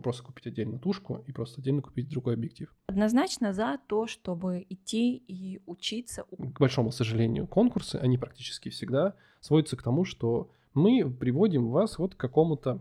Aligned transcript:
можно 0.00 0.02
просто 0.02 0.22
купить 0.22 0.46
отдельно 0.46 0.78
тушку 0.78 1.22
и 1.26 1.32
просто 1.32 1.60
отдельно 1.60 1.82
купить 1.82 2.08
другой 2.08 2.34
объектив. 2.34 2.74
Однозначно 2.86 3.52
за 3.52 3.78
то, 3.86 4.06
чтобы 4.06 4.66
идти 4.68 5.16
и 5.16 5.60
учиться. 5.66 6.24
К 6.54 6.60
большому 6.60 6.90
сожалению, 6.90 7.46
конкурсы, 7.46 7.96
они 7.96 8.18
практически 8.18 8.70
всегда 8.70 9.14
сводятся 9.40 9.76
к 9.76 9.82
тому, 9.82 10.04
что 10.04 10.50
мы 10.74 11.10
приводим 11.10 11.70
вас 11.70 11.98
вот 11.98 12.14
к 12.14 12.18
какому-то 12.18 12.80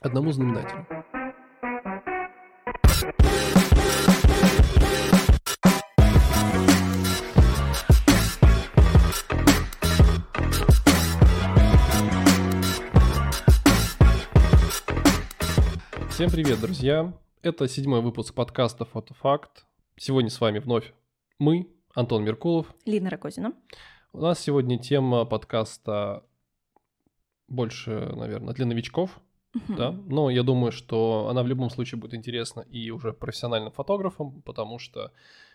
одному 0.00 0.32
знаменателю. 0.32 0.86
Всем 16.16 16.30
привет, 16.30 16.62
друзья! 16.62 17.12
Это 17.42 17.68
седьмой 17.68 18.00
выпуск 18.00 18.32
подкаста 18.32 18.86
«Фотофакт». 18.86 19.66
Сегодня 19.98 20.30
с 20.30 20.40
вами 20.40 20.60
вновь 20.60 20.94
мы, 21.38 21.68
Антон 21.92 22.24
Меркулов. 22.24 22.74
Лина 22.86 23.10
Рогозина. 23.10 23.52
У 24.14 24.20
нас 24.20 24.40
сегодня 24.40 24.78
тема 24.78 25.26
подкаста 25.26 26.24
больше, 27.48 28.14
наверное, 28.16 28.54
для 28.54 28.64
новичков, 28.64 29.20
Мгм. 29.52 29.76
да, 29.76 29.90
но 30.06 30.30
я 30.30 30.42
думаю, 30.42 30.72
что 30.72 31.28
она 31.28 31.42
в 31.42 31.48
любом 31.48 31.68
случае 31.68 32.00
будет 32.00 32.14
интересна 32.14 32.60
и 32.62 32.90
уже 32.90 33.12
профессиональным 33.12 33.72
фотографам, 33.72 34.40
потому 34.40 34.78
что 34.78 35.12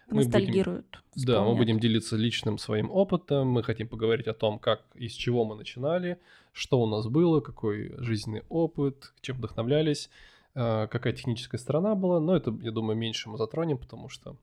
мы 0.09 0.17
будем, 0.17 0.25
Ностальгируют. 0.27 1.03
да, 1.15 1.43
мы 1.43 1.55
будем 1.55 1.79
делиться 1.79 2.15
личным 2.17 2.59
своим 2.59 2.91
опытом, 2.91 3.47
мы 3.47 3.63
хотим 3.63 3.87
поговорить 3.87 4.27
о 4.27 4.35
том, 4.35 4.59
как 4.59 4.83
и 4.93 5.07
с 5.07 5.13
чего 5.13 5.43
мы 5.43 5.55
начинали, 5.55 6.19
что 6.51 6.79
у 6.79 6.85
нас 6.85 7.07
было, 7.07 7.41
какой 7.41 7.95
жизненный 7.97 8.43
опыт, 8.47 9.15
чем 9.21 9.37
вдохновлялись, 9.37 10.11
какая 10.53 11.13
техническая 11.13 11.59
сторона 11.59 11.95
была, 11.95 12.19
но 12.19 12.35
это, 12.35 12.51
я 12.61 12.71
думаю, 12.71 12.97
меньше 12.97 13.29
мы 13.29 13.37
затронем, 13.37 13.77
потому 13.77 14.09
что, 14.09 14.37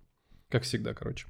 как 0.49 0.63
всегда, 0.63 0.95
короче. 0.95 1.27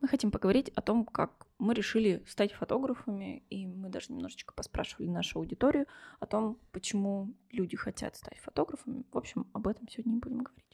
Мы 0.00 0.06
хотим 0.06 0.30
поговорить 0.30 0.68
о 0.76 0.82
том, 0.82 1.04
как 1.04 1.46
мы 1.58 1.74
решили 1.74 2.22
стать 2.28 2.52
фотографами, 2.52 3.42
и 3.50 3.66
мы 3.66 3.88
даже 3.88 4.12
немножечко 4.12 4.54
поспрашивали 4.54 5.08
нашу 5.08 5.40
аудиторию 5.40 5.86
о 6.20 6.26
том, 6.26 6.58
почему 6.70 7.34
люди 7.50 7.76
хотят 7.76 8.14
стать 8.14 8.38
фотографами. 8.38 9.02
В 9.12 9.18
общем, 9.18 9.48
об 9.52 9.66
этом 9.66 9.88
сегодня 9.88 10.16
и 10.16 10.20
будем 10.20 10.38
говорить. 10.44 10.64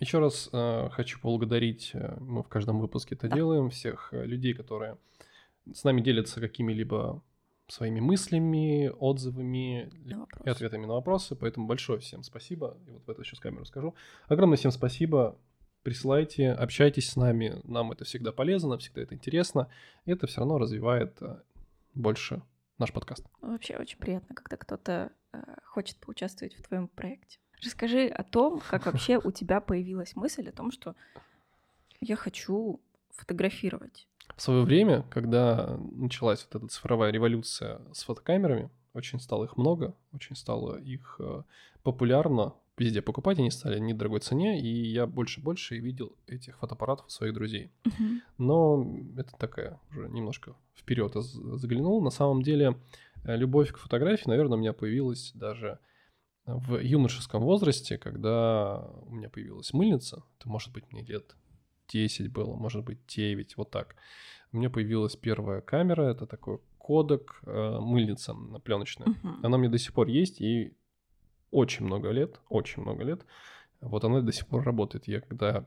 Еще 0.00 0.20
раз 0.20 0.48
э, 0.54 0.88
хочу 0.90 1.20
поблагодарить, 1.20 1.90
э, 1.92 2.16
мы 2.18 2.42
в 2.42 2.48
каждом 2.48 2.80
выпуске 2.80 3.14
это 3.14 3.28
Да. 3.28 3.36
делаем, 3.36 3.68
всех 3.68 4.08
людей, 4.12 4.54
которые 4.54 4.96
с 5.70 5.84
нами 5.84 6.00
делятся 6.00 6.40
какими-либо 6.40 7.22
своими 7.72 8.00
мыслями, 8.00 8.92
отзывами 8.98 9.90
и 10.44 10.48
ответами 10.48 10.84
на 10.84 10.92
вопросы. 10.92 11.34
Поэтому 11.34 11.66
большое 11.66 12.00
всем 12.00 12.22
спасибо. 12.22 12.76
И 12.86 12.90
вот 12.90 13.06
в 13.06 13.10
эту 13.10 13.24
сейчас 13.24 13.40
камеру 13.40 13.64
скажу. 13.64 13.94
Огромное 14.28 14.58
всем 14.58 14.70
спасибо. 14.70 15.38
Присылайте, 15.82 16.50
общайтесь 16.50 17.08
с 17.08 17.16
нами. 17.16 17.60
Нам 17.64 17.90
это 17.90 18.04
всегда 18.04 18.30
полезно, 18.30 18.76
всегда 18.76 19.02
это 19.02 19.14
интересно. 19.14 19.68
И 20.04 20.12
это 20.12 20.26
все 20.26 20.40
равно 20.40 20.58
развивает 20.58 21.16
э, 21.22 21.40
больше 21.94 22.42
наш 22.78 22.92
подкаст. 22.92 23.26
Вообще 23.40 23.78
очень 23.78 23.98
приятно, 23.98 24.34
когда 24.34 24.58
кто-то 24.58 25.10
э, 25.32 25.38
хочет 25.64 25.96
поучаствовать 25.96 26.54
в 26.54 26.62
твоем 26.62 26.88
проекте. 26.88 27.38
Расскажи 27.64 28.06
о 28.06 28.22
том, 28.22 28.60
как 28.68 28.84
вообще 28.84 29.18
у 29.18 29.32
тебя 29.32 29.62
появилась 29.62 30.14
мысль 30.14 30.46
о 30.48 30.52
том, 30.52 30.72
что 30.72 30.94
я 32.00 32.16
хочу 32.16 32.82
фотографировать. 33.10 34.08
В 34.42 34.44
свое 34.44 34.64
время, 34.64 35.04
когда 35.08 35.78
началась 35.92 36.44
вот 36.50 36.60
эта 36.60 36.66
цифровая 36.66 37.12
революция 37.12 37.80
с 37.92 38.02
фотокамерами, 38.02 38.70
очень 38.92 39.20
стало 39.20 39.44
их 39.44 39.56
много, 39.56 39.94
очень 40.12 40.34
стало 40.34 40.80
их 40.80 41.14
э, 41.20 41.44
популярно 41.84 42.52
везде 42.76 43.02
покупать, 43.02 43.38
они 43.38 43.52
стали 43.52 43.78
недорогой 43.78 44.18
цене, 44.18 44.60
и 44.60 44.66
я 44.66 45.06
больше 45.06 45.38
и 45.38 45.44
больше 45.44 45.78
видел 45.78 46.16
этих 46.26 46.58
фотоаппаратов 46.58 47.06
у 47.06 47.10
своих 47.10 47.34
друзей. 47.34 47.70
Но 48.36 48.84
это 49.16 49.30
такая 49.38 49.78
уже 49.92 50.08
немножко 50.08 50.56
вперед 50.74 51.14
заглянул. 51.14 52.02
На 52.02 52.10
самом 52.10 52.42
деле, 52.42 52.76
э, 53.22 53.36
любовь 53.36 53.70
к 53.70 53.78
фотографии, 53.78 54.28
наверное, 54.28 54.58
у 54.58 54.60
меня 54.60 54.72
появилась 54.72 55.30
даже 55.34 55.78
в 56.46 56.80
юношеском 56.80 57.44
возрасте, 57.44 57.96
когда 57.96 58.90
у 59.06 59.14
меня 59.14 59.30
появилась 59.30 59.72
мыльница. 59.72 60.24
Это 60.40 60.48
может 60.48 60.72
быть 60.72 60.90
мне 60.90 61.04
лет 61.04 61.36
10 61.88 62.32
было, 62.32 62.54
может 62.54 62.84
быть 62.84 62.98
9, 63.06 63.56
вот 63.56 63.70
так. 63.70 63.96
У 64.52 64.58
меня 64.58 64.70
появилась 64.70 65.16
первая 65.16 65.60
камера, 65.60 66.02
это 66.02 66.26
такой 66.26 66.58
кодек, 66.78 67.40
э, 67.46 67.78
мыльница 67.80 68.34
пленочная. 68.64 69.08
Мгм. 69.08 69.40
Она 69.42 69.56
меня 69.56 69.70
до 69.70 69.78
сих 69.78 69.92
пор 69.92 70.08
есть, 70.08 70.40
и 70.40 70.76
очень 71.50 71.86
много 71.86 72.10
лет, 72.10 72.40
очень 72.48 72.82
много 72.82 73.04
лет. 73.04 73.24
Вот 73.80 74.04
она 74.04 74.20
до 74.20 74.32
сих 74.32 74.46
пор 74.46 74.62
работает. 74.64 75.08
Я 75.08 75.20
когда 75.20 75.66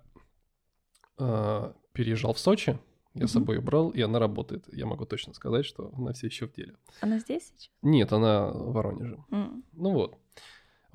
э, 1.17 1.73
переезжал 1.93 2.33
в 2.33 2.39
Сочи, 2.39 2.79
я 3.13 3.27
с 3.27 3.31
собой 3.31 3.55
ее 3.55 3.61
брал, 3.61 3.91
и 3.91 4.01
она 4.01 4.19
работает. 4.19 4.65
Я 4.73 4.85
могу 4.85 5.05
точно 5.05 5.33
сказать, 5.33 5.65
что 5.65 5.89
она 5.95 6.11
все 6.11 6.27
еще 6.27 6.47
в 6.47 6.53
деле. 6.53 6.75
Она 6.99 7.19
здесь 7.19 7.53
сейчас? 7.55 7.71
Нет, 7.81 8.11
она 8.11 8.51
в 8.51 8.73
Воронеже. 8.73 9.23
М. 9.31 9.63
Ну 9.71 9.91
вот. 9.93 10.17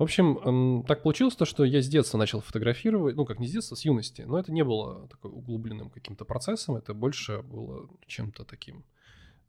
В 0.01 0.03
общем, 0.03 0.83
так 0.87 1.03
получилось 1.03 1.35
то, 1.35 1.45
что 1.45 1.63
я 1.63 1.79
с 1.79 1.87
детства 1.87 2.17
начал 2.17 2.41
фотографировать, 2.41 3.15
ну 3.15 3.23
как 3.23 3.37
не 3.37 3.45
с 3.45 3.51
детства, 3.51 3.75
с 3.75 3.85
юности, 3.85 4.23
но 4.23 4.39
это 4.39 4.51
не 4.51 4.63
было 4.63 5.07
такой 5.07 5.29
углубленным 5.29 5.91
каким-то 5.91 6.25
процессом, 6.25 6.75
это 6.75 6.95
больше 6.95 7.43
было 7.43 7.87
чем-то 8.07 8.43
таким, 8.43 8.83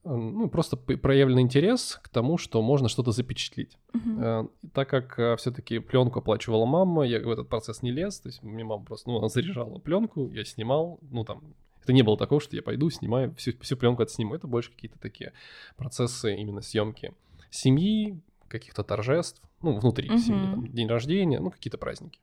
ну 0.05 0.51
просто 0.51 0.77
проявленный 0.77 1.41
интерес 1.41 1.99
к 2.03 2.11
тому, 2.11 2.37
что 2.37 2.61
можно 2.61 2.91
что-то 2.91 3.13
запечатлеть. 3.13 3.79
Мгм. 3.95 4.23
Э, 4.23 4.49
Так 4.75 4.91
как 4.91 5.39
все-таки 5.39 5.79
пленку 5.79 6.19
оплачивала 6.19 6.67
мама, 6.67 7.07
я 7.07 7.21
в 7.21 7.31
этот 7.31 7.49
процесс 7.49 7.81
не 7.81 7.91
лез, 7.91 8.21
то 8.21 8.29
есть 8.29 8.43
мне 8.43 8.63
мама 8.63 8.85
просто, 8.85 9.09
ну, 9.09 9.17
она 9.17 9.31
заряжала 9.31 9.79
пленку, 9.79 10.31
я 10.33 10.45
снимал, 10.45 10.99
ну 11.01 11.25
там, 11.25 11.55
это 11.83 11.95
не 11.95 12.03
было 12.03 12.19
такого, 12.19 12.43
что 12.43 12.57
я 12.57 12.63
пойду, 12.63 12.91
снимаю, 12.91 13.35
всю, 13.37 13.59
всю 13.61 13.79
пленку 13.79 14.03
отсниму, 14.03 14.35
это 14.35 14.47
больше 14.47 14.71
какие-то 14.71 14.99
такие 14.99 15.33
процессы 15.79 16.37
именно 16.37 16.61
съемки 16.61 17.15
семьи, 17.49 18.21
каких-то 18.53 18.85
торжеств, 18.85 19.43
ну, 19.63 19.79
внутри 19.79 20.09
Мгм. 20.11 20.19
семьи, 20.19 20.49
там, 20.49 20.67
день 20.69 20.89
рождения, 20.89 21.41
ну, 21.41 21.51
какие-то 21.51 21.79
праздники. 21.79 22.21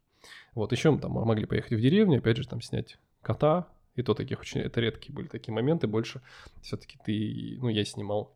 Вот, 0.54 0.72
еще 0.72 0.92
мы 0.92 1.00
там 1.00 1.12
могли 1.12 1.46
поехать 1.46 1.74
в 1.74 1.82
деревню, 1.82 2.20
опять 2.20 2.38
же, 2.38 2.48
там 2.48 2.62
снять 2.62 2.98
кота, 3.22 3.68
и 3.96 4.04
то 4.04 4.14
таких 4.14 4.40
очень, 4.40 4.62
это 4.62 4.80
редкие 4.82 5.14
были 5.14 5.28
такие 5.28 5.54
моменты, 5.54 5.88
больше 5.88 6.22
все-таки 6.62 6.98
ты, 7.06 7.58
ну, 7.62 7.70
я 7.70 7.84
снимал 7.86 8.32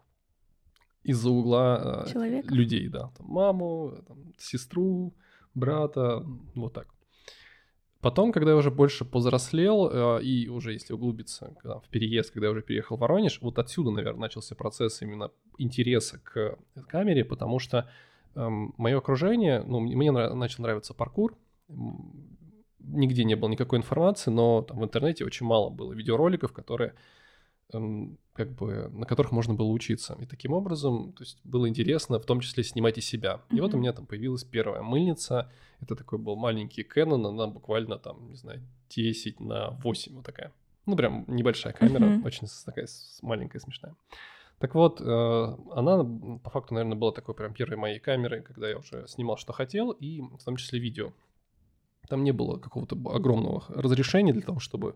из-за 1.03 1.29
угла 1.29 2.03
э, 2.07 2.11
Человека. 2.11 2.53
людей, 2.53 2.87
да, 2.87 3.11
там, 3.17 3.27
маму, 3.27 3.93
там, 4.07 4.33
сестру, 4.37 5.13
брата, 5.53 6.25
вот 6.55 6.73
так. 6.73 6.87
Потом, 8.03 8.33
когда 8.33 8.51
я 8.51 8.57
уже 8.57 8.69
больше 8.69 9.05
повзрослел, 9.05 9.89
э, 9.89 10.23
и 10.23 10.49
уже 10.49 10.73
если 10.73 10.93
углубиться 10.93 11.55
когда 11.61 11.79
в 11.79 11.87
переезд, 11.87 12.31
когда 12.31 12.47
я 12.47 12.51
уже 12.51 12.61
переехал 12.61 12.97
в 12.97 12.99
Воронеж, 12.99 13.39
вот 13.41 13.57
отсюда, 13.57 13.91
наверное, 13.91 14.21
начался 14.21 14.55
процесс 14.55 15.01
именно 15.01 15.31
интереса 15.57 16.19
к 16.19 16.57
камере, 16.89 17.23
потому 17.23 17.59
что 17.59 17.89
мое 18.35 18.97
окружение, 18.97 19.63
ну, 19.65 19.79
мне 19.79 20.11
нрав- 20.11 20.33
начал 20.33 20.63
нравиться 20.63 20.93
паркур, 20.93 21.37
нигде 22.79 23.23
не 23.23 23.35
было 23.35 23.49
никакой 23.49 23.79
информации, 23.79 24.31
но 24.31 24.61
там 24.63 24.79
в 24.79 24.83
интернете 24.83 25.25
очень 25.25 25.45
мало 25.45 25.69
было 25.69 25.93
видеороликов, 25.93 26.51
которые 26.51 26.89
эм, 26.89 26.97
как 28.33 28.51
бы 28.51 28.89
на 28.91 29.05
которых 29.05 29.31
можно 29.31 29.53
было 29.53 29.67
учиться. 29.67 30.17
И 30.19 30.25
таким 30.25 30.53
образом, 30.53 31.13
то 31.13 31.23
есть 31.23 31.39
было 31.43 31.67
интересно 31.69 32.19
в 32.19 32.25
том 32.25 32.39
числе 32.39 32.63
снимать 32.63 32.97
и 32.97 33.01
себя. 33.01 33.41
И 33.51 33.61
вот 33.61 33.73
у 33.73 33.77
меня 33.77 33.93
там 33.93 34.05
появилась 34.05 34.43
первая 34.43 34.81
мыльница. 34.81 35.51
Это 35.81 35.95
такой 35.95 36.17
был 36.19 36.35
маленький 36.35 36.83
Canon, 36.83 37.27
она 37.27 37.47
буквально 37.47 37.97
там, 37.97 38.29
не 38.29 38.35
знаю, 38.35 38.61
10 38.89 39.39
на 39.39 39.71
8 39.83 40.15
вот 40.15 40.25
такая. 40.25 40.51
Ну, 40.85 40.95
прям 40.95 41.25
небольшая 41.27 41.73
камера, 41.73 42.05
Мгм. 42.05 42.25
очень 42.25 42.47
такая 42.65 42.87
маленькая, 43.21 43.59
смешная. 43.59 43.95
Так 44.59 44.75
вот, 44.75 45.01
э, 45.01 45.57
она 45.71 46.03
по 46.43 46.49
факту, 46.49 46.73
наверное, 46.73 46.97
была 46.97 47.11
такой 47.11 47.35
прям 47.35 47.53
первой 47.53 47.77
моей 47.77 47.99
камерой, 47.99 48.41
когда 48.41 48.69
я 48.69 48.77
уже 48.77 49.07
снимал, 49.07 49.37
что 49.37 49.53
хотел, 49.53 49.91
и 49.91 50.21
в 50.21 50.43
том 50.43 50.55
числе 50.55 50.79
видео. 50.79 51.11
Там 52.09 52.23
не 52.23 52.31
было 52.31 52.57
какого-то 52.57 52.95
огромного 53.13 53.63
разрешения 53.69 54.33
для 54.33 54.41
того, 54.41 54.59
чтобы 54.59 54.95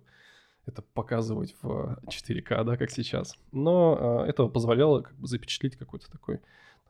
это 0.68 0.82
показывать 0.82 1.56
в 1.62 1.98
4К, 2.06 2.64
да, 2.64 2.78
как 2.78 2.92
сейчас. 2.92 3.36
Но 3.52 4.24
э, 4.26 4.30
это 4.30 4.48
позволяло 4.48 5.02
как 5.02 5.16
бы 5.16 5.28
запечатлеть 5.28 5.76
какой-то 5.76 6.12
такой 6.12 6.40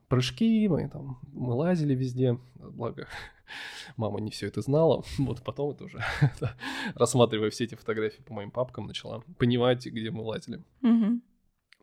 прыжки, 0.08 0.68
мы 0.68 0.90
там 0.90 1.20
мы 1.34 1.54
лазили 1.54 1.94
везде, 1.94 2.40
благо 2.56 3.08
мама 3.98 4.20
не 4.20 4.32
все 4.32 4.48
это 4.48 4.62
знала, 4.62 5.04
вот 5.18 5.44
потом 5.44 5.72
это 5.72 5.86
уже 5.86 6.04
рассматривая 6.96 7.50
все 7.50 7.66
эти 7.66 7.76
фотографии 7.76 8.22
по 8.22 8.34
моим 8.34 8.52
папкам 8.52 8.88
начала 8.88 9.22
понимать, 9.38 9.86
где 9.86 10.12
мы 10.12 10.24
лазили. 10.24 10.64
Мгм. 10.82 11.22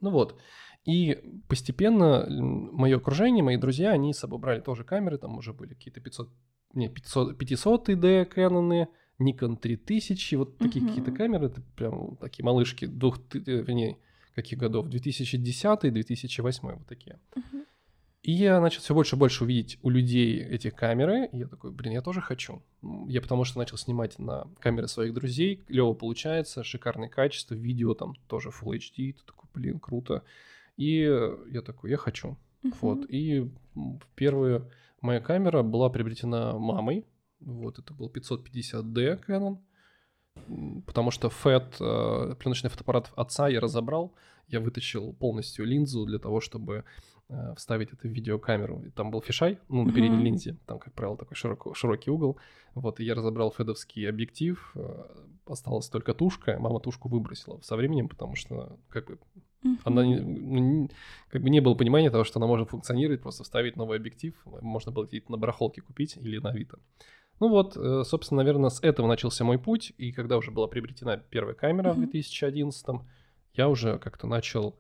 Ну 0.01 0.11
вот. 0.11 0.39
И 0.85 1.43
постепенно 1.49 2.27
мое 2.29 2.99
окружение, 2.99 3.43
мои 3.43 3.57
друзья, 3.57 3.93
они 3.93 4.13
с 4.13 4.19
собой 4.19 4.39
брали 4.39 4.61
тоже 4.61 4.85
камеры, 4.85 5.17
там 5.17 5.39
уже 5.39 5.55
были 5.55 5.73
какие-то 5.73 6.01
500, 6.01 6.29
не, 6.75 6.89
500, 6.91 7.39
500 7.39 7.85
D 7.99 8.25
Canon, 8.25 8.89
Nikon 9.19 9.57
3000, 9.57 10.35
вот 10.35 10.59
такие 10.59 10.83
Мгм. 10.83 10.89
какие-то 10.89 11.13
камеры, 11.13 11.47
это 11.47 11.63
прям 11.77 12.17
такие 12.17 12.45
малышки, 12.45 12.87
двух, 12.87 13.19
э, 13.35 13.39
вернее, 13.45 13.99
каких 14.35 14.59
годов, 14.59 14.89
2010-2008, 14.89 16.79
вот 16.79 16.87
такие. 16.87 17.21
Мгм. 17.37 17.65
И 18.23 18.33
я 18.33 18.59
начал 18.59 18.81
все 18.81 18.95
больше 18.95 19.17
и 19.17 19.19
больше 19.19 19.45
увидеть 19.45 19.79
у 19.83 19.91
людей 19.91 20.41
эти 20.41 20.71
камеры, 20.71 21.27
и 21.27 21.39
я 21.39 21.47
такой, 21.47 21.71
блин, 21.71 21.93
я 21.93 22.01
тоже 22.01 22.23
хочу. 22.23 22.63
Я 23.07 23.21
потому 23.21 23.45
что 23.45 23.59
начал 23.59 23.77
снимать 23.77 24.19
на 24.19 24.49
камеры 24.61 24.89
своих 24.89 25.13
друзей, 25.13 25.57
клево 25.57 25.93
получается, 25.93 26.65
шикарное 26.65 27.11
качество, 27.11 27.55
видео 27.55 27.93
там 27.93 28.15
тоже 28.27 28.49
Full 28.49 28.79
HD, 28.79 29.13
ты 29.13 29.25
такой, 29.27 29.51
блин, 29.53 29.79
круто. 29.79 30.25
И 30.79 31.01
я 31.51 31.61
такой, 31.61 31.91
я 31.91 31.99
хочу. 31.99 32.39
Uh-huh. 32.63 32.75
Вот, 32.81 33.05
и 33.11 33.51
первая 34.15 34.71
моя 35.03 35.21
камера 35.21 35.63
была 35.63 35.91
приобретена 35.91 36.59
мамой, 36.59 37.05
вот, 37.45 37.79
это 37.79 37.95
был 37.95 38.11
550D 38.11 39.25
Canon, 39.27 39.59
потому 40.87 41.11
что 41.11 41.29
FAT, 41.29 41.77
э, 41.81 42.35
пленочный 42.37 42.71
фотоаппарат 42.71 43.13
отца 43.17 43.49
я 43.49 43.61
разобрал, 43.61 44.15
я 44.49 44.61
вытащил 44.61 45.13
полностью 45.15 45.65
линзу 45.65 46.05
для 46.05 46.19
того, 46.19 46.41
чтобы 46.41 46.85
э, 47.29 47.55
вставить 47.57 47.93
это 47.93 48.09
в 48.09 48.11
видеокамеру. 48.11 48.83
И 48.83 48.91
там 48.91 49.11
был 49.11 49.23
фишай, 49.23 49.59
ну, 49.69 49.85
на 49.85 49.93
передней 49.93 50.19
mm-hmm. 50.19 50.23
линзе, 50.23 50.57
там, 50.67 50.79
как 50.79 50.93
правило, 50.93 51.17
такой 51.17 51.37
широкий, 51.37 51.75
широкий 51.75 52.11
угол. 52.11 52.39
Вот, 52.75 53.01
и 53.01 53.05
я 53.05 53.15
разобрал 53.15 53.53
федовский 53.53 54.09
объектив, 54.09 54.73
э, 54.75 55.05
осталась 55.47 55.89
только 55.89 56.15
тушка, 56.15 56.59
мама 56.59 56.81
тушку 56.81 57.09
выбросила 57.09 57.61
со 57.63 57.77
временем, 57.77 58.09
потому 58.09 58.37
что, 58.37 58.79
как 58.89 59.07
бы, 59.07 59.19
mm-hmm. 59.65 59.79
она 59.85 60.05
не, 60.05 60.21
ну, 60.21 60.91
как 61.31 61.43
бы 61.43 61.51
не 61.51 61.61
было 61.61 61.75
понимания 61.75 62.11
того, 62.11 62.25
что 62.25 62.39
она 62.39 62.47
может 62.47 62.71
функционировать, 62.71 63.23
просто 63.23 63.45
вставить 63.45 63.77
новый 63.77 63.99
объектив, 63.99 64.35
можно 64.45 64.93
было 64.93 65.07
где-то 65.07 65.31
на 65.31 65.39
барахолке 65.39 65.81
купить 65.81 66.17
или 66.17 66.39
на 66.39 66.51
Авито. 66.51 66.79
Ну 67.41 67.49
вот, 67.49 67.77
э, 67.77 68.03
собственно, 68.05 68.43
наверное, 68.43 68.71
с 68.71 68.81
этого 68.83 69.07
начался 69.07 69.45
мой 69.45 69.59
путь, 69.59 69.93
и 69.99 70.13
когда 70.13 70.37
уже 70.37 70.51
была 70.51 70.67
приобретена 70.67 71.17
первая 71.17 71.55
камера 71.55 71.91
mm-hmm. 71.91 72.07
в 72.07 72.11
2011 72.11 72.87
я 73.55 73.69
уже 73.69 73.99
как-то 73.99 74.27
начал 74.27 74.77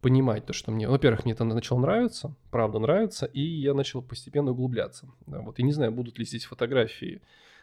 понимать 0.00 0.46
то, 0.46 0.52
что 0.52 0.70
мне, 0.70 0.88
во-первых, 0.88 1.24
мне 1.24 1.34
это 1.34 1.44
начало 1.44 1.80
нравиться, 1.80 2.34
правда 2.50 2.78
нравится, 2.78 3.26
и 3.26 3.40
я 3.40 3.74
начал 3.74 4.02
постепенно 4.02 4.52
углубляться. 4.52 5.08
Вот, 5.26 5.58
и 5.58 5.62
не 5.62 5.72
знаю, 5.72 5.92
будут 5.92 6.18
ли 6.18 6.24
здесь 6.24 6.44
фотографии 6.44 7.22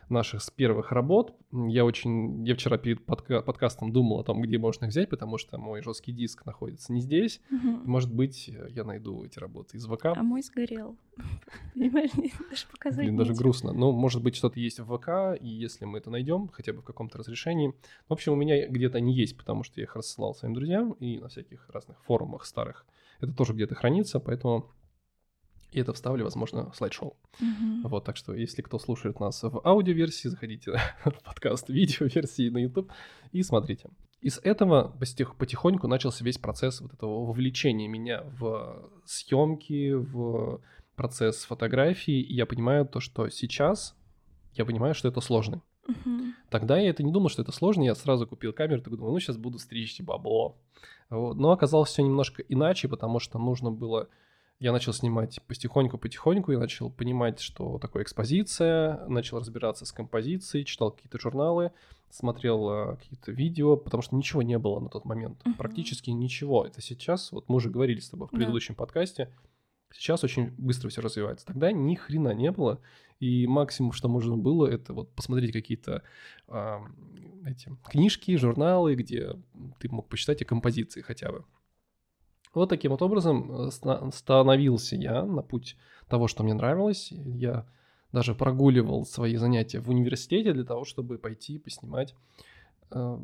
наших 0.10 0.42
с 0.42 0.50
первых 0.50 0.92
работ. 0.92 1.36
Я 1.52 1.86
очень, 1.86 2.46
я 2.46 2.56
вчера 2.56 2.78
перед 2.78 3.06
подка- 3.06 3.42
подкастом 3.42 3.92
думал 3.92 4.20
о 4.20 4.24
том, 4.24 4.42
где 4.42 4.58
можно 4.58 4.86
их 4.86 4.92
взять, 4.92 5.10
потому 5.10 5.38
что 5.38 5.58
мой 5.58 5.82
жесткий 5.82 6.12
диск 6.12 6.46
находится 6.46 6.94
не 6.94 7.02
здесь. 7.02 7.42
Угу. 7.52 7.82
Может 7.86 8.14
быть, 8.14 8.50
я 8.70 8.84
найду 8.84 9.24
эти 9.24 9.40
работы 9.40 9.78
из 9.78 9.86
ВК. 9.86 10.06
А 10.06 10.24
мой 10.24 10.42
сгорел. 10.42 10.98
Понимаешь, 11.74 12.12
даже 12.50 12.66
показать 12.72 13.06
Блин, 13.06 13.18
даже 13.18 13.34
грустно. 13.34 13.74
Но, 13.74 13.92
может 13.92 14.24
быть, 14.24 14.36
что-то 14.36 14.60
есть 14.60 14.80
в 14.80 14.98
ВК, 14.98 15.40
и 15.40 15.48
если 15.48 15.86
мы 15.86 16.00
это 16.00 16.10
найдем, 16.10 16.50
хотя 16.50 16.74
бы 16.74 16.82
в 16.82 16.86
каком-то 16.86 17.18
разрешении. 17.18 17.74
В 18.08 18.14
общем, 18.14 18.34
у 18.34 18.36
меня 18.36 18.68
где-то 18.68 18.98
они 18.98 19.14
есть, 19.14 19.38
потому 19.38 19.64
что 19.64 19.80
я 19.80 19.84
их 19.84 19.96
рассылал 19.96 20.34
своим 20.34 20.54
друзьям 20.54 20.92
и 20.94 21.20
на 21.20 21.28
всяких 21.30 21.70
разных 21.70 22.02
форумах 22.04 22.46
старых. 22.46 22.86
Это 23.20 23.34
тоже 23.34 23.54
где-то 23.54 23.76
хранится, 23.76 24.20
поэтому 24.20 24.70
и 25.74 25.80
это 25.80 25.94
вставлю, 25.94 26.24
возможно, 26.24 26.72
в 26.72 26.75
слайд-шоу. 26.75 27.16
Mm-hmm. 27.40 27.88
Вот, 27.88 28.04
так 28.04 28.16
что, 28.16 28.34
если 28.34 28.62
кто 28.62 28.80
слушает 28.80 29.20
нас 29.20 29.42
в 29.44 29.62
аудиоверсии, 29.64 30.28
заходите 30.28 30.72
в 31.06 31.24
подкаст 31.24 31.70
видеоверсии 31.70 32.50
на 32.50 32.60
YouTube 32.60 32.92
и 33.31 33.44
смотрите. 33.44 33.90
Из 34.22 34.40
этого 34.40 34.96
потихоньку 35.38 35.88
начался 35.88 36.24
весь 36.24 36.38
процесс 36.38 36.80
вот 36.80 36.94
этого 36.94 37.25
вовлечения 37.25 37.88
меня 37.90 38.24
в 38.40 38.90
съемки, 39.06 39.94
в 39.94 40.62
процесс 40.96 41.44
фотографии, 41.44 42.22
и 42.22 42.34
я 42.34 42.46
понимаю 42.46 42.86
то, 42.86 43.00
что 43.00 43.30
сейчас 43.30 43.96
я 44.54 44.66
понимаю, 44.66 44.94
что 44.94 45.08
это 45.08 45.20
сложно. 45.20 45.62
Uh-huh. 45.88 46.31
Тогда 46.50 46.78
я 46.78 46.90
это 46.90 47.04
не 47.04 47.12
думал, 47.12 47.30
что 47.30 47.42
это 47.42 47.52
сложно, 47.52 47.84
я 47.84 47.96
сразу 47.96 48.25
купил 48.25 48.54
камеру, 48.54 48.81
такой 48.81 48.98
думал, 48.98 49.12
ну 49.12 49.20
сейчас 49.20 49.38
буду 49.38 49.60
стричь 49.60 50.00
бабло. 50.00 50.56
Вот. 51.10 51.36
Но 51.36 51.52
оказалось 51.52 51.90
все 51.90 52.04
немножко 52.04 52.44
иначе, 52.44 52.88
потому 52.88 53.20
что 53.20 53.40
нужно 53.40 53.72
было 53.72 54.08
я 54.63 54.71
начал 54.71 54.94
снимать 54.94 55.42
потихоньку-потихоньку, 55.48 56.54
я 56.54 56.57
начал 56.57 56.89
понимать, 56.89 57.42
что 57.42 57.80
такое 57.80 58.04
экспозиция, 58.04 59.06
начал 59.10 59.39
разбираться 59.39 59.86
с 59.86 59.92
композицией, 59.92 60.63
читал 60.63 60.92
какие-то 60.92 61.19
журналы, 61.19 61.74
смотрел 62.10 62.69
uh, 62.69 62.98
какие-то 62.98 63.33
видео, 63.33 63.75
потому 63.75 64.01
что 64.01 64.15
ничего 64.15 64.42
не 64.42 64.57
было 64.57 64.80
на 64.80 64.88
тот 64.88 65.04
момент, 65.04 65.42
uh-huh. 65.44 65.57
практически 65.57 66.12
ничего. 66.12 66.65
Это 66.65 66.81
сейчас, 66.81 67.33
вот 67.33 67.50
мы 67.50 67.57
уже 67.57 67.69
говорили 67.69 68.00
с 68.00 68.10
тобой 68.10 68.30
в 68.30 68.31
предыдущем 68.31 68.75
yeah. 68.75 68.77
подкасте, 68.77 69.36
сейчас 69.92 70.24
очень 70.24 70.51
быстро 70.57 70.88
все 70.88 71.01
развивается. 71.01 71.45
Тогда 71.45 71.74
ни 71.74 71.95
хрена 71.95 72.33
не 72.33 72.50
было, 72.50 72.80
и 73.19 73.45
максимум, 73.48 73.92
что 73.92 74.07
можно 74.07 74.38
было, 74.38 74.65
это 74.65 74.94
вот 74.94 75.12
посмотреть 75.13 75.51
какие-то 75.51 76.04
э, 76.48 76.80
эти 77.45 77.69
книжки, 77.89 78.38
журналы, 78.38 78.95
где 78.95 79.33
ты 79.80 79.89
мог 79.89 80.07
почитать 80.07 80.42
о 80.42 80.45
композиции 80.45 81.01
хотя 81.01 81.33
бы. 81.33 81.44
Вот 82.54 82.70
таким 82.70 82.92
вот 82.92 83.02
образом 83.02 83.68
э, 83.68 83.72
становился 84.12 84.96
я 84.96 85.26
на 85.26 85.42
путь 85.42 85.76
того, 86.08 86.28
что 86.28 86.44
мне 86.44 86.54
нравилось. 86.54 87.12
Я 87.12 87.66
даже 88.12 88.36
прогуливал 88.36 89.06
свои 89.06 89.36
занятия 89.36 89.80
в 89.80 89.90
университете 89.90 90.54
для 90.54 90.64
того, 90.64 90.86
чтобы 90.86 91.18
пойти 91.18 91.58
поснимать 91.58 92.16
э, 92.92 93.18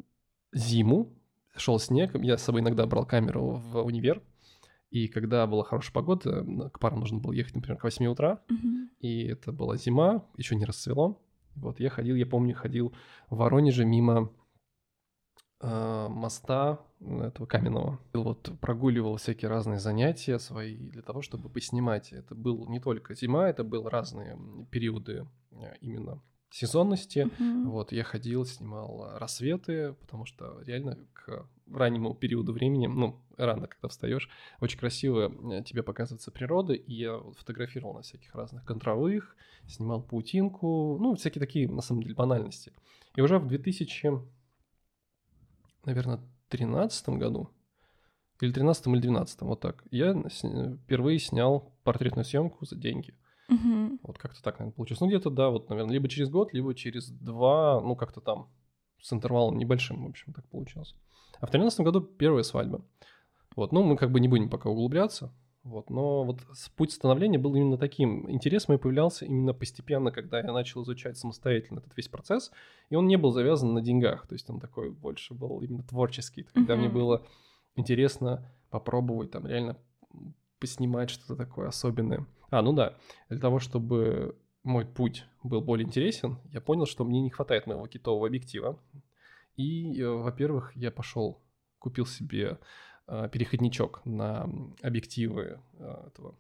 зиму. 0.52 1.14
Шел 1.56 1.80
снег, 1.80 2.16
я 2.16 2.38
с 2.38 2.44
собой 2.44 2.62
иногда 2.62 2.86
брал 2.88 3.06
камеру 3.06 3.62
в 3.64 3.82
универ. 3.84 4.22
И 4.90 5.08
когда 5.08 5.46
была 5.46 5.64
хорошая 5.64 5.94
погода, 5.94 6.44
к 6.72 6.80
парам 6.80 7.02
нужно 7.02 7.20
было 7.20 7.32
ехать, 7.32 7.54
например, 7.54 7.78
к 7.78 7.84
8 7.84 8.08
утра, 8.08 8.42
mm-hmm. 8.50 8.88
и 9.02 9.24
это 9.28 9.52
была 9.52 9.78
зима, 9.78 10.26
еще 10.36 10.56
не 10.56 10.66
расцвело. 10.66 11.22
Вот 11.56 11.80
я 11.80 11.90
ходил, 11.90 12.16
я 12.16 12.26
помню, 12.26 12.56
ходил 12.56 12.94
в 13.30 13.38
Воронеже 13.38 13.86
мимо 13.86 14.32
э, 15.62 16.08
моста 16.10 16.80
этого 17.02 17.46
каменного. 17.46 18.00
Вот 18.14 18.52
прогуливал 18.60 19.18
всякие 19.18 19.50
разные 19.50 19.80
занятия 19.80 20.40
свои 20.40 20.76
для 20.76 21.02
того, 21.02 21.22
чтобы 21.22 21.50
поснимать. 21.50 22.12
Это 22.12 22.36
был 22.36 22.68
не 22.68 22.80
только 22.80 23.16
зима, 23.16 23.50
это 23.50 23.64
были 23.64 23.86
разные 23.86 24.38
периоды 24.72 25.28
э, 25.52 25.76
именно 25.82 26.22
сезонности. 26.52 27.20
Mm-hmm. 27.20 27.64
Вот 27.66 27.92
я 27.92 28.04
ходил, 28.04 28.46
снимал 28.46 29.18
рассветы, 29.18 29.94
потому 30.02 30.26
что 30.26 30.62
реально 30.66 30.98
к 31.14 31.48
раннему 31.72 32.16
периоду 32.16 32.52
времени, 32.52 32.88
ну, 32.88 33.22
рано, 33.38 33.68
когда 33.68 33.88
встаешь, 33.88 34.30
очень 34.60 34.80
красиво 34.80 35.32
э, 35.54 35.64
тебе 35.64 35.84
показывается 35.84 36.32
природа, 36.32 36.74
и 36.74 36.94
я 36.94 37.20
фотографировал 37.38 37.94
на 37.94 38.02
всяких 38.02 38.34
разных 38.36 38.66
контровых, 38.66 39.36
снимал 39.68 40.02
паутинку, 40.02 40.98
ну, 41.00 41.16
всякие 41.16 41.40
такие, 41.40 41.70
на 41.70 41.82
самом 41.82 42.04
деле, 42.04 42.16
банальности. 42.16 42.74
И 43.16 43.22
уже 43.22 43.40
в 43.40 43.48
2000 43.48 44.40
наверное, 45.86 46.20
тринадцатом 46.50 47.20
году, 47.20 47.50
или 48.42 48.52
тринадцатом 48.52 48.96
или 48.96 49.02
двенадцатом, 49.02 49.48
вот 49.48 49.60
так, 49.60 49.84
я 49.92 50.14
впервые 50.84 51.20
снял 51.20 51.74
портретную 51.84 52.26
съемку 52.26 52.66
за 52.66 52.76
деньги. 52.76 53.16
Угу. 53.50 54.00
Вот 54.04 54.18
как-то 54.20 54.44
так, 54.44 54.60
наверное, 54.60 54.76
получилось. 54.76 55.02
Ну, 55.02 55.08
где-то, 55.08 55.30
да, 55.30 55.50
вот, 55.50 55.70
наверное, 55.70 55.94
либо 55.94 56.08
через 56.08 56.30
год, 56.30 56.54
либо 56.54 56.76
через 56.76 57.10
два, 57.10 57.82
ну, 57.82 57.96
как-то 57.96 58.22
там, 58.22 58.50
с 59.02 59.12
интервалом 59.12 59.58
небольшим, 59.58 60.06
в 60.06 60.10
общем, 60.10 60.34
так 60.34 60.48
получилось. 60.50 60.94
А 61.40 61.48
в 61.48 61.52
тринадцатом 61.52 61.86
году 61.86 62.02
первая 62.02 62.44
свадьба. 62.44 62.86
Вот, 63.56 63.72
ну, 63.72 63.84
мы 63.84 63.98
как 63.98 64.12
бы 64.12 64.20
не 64.20 64.28
будем 64.28 64.50
пока 64.50 64.70
углубляться. 64.70 65.34
Вот, 65.64 65.90
но 65.90 66.24
вот 66.24 66.40
путь 66.78 66.94
становления 66.94 67.38
был 67.38 67.54
именно 67.54 67.78
таким. 67.78 68.30
Интерес 68.32 68.68
мой 68.68 68.78
появлялся 68.78 69.26
именно 69.26 69.54
постепенно, 69.54 70.10
когда 70.12 70.40
я 70.40 70.52
начал 70.52 70.84
изучать 70.84 71.18
самостоятельно 71.18 71.80
этот 71.80 71.96
весь 71.98 72.08
процесс, 72.08 72.52
и 72.90 72.96
он 72.96 73.08
не 73.08 73.18
был 73.18 73.32
завязан 73.32 73.74
на 73.74 73.82
деньгах, 73.82 74.26
то 74.26 74.34
есть 74.34 74.50
он 74.50 74.60
такой 74.60 74.90
больше 74.90 75.34
был 75.34 75.62
именно 75.62 75.84
творческий, 75.84 76.44
когда 76.44 76.74
mm-hmm. 76.74 76.78
мне 76.78 76.90
было 76.90 77.26
интересно 77.76 78.50
попробовать 78.70 79.32
там 79.32 79.46
реально 79.46 79.78
поснимать 80.60 81.10
что-то 81.10 81.36
такое 81.36 81.68
особенное. 81.68 82.26
А, 82.52 82.62
ну 82.62 82.74
да, 82.74 82.98
для 83.30 83.40
того, 83.40 83.60
чтобы 83.60 84.38
мой 84.64 84.86
путь 84.86 85.26
был 85.44 85.62
более 85.62 85.86
интересен, 85.86 86.38
я 86.52 86.62
понял, 86.62 86.86
что 86.86 87.06
мне 87.06 87.22
не 87.22 87.30
хватает 87.30 87.68
моего 87.68 87.88
китового 87.88 88.28
объектива. 88.28 88.80
И, 89.56 90.00
э, 90.02 90.08
во-первых, 90.08 90.76
я 90.76 90.92
пошел, 90.92 91.42
купил 91.80 92.06
себе 92.06 92.60
переходничок 93.32 94.02
на 94.06 94.50
объективы 94.82 95.60
э, 95.80 96.04
этого 96.08 96.36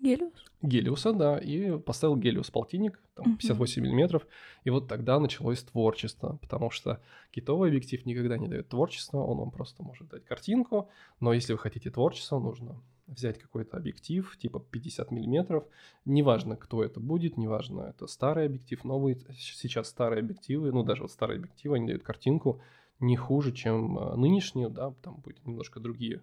Гелиус? 0.00 0.44
Гелиуса, 0.60 1.12
да, 1.12 1.38
и 1.38 1.78
поставил 1.78 2.16
Гелиус 2.16 2.50
полтинник, 2.50 3.00
там, 3.14 3.36
58 3.36 3.80
uh-huh. 3.80 3.84
миллиметров, 3.86 4.26
и 4.64 4.70
вот 4.70 4.88
тогда 4.88 5.18
началось 5.18 5.62
творчество, 5.62 6.38
потому 6.42 6.70
что 6.70 7.00
китовый 7.30 7.70
объектив 7.70 8.04
никогда 8.04 8.36
не 8.36 8.48
дает 8.48 8.68
творчества, 8.68 9.18
он 9.18 9.38
вам 9.38 9.50
просто 9.50 9.82
может 9.82 10.08
дать 10.08 10.24
картинку, 10.24 10.90
но 11.20 11.32
если 11.32 11.52
вы 11.52 11.58
хотите 11.58 11.90
творчество, 11.90 12.38
нужно 12.38 12.82
взять 13.06 13.38
какой-то 13.38 13.76
объектив, 13.76 14.36
типа 14.38 14.60
50 14.60 15.10
миллиметров, 15.10 15.64
неважно, 16.04 16.56
кто 16.56 16.82
это 16.82 17.00
будет, 17.00 17.36
неважно, 17.36 17.82
это 17.82 18.06
старый 18.06 18.46
объектив, 18.46 18.82
новый, 18.84 19.16
сейчас 19.36 19.88
старые 19.88 20.20
объективы, 20.20 20.72
ну, 20.72 20.82
даже 20.82 21.02
вот 21.02 21.12
старые 21.12 21.38
объективы, 21.38 21.76
они 21.76 21.86
дают 21.86 22.02
картинку, 22.02 22.60
не 23.00 23.16
хуже, 23.16 23.52
чем 23.52 23.98
а, 23.98 24.16
нынешние, 24.16 24.68
да, 24.68 24.92
там 25.02 25.16
будет 25.16 25.44
немножко 25.46 25.80
другие, 25.80 26.22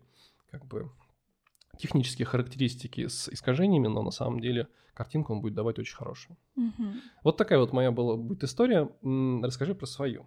как 0.50 0.66
бы, 0.66 0.92
технические 1.78 2.26
характеристики 2.26 3.08
с 3.08 3.30
искажениями, 3.30 3.88
но 3.88 4.02
на 4.02 4.12
самом 4.12 4.40
деле 4.40 4.68
картинку 4.94 5.34
он 5.34 5.42
будет 5.42 5.54
давать 5.54 5.80
очень 5.80 5.96
хорошую. 5.96 6.38
Угу. 6.56 6.84
Вот 7.24 7.38
такая 7.38 7.60
вот 7.60 7.74
моя 7.74 7.92
была 7.92 8.18
будет 8.18 8.44
история. 8.44 8.90
Расскажи 9.42 9.74
про 9.74 9.86
свою. 9.86 10.26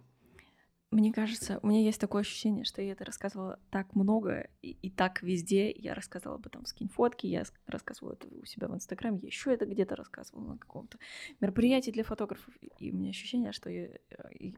Мне 0.91 1.11
кажется, 1.11 1.59
у 1.61 1.67
меня 1.67 1.81
есть 1.81 1.99
такое 1.99 2.21
ощущение, 2.21 2.63
что 2.63 2.81
я 2.81 2.93
это 2.93 3.03
рассказывала 3.03 3.59
так 3.69 3.95
много 3.95 4.47
и, 4.61 4.71
и 4.71 4.89
так 4.89 5.23
везде. 5.23 5.71
Я 5.71 5.93
рассказывала 5.93 6.37
об 6.37 6.45
этом 6.45 6.63
в 6.63 6.69
скинфотке, 6.69 7.27
я 7.27 7.43
рассказывала 7.67 8.13
это 8.13 8.27
у 8.27 8.45
себя 8.45 8.67
в 8.67 8.75
Инстаграме, 8.75 9.19
я 9.21 9.27
еще 9.27 9.53
это 9.53 9.65
где-то 9.65 9.95
рассказывала 9.95 10.53
на 10.53 10.57
каком-то 10.57 10.97
мероприятии 11.41 11.91
для 11.91 12.03
фотографов. 12.03 12.53
И 12.79 12.91
у 12.91 12.95
меня 12.95 13.09
ощущение, 13.09 13.51
что 13.51 13.69
я, 13.69 13.89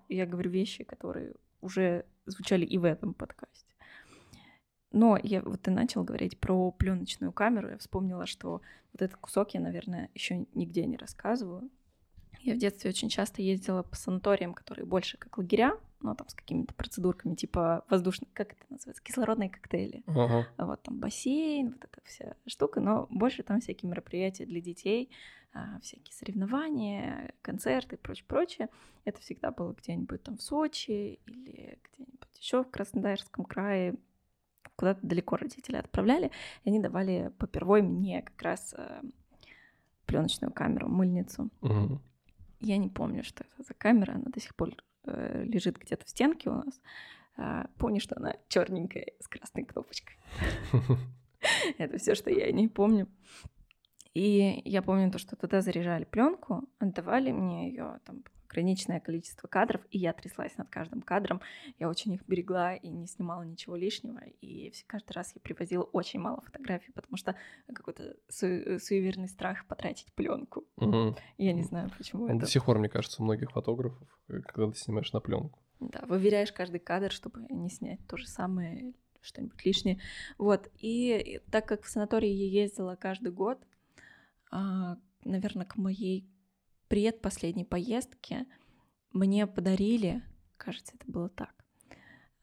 я 0.10 0.25
говорю 0.27 0.51
вещи, 0.51 0.84
которые 0.84 1.34
уже 1.61 2.05
звучали 2.25 2.65
и 2.65 2.77
в 2.77 2.83
этом 2.83 3.13
подкасте. 3.13 3.75
Но 4.91 5.17
я 5.21 5.41
вот 5.41 5.61
ты 5.61 5.71
начал 5.71 6.03
говорить 6.03 6.39
про 6.39 6.71
пленочную 6.71 7.31
камеру, 7.31 7.69
я 7.69 7.77
вспомнила, 7.77 8.25
что 8.25 8.61
вот 8.93 9.01
этот 9.01 9.17
кусок 9.17 9.53
я, 9.53 9.59
наверное, 9.59 10.09
еще 10.13 10.45
нигде 10.53 10.85
не 10.85 10.97
рассказываю. 10.97 11.69
Я 12.41 12.55
в 12.55 12.57
детстве 12.57 12.89
очень 12.89 13.09
часто 13.09 13.41
ездила 13.41 13.83
по 13.83 13.95
санаториям, 13.95 14.53
которые 14.53 14.85
больше 14.85 15.17
как 15.17 15.37
лагеря, 15.37 15.77
но 16.01 16.16
там 16.16 16.27
с 16.30 16.34
какими-то 16.34 16.74
процедурками, 16.74 17.36
типа 17.36 17.84
воздушные, 17.89 18.30
как 18.34 18.54
это 18.54 18.63
называется, 18.70 19.04
кислородные 19.04 19.50
коктейли. 19.50 20.04
Ага. 20.08 20.48
Вот 20.58 20.84
там 20.84 21.00
бассейн, 21.00 21.72
вот 21.72 21.84
эта 21.84 22.01
вся 22.06 22.36
штука, 22.46 22.80
но 22.82 23.08
больше 23.10 23.44
там 23.44 23.60
всякие 23.60 23.89
мероприятия 23.89 24.46
для 24.46 24.62
детей, 24.62 25.10
а, 25.54 25.80
всякие 25.82 26.13
соревнования, 26.13 27.34
концерты 27.42 27.96
и 27.96 28.00
прочее, 28.00 28.25
прочее. 28.27 28.70
Это 29.06 29.20
всегда 29.22 29.51
было 29.51 29.74
где-нибудь 29.74 30.24
там 30.24 30.38
в 30.38 30.42
Сочи 30.42 31.20
или 31.25 31.80
где-нибудь 31.84 32.38
еще 32.39 32.63
в 32.63 32.70
Краснодарском 32.70 33.46
крае, 33.46 33.96
куда-то 34.75 35.06
далеко 35.06 35.38
родители 35.38 35.77
отправляли, 35.77 36.32
и 36.63 36.70
они 36.70 36.80
давали 36.80 37.32
попервой 37.39 37.82
мне 37.82 38.22
как 38.22 38.42
раз 38.42 38.75
э, 38.77 39.01
пленочную 40.06 40.54
камеру, 40.54 40.88
мыльницу. 40.88 41.50
Угу. 41.62 42.00
Я 42.60 42.77
не 42.77 42.89
помню, 42.89 43.24
что 43.24 43.44
это 43.44 43.63
за 43.63 43.74
камера, 43.74 44.13
она 44.13 44.25
до 44.27 44.39
сих 44.39 44.56
пор 44.56 44.75
лежит 45.07 45.77
где-то 45.77 46.05
в 46.05 46.09
стенке 46.09 46.49
у 46.49 46.55
нас. 46.55 46.81
А, 47.37 47.67
помню, 47.77 47.99
что 47.99 48.15
она 48.17 48.35
черненькая 48.47 49.07
с 49.19 49.27
красной 49.27 49.63
кнопочкой. 49.63 50.17
Это 51.77 51.97
все, 51.97 52.15
что 52.15 52.29
я 52.29 52.51
не 52.51 52.67
помню. 52.67 53.07
И 54.13 54.61
я 54.65 54.81
помню 54.81 55.11
то, 55.11 55.19
что 55.19 55.35
туда 55.35 55.61
заряжали 55.61 56.03
пленку, 56.03 56.67
отдавали 56.79 57.31
мне 57.31 57.69
ее, 57.69 57.99
там 58.05 58.23
ограниченное 58.50 59.00
количество 59.00 59.48
кадров, 59.48 59.82
и 59.92 59.98
я 59.98 60.13
тряслась 60.13 60.58
над 60.58 60.70
каждым 60.70 61.01
кадром. 61.01 61.42
Я 61.80 61.89
очень 61.89 62.13
их 62.13 62.25
берегла 62.27 62.75
и 62.75 62.88
не 62.89 63.08
снимала 63.08 63.44
ничего 63.44 63.75
лишнего. 63.75 64.22
И 64.42 64.74
каждый 64.88 65.13
раз 65.13 65.34
я 65.36 65.42
привозила 65.42 65.84
очень 65.84 66.20
мало 66.20 66.42
фотографий, 66.42 66.92
потому 66.92 67.18
что 67.18 67.36
какой-то 67.74 68.16
су- 68.30 68.80
суеверный 68.80 69.27
страх 69.27 69.66
потратить 69.68 70.12
пленку. 70.13 70.66
Угу. 70.77 71.16
Я 71.38 71.54
не 71.54 71.63
знаю, 71.63 71.92
почему 71.98 72.27
это. 72.27 72.39
До 72.39 72.48
сих 72.48 72.66
пор, 72.66 72.80
мне 72.80 72.89
кажется, 72.89 73.22
у 73.22 73.25
многих 73.25 73.51
фотографов, 73.51 74.08
э, 74.30 74.42
когда 74.42 74.72
ты 74.72 74.77
снимаешь 74.77 75.12
на 75.13 75.20
пленку. 75.20 75.60
Да, 75.80 76.04
выверяешь 76.08 76.51
каждый 76.51 76.80
кадр, 76.80 77.12
чтобы 77.12 77.46
не 77.50 77.70
снять 77.70 78.00
то 78.08 78.18
же 78.18 78.27
самое, 78.27 78.94
что-нибудь 79.22 79.63
лишнее. 79.66 80.00
Вот. 80.38 80.70
И 80.80 81.42
так 81.51 81.68
как 81.68 81.84
в 81.84 81.89
санатории 81.89 82.30
я 82.30 82.63
ездила 82.63 82.96
каждый 82.96 83.32
год, 83.32 83.60
а, 84.50 84.98
наверное, 85.24 85.66
к 85.66 85.75
моей 85.75 86.25
предпоследней 86.88 87.65
поездке 87.65 88.46
мне 89.13 89.48
подарили, 89.48 90.22
кажется, 90.58 90.94
это 90.96 91.12
было 91.12 91.29
так, 91.29 91.53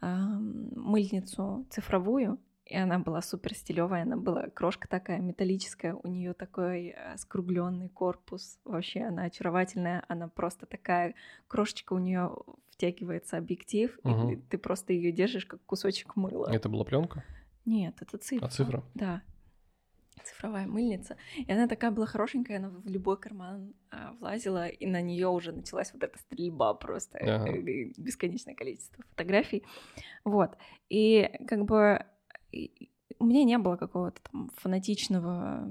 мыльницу 0.01 1.67
цифровую, 1.71 2.39
и 2.67 2.77
она 2.77 2.99
была 2.99 3.21
супер 3.21 3.55
стилевая, 3.55 4.03
она 4.03 4.17
была 4.17 4.49
крошка 4.49 4.89
такая 4.89 5.19
металлическая, 5.21 5.95
у 5.95 6.09
нее 6.09 6.33
такой 6.33 6.95
э, 6.97 7.17
скругленный 7.19 7.91
корпус, 7.91 8.59
вообще 8.65 9.03
она 9.03 9.25
очаровательная, 9.25 10.05
она 10.09 10.29
просто 10.29 10.65
такая 10.65 11.15
крошечка 11.47 11.93
у 11.93 11.99
нее 11.99 12.35
втягивается 12.71 13.37
объектив, 13.37 13.99
Мгм. 14.03 14.31
и 14.31 14.37
ты 14.37 14.57
просто 14.59 14.93
ее 14.95 15.13
держишь 15.13 15.45
как 15.45 15.63
кусочек 15.67 16.17
мыла. 16.17 16.51
Это 16.51 16.69
была 16.71 16.85
пленка? 16.85 17.23
Нет, 17.67 17.97
это 18.01 18.17
цифра. 18.19 18.47
А 18.47 18.51
цифра? 18.51 18.83
Да. 18.95 19.23
Цифровая 20.23 20.67
мыльница. 20.67 21.17
И 21.37 21.51
она 21.51 21.67
такая 21.67 21.91
была 21.91 22.07
хорошенькая, 22.07 22.59
она 22.59 22.69
в 22.69 22.87
любой 22.87 23.19
карман 23.19 23.75
а, 23.91 24.13
влазила, 24.21 24.69
и 24.69 24.87
на 24.87 25.01
нее 25.01 25.29
уже 25.29 25.53
началась 25.53 25.93
вот 25.93 26.03
эта 26.03 26.19
стрельба 26.19 26.75
просто, 26.75 27.19
Ага. 27.19 27.51
э, 27.51 27.93
бесконечное 27.97 28.55
количество 28.55 29.05
фотографий. 29.11 29.65
Вот. 30.25 30.57
И 30.89 31.31
как 31.47 31.65
бы 31.65 32.05
у 33.19 33.25
меня 33.25 33.45
не 33.45 33.59
было 33.59 33.77
какого-то 33.77 34.21
там 34.31 34.51
фанатичного 34.57 35.69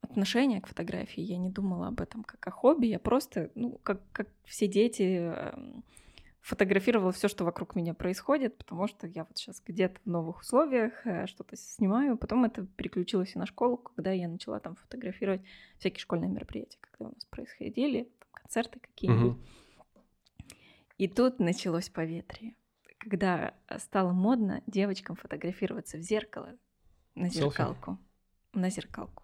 отношения 0.00 0.60
к 0.60 0.66
фотографии. 0.66 1.22
Я 1.22 1.38
не 1.38 1.50
думала 1.50 1.88
об 1.88 2.00
этом 2.00 2.24
как 2.24 2.46
о 2.46 2.50
хобби. 2.50 2.86
Я 2.86 2.98
просто, 2.98 3.50
ну, 3.54 3.78
как, 3.82 4.00
как 4.12 4.28
все 4.44 4.66
дети, 4.66 5.02
эм, 5.02 5.84
фотографировала 6.40 7.12
все, 7.12 7.28
что 7.28 7.44
вокруг 7.44 7.74
меня 7.74 7.94
происходит, 7.94 8.56
потому 8.56 8.86
что 8.88 9.06
я 9.06 9.24
вот 9.24 9.36
сейчас 9.36 9.62
где-то 9.64 10.00
в 10.04 10.06
новых 10.06 10.40
условиях 10.40 11.06
э, 11.06 11.26
что-то 11.26 11.56
снимаю. 11.56 12.16
Потом 12.16 12.44
это 12.44 12.66
переключилось 12.66 13.34
и 13.34 13.38
на 13.38 13.46
школу, 13.46 13.76
когда 13.76 14.10
я 14.12 14.28
начала 14.28 14.58
там 14.60 14.76
фотографировать 14.76 15.42
всякие 15.78 16.00
школьные 16.00 16.30
мероприятия, 16.30 16.78
когда 16.80 17.10
у 17.10 17.14
нас 17.14 17.24
происходили, 17.26 18.04
там, 18.18 18.28
концерты 18.32 18.80
какие-нибудь. 18.80 19.38
И 20.98 21.08
тут 21.08 21.38
началось 21.38 21.88
поветрие. 21.88 22.56
Когда 22.98 23.54
стало 23.78 24.12
модно 24.12 24.62
девочкам 24.66 25.16
фотографироваться 25.16 25.96
в 25.96 26.02
зеркало, 26.02 26.58
на 27.14 27.30
Селфи? 27.30 27.56
зеркалку. 27.56 27.98
На 28.52 28.70
зеркалку. 28.70 29.22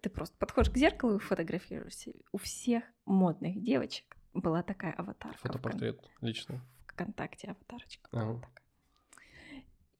Ты 0.00 0.10
просто 0.10 0.36
подходишь 0.36 0.70
к 0.70 0.76
зеркалу 0.76 1.16
и 1.16 1.20
фотографируешься. 1.20 2.12
У 2.32 2.38
всех 2.38 2.84
модных 3.06 3.62
девочек 3.62 4.17
была 4.34 4.62
такая 4.62 4.92
аватарка. 4.92 5.38
в 5.38 5.42
Фотопортрет 5.42 6.00
лично. 6.20 6.60
В 6.86 6.92
ВКонтакте 6.92 7.48
аватарочка. 7.48 8.08
Ага. 8.12 8.24
была 8.24 8.40
такая. 8.40 8.58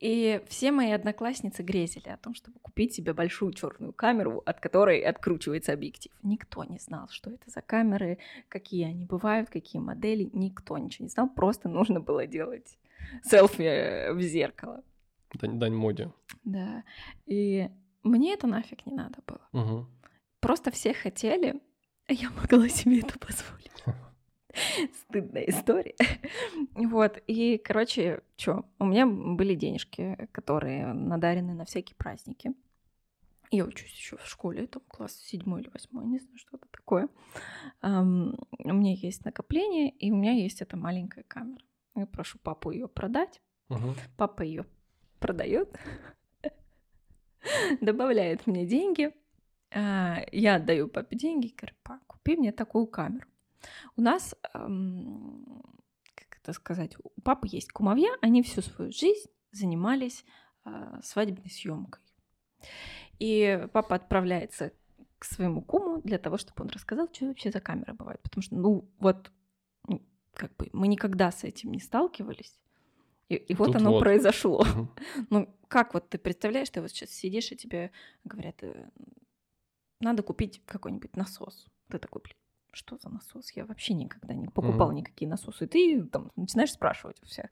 И 0.00 0.40
все 0.46 0.70
мои 0.70 0.92
одноклассницы 0.92 1.62
грезили 1.62 2.08
о 2.08 2.16
том, 2.16 2.32
чтобы 2.34 2.60
купить 2.60 2.94
себе 2.94 3.12
большую 3.14 3.52
черную 3.52 3.92
камеру, 3.92 4.42
от 4.46 4.60
которой 4.60 5.00
откручивается 5.00 5.72
объектив. 5.72 6.12
Никто 6.22 6.62
не 6.62 6.78
знал, 6.78 7.08
что 7.10 7.30
это 7.30 7.50
за 7.50 7.62
камеры, 7.62 8.18
какие 8.48 8.84
они 8.84 9.04
бывают, 9.04 9.50
какие 9.50 9.82
модели. 9.82 10.30
Никто 10.32 10.78
ничего 10.78 11.04
не 11.04 11.10
знал. 11.10 11.28
Просто 11.28 11.68
нужно 11.68 12.00
было 12.00 12.28
делать 12.28 12.78
селфи 13.24 13.62
э, 13.62 14.12
в 14.12 14.20
зеркало. 14.20 14.84
Дань, 15.34 15.58
дань 15.58 15.74
моде. 15.74 16.12
Да. 16.44 16.84
И 17.26 17.68
мне 18.04 18.34
это 18.34 18.46
нафиг 18.46 18.86
не 18.86 18.92
надо 18.92 19.18
было. 19.26 19.48
Мгм. 19.52 19.88
Просто 20.38 20.70
все 20.70 20.94
хотели, 20.94 21.60
а 22.06 22.12
я 22.12 22.30
могла 22.30 22.68
себе 22.68 23.00
это 23.00 23.18
позволить. 23.18 23.84
Стыдная 25.08 25.44
история. 25.44 25.94
Вот, 26.74 27.22
и, 27.26 27.58
короче, 27.58 28.22
что, 28.36 28.64
у 28.78 28.86
меня 28.86 29.06
были 29.06 29.54
денежки, 29.54 30.28
которые 30.32 30.92
надарены 30.92 31.54
на 31.54 31.64
всякие 31.64 31.96
праздники. 31.96 32.52
Я 33.50 33.64
учусь 33.64 33.92
еще 33.92 34.16
в 34.16 34.26
школе, 34.26 34.66
там 34.66 34.82
класс 34.88 35.16
седьмой 35.16 35.62
или 35.62 35.70
восьмой, 35.70 36.06
не 36.06 36.18
знаю, 36.18 36.36
что 36.38 36.56
это 36.56 36.66
такое. 36.70 37.08
Ам, 37.80 38.34
у 38.58 38.72
меня 38.72 38.92
есть 38.92 39.24
накопление, 39.24 39.90
и 39.90 40.10
у 40.12 40.16
меня 40.16 40.32
есть 40.32 40.60
эта 40.62 40.76
маленькая 40.76 41.24
камера. 41.24 41.62
Я 41.96 42.06
прошу 42.06 42.38
папу 42.38 42.70
ее 42.70 42.88
продать. 42.88 43.40
Мгм. 43.70 43.94
Папа 44.16 44.42
ее 44.42 44.66
продает, 45.18 45.78
добавляет 47.80 48.46
мне 48.46 48.66
деньги. 48.66 49.12
а, 49.74 50.18
Я 50.32 50.56
отдаю 50.56 50.88
папе 50.88 51.16
деньги, 51.16 51.54
говорю, 51.56 51.74
па, 51.82 52.00
купи 52.06 52.36
мне 52.36 52.52
такую 52.52 52.86
камеру. 52.86 53.26
У 53.96 54.00
нас, 54.00 54.34
как 54.52 56.38
это 56.42 56.52
сказать, 56.52 56.96
у 57.02 57.20
папы 57.22 57.46
есть 57.50 57.72
кумовья, 57.72 58.10
они 58.20 58.42
всю 58.42 58.62
свою 58.62 58.92
жизнь 58.92 59.28
занимались 59.52 60.24
а, 60.64 61.00
свадебной 61.02 61.50
съемкой. 61.50 62.02
И 63.18 63.66
папа 63.72 63.96
отправляется 63.96 64.72
к 65.18 65.24
своему 65.24 65.62
куму 65.62 66.00
для 66.02 66.18
того, 66.18 66.36
чтобы 66.36 66.64
он 66.64 66.70
рассказал, 66.70 67.08
что 67.12 67.26
вообще 67.26 67.50
за 67.50 67.60
камера 67.60 67.92
бывает. 67.92 68.20
Потому 68.22 68.42
что, 68.42 68.54
ну, 68.56 68.88
вот, 69.00 69.32
ну, 69.86 70.02
как 70.32 70.54
бы 70.56 70.70
мы 70.72 70.86
никогда 70.86 71.32
с 71.32 71.44
этим 71.44 71.72
не 71.72 71.80
сталкивались. 71.80 72.58
И, 73.28 73.34
и 73.34 73.54
вот 73.54 73.66
Тут 73.66 73.76
оно 73.76 73.92
вот. 73.92 74.00
произошло. 74.00 74.64
Ну, 75.30 75.54
как 75.68 75.94
вот 75.94 76.08
ты 76.08 76.18
представляешь, 76.18 76.70
ты 76.70 76.80
вот 76.80 76.90
сейчас 76.90 77.10
сидишь, 77.10 77.52
и 77.52 77.56
тебе 77.56 77.90
говорят, 78.24 78.62
э, 78.62 78.90
надо 80.00 80.22
купить 80.22 80.62
какой-нибудь 80.64 81.16
насос. 81.16 81.66
Ты 81.88 81.98
такой, 81.98 82.22
блин, 82.22 82.36
что 82.72 82.96
за 82.98 83.08
насос? 83.08 83.50
Я 83.52 83.64
вообще 83.64 83.94
никогда 83.94 84.34
не 84.34 84.48
покупал 84.48 84.88
Мгм. 84.88 84.96
никакие 84.98 85.28
насосы. 85.28 85.64
И 85.64 85.68
ты 85.68 86.02
там 86.04 86.30
начинаешь 86.36 86.72
спрашивать 86.72 87.20
у 87.22 87.26
всех, 87.26 87.46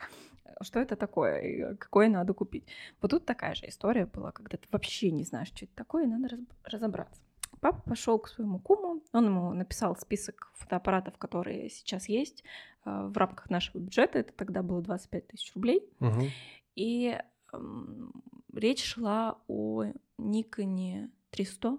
э, 0.44 0.50
что 0.62 0.78
это 0.80 0.96
такое, 0.96 1.38
и 1.40 1.76
какое 1.76 2.08
надо 2.08 2.34
купить. 2.34 2.64
Вот 3.00 3.10
тут 3.10 3.24
такая 3.26 3.54
же 3.54 3.66
история 3.68 4.06
была, 4.06 4.32
когда 4.32 4.56
ты 4.56 4.66
вообще 4.70 5.10
не 5.10 5.24
знаешь, 5.24 5.48
что 5.48 5.64
это 5.64 5.74
такое, 5.74 6.04
и 6.04 6.06
надо 6.06 6.28
раз- 6.28 6.40
разобраться. 6.64 7.20
Папа 7.60 7.80
пошел 7.88 8.18
к 8.18 8.28
своему 8.28 8.58
куму, 8.58 9.00
он 9.12 9.24
ему 9.26 9.52
написал 9.54 9.96
список 9.96 10.50
фотоаппаратов, 10.54 11.16
которые 11.18 11.70
сейчас 11.70 12.08
есть 12.08 12.44
э, 12.84 13.06
в 13.08 13.16
рамках 13.16 13.50
нашего 13.50 13.78
бюджета. 13.78 14.18
Это 14.20 14.32
тогда 14.32 14.62
было 14.62 14.80
25 14.82 15.26
тысяч 15.28 15.52
рублей. 15.54 15.82
Мгм. 16.00 16.28
И 16.76 17.18
м, 17.52 18.12
речь 18.52 18.84
шла 18.84 19.38
о 19.48 19.86
Никоне 20.18 21.10
300. 21.30 21.78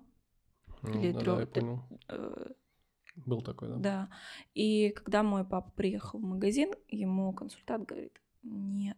Ну, 0.81 0.99
Или 0.99 1.11
да, 1.11 1.19
трё- 1.19 1.35
да, 1.35 1.39
я 1.41 1.47
понял. 1.47 1.79
э, 2.09 2.45
Был 3.25 3.41
такой, 3.41 3.69
да? 3.69 3.75
Да. 3.75 4.09
И 4.53 4.89
когда 4.89 5.23
мой 5.23 5.43
папа 5.43 5.71
приехал 5.71 6.19
в 6.19 6.23
магазин, 6.23 6.73
ему 6.87 7.33
консультант 7.33 7.87
говорит, 7.87 8.21
нет, 8.43 8.97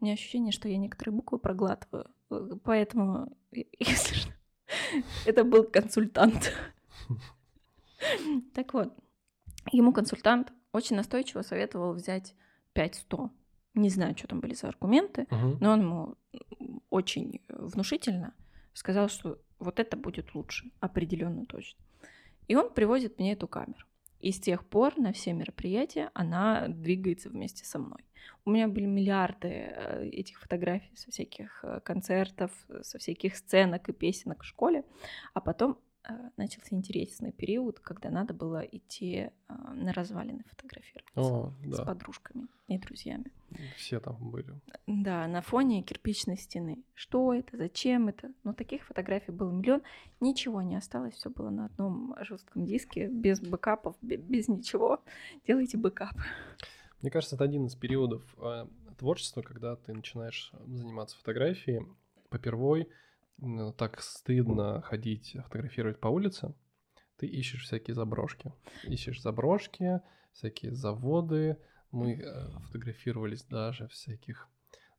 у 0.00 0.04
меня 0.04 0.14
ощущение, 0.14 0.52
что 0.52 0.68
я 0.68 0.78
некоторые 0.78 1.14
буквы 1.14 1.38
проглатываю, 1.38 2.06
э, 2.30 2.50
поэтому, 2.64 3.36
если 3.78 4.14
что, 4.14 4.32
это 5.26 5.44
был 5.44 5.64
консультант. 5.64 6.52
Так 8.54 8.72
вот, 8.72 8.96
ему 9.72 9.92
консультант 9.92 10.52
очень 10.72 10.96
настойчиво 10.96 11.42
советовал 11.42 11.92
взять 11.92 12.34
5100. 12.72 13.30
Не 13.74 13.90
знаю, 13.90 14.16
что 14.16 14.28
там 14.28 14.40
были 14.40 14.54
за 14.54 14.68
аргументы, 14.68 15.26
но 15.30 15.72
он 15.72 15.80
ему 15.80 16.16
очень 16.88 17.42
внушительно 17.48 18.34
сказал, 18.72 19.08
что 19.08 19.38
вот 19.58 19.78
это 19.78 19.96
будет 19.96 20.34
лучше, 20.34 20.70
определенно 20.80 21.44
точно. 21.46 21.78
И 22.48 22.56
он 22.56 22.72
привозит 22.72 23.18
мне 23.18 23.32
эту 23.32 23.48
камеру. 23.48 23.84
И 24.20 24.32
с 24.32 24.40
тех 24.40 24.66
пор 24.66 24.98
на 24.98 25.12
все 25.12 25.32
мероприятия 25.32 26.10
она 26.14 26.68
двигается 26.68 27.30
вместе 27.30 27.64
со 27.64 27.78
мной. 27.78 28.04
У 28.44 28.50
меня 28.50 28.68
были 28.68 28.84
миллиарды 28.84 29.48
э, 29.48 30.08
этих 30.08 30.40
фотографий 30.40 30.94
со 30.94 31.10
всяких 31.10 31.60
э, 31.64 31.80
концертов, 31.82 32.50
э, 32.68 32.82
со 32.82 32.98
всяких 32.98 33.36
сценок 33.36 33.88
и 33.88 33.92
песенок 33.92 34.42
в 34.42 34.46
школе. 34.46 34.84
А 35.32 35.40
потом 35.40 35.78
начался 36.36 36.74
интересный 36.74 37.32
период, 37.32 37.80
когда 37.80 38.10
надо 38.10 38.34
было 38.34 38.60
идти 38.60 39.14
э, 39.16 39.30
на 39.48 39.92
развалины 39.92 40.42
фотографироваться 40.48 41.20
О, 41.20 41.52
с 41.64 41.76
да. 41.76 41.84
подружками 41.84 42.46
и 42.68 42.78
друзьями. 42.78 43.30
Все 43.76 44.00
там 44.00 44.16
были. 44.30 44.54
Да, 44.86 45.26
на 45.26 45.42
фоне 45.42 45.82
кирпичной 45.82 46.36
стены. 46.36 46.84
Что 46.94 47.34
это? 47.34 47.56
Зачем 47.56 48.08
это? 48.08 48.32
Но 48.44 48.52
таких 48.52 48.84
фотографий 48.84 49.32
было 49.32 49.50
миллион. 49.50 49.82
Ничего 50.20 50.62
не 50.62 50.76
осталось, 50.76 51.14
все 51.14 51.30
было 51.30 51.50
на 51.50 51.66
одном 51.66 52.14
жестком 52.20 52.64
диске, 52.64 53.08
без 53.08 53.40
бэкапов, 53.40 53.96
бе- 54.00 54.16
без 54.16 54.48
ничего. 54.48 55.02
Делайте 55.46 55.76
бэкап. 55.78 56.14
Мне 57.02 57.10
кажется, 57.10 57.36
это 57.36 57.44
один 57.44 57.66
из 57.66 57.74
периодов 57.74 58.22
э, 58.38 58.66
творчества, 58.98 59.42
когда 59.42 59.76
ты 59.76 59.92
начинаешь 59.94 60.50
э, 60.52 60.58
заниматься 60.66 61.16
фотографией. 61.18 61.86
Попервой 62.28 62.82
м, 62.82 62.88
так 63.76 64.00
стыдно 64.00 64.80
ходить 64.82 65.36
фотографировать 65.44 66.00
по 66.00 66.08
улице. 66.08 66.54
Ты 67.16 67.26
ищешь 67.26 67.64
всякие 67.64 67.94
заброшки. 67.94 68.52
Ищешь 68.84 69.20
заброшки, 69.20 70.00
всякие 70.32 70.74
заводы. 70.74 71.58
Мы 71.90 72.14
э, 72.14 72.50
фотографировались 72.66 73.44
даже 73.44 73.88
в 73.88 73.92
всяких 73.92 74.48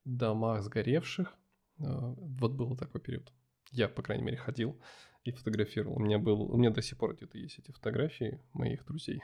домах 0.06 0.62
сгоревших. 0.64 1.36
Э, 1.80 1.84
Вот 2.18 2.54
был 2.54 2.78
такой 2.78 3.02
период. 3.02 3.32
Я, 3.72 3.88
по 3.88 4.02
крайней 4.02 4.24
мере, 4.24 4.38
ходил 4.38 4.80
и 5.24 5.32
фотографировал. 5.32 5.96
У 5.96 6.00
меня 6.00 6.20
был, 6.20 6.42
у 6.42 6.58
меня 6.58 6.72
до 6.72 6.82
сих 6.82 6.98
пор 6.98 7.16
где-то 7.16 7.38
есть 7.38 7.60
эти 7.60 7.72
фотографии 7.72 8.42
моих 8.54 8.86
друзей. 8.86 9.22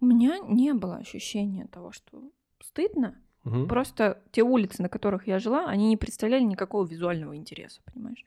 У 0.00 0.06
меня 0.06 0.38
не 0.38 0.72
было 0.74 0.96
ощущения 0.96 1.66
того, 1.66 1.92
что 1.92 2.32
стыдно. 2.60 3.14
Мгм. 3.44 3.68
Просто 3.68 4.22
те 4.32 4.42
улицы, 4.42 4.82
на 4.82 4.88
которых 4.88 5.26
я 5.26 5.38
жила, 5.38 5.66
они 5.66 5.88
не 5.88 5.96
представляли 5.96 6.42
никакого 6.42 6.86
визуального 6.86 7.36
интереса, 7.36 7.80
понимаешь? 7.92 8.24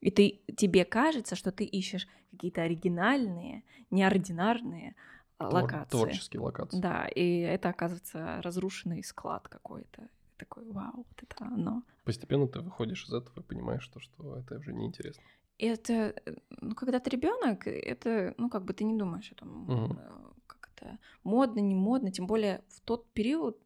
И 0.00 0.10
ты, 0.10 0.40
тебе 0.56 0.84
кажется, 0.84 1.34
что 1.36 1.50
ты 1.50 1.64
ищешь 1.64 2.06
какие-то 2.30 2.62
оригинальные, 2.62 3.62
неординарные 3.90 4.94
а, 5.38 5.48
Твор- 5.48 5.62
локации. 5.62 5.90
Творческие 5.90 6.40
локации. 6.40 6.80
Да, 6.80 7.06
и 7.06 7.38
это 7.40 7.70
оказывается 7.70 8.40
разрушенный 8.42 9.02
склад 9.02 9.48
какой-то. 9.48 10.08
Такой, 10.36 10.64
вау, 10.70 10.92
вот 10.94 11.22
это 11.22 11.44
оно. 11.44 11.82
Постепенно 12.04 12.46
ты 12.48 12.60
выходишь 12.60 13.06
из 13.06 13.14
этого 13.14 13.40
и 13.40 13.42
понимаешь, 13.42 13.86
то, 13.88 14.00
что 14.00 14.36
это 14.38 14.58
уже 14.58 14.72
неинтересно. 14.72 15.22
И 15.58 15.66
это, 15.66 16.14
ну, 16.60 16.74
когда 16.74 16.98
ты 16.98 17.10
ребенок, 17.10 17.66
это, 17.66 18.34
ну, 18.36 18.50
как 18.50 18.64
бы 18.64 18.74
ты 18.74 18.84
не 18.84 18.98
думаешь 18.98 19.30
о 19.30 19.34
том, 19.36 19.70
э, 19.70 20.10
как 20.46 20.70
это 20.74 20.98
модно, 21.22 21.60
не 21.60 21.76
модно, 21.76 22.10
тем 22.10 22.26
более 22.26 22.62
в 22.68 22.80
тот 22.80 23.06
период, 23.12 23.58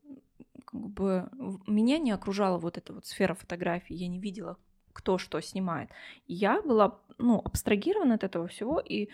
как 0.70 0.80
бы 0.80 1.30
меня 1.66 1.98
не 1.98 2.10
окружала 2.10 2.58
вот 2.58 2.76
эта 2.76 2.92
вот 2.92 3.06
сфера 3.06 3.34
фотографий, 3.34 3.94
я 3.94 4.06
не 4.06 4.18
видела, 4.18 4.58
кто 4.92 5.16
что 5.16 5.40
снимает. 5.40 5.88
Я 6.26 6.60
была, 6.60 7.00
ну, 7.16 7.40
абстрагирована 7.42 8.16
от 8.16 8.24
этого 8.24 8.48
всего, 8.48 8.78
и 8.78 9.08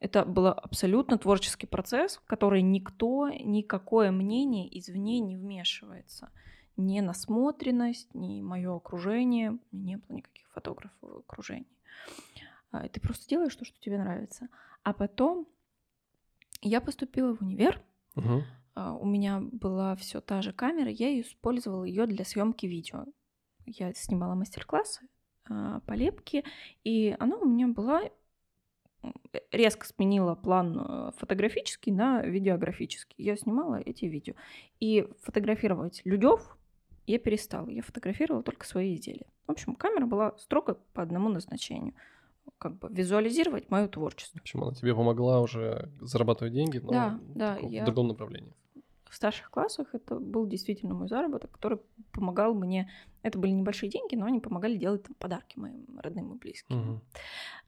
это 0.00 0.24
был 0.24 0.48
абсолютно 0.48 1.18
творческий 1.18 1.68
процесс, 1.68 2.16
в 2.16 2.26
который 2.26 2.62
никто, 2.62 3.28
никакое 3.28 4.10
мнение 4.10 4.66
извне 4.76 5.20
не 5.20 5.36
вмешивается. 5.36 6.32
Ни 6.76 6.98
насмотренность, 6.98 8.12
ни 8.12 8.40
мое 8.40 8.74
окружение. 8.74 9.58
Не 9.70 9.98
было 9.98 10.16
никаких 10.16 10.48
фотографов 10.50 10.98
в 11.00 11.18
окружении. 11.18 11.66
А, 12.72 12.88
Ты 12.88 13.00
просто 13.00 13.28
делаешь 13.28 13.54
то, 13.54 13.64
что 13.64 13.78
тебе 13.80 13.98
нравится. 13.98 14.48
А 14.82 14.92
потом 14.92 15.46
я 16.60 16.80
поступила 16.80 17.36
в 17.36 17.42
универ. 17.42 17.80
Мгм. 18.16 18.42
А, 18.74 18.94
У 18.94 19.04
меня 19.06 19.40
была 19.40 19.94
все 19.96 20.20
та 20.20 20.42
же 20.42 20.52
камера, 20.52 20.90
я 20.90 21.20
использовала 21.20 21.84
ее 21.84 22.06
для 22.06 22.24
съемки 22.24 22.66
видео. 22.66 23.04
Я 23.66 23.92
снимала 23.94 24.34
мастер-классы 24.34 25.06
а, 25.48 25.80
по 25.80 25.92
лепке, 25.92 26.44
и 26.84 27.14
она 27.18 27.36
у 27.36 27.44
меня 27.44 27.68
была 27.68 28.02
резко 29.50 29.84
сменила 29.86 30.36
план 30.36 30.78
э, 30.78 31.10
фотографический 31.16 31.90
на 31.92 32.22
видеографический. 32.22 33.16
Я 33.24 33.36
снимала 33.36 33.80
эти 33.80 34.04
видео. 34.04 34.34
И 34.78 35.08
фотографировать 35.22 36.02
людей 36.04 36.30
я 37.08 37.18
перестала. 37.18 37.68
Я 37.68 37.82
фотографировала 37.82 38.44
только 38.44 38.64
свои 38.64 38.94
изделия. 38.94 39.26
В 39.48 39.50
общем, 39.50 39.74
камера 39.74 40.06
была 40.06 40.36
строго 40.38 40.78
по 40.92 41.02
одному 41.02 41.28
назначению. 41.30 41.94
Как 42.58 42.78
бы 42.78 42.88
визуализировать 42.92 43.70
мое 43.70 43.88
творчество. 43.88 44.38
В 44.38 44.42
общем, 44.42 44.62
она 44.62 44.72
тебе 44.74 44.94
помогла 44.94 45.40
уже 45.40 45.90
зарабатывать 46.00 46.52
деньги, 46.52 46.78
но 46.78 46.92
Да, 46.92 47.20
в 47.20 47.38
да, 47.38 47.54
таком- 47.56 47.70
я- 47.70 47.82
в 47.82 47.86
другом 47.86 48.08
направлении. 48.08 48.54
В 49.12 49.14
старших 49.14 49.50
классах 49.50 49.94
это 49.94 50.18
был 50.18 50.46
действительно 50.46 50.94
мой 50.94 51.06
заработок, 51.06 51.50
который 51.50 51.78
помогал 52.12 52.54
мне. 52.54 52.90
Это 53.22 53.38
были 53.38 53.50
небольшие 53.50 53.90
деньги, 53.90 54.14
но 54.14 54.24
они 54.24 54.40
помогали 54.40 54.78
делать 54.78 55.02
там, 55.02 55.14
подарки 55.18 55.58
моим 55.58 55.84
родным 56.00 56.32
и 56.32 56.38
близким. 56.38 57.02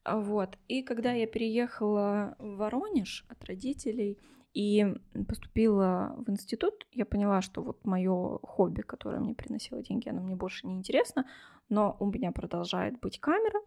А 0.05 0.19
Вот. 0.19 0.57
И 0.69 0.83
когда 0.83 1.13
я 1.13 1.27
переехала 1.27 2.35
в 2.39 2.57
Воронеж 2.57 3.27
от 3.29 3.45
родителей 3.45 4.19
и 4.55 4.87
поступила 5.29 6.15
в 6.17 6.31
институт, 6.31 6.87
я 6.93 7.05
поняла, 7.05 7.43
что 7.43 7.61
вот 7.63 7.85
мое 7.85 8.39
хобби, 8.43 8.81
которое 8.81 9.21
мне 9.21 9.35
приносило 9.35 9.83
деньги, 9.83 10.09
оно 10.09 10.23
мне 10.23 10.37
больше 10.37 10.67
не 10.67 10.77
интересно, 10.77 11.27
но 11.69 11.95
у 12.01 12.11
меня 12.11 12.33
продолжает 12.33 12.99
быть 13.01 13.21
камера, 13.21 13.61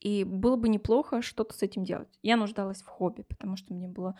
и 0.00 0.24
было 0.24 0.56
бы 0.56 0.68
неплохо 0.68 1.22
что-то 1.22 1.54
с 1.54 1.62
этим 1.62 1.84
делать. 1.84 2.18
Я 2.22 2.36
нуждалась 2.36 2.82
в 2.82 2.86
хобби, 2.88 3.22
потому 3.22 3.56
что 3.56 3.74
мне 3.74 3.86
было, 3.86 4.16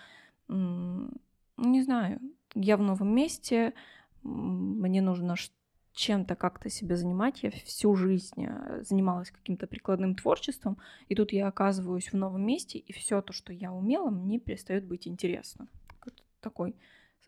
не 1.58 1.82
знаю, 1.82 2.20
я 2.54 2.76
в 2.76 2.82
новом 2.82 3.14
месте, 3.14 3.74
мне 4.22 5.02
нужно 5.02 5.36
чем-то 5.92 6.36
как-то 6.36 6.70
себя 6.70 6.96
занимать. 6.96 7.42
Я 7.42 7.50
всю 7.50 7.96
жизнь 7.96 8.46
э, 8.46 8.82
занималась 8.82 9.32
каким-то 9.32 9.66
прикладным 9.66 10.14
творчеством, 10.14 10.78
и 11.08 11.16
тут 11.16 11.32
я 11.32 11.48
оказываюсь 11.48 12.12
в 12.12 12.16
новом 12.16 12.46
месте, 12.46 12.78
и 12.78 12.92
все 12.92 13.20
то, 13.20 13.32
что 13.32 13.52
я 13.52 13.72
умела, 13.72 14.08
мне 14.10 14.38
перестает 14.38 14.86
быть 14.86 15.08
интересно. 15.08 15.66
Как-то 15.98 16.22
Такой 16.40 16.76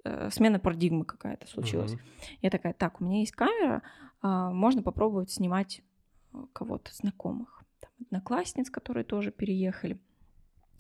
э, 0.05 0.31
смена 0.31 0.61
парадигмы 0.61 1.05
какая-то 1.05 1.49
случилась. 1.49 1.95
Мгм. 1.95 2.03
Я 2.43 2.51
такая, 2.51 2.73
так, 2.73 3.01
у 3.01 3.05
меня 3.05 3.19
есть 3.19 3.33
камера, 3.33 3.83
а, 4.23 4.51
можно 4.51 4.83
попробовать 4.83 5.33
снимать 5.33 5.83
э, 6.33 6.39
кого-то 6.53 6.95
знакомых, 6.95 7.65
там, 7.81 7.91
одноклассниц, 8.07 8.71
которые 8.71 9.03
тоже 9.03 9.33
переехали. 9.33 9.99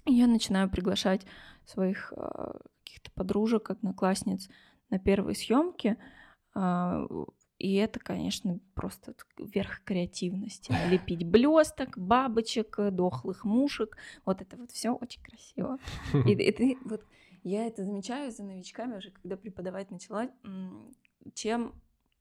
И 0.06 0.12
я 0.12 0.28
начинаю 0.28 0.70
приглашать 0.70 1.26
своих 1.66 2.12
э, 2.16 2.52
каких-то 2.90 3.10
подружек, 3.12 3.70
одноклассниц 3.70 4.48
на 4.90 4.98
первые 4.98 5.34
съемки. 5.36 5.96
а, 6.54 7.06
И 7.58 7.74
это, 7.74 8.00
конечно, 8.00 8.58
просто 8.74 9.14
верх 9.38 9.82
креативности. 9.84 10.72
Лепить 10.90 11.24
блесток, 11.26 11.96
бабочек, 11.98 12.76
дохлых 12.90 13.44
мушек. 13.44 13.96
Вот 14.24 14.40
это 14.42 14.56
вот 14.56 14.70
все 14.72 14.90
очень 14.90 15.22
красиво. 15.22 15.78
И, 16.26 16.32
и 16.32 16.52
ты- 16.52 16.78
вот 16.84 17.04
я 17.44 17.66
это 17.66 17.84
замечаю 17.84 18.32
за 18.32 18.42
новичками 18.44 18.96
уже, 18.98 19.10
когда 19.10 19.36
преподавать 19.36 19.90
начала. 19.90 20.28
Чем 21.34 21.74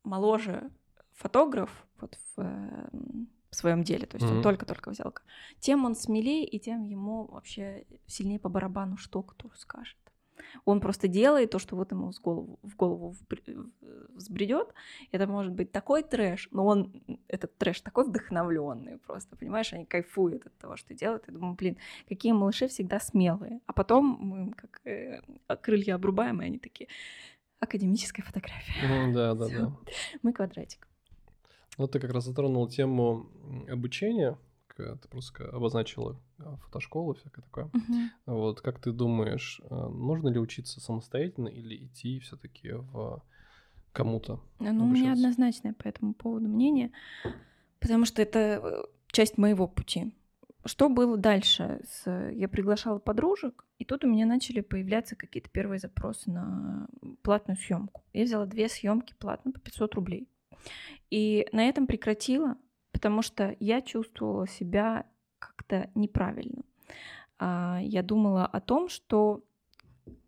моложе 0.04 0.70
фотограф 1.14 1.88
вот 2.02 2.18
в, 2.36 2.42
э, 2.42 2.90
в 3.50 3.56
своем 3.56 3.84
деле, 3.84 4.06
то 4.06 4.18
есть 4.18 4.28
он 4.28 4.36
Мгм. 4.36 4.44
только-только 4.44 4.92
взял, 4.92 5.14
тем 5.60 5.86
он 5.86 5.96
смелее 5.96 6.46
и 6.46 6.60
тем 6.60 6.84
ему 6.84 7.26
вообще 7.28 7.86
сильнее 8.08 8.40
по 8.40 8.50
барабану, 8.50 8.98
что 8.98 9.22
кто 9.24 9.50
скажет. 9.56 9.98
Он 10.66 10.80
просто 10.82 11.08
делает 11.08 11.52
то, 11.52 11.60
что 11.60 11.76
вот 11.76 11.92
ему 11.92 12.12
в 12.12 12.22
голову, 12.22 12.60
в 12.64 12.76
голову 12.76 13.16
взбредет. 14.16 14.74
Это 15.12 15.28
может 15.28 15.54
быть 15.54 15.72
такой 15.72 16.04
трэш, 16.04 16.50
но 16.52 16.66
он, 16.66 17.04
этот 17.28 17.58
трэш 17.58 17.82
такой 17.82 18.06
вдохновленный 18.06 18.98
просто, 18.98 19.36
понимаешь, 19.36 19.74
они 19.74 19.86
кайфуют 19.86 20.46
от 20.46 20.58
того, 20.58 20.78
что 20.78 20.94
делают. 20.94 21.24
Я 21.28 21.34
думаю, 21.34 21.56
блин, 21.56 21.78
какие 22.08 22.32
малыши 22.32 22.68
всегда 22.68 23.00
смелые. 23.00 23.60
А 23.66 23.74
потом 23.74 24.18
мы 24.20 24.38
им 24.40 24.54
как 24.54 24.82
э, 24.86 25.22
крылья 25.62 25.96
обрубаем, 25.96 26.42
и 26.42 26.46
они 26.46 26.60
такие, 26.60 26.88
академическая 27.60 28.26
фотография. 28.26 28.86
Мгм, 28.88 29.14
Да, 29.14 29.34
да, 29.34 29.46
Всё. 29.48 29.60
да. 29.60 29.72
Мы 30.24 30.34
квадратик. 30.34 30.88
Вот 31.78 31.92
ты 31.92 32.00
как 32.00 32.12
раз 32.12 32.26
затронул 32.26 32.68
тему 32.68 33.30
обучения, 33.70 34.38
немножко, 34.80 34.98
ты 35.02 35.08
просто 35.08 35.50
обозначила 35.50 36.20
а, 36.40 36.56
фотошколу, 36.58 37.14
всякое 37.14 37.42
такое. 37.42 37.70
Мгм. 37.74 38.12
Вот 38.26 38.62
как 38.62 38.80
ты 38.80 38.92
думаешь, 38.92 39.62
а, 39.70 39.90
нужно 39.90 40.30
ли 40.30 40.40
учиться 40.40 40.80
самостоятельно 40.80 41.48
или 41.48 41.86
идти 41.86 42.20
все-таки 42.20 42.72
в 42.72 43.24
кому-то? 43.92 44.42
Ну, 44.60 44.86
у 44.86 44.88
меня 44.88 45.14
однозначное 45.14 45.74
по 45.74 45.88
этому 45.88 46.14
поводу 46.14 46.48
мнение, 46.48 46.92
потому 47.80 48.06
что 48.06 48.22
это 48.22 48.40
э, 48.40 48.84
часть 49.12 49.38
моего 49.38 49.68
пути. 49.68 50.14
Что 50.66 50.90
было 50.90 51.18
дальше? 51.18 51.82
Я 52.06 52.50
приглашала 52.50 53.00
подружек, 53.00 53.66
и 53.78 53.86
тут 53.86 54.04
у 54.04 54.08
меня 54.08 54.26
начали 54.26 54.60
появляться 54.60 55.16
какие-то 55.16 55.50
первые 55.50 55.80
запросы 55.80 56.30
на 56.30 56.88
платную 57.24 57.58
съемку. 57.58 58.04
Я 58.14 58.26
взяла 58.26 58.46
две 58.46 58.68
съемки 58.68 59.16
платно 59.18 59.54
по 59.54 59.60
500 59.60 59.96
рублей. 59.96 60.28
И 61.10 61.48
на 61.54 61.68
этом 61.68 61.88
прекратила, 61.88 62.58
потому 63.00 63.22
что 63.22 63.56
я 63.62 63.82
чувствовала 63.82 64.46
себя 64.46 65.06
как-то 65.40 65.90
неправильно. 65.96 66.64
А, 67.38 67.80
Я 67.82 68.04
думала 68.04 68.46
о 68.46 68.60
том, 68.60 68.90
что 68.90 69.42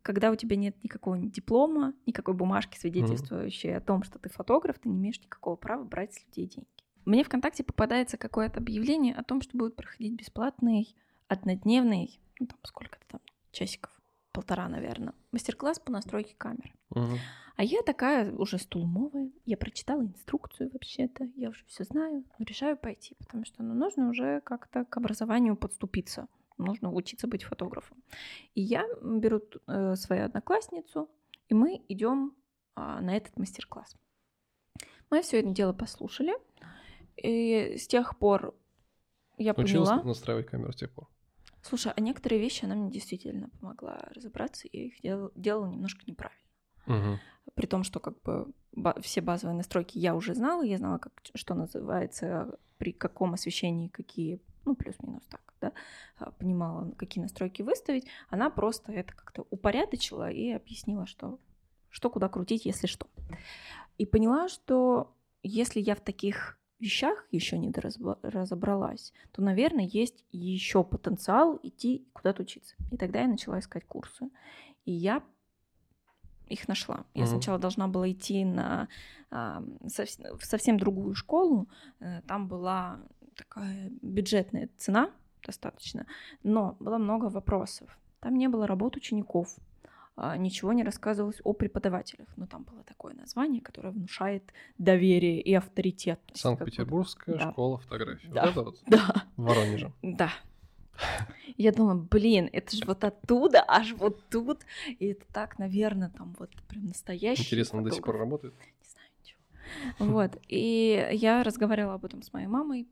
когда 0.01 0.31
у 0.31 0.37
тебя 0.37 0.55
нет 0.55 0.81
никакого 0.81 1.15
ни 1.15 1.27
диплома, 1.27 1.93
никакой 2.05 2.33
бумажки, 2.33 2.79
свидетельствующей 2.79 3.75
о 3.75 3.81
том, 3.81 4.03
что 4.03 4.19
ты 4.19 4.29
фотограф, 4.29 4.79
ты 4.79 4.87
не 4.87 4.95
имеешь 4.95 5.19
никакого 5.19 5.57
права 5.57 5.83
брать 5.83 6.13
с 6.13 6.23
людей 6.25 6.47
деньги. 6.47 6.69
Мне 7.03 7.25
ВКонтакте 7.25 7.65
попадается 7.65 8.17
какое-то 8.17 8.59
объявление 8.61 9.15
о 9.15 9.23
том, 9.23 9.41
что 9.41 9.57
будет 9.57 9.75
проходить 9.75 10.13
бесплатный, 10.13 10.95
однодневный, 11.27 12.21
ну 12.39 12.47
там 12.47 12.57
сколько-то 12.63 13.05
там, 13.09 13.19
часиков, 13.51 13.91
полтора, 14.31 14.69
наверное, 14.69 15.13
мастер-класс 15.33 15.79
по 15.79 15.91
настройке 15.91 16.35
камеры. 16.37 16.71
Мгм. 16.91 17.17
А 17.61 17.63
я 17.63 17.83
такая 17.83 18.33
уже 18.33 18.57
стулмовая, 18.57 19.29
я 19.45 19.55
прочитала 19.55 20.01
инструкцию 20.01 20.71
вообще-то, 20.73 21.25
я 21.35 21.49
уже 21.49 21.63
все 21.67 21.83
знаю, 21.83 22.25
но 22.39 22.45
решаю 22.45 22.75
пойти, 22.75 23.13
потому 23.19 23.45
что 23.45 23.61
ну, 23.61 23.75
нужно 23.75 24.09
уже 24.09 24.41
как-то 24.41 24.83
к 24.83 24.97
образованию 24.97 25.55
подступиться, 25.55 26.27
нужно 26.57 26.91
учиться 26.91 27.27
быть 27.27 27.43
фотографом. 27.43 28.01
И 28.55 28.61
я 28.61 28.83
беру 29.03 29.43
э, 29.67 29.95
свою 29.95 30.25
одноклассницу, 30.25 31.07
и 31.49 31.53
мы 31.53 31.85
идем 31.87 32.35
а, 32.73 32.99
на 32.99 33.15
этот 33.15 33.37
мастер-класс. 33.37 33.95
Мы 35.11 35.21
все 35.21 35.41
это 35.41 35.51
дело 35.51 35.73
послушали, 35.73 36.33
и 37.15 37.77
с 37.77 37.85
тех 37.85 38.17
пор 38.17 38.55
я 39.37 39.51
Училась 39.51 39.89
поняла. 39.89 40.03
настраивать 40.03 40.47
камеру 40.47 40.71
с 40.73 40.77
тех 40.77 40.91
пор? 40.91 41.07
Слушай, 41.61 41.93
а 41.95 42.01
некоторые 42.01 42.41
вещи 42.41 42.65
она 42.65 42.73
мне 42.73 42.89
действительно 42.89 43.49
помогла 43.59 44.09
разобраться, 44.15 44.67
я 44.73 44.85
их 44.85 44.99
дел- 45.03 45.31
делала 45.35 45.67
немножко 45.67 46.01
неправильно 46.07 46.41
Мгм. 46.85 47.19
при 47.55 47.65
том, 47.65 47.83
что 47.83 47.99
как 47.99 48.21
бы 48.21 48.53
все 49.01 49.21
базовые 49.21 49.55
настройки 49.55 49.97
я 49.97 50.15
уже 50.15 50.33
знала, 50.33 50.63
я 50.63 50.77
знала, 50.77 50.97
как, 50.97 51.13
что 51.35 51.53
называется, 51.53 52.57
при 52.77 52.93
каком 52.93 53.33
освещении 53.33 53.87
какие, 53.87 54.39
ну, 54.65 54.75
плюс-минус 54.75 55.23
так, 55.29 55.53
да, 55.59 55.73
а, 56.17 56.31
понимала, 56.31 56.91
какие 56.91 57.21
настройки 57.21 57.61
выставить, 57.61 58.07
она 58.29 58.49
просто 58.49 58.91
это 58.91 59.13
как-то 59.13 59.45
упорядочила 59.49 60.29
и 60.31 60.49
объяснила, 60.51 61.05
что, 61.05 61.39
что 61.89 62.09
куда 62.09 62.29
крутить, 62.29 62.65
если 62.65 62.87
что. 62.87 63.07
И 63.97 64.05
поняла, 64.05 64.49
что 64.49 65.15
если 65.43 65.79
я 65.79 65.95
в 65.95 66.01
таких 66.01 66.57
вещах 66.79 67.27
еще 67.31 67.57
не 67.59 67.71
разобралась, 68.23 69.13
то, 69.31 69.41
наверное, 69.41 69.85
есть 69.85 70.25
еще 70.31 70.83
потенциал 70.83 71.59
идти 71.61 72.07
куда-то 72.13 72.41
учиться. 72.41 72.75
И 72.91 72.97
тогда 72.97 73.21
я 73.21 73.27
начала 73.27 73.59
искать 73.59 73.85
курсы. 73.85 74.29
И 74.85 74.91
я 74.91 75.23
их 76.51 76.67
нашла. 76.67 77.05
Я 77.13 77.23
Мгм. 77.23 77.31
сначала 77.31 77.57
должна 77.59 77.87
была 77.87 78.11
идти 78.11 78.45
на 78.45 78.87
а, 79.33 79.63
совс- 79.85 80.37
в 80.37 80.45
совсем 80.45 80.77
другую 80.77 81.15
школу. 81.15 81.67
Э, 82.01 82.21
Там 82.27 82.47
была 82.47 82.99
такая 83.35 83.89
бюджетная 84.01 84.67
цена 84.77 85.09
достаточно, 85.47 86.05
но 86.43 86.75
было 86.79 86.97
много 86.97 87.25
вопросов. 87.29 87.97
Там 88.19 88.35
не 88.37 88.49
было 88.49 88.67
работ 88.67 88.97
учеников, 88.97 89.55
а, 90.17 90.35
ничего 90.37 90.73
не 90.73 90.83
рассказывалось 90.83 91.39
о 91.45 91.53
преподавателях. 91.53 92.27
Но 92.35 92.45
там 92.45 92.63
было 92.63 92.83
такое 92.83 93.13
название, 93.13 93.61
которое 93.61 93.91
внушает 93.91 94.43
доверие 94.77 95.39
и 95.41 95.53
авторитет. 95.53 96.19
Санкт-Петербургская 96.33 97.37
Да. 97.37 97.51
школа 97.51 97.77
фотографии. 97.77 98.27
Да. 98.27 98.41
Вот 98.41 98.51
это 98.51 98.61
вот 98.63 98.75
Да, 98.87 99.25
в 99.37 99.43
Воронеже. 99.43 99.91
да. 100.01 100.29
Я 101.57 101.71
думаю, 101.71 102.07
блин, 102.09 102.49
это 102.51 102.75
же 102.75 102.85
вот 102.85 103.03
оттуда, 103.03 103.63
аж 103.67 103.93
вот 103.93 104.29
тут. 104.29 104.61
И 104.99 105.07
это 105.07 105.25
так, 105.33 105.59
наверное, 105.59 106.09
там 106.09 106.35
вот 106.39 106.51
прям 106.67 106.85
настоящий. 106.85 107.43
Интересно, 107.43 107.83
до 107.83 107.91
сих 107.91 108.03
пор 108.03 108.17
работает? 108.17 108.53
Не 108.55 108.89
знаю 108.89 109.09
ничего. 109.19 110.11
Вот. 110.13 110.37
И 110.47 111.09
я 111.11 111.43
разговаривала 111.43 111.95
об 111.95 112.05
этом 112.05 112.21
с 112.21 112.33
моей 112.33 112.47
мамой. 112.47 112.87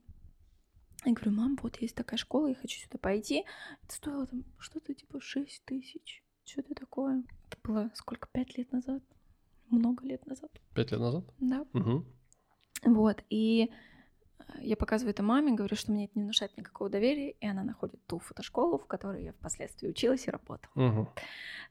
Я 1.05 1.13
говорю, 1.13 1.31
мам, 1.31 1.57
вот 1.61 1.77
есть 1.77 1.95
такая 1.95 2.17
школа, 2.17 2.47
я 2.47 2.55
хочу 2.55 2.79
сюда 2.79 2.97
пойти. 2.97 3.45
Это 3.83 3.95
стоило 3.95 4.27
там 4.27 4.43
что-то 4.57 4.93
типа 4.93 5.21
6 5.21 5.63
тысяч. 5.65 6.23
Что-то 6.43 6.75
такое. 6.75 7.23
Это 7.47 7.57
было 7.63 7.91
сколько, 7.93 8.27
пять 8.31 8.57
лет 8.57 8.71
назад? 8.71 9.01
Много 9.69 10.05
лет 10.05 10.25
назад. 10.25 10.51
Пять 10.73 10.91
лет 10.91 10.99
назад? 10.99 11.23
Да. 11.39 11.65
Мгм. 11.73 12.05
Вот. 12.83 13.23
И 13.29 13.71
я 14.61 14.75
показываю 14.75 15.11
это 15.13 15.23
маме, 15.23 15.53
говорю, 15.53 15.75
что 15.75 15.91
мне 15.91 16.05
это 16.05 16.13
не 16.17 16.23
внушает 16.23 16.55
никакого 16.57 16.89
доверия, 16.89 17.31
и 17.31 17.45
она 17.47 17.63
находит 17.63 17.99
ту 18.07 18.19
фотошколу, 18.19 18.77
в 18.77 18.85
которой 18.85 19.23
я 19.23 19.33
впоследствии 19.33 19.87
училась 19.89 20.27
и 20.27 20.31
работала. 20.31 20.71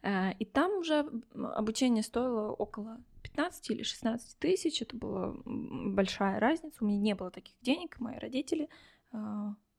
Э, 0.02 0.33
И 0.38 0.44
там 0.44 0.78
уже 0.78 1.04
обучение 1.35 2.02
стоило 2.02 2.52
около 2.52 2.98
15 3.22 3.70
или 3.70 3.83
16 3.83 4.38
тысяч. 4.38 4.83
Это 4.83 4.96
была 4.96 5.35
большая 5.44 6.40
разница. 6.40 6.76
У 6.81 6.87
меня 6.87 6.98
не 6.98 7.14
было 7.14 7.31
таких 7.31 7.54
денег. 7.62 7.98
Мои 8.00 8.18
родители 8.18 8.68
э, 9.12 9.16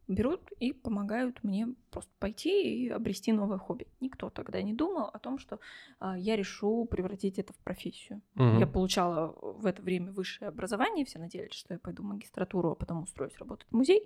берут 0.10 0.52
и 0.60 0.74
помогают 0.74 1.44
мне 1.44 1.68
просто 1.92 2.12
пойти 2.20 2.86
и 2.86 2.90
обрести 2.90 3.32
новое 3.32 3.58
хобби. 3.58 3.88
Никто 4.02 4.30
тогда 4.30 4.62
не 4.62 4.74
думал 4.74 5.06
о 5.06 5.20
том, 5.20 5.38
что 5.38 5.60
э, 6.02 6.16
я 6.18 6.36
решу 6.36 6.86
превратить 6.86 7.40
это 7.40 7.54
в 7.54 7.58
профессию. 7.58 8.22
Мгм. 8.36 8.60
Я 8.60 8.68
получала 8.68 9.36
в 9.42 9.66
это 9.66 9.82
время 9.82 10.12
высшее 10.12 10.50
образование, 10.50 11.06
все 11.06 11.20
надеялись, 11.20 11.54
что 11.54 11.74
я 11.74 11.80
пойду 11.80 12.04
в 12.04 12.08
магистратуру, 12.08 12.72
а 12.72 12.76
потом 12.76 13.04
устроюсь 13.04 13.38
работать 13.38 13.68
в 13.70 13.76
музей. 13.76 14.04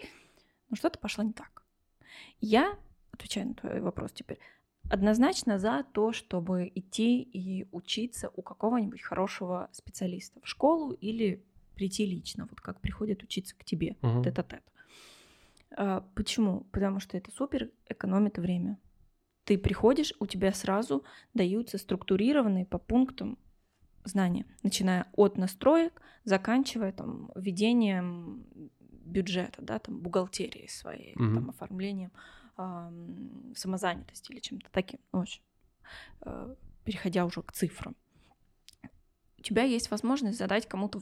Но 0.69 0.75
что-то 0.75 0.99
пошло 0.99 1.23
не 1.23 1.33
так. 1.33 1.63
Я, 2.41 2.77
отвечая 3.11 3.45
на 3.45 3.53
твой 3.53 3.79
вопрос 3.79 4.11
теперь, 4.11 4.39
однозначно 4.89 5.57
за 5.57 5.85
то, 5.93 6.11
чтобы 6.11 6.71
идти 6.75 7.21
и 7.21 7.67
учиться 7.71 8.29
у 8.35 8.41
какого-нибудь 8.41 9.01
хорошего 9.01 9.69
специалиста 9.71 10.41
в 10.41 10.47
школу 10.47 10.91
или 10.91 11.43
прийти 11.75 12.05
лично, 12.05 12.45
вот 12.49 12.59
как 12.59 12.81
приходят 12.81 13.23
учиться 13.23 13.55
к 13.57 13.63
тебе, 13.63 13.95
Мгм. 14.01 14.23
тет-а-тет. 14.23 14.63
Почему? 16.15 16.61
Потому 16.71 16.99
что 16.99 17.17
это 17.17 17.31
супер 17.31 17.71
экономит 17.87 18.37
время. 18.37 18.79
Ты 19.43 19.57
приходишь, 19.57 20.13
у 20.19 20.25
тебя 20.25 20.53
сразу 20.53 21.03
даются 21.33 21.77
структурированные 21.77 22.65
по 22.65 22.77
пунктам 22.77 23.37
знания, 24.05 24.45
начиная 24.63 25.07
от 25.13 25.37
настроек, 25.37 26.01
заканчивая 26.23 26.91
там 26.91 27.31
ведением 27.35 28.45
бюджета, 28.79 29.61
да, 29.61 29.79
там 29.79 29.99
бухгалтерии 29.99 30.67
своей, 30.67 31.13
Мгм. 31.15 31.35
там 31.35 31.49
оформлением 31.49 32.11
ам, 32.55 33.53
самозанятости 33.55 34.31
или 34.31 34.39
чем-то 34.39 34.69
таким, 34.71 34.99
ну, 35.11 35.19
в 35.19 35.21
общем, 35.23 35.41
э, 36.21 36.55
переходя 36.85 37.25
уже 37.25 37.41
к 37.41 37.51
цифрам. 37.51 37.95
У 39.37 39.41
тебя 39.41 39.63
есть 39.63 39.91
возможность 39.91 40.37
задать 40.37 40.67
кому-то 40.67 41.01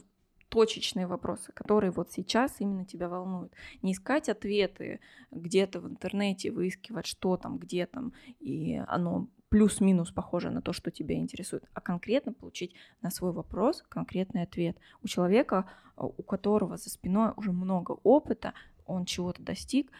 точечные 0.52 1.06
вопросы, 1.06 1.50
которые 1.52 1.90
вот 1.90 2.12
сейчас 2.12 2.56
именно 2.58 2.84
тебя 2.84 3.08
волнуют. 3.08 3.54
Не 3.80 3.92
искать 3.92 4.28
ответы 4.28 5.00
где-то 5.30 5.80
в 5.80 5.88
интернете, 5.88 6.50
выискивать, 6.50 7.06
что 7.06 7.38
там, 7.38 7.56
где 7.56 7.86
там, 7.86 8.12
и 8.38 8.82
оно 8.86 9.28
плюс-минус 9.48 10.10
похоже 10.10 10.50
на 10.50 10.60
то, 10.60 10.74
что 10.74 10.90
тебя 10.90 11.14
интересует, 11.14 11.64
а 11.72 11.80
конкретно 11.80 12.34
получить 12.34 12.74
на 13.00 13.10
свой 13.10 13.32
вопрос 13.32 13.82
конкретный 13.88 14.42
ответ. 14.42 14.76
У 15.02 15.08
человека, 15.08 15.70
а, 15.96 16.04
у 16.04 16.22
которого 16.22 16.76
за 16.76 16.90
спиной 16.90 17.32
уже 17.36 17.52
много 17.52 17.92
опыта, 18.02 18.52
он 18.84 19.06
чего-то 19.06 19.42
достиг, 19.42 19.90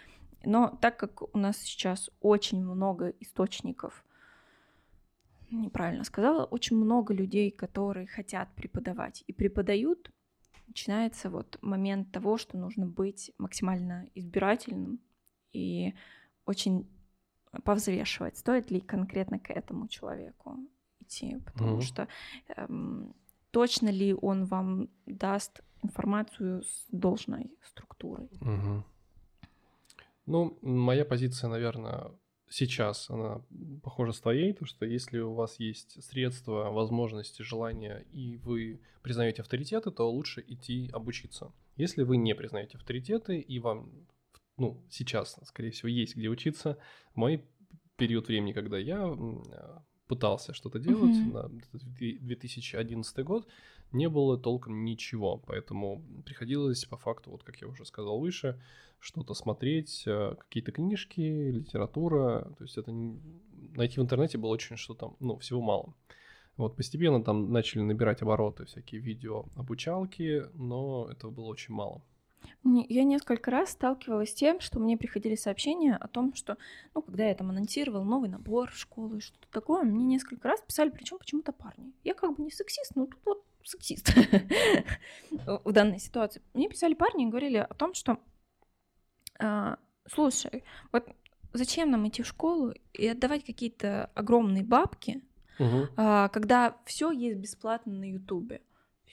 но 0.44 0.78
так 0.82 0.98
как 0.98 1.34
у 1.34 1.38
нас 1.38 1.56
сейчас 1.56 2.10
очень 2.20 2.62
много 2.62 3.14
источников, 3.20 4.04
неправильно 5.50 6.04
сказала, 6.04 6.44
очень 6.44 6.76
много 6.76 7.14
людей, 7.14 7.50
которые 7.50 8.06
хотят 8.06 8.50
преподавать 8.54 9.24
и 9.26 9.32
преподают, 9.32 10.10
начинается 10.66 11.30
вот 11.30 11.58
момент 11.62 12.12
того, 12.12 12.38
что 12.38 12.56
нужно 12.56 12.86
быть 12.86 13.32
максимально 13.38 14.08
избирательным 14.14 15.00
и 15.52 15.94
очень 16.46 16.88
повзвешивать, 17.64 18.38
стоит 18.38 18.70
ли 18.70 18.80
конкретно 18.80 19.38
к 19.38 19.50
этому 19.50 19.88
человеку 19.88 20.58
идти, 21.00 21.38
потому 21.44 21.72
Мгм. 21.72 21.82
что 21.82 22.08
эм, 22.56 23.14
точно 23.50 23.88
ли 23.90 24.14
он 24.14 24.46
вам 24.46 24.88
даст 25.06 25.62
информацию 25.82 26.62
с 26.62 26.86
должной 26.88 27.50
структурой. 27.62 28.30
Мгм. 28.40 28.84
Ну, 30.26 30.58
моя 30.62 31.04
позиция, 31.04 31.50
наверное, 31.50 32.12
сейчас, 32.52 33.08
она 33.10 33.40
похожа 33.82 34.12
с 34.12 34.20
твоей, 34.20 34.52
то 34.52 34.64
что 34.64 34.84
если 34.84 35.18
у 35.18 35.32
вас 35.32 35.58
есть 35.58 36.02
средства, 36.04 36.70
возможности, 36.70 37.42
желания, 37.42 38.04
и 38.12 38.36
вы 38.38 38.80
признаете 39.02 39.42
авторитеты, 39.42 39.90
то 39.90 40.10
лучше 40.10 40.44
идти 40.46 40.90
обучиться. 40.92 41.52
Если 41.76 42.02
вы 42.02 42.16
не 42.16 42.34
признаете 42.34 42.76
авторитеты, 42.76 43.40
и 43.40 43.58
вам 43.58 43.90
ну, 44.58 44.84
сейчас, 44.90 45.38
скорее 45.44 45.70
всего, 45.70 45.88
есть 45.88 46.14
где 46.14 46.28
учиться. 46.28 46.78
В 47.14 47.16
мой 47.16 47.44
период 47.96 48.28
времени, 48.28 48.52
когда 48.52 48.78
я 48.78 49.16
пытался 50.06 50.52
что-то 50.52 50.78
делать, 50.78 51.16
mm-hmm. 51.16 51.32
на 51.32 51.48
2011 52.20 53.24
год, 53.24 53.48
не 53.92 54.08
было 54.08 54.38
толком 54.38 54.84
ничего, 54.84 55.42
поэтому 55.46 56.02
приходилось 56.24 56.84
по 56.84 56.96
факту, 56.96 57.30
вот 57.30 57.42
как 57.42 57.60
я 57.60 57.68
уже 57.68 57.84
сказал 57.84 58.18
выше, 58.18 58.60
что-то 58.98 59.34
смотреть, 59.34 60.04
э, 60.06 60.34
какие-то 60.38 60.72
книжки, 60.72 61.20
литература, 61.20 62.52
то 62.56 62.64
есть 62.64 62.78
это 62.78 62.92
найти 63.74 63.98
в 63.98 64.02
интернете 64.02 64.38
было 64.38 64.50
очень 64.50 64.76
что-то, 64.76 65.16
ну, 65.20 65.38
всего 65.38 65.60
мало. 65.60 65.94
Вот 66.56 66.76
постепенно 66.76 67.22
там 67.22 67.50
начали 67.50 67.82
набирать 67.82 68.22
обороты 68.22 68.66
всякие 68.66 69.00
видео 69.00 69.46
обучалки, 69.56 70.44
но 70.54 71.08
этого 71.10 71.30
было 71.30 71.46
очень 71.46 71.74
мало. 71.74 72.02
Я 72.64 73.04
несколько 73.04 73.50
раз 73.50 73.70
сталкивалась 73.70 74.30
с 74.30 74.34
тем, 74.34 74.60
что 74.60 74.78
мне 74.78 74.96
приходили 74.96 75.34
сообщения 75.34 75.96
о 75.96 76.08
том, 76.08 76.34
что, 76.34 76.56
ну, 76.94 77.02
когда 77.02 77.26
я 77.26 77.34
там 77.34 77.50
анонсировала 77.50 78.04
новый 78.04 78.28
набор 78.28 78.70
в 78.70 78.76
школу 78.76 79.16
и 79.16 79.20
что-то 79.20 79.48
такое, 79.50 79.82
мне 79.82 80.04
несколько 80.04 80.48
раз 80.48 80.60
писали, 80.60 80.90
причем 80.90 81.18
почему-то 81.18 81.52
парни. 81.52 81.92
Я 82.04 82.14
как 82.14 82.36
бы 82.36 82.42
не 82.42 82.50
сексист, 82.50 82.94
но 82.94 83.06
тут 83.06 83.18
вот 83.24 83.44
сексист 83.64 84.12
в 85.30 85.72
данной 85.72 85.98
ситуации. 85.98 86.42
Мне 86.54 86.68
писали 86.68 86.94
парни 86.94 87.26
и 87.26 87.30
говорили 87.30 87.58
о 87.58 87.74
том, 87.74 87.94
что, 87.94 88.18
а, 89.38 89.78
слушай, 90.06 90.64
вот 90.92 91.08
зачем 91.52 91.90
нам 91.90 92.08
идти 92.08 92.22
в 92.22 92.26
школу 92.26 92.72
и 92.92 93.06
отдавать 93.06 93.44
какие-то 93.44 94.10
огромные 94.14 94.64
бабки, 94.64 95.22
угу. 95.58 95.88
когда 95.96 96.76
все 96.86 97.10
есть 97.10 97.38
бесплатно 97.38 97.92
на 97.92 98.10
Ютубе? 98.10 98.62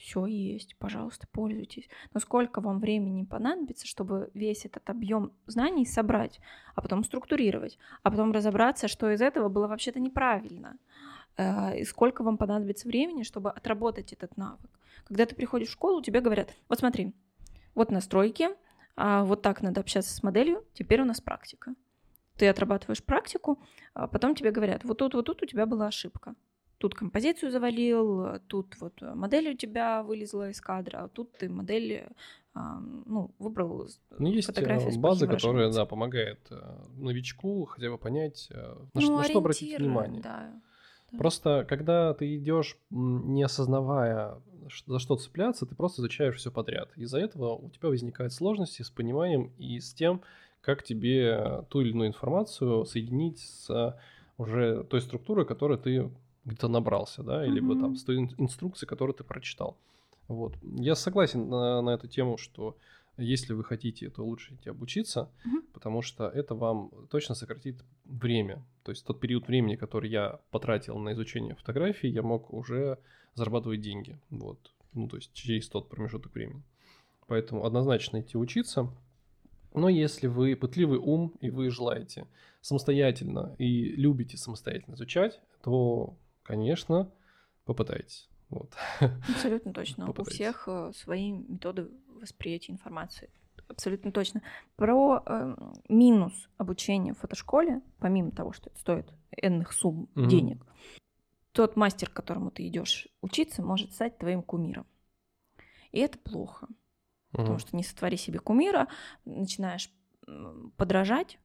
Все 0.00 0.24
есть, 0.24 0.76
пожалуйста, 0.78 1.26
пользуйтесь. 1.30 1.86
Но 2.14 2.20
сколько 2.20 2.62
вам 2.62 2.80
времени 2.80 3.24
понадобится, 3.24 3.86
чтобы 3.86 4.30
весь 4.32 4.64
этот 4.64 4.88
объем 4.88 5.32
знаний 5.46 5.84
собрать, 5.84 6.40
а 6.74 6.80
потом 6.80 7.04
структурировать, 7.04 7.78
а 8.02 8.10
потом 8.10 8.32
разобраться, 8.32 8.88
что 8.88 9.10
из 9.10 9.20
этого 9.20 9.50
было 9.50 9.66
вообще-то 9.66 10.00
неправильно? 10.00 10.78
Э, 11.36 11.78
и 11.78 11.84
сколько 11.84 12.22
вам 12.22 12.36
понадобится 12.36 12.88
времени, 12.88 13.22
чтобы 13.22 13.50
отработать 13.50 14.12
этот 14.12 14.36
навык? 14.36 14.70
Когда 15.04 15.26
ты 15.26 15.34
приходишь 15.34 15.68
в 15.68 15.72
школу, 15.72 16.02
тебе 16.02 16.20
говорят, 16.20 16.54
вот 16.68 16.78
смотри, 16.78 17.14
вот 17.74 17.90
настройки, 17.90 18.48
а 18.96 19.24
вот 19.24 19.42
так 19.42 19.62
надо 19.62 19.80
общаться 19.80 20.14
с 20.14 20.22
моделью, 20.22 20.64
теперь 20.74 21.00
у 21.00 21.04
нас 21.04 21.20
практика. 21.20 21.74
Ты 22.36 22.48
отрабатываешь 22.48 23.02
практику, 23.02 23.62
а 23.94 24.06
потом 24.06 24.34
тебе 24.34 24.50
говорят, 24.50 24.84
вот 24.84 24.98
тут, 24.98 25.14
вот 25.14 25.26
тут 25.26 25.42
у 25.42 25.46
тебя 25.46 25.66
была 25.66 25.86
ошибка 25.86 26.34
тут 26.80 26.94
композицию 26.94 27.52
завалил, 27.52 28.40
тут 28.48 28.74
вот 28.80 29.02
модель 29.02 29.50
у 29.50 29.54
тебя 29.54 30.02
вылезла 30.02 30.48
из 30.48 30.62
кадра, 30.62 31.04
а 31.04 31.08
тут 31.08 31.30
ты 31.36 31.50
модель 31.50 32.06
ну, 32.54 33.34
выбрал 33.38 33.86
ну, 34.18 34.32
есть 34.32 34.48
э, 34.48 34.98
база, 34.98 35.26
которая, 35.28 35.70
да, 35.70 35.84
помогает 35.84 36.40
э, 36.50 36.56
новичку 36.96 37.66
хотя 37.66 37.90
бы 37.90 37.98
понять, 37.98 38.48
на, 38.50 38.88
ну, 38.94 39.00
что, 39.00 39.16
на 39.18 39.24
что 39.24 39.38
обратить 39.38 39.78
внимание. 39.78 40.22
Да, 40.22 40.60
да. 41.12 41.18
Просто 41.18 41.66
когда 41.68 42.14
ты 42.14 42.36
идешь, 42.36 42.76
не 42.90 43.42
осознавая, 43.42 44.38
за 44.86 44.98
что 44.98 45.16
цепляться, 45.16 45.66
ты 45.66 45.74
просто 45.74 46.00
изучаешь 46.02 46.36
все 46.36 46.50
подряд. 46.50 46.90
Из-за 46.96 47.18
этого 47.18 47.54
у 47.54 47.68
тебя 47.70 47.88
возникают 47.88 48.32
сложности 48.32 48.82
с 48.82 48.90
пониманием 48.90 49.52
и 49.58 49.80
с 49.80 49.92
тем, 49.92 50.22
как 50.60 50.82
тебе 50.82 51.64
ту 51.68 51.80
или 51.80 51.90
иную 51.90 52.08
информацию 52.08 52.84
соединить 52.84 53.40
с 53.40 53.96
уже 54.38 54.84
той 54.84 55.00
структурой, 55.00 55.46
которую 55.46 55.78
ты 55.78 56.10
где-то 56.44 56.68
набрался, 56.68 57.22
да, 57.22 57.44
или 57.44 57.62
mm-hmm. 57.62 57.80
там 57.80 57.96
с 57.96 58.04
той 58.04 58.16
инструкции, 58.38 58.86
которую 58.86 59.14
ты 59.14 59.24
прочитал. 59.24 59.76
Вот. 60.28 60.54
Я 60.62 60.94
согласен 60.94 61.48
на, 61.48 61.82
на 61.82 61.90
эту 61.90 62.08
тему, 62.08 62.38
что 62.38 62.76
если 63.20 63.52
вы 63.52 63.64
хотите, 63.64 64.10
то 64.10 64.24
лучше 64.24 64.54
идти 64.54 64.70
обучиться, 64.70 65.30
mm-hmm. 65.44 65.72
потому 65.72 66.02
что 66.02 66.28
это 66.28 66.54
вам 66.54 66.90
точно 67.10 67.34
сократит 67.34 67.84
время. 68.04 68.64
То 68.82 68.92
есть 68.92 69.04
тот 69.04 69.20
период 69.20 69.46
времени, 69.46 69.76
который 69.76 70.10
я 70.10 70.40
потратил 70.50 70.98
на 70.98 71.12
изучение 71.12 71.54
фотографий, 71.54 72.08
я 72.08 72.22
мог 72.22 72.52
уже 72.52 72.98
зарабатывать 73.34 73.80
деньги. 73.80 74.18
Вот. 74.30 74.72
Ну, 74.92 75.08
то 75.08 75.16
есть 75.16 75.32
через 75.32 75.68
тот 75.68 75.88
промежуток 75.88 76.34
времени. 76.34 76.62
Поэтому 77.26 77.64
однозначно 77.64 78.20
идти 78.20 78.36
учиться. 78.36 78.90
Но 79.72 79.88
если 79.88 80.26
вы 80.26 80.56
пытливый 80.56 80.98
ум 80.98 81.32
и 81.40 81.50
вы 81.50 81.70
желаете 81.70 82.26
самостоятельно 82.60 83.54
и 83.58 83.84
любите 83.84 84.36
самостоятельно 84.36 84.94
изучать, 84.94 85.40
то 85.62 86.16
конечно, 86.42 87.10
попытайтесь. 87.64 88.28
Вот. 88.48 88.72
Абсолютно 89.28 89.72
точно. 89.72 90.10
У 90.10 90.24
всех 90.24 90.64
э, 90.66 90.90
свои 90.92 91.30
методы 91.30 91.88
восприятия 92.20 92.72
информации. 92.72 93.30
Абсолютно 93.68 94.10
точно. 94.12 94.42
Про 94.76 95.22
э, 95.24 95.56
минус 95.88 96.48
обучения 96.56 97.14
в 97.14 97.18
фотошколе, 97.18 97.82
помимо 97.98 98.32
того, 98.32 98.52
что 98.52 98.70
это 98.70 98.78
стоит 98.78 99.12
энных 99.36 99.72
сумм 99.72 100.08
угу. 100.14 100.26
денег, 100.26 100.66
тот 101.52 101.76
мастер, 101.76 102.10
к 102.10 102.12
которому 102.12 102.50
ты 102.50 102.66
идешь 102.66 103.08
учиться, 103.20 103.62
может 103.62 103.92
стать 103.92 104.18
твоим 104.18 104.42
кумиром. 104.42 104.86
И 105.92 105.98
это 105.98 106.18
плохо. 106.18 106.64
Угу. 107.32 107.42
Потому 107.42 107.58
что 107.58 107.76
не 107.76 107.84
сотвори 107.84 108.16
себе 108.16 108.38
кумира, 108.38 108.88
начинаешь 109.24 109.90
подражать, 110.76 111.38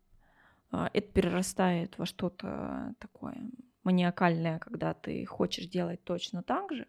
а, 0.71 0.89
это 0.93 1.11
перерастает 1.11 1.97
во 1.97 2.05
что-то 2.05 2.93
такое 2.99 3.49
маниакальная, 3.83 4.59
когда 4.59 4.93
ты 4.93 5.25
хочешь 5.25 5.67
делать 5.67 6.03
точно 6.03 6.43
так 6.43 6.73
же. 6.73 6.87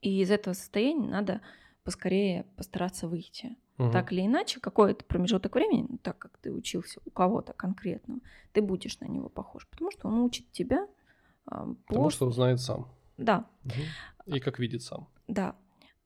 И 0.00 0.20
из 0.20 0.30
этого 0.30 0.54
состояния 0.54 1.08
надо 1.08 1.40
поскорее 1.84 2.44
постараться 2.56 3.06
выйти. 3.06 3.56
Угу. 3.78 3.90
Так 3.92 4.12
или 4.12 4.24
иначе, 4.26 4.60
какой-то 4.60 5.04
промежуток 5.04 5.54
времени, 5.54 5.86
ну, 5.88 5.98
так 5.98 6.18
как 6.18 6.38
ты 6.38 6.52
учился 6.52 7.00
у 7.04 7.10
кого-то 7.10 7.52
конкретного, 7.52 8.20
ты 8.52 8.62
будешь 8.62 8.98
на 9.00 9.06
него 9.06 9.28
похож, 9.28 9.66
потому 9.68 9.90
что 9.90 10.08
он 10.08 10.18
учит 10.20 10.50
тебя. 10.52 10.86
Э, 11.50 11.74
потому 11.86 12.10
что 12.10 12.26
он 12.26 12.32
знает 12.32 12.60
сам. 12.60 12.88
Да. 13.16 13.46
Угу. 13.64 14.34
И 14.36 14.40
как 14.40 14.58
видит 14.58 14.82
сам. 14.82 15.08
Да. 15.28 15.56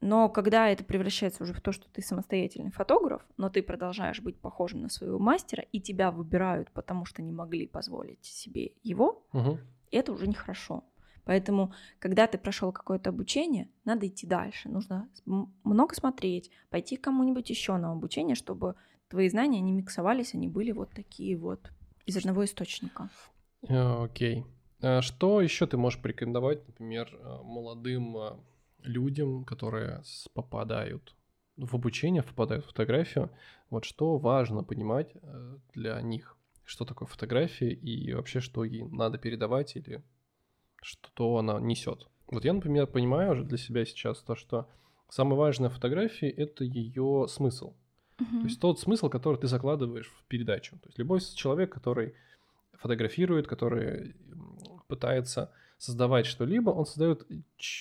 Но 0.00 0.28
когда 0.28 0.68
это 0.68 0.84
превращается 0.84 1.42
уже 1.42 1.52
в 1.52 1.60
то, 1.60 1.72
что 1.72 1.88
ты 1.90 2.02
самостоятельный 2.02 2.70
фотограф, 2.70 3.26
но 3.36 3.50
ты 3.50 3.62
продолжаешь 3.62 4.20
быть 4.20 4.38
похожим 4.38 4.82
на 4.82 4.88
своего 4.88 5.18
мастера, 5.18 5.64
и 5.72 5.80
тебя 5.80 6.12
выбирают, 6.12 6.70
потому 6.70 7.04
что 7.04 7.20
не 7.20 7.32
могли 7.32 7.66
позволить 7.66 8.24
себе 8.24 8.72
его, 8.82 9.24
угу. 9.32 9.58
это 9.90 10.12
уже 10.12 10.28
нехорошо. 10.28 10.84
Поэтому, 11.28 11.74
когда 11.98 12.26
ты 12.26 12.38
прошел 12.38 12.72
какое-то 12.72 13.10
обучение, 13.10 13.68
надо 13.84 14.06
идти 14.06 14.26
дальше. 14.26 14.70
Нужно 14.70 15.10
много 15.62 15.94
смотреть, 15.94 16.50
пойти 16.70 16.96
к 16.96 17.04
кому-нибудь 17.04 17.50
еще 17.50 17.76
на 17.76 17.92
обучение, 17.92 18.34
чтобы 18.34 18.76
твои 19.08 19.28
знания 19.28 19.60
не 19.60 19.72
миксовались, 19.72 20.34
они 20.34 20.48
были 20.48 20.72
вот 20.72 20.90
такие 20.90 21.36
вот 21.36 21.70
из 22.06 22.16
одного 22.16 22.46
источника. 22.46 23.10
Э, 23.68 24.04
окей. 24.04 24.38
Okay. 24.38 24.44
А 24.80 25.02
что 25.02 25.42
еще 25.42 25.66
ты 25.66 25.76
можешь 25.76 26.00
порекомендовать, 26.00 26.66
например, 26.66 27.10
э, 27.12 27.42
молодым 27.42 28.16
людям, 28.82 29.44
которые 29.44 30.02
попадают 30.32 31.14
в 31.58 31.74
обучение, 31.74 32.22
попадают 32.22 32.64
в 32.64 32.68
фотографию, 32.68 33.28
вот 33.68 33.84
что 33.84 34.16
важно 34.16 34.64
понимать 34.64 35.10
э, 35.14 35.58
для 35.74 36.00
них, 36.00 36.38
что 36.64 36.86
такое 36.86 37.06
фотография 37.06 37.70
и 37.70 38.14
вообще, 38.14 38.40
что 38.40 38.64
ей 38.64 38.84
надо 38.84 39.18
передавать 39.18 39.76
или 39.76 40.02
что 40.82 41.36
она 41.38 41.60
несет. 41.60 42.06
Вот 42.30 42.44
я, 42.44 42.52
например, 42.52 42.86
понимаю 42.86 43.32
уже 43.32 43.44
для 43.44 43.58
себя 43.58 43.84
сейчас 43.84 44.20
то, 44.20 44.34
что 44.34 44.68
самое 45.08 45.36
важное 45.36 45.70
в 45.70 45.74
фотографии– 45.74 46.28
это 46.36 46.64
ее 46.64 47.26
смысл. 47.28 47.74
Uh-huh. 48.18 48.40
То 48.40 48.44
есть 48.44 48.60
тот 48.60 48.80
смысл, 48.80 49.08
который 49.08 49.36
ты 49.38 49.46
закладываешь 49.46 50.08
в 50.08 50.24
передачу. 50.24 50.76
То 50.78 50.88
есть 50.88 50.98
любой 50.98 51.20
человек, 51.20 51.72
который 51.72 52.14
фотографирует, 52.74 53.46
который 53.46 54.14
пытается 54.88 55.50
создавать 55.78 56.26
что-либо, 56.26 56.70
он 56.70 56.86
создает 56.86 57.24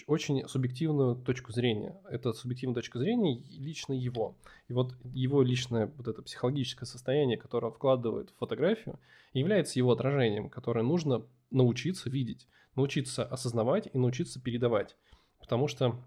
очень 0.05 0.47
субъективную 0.47 1.15
точку 1.15 1.51
зрения. 1.51 1.99
Это 2.10 2.31
субъективная 2.31 2.75
точка 2.75 2.99
зрения 2.99 3.41
лично 3.49 3.93
его. 3.93 4.36
И 4.67 4.73
вот 4.73 4.95
его 5.03 5.41
личное 5.41 5.91
вот 5.97 6.07
это 6.07 6.21
психологическое 6.21 6.86
состояние, 6.86 7.38
которое 7.38 7.67
он 7.67 7.73
вкладывает 7.73 8.29
в 8.29 8.38
фотографию, 8.38 8.99
является 9.33 9.79
его 9.79 9.91
отражением, 9.91 10.49
которое 10.49 10.83
нужно 10.83 11.23
научиться 11.49 12.10
видеть, 12.10 12.47
научиться 12.78 13.26
осознавать 13.26 13.90
и 13.92 13.98
научиться 13.98 14.42
передавать. 14.42 14.96
Потому 15.40 15.68
что 15.68 16.00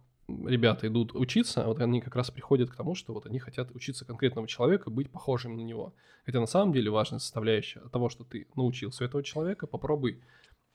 ребята 0.46 0.86
идут 0.86 1.14
учиться, 1.14 1.64
а 1.64 1.66
вот 1.66 1.80
они 1.80 2.00
как 2.00 2.16
раз 2.16 2.30
приходят 2.30 2.70
к 2.70 2.76
тому, 2.76 2.94
что 2.94 3.12
вот 3.12 3.26
они 3.26 3.38
хотят 3.38 3.74
учиться 3.74 4.04
конкретного 4.04 4.46
человека, 4.46 4.90
быть 4.90 5.10
похожим 5.10 5.56
на 5.56 5.62
него. 5.62 5.94
Хотя 6.24 6.40
на 6.40 6.46
самом 6.46 6.72
деле 6.72 6.90
важная 6.90 7.18
составляющая 7.18 7.80
того, 7.92 8.08
что 8.08 8.24
ты 8.24 8.46
научился 8.54 9.04
этого 9.04 9.22
человека, 9.22 9.66
попробуй 9.66 10.22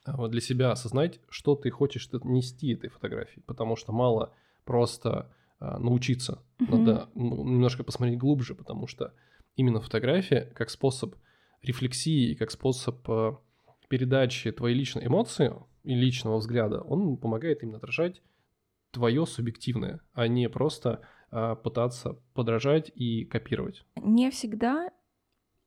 а, 0.04 0.28
для 0.28 0.40
себя 0.40 0.72
осознать, 0.72 1.20
что 1.28 1.56
ты 1.56 1.70
хочешь 1.70 2.08
нести 2.24 2.74
этой 2.74 2.90
фотографии, 2.90 3.42
потому 3.46 3.76
что 3.76 3.92
мало 3.92 4.32
просто 4.64 5.32
а, 5.58 5.78
научиться, 5.78 6.42
mm-hmm. 6.58 6.76
надо 6.76 7.08
немножко 7.14 7.84
посмотреть 7.84 8.18
глубже, 8.18 8.54
потому 8.54 8.86
что 8.86 9.14
именно 9.56 9.80
фотография 9.80 10.52
как 10.54 10.70
способ 10.70 11.14
рефлексии, 11.62 12.34
как 12.34 12.50
способ 12.50 13.06
передачи 13.88 14.50
твоей 14.50 14.76
личной 14.76 15.06
эмоции 15.06 15.54
и 15.86 15.94
личного 15.94 16.38
взгляда, 16.38 16.80
он 16.80 17.16
помогает 17.16 17.62
именно 17.62 17.78
отражать 17.78 18.22
твое 18.90 19.24
субъективное, 19.26 20.00
а 20.12 20.26
не 20.26 20.48
просто 20.48 21.00
а, 21.30 21.54
пытаться 21.54 22.18
подражать 22.34 22.90
и 22.94 23.24
копировать. 23.24 23.84
Не 23.96 24.30
всегда 24.30 24.90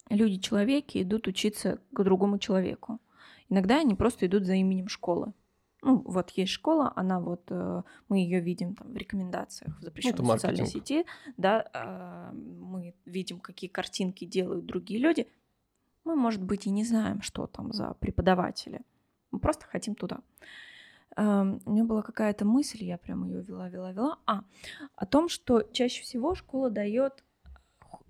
люди-человеки 0.10 1.02
идут 1.02 1.28
учиться 1.28 1.80
к 1.94 2.04
другому 2.04 2.38
человеку. 2.40 3.00
Иногда 3.48 3.80
они 3.80 3.96
просто 3.96 4.26
идут 4.26 4.46
за 4.46 4.56
именем 4.56 4.88
школы. 4.88 5.34
Ну, 5.82 6.04
вот 6.06 6.32
есть 6.32 6.52
школа, 6.52 6.92
она 6.98 7.22
вот, 7.22 7.44
э, 7.50 7.84
мы 8.10 8.18
ее 8.18 8.42
видим 8.42 8.76
там 8.76 8.92
в 8.92 8.98
рекомендациях 8.98 9.80
в 9.80 9.84
запрещенной 9.84 10.18
Ну, 10.18 10.26
социальной 10.34 10.66
сети, 10.66 11.06
да, 11.38 11.66
а, 11.74 12.34
мы 12.34 12.94
видим, 13.06 13.40
какие 13.40 13.70
картинки 13.70 14.26
делают 14.26 14.66
другие 14.66 15.00
люди. 15.00 15.28
Мы, 16.04 16.18
может 16.18 16.44
быть, 16.44 16.68
и 16.68 16.70
не 16.70 16.84
знаем, 16.84 17.22
что 17.22 17.48
там 17.48 17.72
за 17.72 17.94
преподаватели. 17.94 18.82
Мы 19.32 19.40
просто 19.40 19.66
хотим 19.66 19.96
туда. 19.96 20.20
Ам, 21.16 21.60
У 21.66 21.72
меня 21.72 21.84
была 21.84 22.02
какая-то 22.02 22.46
мысль, 22.46 22.84
я 22.84 22.98
прям 22.98 23.26
ее 23.26 23.42
вела, 23.42 23.70
вела, 23.70 23.92
вела. 23.92 24.20
А, 24.26 24.44
о 24.96 25.06
том, 25.06 25.30
что 25.30 25.62
чаще 25.62 26.04
всего 26.04 26.36
школа 26.36 26.70
дает 26.70 27.24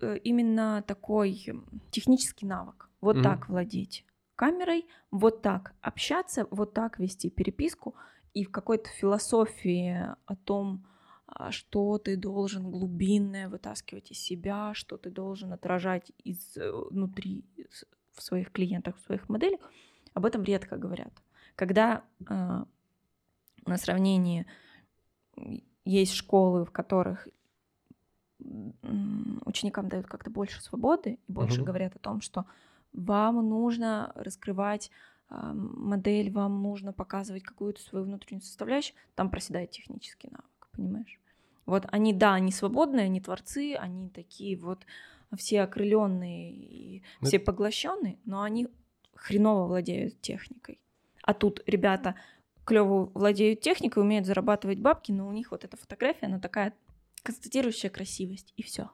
э, 0.02 0.18
именно 0.24 0.84
такой 0.88 1.46
технический 1.92 2.46
навык. 2.46 2.90
Вот 3.02 3.16
Мгм. 3.18 3.24
так 3.24 3.50
владеть 3.50 4.06
камерой, 4.36 4.86
вот 5.12 5.42
так 5.42 5.74
общаться, 5.82 6.48
вот 6.52 6.74
так 6.74 7.00
вести 7.00 7.30
переписку. 7.30 7.96
И 8.34 8.46
в 8.46 8.52
какой-то 8.52 8.90
философии 8.90 10.16
о 10.26 10.36
том, 10.36 10.86
а, 11.28 11.52
что 11.52 11.98
ты 11.98 12.16
должен 12.16 12.72
глубинное 12.72 13.50
вытаскивать 13.50 14.12
из 14.12 14.20
себя, 14.20 14.74
что 14.74 14.98
ты 14.98 15.10
должен 15.10 15.52
отражать 15.52 16.12
из, 16.24 16.58
э, 16.58 16.72
в 18.14 18.22
своих 18.22 18.52
клиентах, 18.52 18.98
в 18.98 19.02
своих 19.02 19.30
моделях, 19.30 19.62
об 20.14 20.26
этом 20.26 20.44
редко 20.44 20.78
говорят. 20.78 21.14
Когда 21.56 22.04
а, 22.28 22.66
на 23.66 23.78
сравнении 23.78 24.46
есть 25.86 26.14
школы, 26.14 26.66
в 26.66 26.72
которых 26.72 27.28
ученикам 29.46 29.90
дают 29.90 30.08
как-то 30.08 30.30
больше 30.30 30.62
свободы 30.62 31.20
и 31.28 31.32
больше 31.32 31.58
Мгм. 31.58 31.66
говорят 31.66 31.96
о 31.96 32.00
том, 32.00 32.22
что 32.22 32.46
вам 32.94 33.48
нужно 33.48 34.12
раскрывать 34.16 34.92
а, 35.30 35.54
модель, 35.54 36.32
вам 36.32 36.62
нужно 36.64 36.94
показывать 36.94 37.44
какую-то 37.44 37.82
свою 37.82 38.06
внутреннюю 38.06 38.42
составляющую, 38.42 38.96
там 39.16 39.30
проседает 39.30 39.72
технический 39.72 40.30
навык, 40.32 40.68
понимаешь? 40.72 41.20
Вот 41.66 41.86
они, 41.92 42.14
да, 42.14 42.34
они 42.34 42.52
свободные, 42.52 43.06
они 43.06 43.22
творцы, 43.22 43.76
они 43.76 44.10
такие 44.10 44.58
вот 44.58 44.86
все 45.38 45.62
окрыленные 45.62 46.52
и 46.52 47.04
Ну, 47.22 47.28
все 47.28 47.40
поглощенные, 47.40 48.18
но 48.26 48.42
они 48.42 48.68
хреново 49.20 49.68
владеют 49.68 50.20
техникой. 50.22 50.80
А 51.24 51.34
тут 51.34 51.62
ребята 51.66 52.16
клево 52.66 53.12
владеют 53.14 53.62
техникой, 53.62 54.04
умеют 54.04 54.26
зарабатывать 54.26 54.80
бабки, 54.80 55.12
но 55.12 55.28
у 55.28 55.32
них 55.32 55.52
вот 55.52 55.64
эта 55.64 55.78
фотография, 55.78 56.28
она 56.28 56.40
такая 56.40 56.74
констатирующая 57.24 57.90
красивость, 57.90 58.54
и 58.56 58.64
все. 58.64 58.90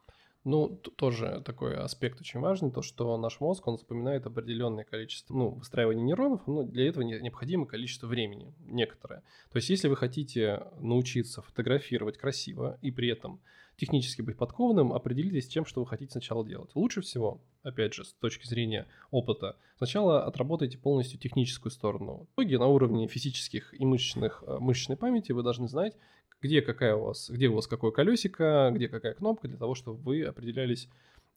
Ну, 0.45 0.69
тоже 0.69 1.41
такой 1.43 1.75
аспект 1.75 2.21
очень 2.21 2.39
важный, 2.39 2.71
то, 2.71 2.83
что 2.83 3.17
наш 3.17 3.39
мозг, 3.39 3.67
он 3.67 3.79
запоминает 3.79 4.27
определенное 4.27 4.83
количество, 4.83 5.33
ну, 5.33 5.49
выстраивания 5.49 6.03
нейронов, 6.03 6.45
но 6.45 6.61
для 6.61 6.87
этого 6.87 7.03
не- 7.03 7.19
необходимо 7.19 7.65
количество 7.65 8.05
времени, 8.05 8.53
некоторое. 8.59 9.23
То 9.51 9.57
есть, 9.57 9.69
если 9.71 9.87
вы 9.87 9.95
хотите 9.95 10.67
научиться 10.79 11.41
фотографировать 11.41 12.19
красиво 12.19 12.77
и 12.83 12.91
при 12.91 13.09
этом 13.09 13.41
технически 13.75 14.21
быть 14.21 14.37
подкованным, 14.37 14.93
определитесь 14.93 15.45
с 15.45 15.49
тем, 15.49 15.65
что 15.65 15.81
вы 15.81 15.87
хотите 15.87 16.11
сначала 16.11 16.45
делать. 16.45 16.69
Лучше 16.75 17.01
всего, 17.01 17.41
опять 17.65 17.93
же, 17.93 18.05
с 18.05 18.13
точки 18.13 18.47
зрения 18.47 18.87
опыта, 19.11 19.57
сначала 19.77 20.23
отработайте 20.23 20.77
полностью 20.77 21.19
техническую 21.19 21.71
сторону. 21.71 22.27
В 22.29 22.33
итоге 22.35 22.59
на 22.59 22.67
уровне 22.67 23.07
физических 23.07 23.73
и 23.73 23.85
мышечных, 23.85 24.43
э, 24.45 24.57
мышечной 24.59 24.97
памяти 24.97 25.31
вы 25.31 25.43
должны 25.43 25.67
знать, 25.67 25.97
где 26.41 26.61
какая 26.61 26.95
у 26.95 27.05
вас, 27.05 27.29
где 27.29 27.47
у 27.47 27.55
вас 27.55 27.67
какое 27.67 27.91
колесико, 27.91 28.71
где 28.73 28.87
какая 28.87 29.13
кнопка, 29.13 29.47
для 29.47 29.57
того, 29.57 29.73
чтобы 29.73 29.97
вы 30.01 30.23
определялись 30.23 30.87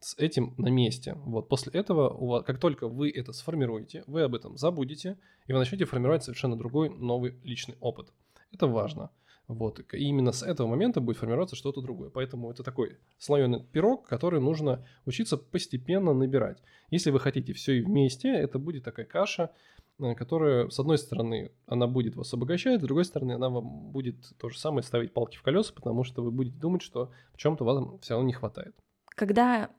с 0.00 0.16
этим 0.18 0.54
на 0.58 0.68
месте. 0.68 1.14
Вот 1.24 1.48
после 1.48 1.72
этого, 1.72 2.10
у 2.10 2.26
вас, 2.26 2.44
как 2.44 2.60
только 2.60 2.88
вы 2.88 3.10
это 3.10 3.32
сформируете, 3.32 4.04
вы 4.06 4.22
об 4.22 4.34
этом 4.34 4.56
забудете, 4.56 5.16
и 5.46 5.52
вы 5.52 5.58
начнете 5.58 5.86
формировать 5.86 6.24
совершенно 6.24 6.56
другой 6.56 6.90
новый 6.90 7.34
личный 7.42 7.76
опыт. 7.80 8.12
Это 8.52 8.66
важно. 8.66 9.10
Вот. 9.48 9.80
И 9.94 9.96
именно 9.96 10.32
с 10.32 10.42
этого 10.42 10.66
момента 10.66 11.00
будет 11.00 11.16
формироваться 11.16 11.56
что-то 11.56 11.80
другое. 11.80 12.10
Поэтому 12.10 12.50
это 12.50 12.62
такой 12.62 12.98
слоеный 13.18 13.64
пирог, 13.64 14.06
который 14.06 14.40
нужно 14.40 14.86
учиться 15.06 15.38
постепенно 15.38 16.12
набирать. 16.12 16.62
Если 16.90 17.10
вы 17.10 17.18
хотите 17.18 17.54
все 17.54 17.78
и 17.78 17.80
вместе, 17.80 18.28
это 18.28 18.58
будет 18.58 18.84
такая 18.84 19.06
каша, 19.06 19.50
э, 19.98 20.14
которая, 20.14 20.68
с 20.68 20.78
одной 20.78 20.98
стороны, 20.98 21.50
она 21.66 21.86
будет 21.86 22.14
вас 22.14 22.32
обогащать, 22.34 22.80
с 22.80 22.84
другой 22.84 23.06
стороны, 23.06 23.32
она 23.32 23.48
вам 23.48 23.90
будет 23.90 24.16
то 24.38 24.50
же 24.50 24.58
самое 24.58 24.82
ставить 24.82 25.14
палки 25.14 25.38
в 25.38 25.42
колеса, 25.42 25.72
потому 25.74 26.04
что 26.04 26.22
вы 26.22 26.30
будете 26.30 26.58
думать, 26.58 26.82
что 26.82 27.10
в 27.32 27.38
чем-то 27.38 27.64
вам 27.64 27.98
все 28.00 28.14
равно 28.14 28.26
не 28.26 28.34
хватает. 28.34 28.76
Когда 29.06 29.70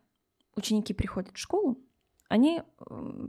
ученики 0.55 0.95
приходят 0.95 1.35
в 1.35 1.37
школу, 1.37 1.77
они 2.29 2.61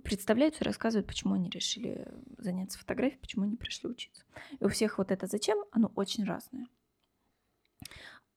представляются 0.05 0.63
и 0.63 0.67
рассказывают, 0.67 1.07
почему 1.07 1.35
они 1.35 1.49
решили 1.49 2.07
заняться 2.39 2.79
фотографией, 2.79 3.19
почему 3.21 3.45
они 3.45 3.57
пришли 3.57 3.89
учиться. 3.89 4.25
И 4.61 4.65
у 4.65 4.69
всех 4.69 4.99
вот 4.99 5.11
это 5.11 5.27
зачем, 5.27 5.59
оно 5.73 5.91
очень 5.97 6.25
разное. 6.25 6.67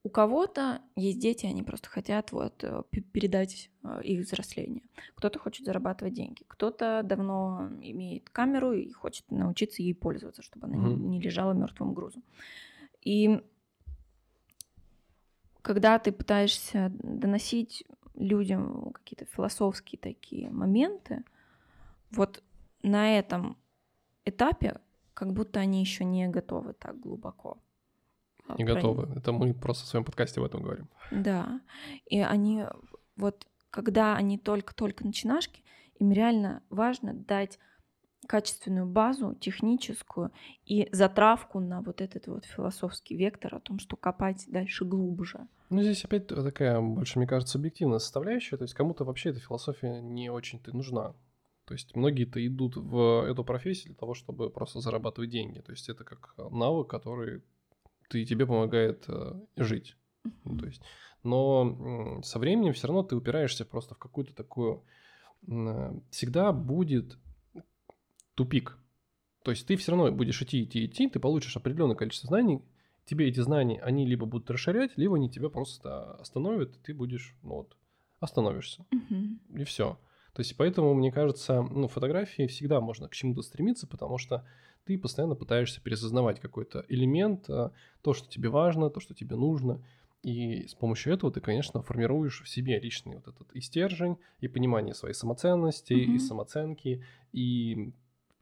У 0.06 0.10
кого-то 0.10 0.82
есть 0.95 1.19
дети, 1.19 1.45
они 1.45 1.63
просто 1.63 1.89
хотят 1.89 2.34
вот 2.34 2.62
э, 2.63 2.84
пе- 2.89 3.02
передать 3.02 3.69
э, 3.84 4.02
их 4.04 4.26
взросление. 4.26 4.84
Кто-то 5.15 5.39
хочет 5.39 5.65
зарабатывать 5.65 6.13
деньги, 6.13 6.43
кто-то 6.47 7.04
давно 7.04 7.69
имеет 7.82 8.30
камеру 8.30 8.73
и 8.73 8.91
хочет 8.91 9.30
научиться 9.32 9.82
ей 9.82 9.95
пользоваться, 9.95 10.41
чтобы 10.41 10.67
она 10.67 10.76
Мгм. 10.76 11.10
не 11.10 11.21
лежала 11.21 11.54
мертвым 11.54 11.93
грузом. 11.93 12.21
И 13.02 13.41
когда 15.62 15.99
ты 15.99 16.12
пытаешься 16.12 16.91
доносить 17.02 17.86
людям 18.15 18.91
какие-то 18.93 19.26
философские 19.26 19.99
такие 19.99 20.49
моменты, 20.49 21.23
вот 22.12 22.43
на 22.84 23.17
этом 23.17 23.58
этапе 24.26 24.80
как 25.13 25.34
будто 25.34 25.60
они 25.60 25.80
еще 25.82 26.06
не 26.06 26.28
готовы 26.28 26.73
так 26.73 26.99
глубоко. 26.99 27.58
а, 28.47 28.56
Не 28.58 28.65
проник- 28.65 28.76
готовы. 28.76 29.13
Это 29.17 29.32
мы 29.32 29.54
просто 29.54 29.86
в 29.86 29.88
своем 29.88 30.04
подкасте 30.06 30.39
об 30.41 30.45
этом 30.45 30.62
говорим. 30.62 30.89
Да. 31.12 31.62
И 32.06 32.19
они 32.19 32.65
вот 33.15 33.47
когда 33.69 34.15
они 34.15 34.38
только-только 34.38 35.06
начинашки, 35.06 35.63
им 35.95 36.12
реально 36.12 36.62
важно 36.69 37.13
дать 37.13 37.58
качественную 38.28 38.86
базу, 38.86 39.36
техническую 39.36 40.32
и 40.66 40.90
затравку 40.92 41.60
на 41.60 41.82
вот 41.82 42.02
этот 42.02 42.28
вот 42.28 42.46
философский 42.46 43.16
вектор 43.16 43.56
о 43.56 43.60
том, 43.60 43.80
что 43.80 43.96
копать 43.96 44.46
дальше 44.48 44.86
глубже. 44.86 45.48
Ну, 45.70 45.82
здесь 45.82 46.06
опять 46.06 46.28
такая, 46.28 46.80
больше, 46.82 47.18
мне 47.18 47.28
кажется, 47.28 47.54
субъективная 47.54 48.00
составляющая. 48.00 48.58
То 48.58 48.64
есть 48.64 48.74
кому-то 48.74 49.06
вообще 49.06 49.30
эта 49.30 49.40
философия 49.40 50.02
не 50.02 50.30
очень-то 50.30 50.76
нужна. 50.76 51.14
То 51.66 51.74
есть 51.74 51.96
многие-то 51.96 52.46
идут 52.46 52.76
в 52.76 53.26
эту 53.28 53.44
профессию 53.44 53.94
для 53.94 53.96
того, 53.96 54.14
чтобы 54.14 54.50
просто 54.50 54.82
зарабатывать 54.82 55.30
деньги. 55.30 55.60
То 55.62 55.72
есть 55.72 55.90
это 55.90 56.04
как 56.04 56.36
навык, 56.52 56.90
который 56.90 57.42
ты, 58.10 58.26
тебе 58.26 58.46
помогает 58.46 59.06
э, 59.08 59.34
жить. 59.56 59.98
Ну, 60.44 60.58
то 60.58 60.66
есть, 60.66 60.82
но 61.24 62.22
со 62.22 62.38
временем 62.38 62.74
все 62.74 62.88
равно 62.88 63.04
ты 63.04 63.16
упираешься 63.16 63.66
просто 63.66 63.96
в 63.96 63.98
какую-то 63.98 64.36
такую... 64.36 64.84
э, 65.48 65.94
Всегда 66.12 66.52
будет 66.52 67.18
тупик. 68.36 68.78
То 69.43 69.52
есть 69.52 69.67
ты 69.67 69.76
все 69.76 69.91
равно 69.91 70.12
будешь 70.12 70.41
идти, 70.41 70.63
идти, 70.63 70.86
идти, 70.86 71.10
ты 71.10 71.19
получишь 71.19 71.58
определенное 71.58 71.96
количество 71.96 72.28
знаний, 72.28 72.62
тебе 73.06 73.28
эти 73.28 73.41
знания, 73.41 73.82
они 73.82 74.06
либо 74.06 74.26
будут 74.26 74.50
расширять, 74.50 74.91
либо 74.98 75.15
они 75.15 75.30
тебя 75.30 75.50
просто 75.50 76.13
остановят, 76.15 76.76
и 76.76 76.80
ты 76.80 76.93
будешь, 76.93 77.36
ну 77.43 77.56
вот, 77.56 77.76
остановишься. 78.19 78.86
Мгм. 78.91 79.39
И 79.56 79.63
все. 79.65 80.00
То 80.34 80.39
есть, 80.39 80.58
поэтому, 80.58 80.93
мне 80.93 81.12
кажется, 81.12 81.62
ну, 81.62 81.88
фотографии 81.88 82.48
всегда 82.48 82.82
можно 82.82 83.08
к 83.08 83.13
чему-то 83.13 83.43
стремиться, 83.43 83.86
потому 83.86 84.17
что 84.17 84.46
ты 84.86 84.98
постоянно 84.98 85.36
пытаешься 85.36 85.80
пересознавать 85.82 86.39
какой-то 86.39 86.86
элемент, 86.89 87.50
а, 87.50 87.72
то, 88.02 88.13
что 88.13 88.28
тебе 88.30 88.50
важно, 88.50 88.89
то, 88.89 89.00
что 89.00 89.13
тебе 89.13 89.36
нужно. 89.36 89.84
И 90.24 90.65
с 90.67 90.74
помощью 90.74 91.13
этого 91.13 91.32
ты, 91.32 91.41
конечно, 91.41 91.82
формируешь 91.84 92.41
в 92.41 92.50
себе 92.50 92.80
личный 92.80 93.15
вот 93.15 93.28
этот 93.28 93.52
и 93.54 93.60
стержень, 93.62 94.17
и 94.39 94.48
понимание 94.48 94.93
своей 94.96 95.13
самоценности, 95.13 95.93
и 95.93 96.12
Мгм. 96.12 96.19
самооценки, 96.19 97.04
и, 97.34 97.93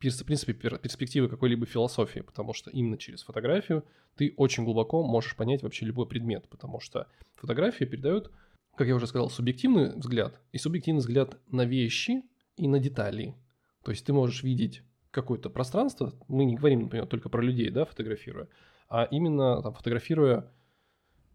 в 0.09 0.25
принципе, 0.25 0.53
пер- 0.53 0.79
перспективы 0.79 1.29
какой-либо 1.29 1.65
философии, 1.65 2.21
потому 2.21 2.53
что 2.53 2.69
именно 2.71 2.97
через 2.97 3.23
фотографию 3.23 3.85
ты 4.15 4.33
очень 4.37 4.63
глубоко 4.63 5.03
можешь 5.03 5.35
понять 5.35 5.63
вообще 5.63 5.85
любой 5.85 6.07
предмет, 6.07 6.49
потому 6.49 6.79
что 6.79 7.07
фотография 7.35 7.85
передает 7.85 8.31
как 8.75 8.87
я 8.87 8.95
уже 8.95 9.07
сказал, 9.07 9.29
субъективный 9.29 9.95
взгляд 9.95 10.39
и 10.51 10.57
субъективный 10.57 10.99
взгляд 10.99 11.37
на 11.51 11.65
вещи 11.65 12.23
и 12.57 12.67
на 12.67 12.79
детали. 12.79 13.35
То 13.83 13.91
есть 13.91 14.05
ты 14.05 14.13
можешь 14.13 14.43
видеть 14.43 14.83
какое-то 15.11 15.49
пространство, 15.49 16.13
мы 16.27 16.45
не 16.45 16.55
говорим, 16.55 16.83
например, 16.83 17.07
только 17.07 17.29
про 17.29 17.41
людей, 17.41 17.69
да, 17.69 17.85
фотографируя, 17.85 18.47
а 18.89 19.03
именно 19.03 19.61
там, 19.61 19.73
фотографируя, 19.73 20.51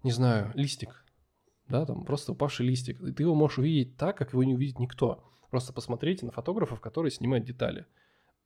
не 0.03 0.13
знаю, 0.13 0.51
листик, 0.55 1.05
да, 1.69 1.85
там 1.85 2.05
просто 2.05 2.33
упавший 2.33 2.67
листик. 2.67 3.01
И 3.03 3.13
ты 3.13 3.23
его 3.25 3.35
можешь 3.35 3.59
увидеть 3.59 3.97
так, 3.97 4.17
как 4.17 4.33
его 4.33 4.45
не 4.45 4.55
увидит 4.55 4.79
никто. 4.79 5.23
Просто 5.51 5.73
посмотрите 5.73 6.25
на 6.25 6.33
фотографов, 6.33 6.81
которые 6.81 7.11
снимают 7.11 7.45
детали. 7.45 7.87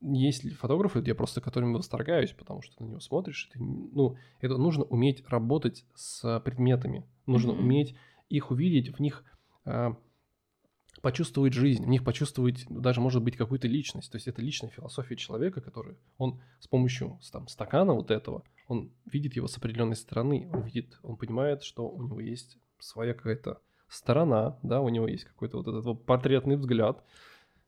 Есть 0.01 0.51
фотографы, 0.55 1.03
я 1.05 1.13
просто 1.13 1.41
которыми 1.41 1.75
восторгаюсь, 1.75 2.31
потому 2.31 2.61
что 2.61 2.81
на 2.81 2.87
него 2.87 2.99
смотришь, 2.99 3.49
ты, 3.53 3.59
ну, 3.59 4.17
это 4.39 4.57
нужно 4.57 4.83
уметь 4.85 5.23
работать 5.27 5.85
с 5.93 6.39
предметами, 6.39 7.05
нужно 7.27 7.53
Мгм. 7.53 7.61
уметь 7.63 7.95
их 8.29 8.49
увидеть, 8.49 8.97
в 8.97 8.99
них 8.99 9.23
а, 9.63 9.95
почувствовать 11.01 11.53
жизнь, 11.53 11.83
в 11.83 11.87
них 11.87 12.03
почувствовать 12.03 12.65
даже, 12.69 13.01
может 13.01 13.21
быть, 13.23 13.37
какую-то 13.37 13.67
личность. 13.67 14.11
То 14.11 14.15
есть 14.15 14.27
это 14.27 14.41
личная 14.41 14.69
философия 14.69 15.15
человека, 15.15 15.61
который 15.61 15.97
он 16.17 16.41
с 16.59 16.67
помощью 16.67 17.19
там, 17.31 17.47
стакана 17.47 17.93
вот 17.93 18.11
этого, 18.11 18.43
он 18.67 18.91
видит 19.05 19.35
его 19.35 19.47
с 19.47 19.57
определенной 19.57 19.95
стороны, 19.95 20.49
он 20.53 20.61
видит, 20.61 20.99
он 21.03 21.17
понимает, 21.17 21.63
что 21.63 21.89
у 21.89 22.01
него 22.01 22.19
есть 22.19 22.57
своя 22.79 23.13
какая-то 23.13 23.61
сторона, 23.87 24.57
да, 24.63 24.81
у 24.81 24.89
него 24.89 25.07
есть 25.07 25.25
какой-то 25.25 25.57
вот 25.57 25.67
этот 25.67 25.83
вот 25.85 26.05
портретный 26.05 26.55
взгляд. 26.55 27.03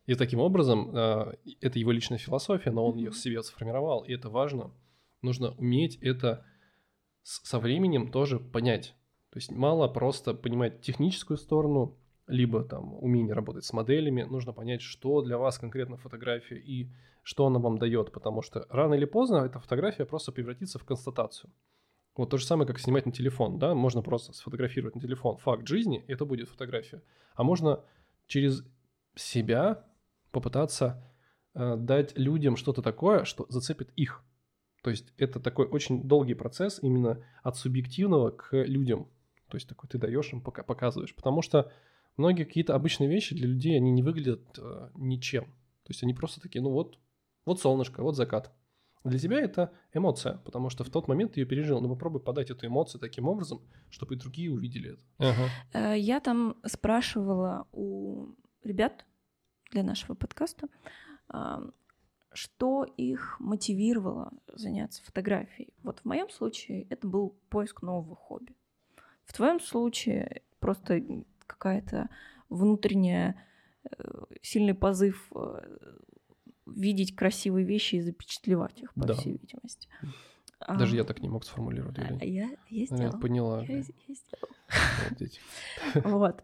И 0.05 0.15
таким 0.15 0.39
образом, 0.39 0.95
э, 0.95 1.33
это 1.61 1.79
его 1.79 1.91
личная 1.91 2.17
философия, 2.17 2.71
но 2.71 2.85
он 2.85 2.97
ее 2.97 3.11
себе 3.13 3.41
сформировал, 3.41 4.03
и 4.03 4.13
это 4.13 4.29
важно. 4.29 4.71
Нужно 5.21 5.51
уметь 5.51 5.97
это 6.01 6.45
со 7.23 7.59
временем 7.59 8.11
тоже 8.11 8.39
понять. 8.39 8.95
То 9.29 9.37
есть 9.37 9.51
мало 9.51 9.87
просто 9.87 10.33
понимать 10.33 10.81
техническую 10.81 11.37
сторону, 11.37 11.97
либо 12.27 12.63
там 12.63 12.93
умение 13.01 13.33
работать 13.33 13.65
с 13.65 13.73
моделями, 13.73 14.23
нужно 14.23 14.53
понять, 14.53 14.81
что 14.81 15.21
для 15.21 15.37
вас 15.37 15.57
конкретно 15.57 15.97
фотография 15.97 16.57
и 16.57 16.91
что 17.21 17.45
она 17.45 17.59
вам 17.59 17.77
дает, 17.77 18.11
потому 18.11 18.41
что 18.41 18.65
рано 18.69 18.93
или 18.95 19.05
поздно 19.05 19.37
эта 19.37 19.59
фотография 19.59 20.05
просто 20.05 20.31
превратится 20.33 20.77
в 20.77 20.83
констатацию. 20.83 21.51
Вот 22.15 22.29
то 22.29 22.37
же 22.37 22.45
самое, 22.45 22.67
как 22.67 22.79
снимать 22.79 23.05
на 23.05 23.11
телефон, 23.11 23.57
да, 23.57 23.73
можно 23.73 24.01
просто 24.01 24.33
сфотографировать 24.33 24.95
на 24.95 25.01
телефон 25.01 25.37
факт 25.37 25.65
жизни, 25.67 26.03
и 26.07 26.11
это 26.11 26.25
будет 26.25 26.49
фотография. 26.49 27.01
А 27.35 27.43
можно 27.43 27.83
через 28.27 28.63
себя 29.15 29.85
попытаться 30.33 31.01
э, 31.53 31.77
дать 31.77 32.17
людям 32.17 32.57
что-то 32.57 32.81
такое, 32.81 33.23
что 33.23 33.45
зацепит 33.47 33.91
их. 33.95 34.25
То 34.83 34.89
есть 34.89 35.13
это 35.17 35.39
такой 35.39 35.65
очень 35.67 36.03
долгий 36.03 36.33
процесс 36.33 36.79
именно 36.81 37.23
от 37.41 37.55
субъективного 37.55 38.31
к 38.31 38.51
людям. 38.63 39.07
То 39.47 39.55
есть 39.55 39.69
такой 39.69 39.87
ты 39.87 39.97
даешь 39.97 40.33
им, 40.33 40.41
пока 40.41 40.63
показываешь. 40.63 41.15
Потому 41.15 41.41
что 41.41 41.71
многие 42.17 42.43
какие-то 42.43 42.75
обычные 42.75 43.09
вещи 43.09 43.33
для 43.33 43.47
людей, 43.47 43.77
они 43.77 43.91
не 43.91 44.03
выглядят 44.03 44.41
э, 44.57 44.89
ничем. 44.95 45.45
То 45.45 45.89
есть 45.89 46.03
они 46.03 46.13
просто 46.13 46.41
такие, 46.41 46.61
ну 46.61 46.71
вот, 46.71 46.97
вот 47.45 47.61
солнышко, 47.61 48.01
вот 48.01 48.15
закат. 48.15 48.51
Для 49.03 49.19
тебя 49.19 49.39
это 49.39 49.71
эмоция, 49.93 50.37
потому 50.45 50.69
что 50.69 50.83
в 50.83 50.89
тот 50.89 51.07
момент 51.07 51.33
ты 51.33 51.41
ее 51.41 51.45
пережил. 51.45 51.79
Но 51.81 51.89
попробуй 51.89 52.21
подать 52.21 52.49
эту 52.49 52.65
эмоцию 52.65 52.99
таким 52.99 53.27
образом, 53.27 53.61
чтобы 53.89 54.15
и 54.15 54.17
другие 54.17 54.51
увидели 54.51 54.93
это. 54.93 55.03
Ага. 55.19 55.49
Э, 55.73 55.97
я 55.97 56.19
там 56.19 56.55
спрашивала 56.65 57.67
у 57.71 58.33
ребят 58.63 59.05
для 59.73 59.83
нашего 59.83 60.15
подкаста, 60.15 60.69
что 62.33 62.85
их 62.97 63.39
мотивировало 63.39 64.31
заняться 64.47 65.03
фотографией. 65.03 65.73
Вот 65.83 65.99
в 65.99 66.05
моем 66.05 66.29
случае 66.29 66.83
это 66.89 67.07
был 67.07 67.35
поиск 67.49 67.81
нового 67.81 68.15
хобби. 68.15 68.55
В 69.25 69.33
твоем 69.33 69.59
случае 69.59 70.41
просто 70.59 71.01
какая-то 71.47 72.09
внутренняя 72.49 73.35
э, 73.83 74.25
сильный 74.41 74.73
позыв 74.73 75.31
э, 75.35 75.97
видеть 76.65 77.15
красивые 77.15 77.65
вещи 77.65 77.95
и 77.95 78.01
запечатлевать 78.01 78.81
их, 78.81 78.93
по 78.93 79.05
да. 79.05 79.13
всей 79.13 79.33
видимости. 79.33 79.89
Даже 80.67 80.95
а, 80.95 80.97
я 80.97 81.03
так 81.03 81.21
не 81.21 81.29
мог 81.29 81.43
сформулировать. 81.43 81.97
А, 81.99 82.25
я, 82.25 82.49
я 82.69 82.85
сделала. 82.85 83.13
Я 83.13 83.19
поняла. 83.19 83.63
Я, 83.63 83.77
я 83.77 83.83
сделала. 83.83 85.29
Вот. 86.17 86.43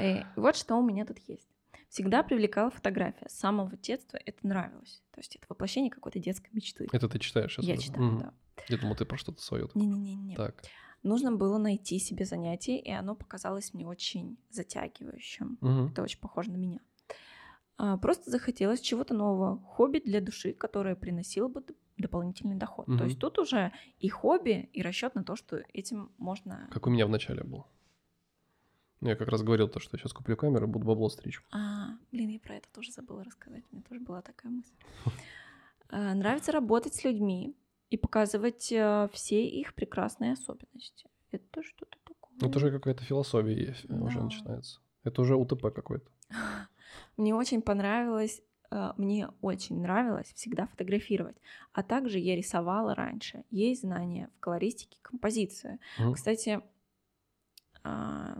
И 0.00 0.24
вот 0.36 0.56
что 0.56 0.76
у 0.76 0.82
меня 0.82 1.04
тут 1.04 1.18
есть. 1.28 1.48
Всегда 1.94 2.24
привлекала 2.24 2.70
фотография. 2.70 3.28
С 3.28 3.38
самого 3.38 3.76
детства 3.76 4.18
это 4.26 4.44
нравилось. 4.44 5.00
То 5.12 5.20
есть 5.20 5.36
это 5.36 5.46
воплощение 5.48 5.92
какой-то 5.92 6.18
детской 6.18 6.50
мечты. 6.52 6.88
Это 6.90 7.08
ты 7.08 7.20
читаешь 7.20 7.52
сейчас? 7.52 7.64
Я 7.64 7.76
читаю, 7.76 8.08
угу. 8.08 8.18
да. 8.18 8.32
Я 8.68 8.78
думал, 8.78 8.96
ты 8.96 9.04
про 9.04 9.16
что-то 9.16 9.40
свое. 9.40 9.68
Не-не-не. 9.76 10.34
Так. 10.34 10.64
Нужно 11.04 11.30
было 11.30 11.56
найти 11.56 12.00
себе 12.00 12.24
занятие, 12.24 12.80
и 12.80 12.90
оно 12.90 13.14
показалось 13.14 13.72
мне 13.74 13.86
очень 13.86 14.38
затягивающим. 14.50 15.56
Угу. 15.60 15.92
Это 15.92 16.02
очень 16.02 16.18
похоже 16.18 16.50
на 16.50 16.56
меня. 16.56 16.80
А, 17.76 17.96
просто 17.96 18.28
захотелось 18.28 18.80
чего-то 18.80 19.14
нового, 19.14 19.60
хобби 19.60 20.00
для 20.04 20.20
души, 20.20 20.52
которое 20.52 20.96
приносило 20.96 21.46
бы 21.46 21.62
дополнительный 21.96 22.56
доход. 22.56 22.88
Угу. 22.88 22.98
То 22.98 23.04
есть 23.04 23.20
тут 23.20 23.38
уже 23.38 23.70
и 24.00 24.08
хобби, 24.08 24.68
и 24.72 24.82
расчет 24.82 25.14
на 25.14 25.22
то, 25.22 25.36
что 25.36 25.62
этим 25.72 26.10
можно. 26.18 26.68
Как 26.72 26.88
у 26.88 26.90
меня 26.90 27.06
в 27.06 27.10
начале 27.10 27.44
был. 27.44 27.68
Я 29.04 29.16
как 29.16 29.28
раз 29.28 29.42
говорил 29.42 29.68
то, 29.68 29.80
что 29.80 29.98
сейчас 29.98 30.14
куплю 30.14 30.34
камеру, 30.34 30.66
буду 30.66 30.86
бабло 30.86 31.10
стричь. 31.10 31.42
А, 31.52 31.90
блин, 32.10 32.30
я 32.30 32.38
про 32.40 32.56
это 32.56 32.68
тоже 32.72 32.90
забыла 32.90 33.22
рассказать. 33.22 33.62
У 33.70 33.76
меня 33.76 33.84
тоже 33.86 34.00
была 34.00 34.22
такая 34.22 34.50
мысль. 34.50 34.72
А, 35.90 36.14
нравится 36.14 36.52
работать 36.52 36.94
с 36.94 37.04
людьми 37.04 37.54
и 37.90 37.98
показывать 37.98 38.72
э, 38.72 39.08
все 39.12 39.46
их 39.46 39.74
прекрасные 39.74 40.32
особенности. 40.32 41.06
Это 41.30 41.62
что-то 41.62 41.98
такое. 42.02 42.48
Это 42.48 42.58
уже 42.58 42.70
какая-то 42.70 43.04
философия 43.04 43.54
есть, 43.54 43.84
уже 43.90 44.22
начинается. 44.22 44.80
Это 45.02 45.20
уже 45.20 45.36
УТП 45.36 45.72
какой-то. 45.74 46.10
Мне 47.18 47.34
очень 47.34 47.60
понравилось, 47.60 48.42
э, 48.70 48.92
мне 48.96 49.28
очень 49.42 49.82
нравилось 49.82 50.32
всегда 50.32 50.66
фотографировать. 50.66 51.36
А 51.74 51.82
также 51.82 52.18
я 52.18 52.36
рисовала 52.36 52.94
раньше. 52.94 53.44
Есть 53.50 53.82
знания 53.82 54.30
в 54.36 54.40
колористике, 54.40 54.98
композиции. 55.02 55.78
Mm. 55.98 56.14
Кстати, 56.14 56.62
а, 57.84 58.38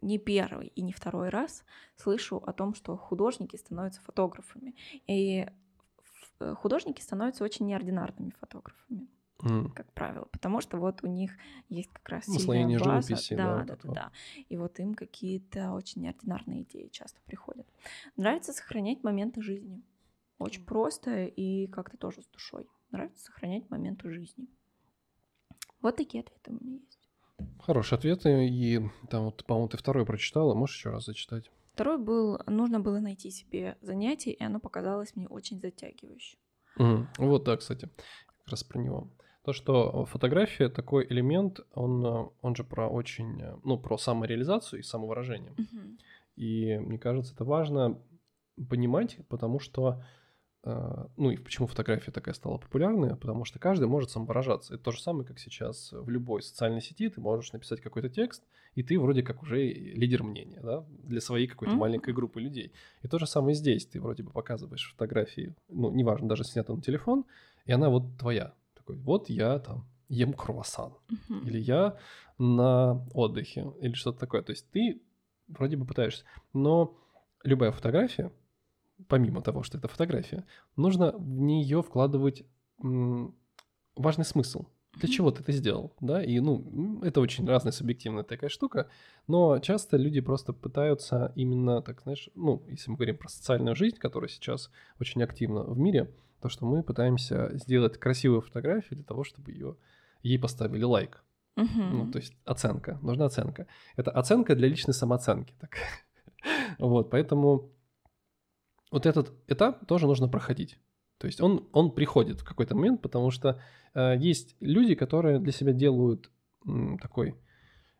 не 0.00 0.18
первый 0.18 0.68
и 0.68 0.82
не 0.82 0.92
второй 0.92 1.28
раз 1.28 1.64
слышу 1.96 2.36
о 2.36 2.52
том, 2.52 2.74
что 2.74 2.96
художники 2.96 3.56
становятся 3.56 4.00
фотографами. 4.02 4.74
И 5.06 5.46
э, 6.40 6.54
художники 6.54 7.00
становятся 7.00 7.44
очень 7.44 7.66
неординарными 7.66 8.32
фотографами 8.38 9.08
mm. 9.42 9.72
как 9.72 9.92
правило, 9.92 10.26
потому 10.32 10.60
что 10.60 10.78
вот 10.78 11.02
у 11.02 11.06
них 11.06 11.32
есть 11.68 11.90
как 11.92 12.08
раз 12.08 12.26
Наслоение 12.26 12.78
база, 12.78 13.08
живописи, 13.08 13.34
да, 13.34 13.64
да, 13.64 13.76
да, 13.82 13.92
да, 13.92 14.12
и 14.48 14.56
вот 14.56 14.78
им 14.78 14.94
какие-то 14.94 15.72
очень 15.72 16.02
неординарные 16.02 16.62
идеи 16.62 16.88
часто 16.88 17.20
приходят. 17.26 17.66
Нравится 18.16 18.52
сохранять 18.52 19.02
моменты 19.02 19.42
жизни, 19.42 19.82
очень 20.38 20.62
mm. 20.62 20.66
просто 20.66 21.24
и 21.24 21.66
как-то 21.68 21.96
тоже 21.96 22.22
с 22.22 22.26
душой. 22.26 22.68
Нравится 22.90 23.24
сохранять 23.24 23.68
моменты 23.70 24.10
жизни. 24.10 24.46
Вот 25.80 25.96
такие 25.96 26.22
ответы 26.22 26.52
у 26.52 26.64
меня 26.64 26.78
есть. 26.78 26.95
Хорошие 27.60 27.98
ответы, 27.98 28.48
и 28.48 28.80
там 29.10 29.24
вот, 29.24 29.44
по-моему, 29.44 29.68
ты 29.68 29.76
второй 29.76 30.06
прочитала, 30.06 30.54
можешь 30.54 30.76
еще 30.76 30.90
раз 30.90 31.04
зачитать? 31.04 31.50
Второй 31.74 31.98
был, 31.98 32.40
нужно 32.46 32.80
было 32.80 33.00
найти 33.00 33.30
себе 33.30 33.76
занятие, 33.82 34.32
и 34.32 34.42
оно 34.42 34.60
показалось 34.60 35.14
мне 35.14 35.28
очень 35.28 35.60
затягивающим. 35.60 36.38
Угу. 36.78 37.06
Вот, 37.18 37.44
да, 37.44 37.56
кстати, 37.56 37.90
как 38.26 38.48
раз 38.48 38.64
про 38.64 38.78
него. 38.78 39.10
То, 39.44 39.52
что 39.52 40.06
фотография 40.06 40.68
такой 40.68 41.06
элемент, 41.06 41.60
он, 41.72 42.32
он 42.40 42.56
же 42.56 42.64
про 42.64 42.88
очень, 42.88 43.40
ну, 43.62 43.78
про 43.78 43.96
самореализацию 43.96 44.80
и 44.80 44.82
самовыражение. 44.82 45.52
Uh-huh. 45.52 45.98
И 46.34 46.78
мне 46.78 46.98
кажется, 46.98 47.32
это 47.32 47.44
важно 47.44 48.02
понимать, 48.68 49.18
потому 49.28 49.60
что, 49.60 50.04
ну 50.66 51.30
и 51.30 51.36
почему 51.36 51.68
фотография 51.68 52.10
такая 52.10 52.34
стала 52.34 52.58
популярной, 52.58 53.14
потому 53.14 53.44
что 53.44 53.60
каждый 53.60 53.86
может 53.86 54.10
самовыражаться. 54.10 54.74
Это 54.74 54.82
то 54.82 54.90
же 54.90 55.00
самое, 55.00 55.24
как 55.24 55.38
сейчас 55.38 55.92
в 55.92 56.08
любой 56.10 56.42
социальной 56.42 56.80
сети 56.80 57.08
ты 57.08 57.20
можешь 57.20 57.52
написать 57.52 57.80
какой-то 57.80 58.08
текст, 58.08 58.42
и 58.74 58.82
ты 58.82 58.98
вроде 58.98 59.22
как 59.22 59.42
уже 59.42 59.64
лидер 59.64 60.24
мнения, 60.24 60.60
да, 60.60 60.84
для 61.04 61.20
своей 61.20 61.46
какой-то 61.46 61.74
uh-huh. 61.74 61.78
маленькой 61.78 62.14
группы 62.14 62.40
людей. 62.40 62.72
И 63.02 63.08
то 63.08 63.20
же 63.20 63.26
самое 63.26 63.54
здесь, 63.54 63.86
ты 63.86 64.00
вроде 64.00 64.24
бы 64.24 64.30
показываешь 64.30 64.90
фотографии, 64.90 65.54
ну, 65.68 65.92
неважно, 65.92 66.28
даже 66.28 66.42
снято 66.42 66.74
на 66.74 66.82
телефон, 66.82 67.24
и 67.64 67.70
она 67.70 67.88
вот 67.88 68.18
твоя, 68.18 68.52
такой, 68.74 68.96
вот 68.96 69.28
я 69.28 69.60
там 69.60 69.86
ем 70.08 70.32
круассан, 70.32 70.94
uh-huh. 71.08 71.46
или 71.46 71.58
я 71.58 71.96
на 72.38 73.06
отдыхе, 73.14 73.72
или 73.80 73.92
что-то 73.92 74.18
такое. 74.18 74.42
То 74.42 74.50
есть 74.50 74.68
ты 74.72 75.00
вроде 75.46 75.76
бы 75.76 75.86
пытаешься, 75.86 76.24
но 76.52 76.98
любая 77.44 77.70
фотография, 77.70 78.32
помимо 79.08 79.42
того, 79.42 79.62
что 79.62 79.78
это 79.78 79.88
фотография, 79.88 80.44
нужно 80.76 81.12
в 81.12 81.40
нее 81.40 81.82
вкладывать 81.82 82.44
важный 82.78 84.24
смысл. 84.24 84.66
Для 84.94 85.08
чего 85.10 85.30
ты 85.30 85.42
это 85.42 85.52
сделал, 85.52 85.92
да? 86.00 86.22
И, 86.22 86.40
ну, 86.40 87.02
это 87.02 87.20
очень 87.20 87.46
разная 87.46 87.72
субъективная 87.72 88.24
такая 88.24 88.48
штука, 88.48 88.88
но 89.26 89.58
часто 89.58 89.98
люди 89.98 90.22
просто 90.22 90.54
пытаются 90.54 91.32
именно, 91.36 91.82
так 91.82 92.00
знаешь, 92.02 92.30
ну, 92.34 92.62
если 92.68 92.90
мы 92.90 92.96
говорим 92.96 93.18
про 93.18 93.28
социальную 93.28 93.76
жизнь, 93.76 93.96
которая 93.98 94.30
сейчас 94.30 94.70
очень 94.98 95.22
активна 95.22 95.64
в 95.64 95.78
мире, 95.78 96.10
то, 96.40 96.48
что 96.48 96.64
мы 96.64 96.82
пытаемся 96.82 97.50
сделать 97.58 97.98
красивую 97.98 98.40
фотографию 98.40 98.96
для 98.96 99.04
того, 99.04 99.22
чтобы 99.22 99.52
ее 99.52 99.76
ей 100.22 100.38
поставили 100.38 100.82
лайк. 100.82 101.22
Угу. 101.56 101.82
Ну, 101.92 102.10
то 102.10 102.18
есть 102.18 102.34
оценка, 102.44 102.98
нужна 103.02 103.26
оценка. 103.26 103.66
Это 103.96 104.10
оценка 104.10 104.54
для 104.54 104.68
личной 104.68 104.94
самооценки. 104.94 105.54
Так. 105.60 105.76
вот, 106.78 107.10
поэтому 107.10 107.70
вот 108.90 109.06
этот 109.06 109.32
этап 109.48 109.86
тоже 109.86 110.06
нужно 110.06 110.28
проходить. 110.28 110.78
То 111.18 111.26
есть 111.26 111.40
он, 111.40 111.68
он 111.72 111.92
приходит 111.92 112.40
в 112.40 112.44
какой-то 112.44 112.74
момент, 112.74 113.02
потому 113.02 113.30
что 113.30 113.60
э, 113.94 114.16
есть 114.18 114.54
люди, 114.60 114.94
которые 114.94 115.38
для 115.38 115.52
себя 115.52 115.72
делают 115.72 116.30
м, 116.66 116.98
такой... 116.98 117.34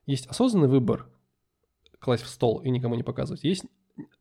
Есть 0.04 0.26
осознанный 0.26 0.68
выбор 0.68 1.08
класть 1.98 2.22
в 2.22 2.28
стол 2.28 2.60
и 2.60 2.70
никому 2.70 2.94
не 2.94 3.02
показывать. 3.02 3.42
Есть 3.42 3.64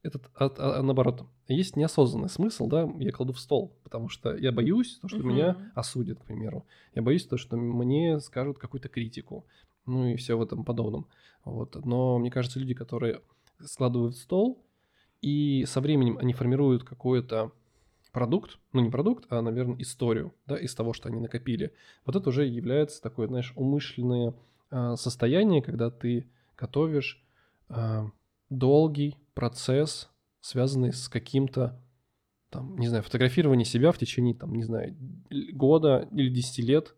этот, 0.02 0.30
а, 0.36 0.50
а, 0.58 0.82
наоборот, 0.82 1.26
есть 1.48 1.76
неосознанный 1.76 2.30
смысл, 2.30 2.68
да, 2.68 2.90
я 3.00 3.12
кладу 3.12 3.34
в 3.34 3.40
стол, 3.40 3.78
потому 3.84 4.10
что 4.10 4.36
я 4.36 4.52
боюсь, 4.52 4.98
то, 5.00 5.08
что 5.08 5.18
uh-huh. 5.18 5.24
меня 5.24 5.72
осудят, 5.76 6.20
к 6.20 6.26
примеру. 6.26 6.66
Я 6.94 7.02
боюсь 7.02 7.26
то, 7.26 7.38
что 7.38 7.58
мне 7.58 8.20
скажут 8.20 8.58
какую-то 8.58 8.88
критику, 8.88 9.46
ну 9.86 10.08
и 10.08 10.16
все 10.16 10.38
в 10.38 10.42
этом 10.42 10.64
подобном. 10.64 11.08
Вот. 11.44 11.76
Но 11.86 12.18
мне 12.18 12.32
кажется, 12.32 12.60
люди, 12.60 12.74
которые 12.74 13.22
складывают 13.64 14.16
в 14.16 14.20
стол, 14.20 14.65
и 15.26 15.66
со 15.66 15.82
временем 15.82 16.20
они 16.20 16.34
формируют 16.34 16.84
какой-то 16.84 17.52
продукт, 18.12 18.60
ну 18.74 18.82
не 18.82 18.92
продукт, 18.92 19.26
а, 19.30 19.42
наверное, 19.42 19.82
историю, 19.82 20.36
да, 20.46 20.56
из 20.56 20.76
того, 20.76 20.94
что 20.94 21.10
они 21.10 21.20
накопили. 21.20 21.74
Вот 22.06 22.16
это 22.16 22.30
уже 22.30 22.46
является 22.46 23.02
такое, 23.02 23.28
знаешь, 23.28 23.52
умышленное 23.56 24.36
э, 24.70 24.96
состояние, 24.98 25.64
когда 25.64 25.90
ты 25.90 26.30
готовишь 26.56 27.26
э, 27.70 28.04
долгий 28.52 29.18
процесс, 29.34 30.12
связанный 30.42 30.94
с 30.94 31.10
каким-то, 31.10 31.82
там, 32.52 32.78
не 32.78 32.88
знаю, 32.88 33.02
фотографированием 33.02 33.66
себя 33.66 33.92
в 33.92 33.98
течение, 33.98 34.36
там, 34.36 34.54
не 34.54 34.64
знаю, 34.64 34.96
года 35.54 36.08
или 36.12 36.30
десяти 36.30 36.62
лет, 36.62 36.96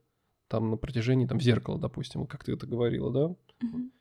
там, 0.50 0.70
на 0.70 0.76
протяжении, 0.76 1.28
там, 1.28 1.40
зеркала, 1.40 1.80
допустим, 1.80 2.28
как 2.28 2.44
ты 2.44 2.52
это 2.52 2.68
говорила, 2.68 3.14
да? 3.14 3.36
Мгм. 3.66 3.92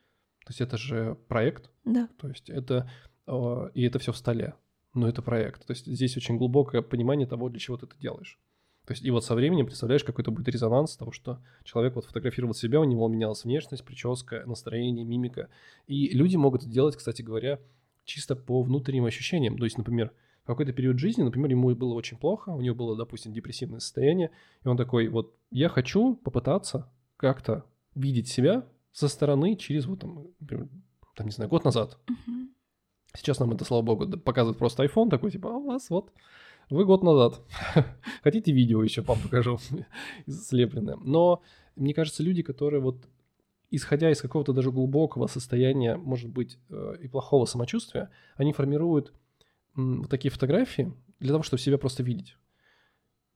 То 0.44 0.50
есть 0.50 0.60
это 0.60 0.76
же 0.76 1.16
проект, 1.28 1.70
Да. 1.84 2.08
то 2.18 2.26
есть 2.28 2.50
это, 2.50 2.90
и 3.26 3.82
это 3.82 3.98
все 3.98 4.12
в 4.12 4.16
столе, 4.16 4.54
но 4.94 5.08
это 5.08 5.22
проект. 5.22 5.66
То 5.66 5.72
есть 5.72 5.86
здесь 5.86 6.16
очень 6.16 6.36
глубокое 6.36 6.82
понимание 6.82 7.26
того, 7.26 7.48
для 7.48 7.58
чего 7.58 7.76
ты 7.76 7.86
это 7.86 7.98
делаешь. 7.98 8.38
То 8.86 8.92
есть 8.92 9.04
и 9.04 9.10
вот 9.10 9.24
со 9.24 9.34
временем, 9.34 9.66
представляешь, 9.66 10.04
какой-то 10.04 10.30
будет 10.30 10.48
резонанс 10.48 10.96
того, 10.96 11.10
что 11.10 11.40
человек 11.64 11.96
вот 11.96 12.04
фотографировал 12.04 12.54
себя, 12.54 12.80
у 12.80 12.84
него 12.84 13.08
менялась 13.08 13.44
внешность, 13.44 13.84
прическа, 13.84 14.44
настроение, 14.46 15.04
мимика. 15.04 15.48
И 15.88 16.08
люди 16.10 16.36
могут 16.36 16.62
это 16.62 16.70
делать, 16.70 16.94
кстати 16.94 17.20
говоря, 17.20 17.58
чисто 18.04 18.36
по 18.36 18.62
внутренним 18.62 19.06
ощущениям. 19.06 19.58
То 19.58 19.64
есть, 19.64 19.76
например, 19.76 20.12
в 20.44 20.46
какой-то 20.46 20.72
период 20.72 21.00
жизни, 21.00 21.24
например, 21.24 21.50
ему 21.50 21.74
было 21.74 21.94
очень 21.94 22.16
плохо, 22.16 22.50
у 22.50 22.60
него 22.60 22.76
было, 22.76 22.96
допустим, 22.96 23.32
депрессивное 23.32 23.80
состояние, 23.80 24.30
и 24.64 24.68
он 24.68 24.76
такой, 24.76 25.08
вот, 25.08 25.34
я 25.50 25.68
хочу 25.68 26.14
попытаться 26.14 26.88
как-то 27.16 27.64
видеть 27.96 28.28
себя 28.28 28.64
со 28.92 29.08
стороны 29.08 29.56
через, 29.56 29.86
вот, 29.86 29.98
там, 29.98 30.28
например, 30.38 30.68
там, 31.16 31.26
не 31.26 31.32
знаю, 31.32 31.50
год 31.50 31.64
назад. 31.64 31.98
Мгм. 32.08 32.50
Сейчас 33.16 33.40
нам 33.40 33.52
это, 33.52 33.64
слава 33.64 33.82
богу, 33.82 34.06
показывает 34.18 34.58
просто 34.58 34.84
iPhone 34.84 35.08
такой, 35.10 35.30
типа, 35.30 35.50
а 35.50 35.56
у 35.56 35.66
вас 35.66 35.90
вот, 35.90 36.12
вы 36.70 36.84
год 36.84 37.02
назад. 37.02 37.40
Хотите 38.22 38.52
видео 38.52 38.82
еще 38.82 39.02
вам 39.02 39.18
покажу, 39.20 39.58
слепленное. 40.26 40.96
Но, 40.96 41.42
мне 41.76 41.94
кажется, 41.94 42.22
люди, 42.22 42.42
которые 42.42 42.80
вот, 42.80 43.08
исходя 43.70 44.10
из 44.10 44.20
какого-то 44.20 44.52
даже 44.52 44.70
глубокого 44.70 45.26
состояния, 45.26 45.96
может 45.96 46.30
быть, 46.30 46.58
э, 46.70 46.96
и 47.00 47.08
плохого 47.08 47.46
самочувствия, 47.46 48.10
они 48.36 48.52
формируют 48.52 49.12
вот 49.74 50.08
такие 50.08 50.30
фотографии 50.30 50.92
для 51.20 51.30
того, 51.30 51.42
чтобы 51.42 51.60
себя 51.60 51.78
просто 51.78 52.02
видеть. 52.02 52.36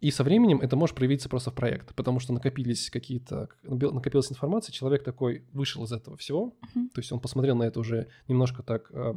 И 0.01 0.11
со 0.11 0.25
временем 0.25 0.61
это 0.63 0.77
может 0.77 0.97
проявиться 0.97 1.29
просто 1.29 1.51
в 1.51 1.55
проект, 1.55 1.95
потому 1.95 2.21
что 2.21 2.33
накопились 2.33 2.89
какие-то, 2.89 3.51
накопилась 3.63 4.33
информация, 4.33 4.73
человек 4.73 5.05
такой 5.05 5.45
вышел 5.53 5.85
из 5.85 5.93
этого 5.93 6.17
всего, 6.17 6.55
Мгм. 6.75 6.89
то 6.89 7.01
есть 7.01 7.13
он 7.13 7.21
посмотрел 7.21 7.55
на 7.57 7.65
это 7.65 7.81
уже 7.81 8.09
немножко 8.27 8.63
так 8.63 8.91
э, 8.93 9.15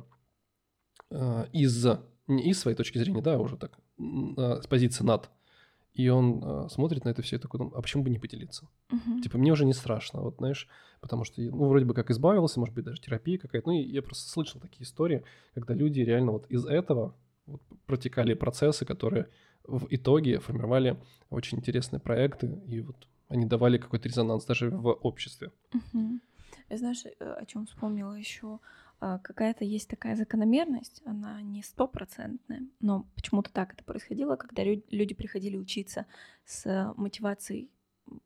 из 1.54 1.86
не 2.28 2.50
из 2.50 2.60
своей 2.60 2.78
точки 2.78 2.98
зрения, 2.98 3.22
да, 3.22 3.36
а 3.36 3.38
уже 3.38 3.58
так 3.58 3.78
э, 3.98 4.62
с 4.62 4.68
позиции 4.68 5.04
над, 5.04 5.30
и 5.94 6.10
он 6.10 6.42
э, 6.44 6.70
смотрит 6.70 7.06
на 7.06 7.10
это 7.10 7.22
все 7.22 7.36
и 7.36 7.40
такой, 7.40 7.60
думает, 7.60 7.76
а 7.76 7.82
почему 7.82 8.04
бы 8.04 8.10
не 8.10 8.20
поделиться? 8.20 8.68
Мгм. 8.90 9.22
Типа 9.22 9.38
мне 9.38 9.52
уже 9.52 9.66
не 9.66 9.74
страшно, 9.74 10.22
вот 10.22 10.38
знаешь, 10.38 10.68
потому 11.02 11.24
что 11.24 11.42
ну 11.42 11.68
вроде 11.68 11.86
бы 11.86 11.94
как 11.94 12.10
избавился, 12.12 12.60
может 12.60 12.74
быть 12.74 12.86
даже 12.86 13.02
терапия 13.02 13.38
какая-то, 13.38 13.70
ну 13.70 13.78
и 13.78 13.84
я 13.84 14.02
просто 14.02 14.30
слышал 14.30 14.62
такие 14.62 14.84
истории, 14.84 15.24
когда 15.54 15.74
люди 15.74 16.00
реально 16.00 16.32
вот 16.32 16.48
из 16.48 16.66
этого 16.66 17.16
вот 17.46 17.62
протекали 17.86 18.34
процессы, 18.34 18.86
которые 18.86 19.28
в 19.66 19.88
итоге 19.90 20.40
формировали 20.40 21.00
очень 21.30 21.60
интересные 21.60 22.00
проекты, 22.00 22.62
и 22.68 22.82
вот 22.82 23.08
они 23.28 23.46
давали 23.46 23.78
какой-то 23.78 24.08
резонанс 24.08 24.46
даже 24.46 24.70
в 24.70 24.88
обществе. 24.88 25.52
Мгм. 25.74 26.22
Я 26.70 26.78
знаешь, 26.78 27.04
э, 27.06 27.12
о 27.20 27.46
чем 27.46 27.66
вспомнила 27.66 28.14
еще? 28.14 28.60
А, 29.06 29.20
Какая-то 29.20 29.66
есть 29.66 29.90
такая 29.90 30.16
закономерность, 30.16 31.02
она 31.04 31.42
не 31.42 31.62
стопроцентная, 31.62 32.66
но 32.80 33.06
почему-то 33.16 33.52
так 33.52 33.74
это 33.74 33.84
происходило, 33.84 34.38
когда 34.38 34.64
лю- 34.64 34.82
люди 34.92 35.14
приходили 35.14 35.58
учиться 35.58 36.06
с 36.46 36.94
мотивацией, 36.96 37.70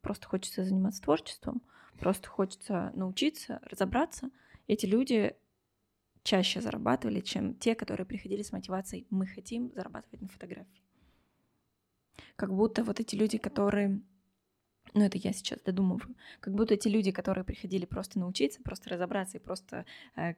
просто 0.02 0.28
хочется 0.28 0.62
заниматься 0.62 1.02
творчеством, 1.02 1.62
просто 1.98 2.28
хочется 2.28 2.92
научиться, 2.94 3.60
разобраться. 3.64 4.30
Эти 4.68 4.86
люди 4.86 5.34
чаще 6.22 6.60
зарабатывали, 6.60 7.22
чем 7.22 7.56
те, 7.56 7.74
которые 7.74 8.06
приходили 8.06 8.42
с 8.42 8.52
мотивацией 8.52 9.08
«мы 9.10 9.26
хотим 9.26 9.72
зарабатывать 9.74 10.20
на 10.20 10.28
фотографии». 10.28 10.84
Как 12.36 12.54
будто 12.54 12.84
вот 12.84 13.00
эти 13.00 13.16
люди, 13.16 13.36
которые 13.36 14.00
ну, 14.94 15.04
это 15.04 15.18
я 15.18 15.32
сейчас 15.32 15.60
додумываю. 15.60 16.14
Как 16.40 16.54
будто 16.54 16.74
эти 16.74 16.88
люди, 16.88 17.10
которые 17.10 17.44
приходили 17.44 17.86
просто 17.86 18.18
научиться, 18.18 18.62
просто 18.62 18.90
разобраться 18.90 19.38
и 19.38 19.40
просто 19.40 19.84
э, 20.16 20.34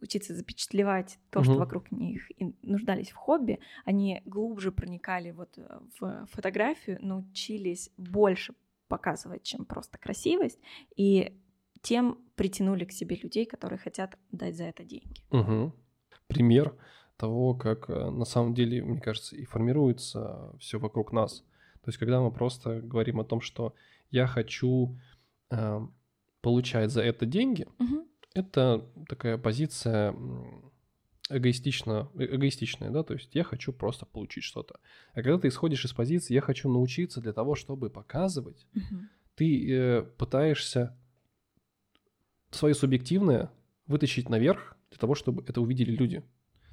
учиться 0.00 0.34
запечатлевать 0.34 1.18
то, 1.30 1.42
что 1.42 1.52
Мгм. 1.52 1.60
вокруг 1.60 1.90
них, 1.90 2.30
и 2.40 2.54
нуждались 2.62 3.10
в 3.10 3.16
хобби, 3.16 3.58
они 3.84 4.22
глубже 4.24 4.72
проникали 4.72 5.30
вот 5.30 5.56
э, 5.56 5.80
в 6.00 6.26
фотографию, 6.32 6.98
научились 7.00 7.90
больше 7.96 8.54
показывать, 8.88 9.42
чем 9.42 9.64
просто 9.64 9.98
красивость, 9.98 10.58
и 10.96 11.36
тем 11.82 12.18
притянули 12.36 12.84
к 12.84 12.92
себе 12.92 13.16
людей, 13.16 13.46
которые 13.46 13.78
хотят 13.78 14.18
дать 14.30 14.56
за 14.56 14.64
это 14.64 14.84
деньги. 14.84 15.22
Мгм. 15.30 15.72
Пример 16.26 16.74
того, 17.16 17.54
как 17.54 17.88
э, 17.88 18.10
на 18.10 18.24
самом 18.24 18.54
деле, 18.54 18.82
мне 18.82 19.00
кажется, 19.00 19.36
и 19.36 19.44
формируется 19.44 20.54
все 20.58 20.78
вокруг 20.78 21.12
нас. 21.12 21.44
То 21.86 21.90
есть, 21.90 21.98
когда 21.98 22.20
мы 22.20 22.32
просто 22.32 22.80
говорим 22.80 23.20
о 23.20 23.24
том, 23.24 23.40
что 23.40 23.72
я 24.10 24.26
хочу 24.26 24.98
э, 25.50 25.80
получать 26.40 26.90
за 26.90 27.02
это 27.02 27.26
деньги, 27.26 27.68
Мгм. 27.78 28.08
это 28.34 28.84
такая 29.08 29.38
позиция 29.38 30.12
эгоистично, 31.30 32.08
э- 32.18 32.34
эгоистичная, 32.34 32.90
да, 32.90 33.04
то 33.04 33.14
есть 33.14 33.32
я 33.36 33.44
хочу 33.44 33.72
просто 33.72 34.04
получить 34.04 34.42
что-то. 34.42 34.80
А 35.12 35.22
когда 35.22 35.38
ты 35.38 35.46
исходишь 35.46 35.84
из 35.84 35.92
позиции 35.92 36.34
«я 36.34 36.40
хочу 36.40 36.68
научиться 36.68 37.20
для 37.20 37.32
того, 37.32 37.54
чтобы 37.54 37.88
показывать», 37.88 38.66
Мгм. 38.74 39.08
ты 39.36 39.72
э, 39.72 40.02
пытаешься 40.02 40.96
свое 42.50 42.74
субъективное 42.74 43.52
вытащить 43.86 44.28
наверх 44.28 44.76
для 44.90 44.98
того, 44.98 45.14
чтобы 45.14 45.44
это 45.46 45.60
увидели 45.60 45.92
люди. 45.92 46.24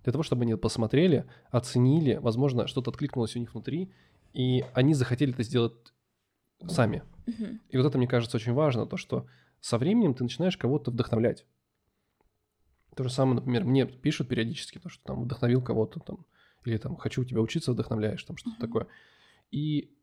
Для 0.04 0.12
того, 0.12 0.24
чтобы 0.24 0.42
они 0.42 0.56
посмотрели, 0.56 1.26
оценили, 1.52 2.16
возможно, 2.16 2.66
что-то 2.66 2.90
откликнулось 2.90 3.36
у 3.36 3.40
них 3.40 3.54
внутри, 3.54 3.92
и 4.34 4.66
они 4.74 4.94
захотели 4.94 5.34
это 5.34 5.44
сделать 5.44 5.94
сами. 6.68 7.04
Мгм. 7.26 7.62
И 7.70 7.78
вот 7.78 7.86
это, 7.86 7.98
мне 7.98 8.08
кажется, 8.08 8.38
очень 8.38 8.54
важно, 8.54 8.86
то, 8.86 8.98
что 8.98 9.28
со 9.62 9.78
временем 9.78 10.14
ты 10.14 10.24
начинаешь 10.24 10.58
кого-то 10.58 10.92
вдохновлять. 10.92 11.46
То 12.96 13.04
же 13.04 13.10
самое, 13.10 13.36
например, 13.36 13.64
мне 13.64 13.86
пишут 13.86 14.28
периодически, 14.28 14.80
то, 14.80 14.90
что 14.90 15.04
там 15.04 15.24
вдохновил 15.24 15.62
кого-то 15.62 16.00
там, 16.00 16.26
или 16.66 16.78
там 16.78 16.96
хочу 16.96 17.22
у 17.22 17.26
тебя 17.26 17.42
учиться, 17.42 17.72
вдохновляешь, 17.72 18.24
там 18.24 18.38
что-то 18.38 18.58
Мгм. 18.58 18.68
такое. 18.68 18.88
И 19.52 19.96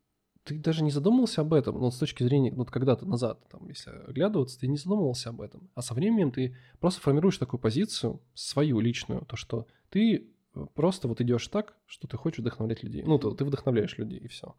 ты 0.44 0.58
даже 0.58 0.82
не 0.82 0.90
задумывался 0.90 1.42
об 1.42 1.52
этом, 1.52 1.74
ну, 1.74 1.82
вот 1.82 1.94
с 1.94 1.98
точки 1.98 2.22
зрения, 2.22 2.52
вот 2.52 2.70
когда-то 2.70 3.06
назад, 3.06 3.46
там, 3.50 3.68
если 3.68 3.90
оглядываться, 3.90 4.58
ты 4.58 4.66
не 4.66 4.76
задумывался 4.76 5.30
об 5.30 5.40
этом. 5.40 5.70
А 5.74 5.82
со 5.82 5.94
временем 5.94 6.32
ты 6.32 6.56
просто 6.80 7.00
формируешь 7.00 7.38
такую 7.38 7.60
позицию, 7.60 8.20
свою 8.34 8.80
личную, 8.80 9.24
то, 9.26 9.36
что 9.36 9.66
ты 9.90 10.30
просто 10.74 11.08
вот 11.08 11.20
идешь 11.20 11.46
так, 11.48 11.76
что 11.86 12.06
ты 12.06 12.16
хочешь 12.16 12.40
вдохновлять 12.40 12.82
людей. 12.82 13.02
Ну, 13.02 13.18
ты, 13.18 13.30
ты 13.34 13.44
вдохновляешь 13.44 13.96
людей, 13.98 14.18
и 14.18 14.28
все. 14.28 14.54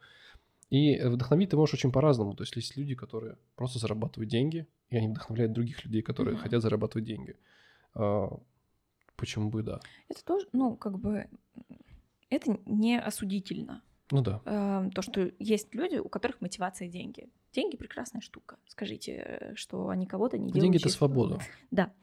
И 0.70 0.96
э, 0.96 1.10
вдохновить 1.10 1.50
ты 1.50 1.58
можешь 1.58 1.74
очень 1.74 1.92
по-разному. 1.92 2.34
То 2.34 2.44
есть 2.44 2.56
есть 2.56 2.78
люди, 2.78 2.96
которые 2.96 3.38
просто 3.56 3.78
зарабатывают 3.80 4.30
деньги, 4.30 4.68
и 4.90 4.98
они 4.98 5.10
вдохновляют 5.10 5.54
других 5.54 5.84
людей, 5.86 6.02
которые 6.02 6.36
Мгм. 6.36 6.44
хотят 6.44 6.62
зарабатывать 6.62 7.06
деньги. 7.06 7.36
А, 7.94 8.30
почему 9.18 9.50
бы 9.50 9.64
да? 9.64 9.82
Это 10.08 10.24
тоже, 10.24 10.48
ну, 10.54 10.76
как 10.78 10.98
бы, 10.98 11.28
это 12.30 12.58
не 12.66 13.00
осудительно. 13.00 13.84
Ну 14.12 14.22
да. 14.22 14.42
Эм, 14.46 14.92
то, 14.92 15.02
что 15.02 15.32
есть 15.40 15.74
люди, 15.76 15.98
у 15.98 16.10
которых 16.10 16.42
мотивация 16.42 16.88
деньги. 16.90 17.30
Деньги 17.54 17.76
прекрасная 17.76 18.22
штука. 18.22 18.58
Скажите, 18.68 19.12
э, 19.14 19.56
что 19.56 19.90
они 19.90 20.06
кого-то 20.06 20.38
не 20.38 20.52
делают. 20.52 20.64
Деньги 20.64 20.78
это 20.78 20.90
свобода. 20.90 21.40
Да. 21.70 21.94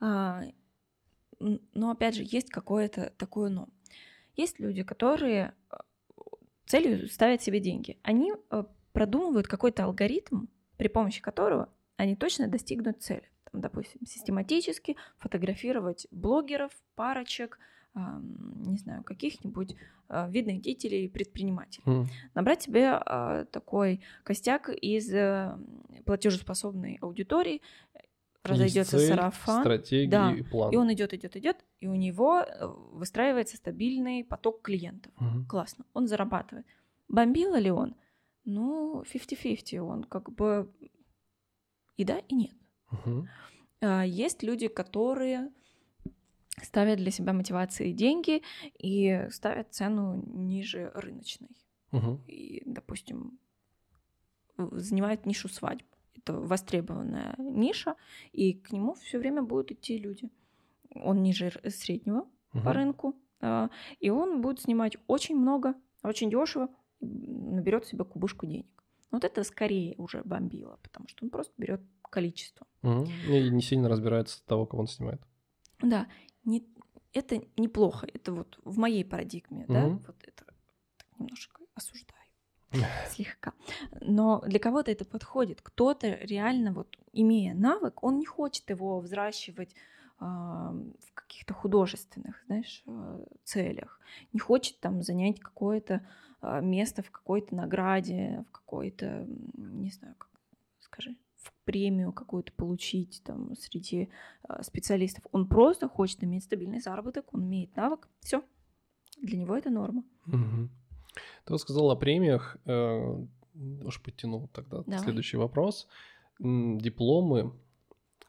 А, 0.00 0.42
но 1.74 1.90
опять 1.90 2.14
же, 2.14 2.22
есть 2.24 2.50
какое-то 2.50 3.12
такое 3.18 3.50
но. 3.50 3.68
Есть 4.34 4.60
люди, 4.60 4.82
которые 4.82 5.54
э, 5.70 5.76
целью 6.66 7.08
ставят 7.08 7.42
себе 7.42 7.60
деньги. 7.60 7.98
Они 8.02 8.32
э, 8.50 8.64
продумывают 8.92 9.46
какой-то 9.46 9.84
алгоритм, 9.84 10.46
при 10.76 10.88
помощи 10.88 11.20
которого 11.20 11.68
они 11.96 12.16
точно 12.16 12.48
достигнут 12.48 13.02
цели. 13.02 13.30
Там, 13.50 13.60
допустим, 13.60 14.06
систематически 14.06 14.96
фотографировать 15.18 16.06
блогеров, 16.10 16.72
парочек, 16.94 17.58
не 17.94 18.78
знаю, 18.78 19.04
каких-нибудь 19.04 19.76
а, 20.08 20.26
видных 20.28 20.62
деятелей 20.62 21.04
и 21.04 21.08
предпринимателей 21.08 21.84
М, 21.86 22.06
набрать 22.34 22.62
себе 22.62 22.98
такой 23.52 24.00
костяк 24.24 24.70
из 24.70 25.12
э, 25.12 25.54
платежеспособной 26.06 26.98
аудитории, 27.02 27.60
разойдется 28.44 28.96
есть 28.96 29.08
цель, 29.08 29.16
сарафан, 29.16 29.62
стратегия 29.62 30.10
да, 30.10 30.34
и 30.34 30.42
план. 30.42 30.72
и 30.72 30.76
он 30.76 30.92
идет, 30.92 31.14
идет, 31.14 31.36
идет, 31.36 31.64
и 31.80 31.86
у 31.86 31.94
него 31.94 32.40
э, 32.40 32.66
выстраивается 32.92 33.56
стабильный 33.56 34.24
поток 34.24 34.62
клиентов. 34.62 35.12
Мгм. 35.18 35.46
Классно, 35.46 35.84
он 35.92 36.08
зарабатывает. 36.08 36.66
Бомбила 37.08 37.56
ли 37.56 37.70
он? 37.70 37.94
Ну, 38.44 39.02
50-50, 39.02 39.78
он 39.78 40.04
как 40.04 40.32
бы 40.32 40.72
и 41.96 42.04
да, 42.04 42.18
и 42.18 42.34
нет. 42.34 42.56
А, 43.80 44.02
Есть 44.04 44.42
люди, 44.42 44.68
которые 44.68 45.50
ставят 46.62 46.98
для 46.98 47.10
себя 47.10 47.32
мотивации 47.32 47.92
деньги 47.92 48.42
и 48.78 49.28
ставят 49.30 49.72
цену 49.72 50.22
ниже 50.26 50.90
рыночной. 50.94 51.56
Мгм. 51.90 52.22
И, 52.26 52.62
допустим, 52.66 53.38
занимает 54.56 55.26
нишу 55.26 55.48
свадьб. 55.48 55.86
Это 56.16 56.34
востребованная 56.34 57.34
ниша, 57.38 57.96
и 58.32 58.52
к 58.54 58.72
нему 58.72 58.94
все 58.94 59.18
время 59.18 59.42
будут 59.42 59.72
идти 59.72 59.98
люди. 59.98 60.30
Он 60.94 61.22
ниже 61.22 61.52
среднего 61.68 62.28
по 62.52 62.58
Мгм. 62.58 62.72
рынку, 62.72 63.16
а, 63.40 63.70
и 63.98 64.10
он 64.10 64.40
будет 64.40 64.60
снимать 64.60 64.96
очень 65.06 65.36
много, 65.36 65.74
очень 66.02 66.30
дешево, 66.30 66.68
наберет 67.00 67.86
себе 67.86 68.04
кубышку 68.04 68.46
денег. 68.46 68.66
Вот 69.10 69.24
это 69.24 69.42
скорее 69.44 69.94
уже 69.98 70.22
бомбило, 70.24 70.78
потому 70.82 71.08
что 71.08 71.24
он 71.24 71.30
просто 71.30 71.52
берет 71.58 71.80
количество. 72.02 72.66
Мгм. 72.82 73.04
И 73.04 73.50
не 73.50 73.62
сильно 73.62 73.88
разбирается 73.88 74.44
того, 74.46 74.66
кого 74.66 74.82
он 74.82 74.88
снимает. 74.88 75.20
Да, 75.80 76.06
не, 76.44 76.64
это 77.12 77.40
неплохо. 77.56 78.06
Это 78.12 78.32
вот 78.32 78.58
в 78.64 78.78
моей 78.78 79.04
парадигме, 79.04 79.66
да, 79.68 79.80
Мгм. 79.80 80.00
вот 80.06 80.16
это 80.22 80.44
так 80.96 81.18
немножко 81.18 81.60
осуждаю 81.74 82.21
слегка. 83.08 83.52
Но 84.00 84.42
для 84.46 84.58
кого-то 84.58 84.90
это 84.90 85.04
подходит. 85.04 85.60
Кто-то 85.62 86.08
реально, 86.08 86.72
вот 86.72 86.98
имея 87.12 87.54
навык, 87.54 88.02
он 88.02 88.18
не 88.18 88.26
хочет 88.26 88.68
его 88.70 89.00
взращивать 89.00 89.74
а, 90.18 90.72
в 90.72 91.14
каких-то 91.14 91.54
художественных, 91.54 92.42
знаешь, 92.46 92.82
а, 92.86 93.24
целях. 93.44 94.00
Не 94.32 94.40
хочет 94.40 94.78
там 94.80 95.02
занять 95.02 95.40
какое-то 95.40 96.06
а, 96.40 96.60
место 96.60 97.02
в 97.02 97.10
какой-то 97.10 97.54
награде, 97.54 98.44
в 98.48 98.52
какой-то, 98.52 99.26
не 99.56 99.90
знаю, 99.90 100.14
как 100.18 100.30
скажи, 100.80 101.16
в 101.36 101.52
премию 101.64 102.12
какую-то 102.12 102.52
получить 102.52 103.22
там 103.24 103.56
среди 103.56 104.10
а, 104.42 104.62
специалистов. 104.62 105.24
Он 105.32 105.46
просто 105.46 105.88
хочет 105.88 106.22
иметь 106.22 106.44
стабильный 106.44 106.80
заработок, 106.80 107.32
он 107.32 107.44
имеет 107.44 107.74
навык, 107.76 108.08
все. 108.20 108.44
Для 109.20 109.38
него 109.38 109.56
это 109.56 109.70
норма. 109.70 110.04
Мгм. 110.26 110.70
Ты 111.44 111.52
вот 111.52 111.60
сказал 111.60 111.90
о 111.90 111.96
премиях. 111.96 112.56
э, 112.66 113.24
Уж 113.84 114.00
подтянул 114.00 114.48
тогда 114.54 114.82
Давай. 114.86 114.98
следующий 115.00 115.36
вопрос. 115.36 115.86
Дипломы, 116.38 117.52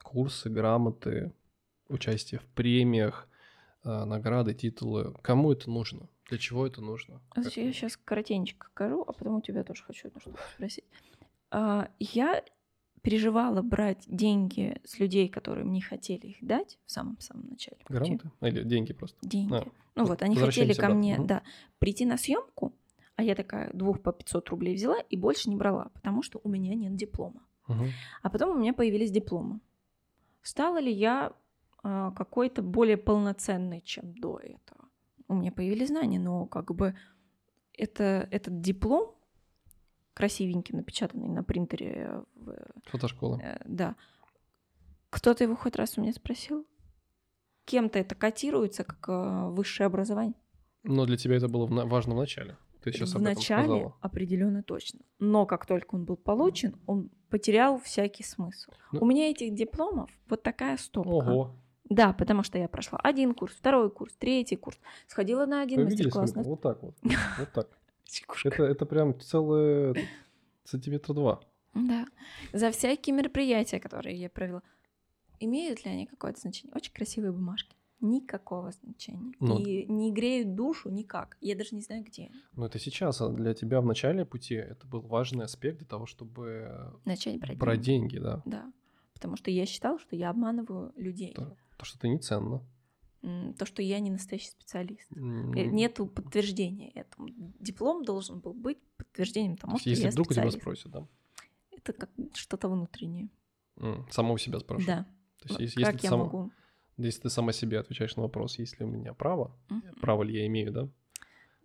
курсы, 0.04 0.50
грамоты, 0.50 1.32
участие 1.88 2.40
в 2.40 2.46
премиях, 2.48 3.28
э, 3.86 4.04
награды, 4.04 4.54
титулы. 4.54 5.14
Кому 5.22 5.52
это 5.54 5.70
нужно? 5.70 6.10
Для 6.30 6.38
чего 6.38 6.68
это 6.68 6.82
нужно? 6.82 7.22
А 7.36 7.42
Я 7.42 7.50
сейчас 7.50 7.98
коротенько 7.98 8.68
скажу, 8.68 9.04
а 9.08 9.14
потом 9.14 9.36
у 9.36 9.42
тебя 9.42 9.64
тоже 9.64 9.84
хочу 9.84 10.08
одну 10.10 10.20
штуку 10.20 10.40
спросить. 10.56 10.86
А, 11.52 11.90
Я 12.00 12.44
переживала 13.04 13.62
брать 13.62 14.06
деньги 14.08 14.82
с 14.86 14.98
людей, 14.98 15.28
которые 15.28 15.66
мне 15.66 15.82
хотели 15.82 16.28
их 16.28 16.38
дать 16.42 16.80
в 16.86 16.92
самом-самом 16.92 17.50
начале. 17.50 17.78
Грамоты? 17.88 18.32
Или 18.42 18.64
деньги 18.64 18.94
просто? 18.94 19.18
Деньги. 19.22 19.54
А, 19.54 19.68
ну 19.96 20.06
вот 20.06 20.24
они 20.24 20.36
хотели 20.36 20.74
ко 20.74 20.90
мне, 20.90 21.18
Мгм. 21.18 21.28
да, 21.28 21.44
прийти 21.80 22.06
на 22.06 22.18
съемку, 22.18 22.74
а 23.16 23.24
я 23.24 23.36
такая 23.36 23.72
двух 23.74 24.02
по 24.02 24.14
500 24.14 24.50
рублей 24.50 24.76
взяла 24.76 24.98
и 25.10 25.18
больше 25.18 25.50
не 25.50 25.56
брала, 25.56 25.92
потому 25.94 26.24
что 26.24 26.40
у 26.44 26.50
меня 26.50 26.74
нет 26.74 26.96
диплома. 26.96 27.46
Мгм. 27.68 27.88
А 28.22 28.30
потом 28.30 28.56
у 28.56 28.60
меня 28.60 28.74
появились 28.74 29.12
дипломы. 29.12 29.60
Стала 30.42 30.80
ли 30.80 30.92
я 30.92 31.34
а, 31.84 32.12
какой-то 32.12 32.62
более 32.62 32.98
полноценной, 32.98 33.82
чем 33.82 34.14
до 34.16 34.40
этого? 34.40 34.90
У 35.28 35.36
меня 35.36 35.52
появились 35.52 35.90
знания, 35.90 36.20
но 36.20 36.46
как 36.46 36.74
бы 36.74 36.96
это, 37.74 38.28
этот 38.32 38.62
диплом, 38.62 39.16
красивенький, 40.14 40.76
напечатанный 40.76 41.28
на 41.28 41.44
принтере, 41.44 42.24
в, 42.36 42.56
Фотошкола. 42.86 43.40
э, 43.42 43.62
да, 43.66 43.96
кто-то 45.10 45.44
его 45.44 45.56
хоть 45.56 45.76
раз 45.76 45.98
у 45.98 46.02
меня 46.02 46.14
спросил? 46.14 46.66
Кем-то 47.66 48.00
это 48.00 48.16
котируется 48.16 48.84
как 48.84 49.08
э, 49.08 49.48
высшее 49.50 49.88
образование? 49.88 50.36
Но 50.84 51.06
для 51.06 51.18
тебя 51.18 51.38
это 51.38 51.48
было 51.48 51.66
важно 51.86 52.14
в 52.16 52.18
начале. 52.18 52.58
Ты 52.84 52.92
сейчас 52.92 53.12
в 53.12 53.16
об 53.16 53.22
этом 53.22 53.36
начале 53.36 53.64
сказала. 53.64 53.96
определенно 54.02 54.64
точно. 54.64 55.00
Но 55.20 55.46
как 55.46 55.66
только 55.66 55.96
он 55.96 56.04
был 56.04 56.18
получен, 56.18 56.76
он 56.86 57.10
потерял 57.30 57.80
всякий 57.80 58.24
смысл. 58.24 58.72
Ну- 58.92 59.02
У 59.02 59.06
меня 59.06 59.30
этих 59.30 59.54
дипломов 59.54 60.12
вот 60.28 60.44
такая 60.44 60.76
стопка. 60.78 61.10
Ого. 61.10 61.56
Да, 61.90 62.12
потому 62.12 62.44
что 62.44 62.58
я 62.58 62.68
прошла 62.68 63.00
один 63.00 63.34
курс, 63.34 63.54
второй 63.54 63.90
курс, 63.90 64.14
третий 64.18 64.56
курс, 64.58 64.78
сходила 65.08 65.46
на 65.46 65.62
один 65.62 65.86
мастер-класс. 65.86 66.34
Вот 66.36 66.62
так 66.62 66.82
вот. 66.82 66.96
Вот 67.40 67.52
так. 67.54 67.70
Чекушка. 68.06 68.50
Это, 68.50 68.64
это 68.64 68.86
прям 68.86 69.20
целые 69.20 69.96
сантиметра 70.64 71.14
два. 71.14 71.42
Да. 71.74 72.06
За 72.52 72.72
всякие 72.72 73.16
мероприятия, 73.16 73.80
которые 73.80 74.16
я 74.16 74.30
провела, 74.30 74.62
имеют 75.40 75.86
ли 75.86 75.92
они 75.92 76.06
какое-то 76.06 76.40
значение? 76.40 76.74
Очень 76.76 76.94
красивые 76.94 77.32
бумажки. 77.32 77.76
Никакого 78.00 78.72
значения. 78.72 79.34
Ну. 79.40 79.58
И 79.60 79.86
не 79.86 80.12
греют 80.12 80.56
душу 80.56 80.90
никак. 80.90 81.38
Я 81.40 81.56
даже 81.56 81.74
не 81.74 81.82
знаю, 81.82 82.04
где. 82.04 82.30
Но 82.52 82.66
это 82.66 82.78
сейчас, 82.78 83.22
а 83.22 83.30
для 83.30 83.54
тебя 83.54 83.80
в 83.80 83.86
начале 83.86 84.26
пути 84.26 84.56
это 84.56 84.86
был 84.86 85.00
важный 85.02 85.46
аспект 85.46 85.78
для 85.78 85.88
того, 85.88 86.06
чтобы 86.06 86.94
Начать 87.06 87.40
брать 87.40 87.58
брать 87.58 87.80
деньги. 87.82 88.16
деньги, 88.16 88.24
да. 88.24 88.42
Да. 88.46 88.74
Потому 89.14 89.38
что 89.38 89.52
я 89.52 89.66
считала, 89.66 90.00
что 90.00 90.18
я 90.18 90.32
обманываю 90.32 90.92
людей. 90.98 91.34
То, 91.34 91.56
то, 91.78 91.86
что 91.86 91.98
ты 91.98 92.10
не 92.10 92.20
ценно. 92.20 92.62
То, 93.58 93.66
что 93.66 93.82
я 93.82 94.00
не 94.00 94.12
настоящий 94.12 94.50
специалист. 94.50 95.10
Э, 95.12 95.18
Нету 95.20 96.08
подтверждения 96.08 96.90
этому. 96.92 97.30
Диплом 97.60 98.04
должен 98.04 98.42
был 98.42 98.54
быть 98.54 98.80
подтверждением 98.98 99.56
то 99.56 99.62
тому, 99.68 99.78
что 99.80 99.90
если 99.90 100.04
я 100.06 100.12
вдруг 100.12 100.28
у 100.32 100.34
тебя 100.34 100.42
специалист. 100.52 100.62
спросят, 100.62 100.92
да? 100.92 101.08
Это 101.72 101.94
как 101.94 102.10
что-то 102.34 102.68
внутреннее. 102.70 103.30
М, 103.78 104.06
Самого 104.12 104.38
себя 104.38 104.60
спрашивают. 104.60 104.88
Да. 104.88 105.04
То 105.40 105.48
есть, 105.48 105.60
Ну, 105.60 105.64
если, 105.66 105.80
если 105.80 105.92
как 105.92 106.02
ты 106.02 106.06
я 106.08 106.10
сама, 106.10 106.24
могу? 106.26 106.52
если 106.98 107.22
ты 107.22 107.30
сама 107.30 107.54
себе 107.54 107.80
отвечаешь 107.80 108.16
на 108.18 108.24
вопрос, 108.24 108.60
есть 108.60 108.78
ли 108.80 108.86
у 108.86 108.90
меня 108.90 109.14
право, 109.14 109.58
Мгм. 109.70 109.96
право 110.02 110.24
ли 110.24 110.34
я 110.40 110.46
имею, 110.48 110.72
да? 110.74 110.90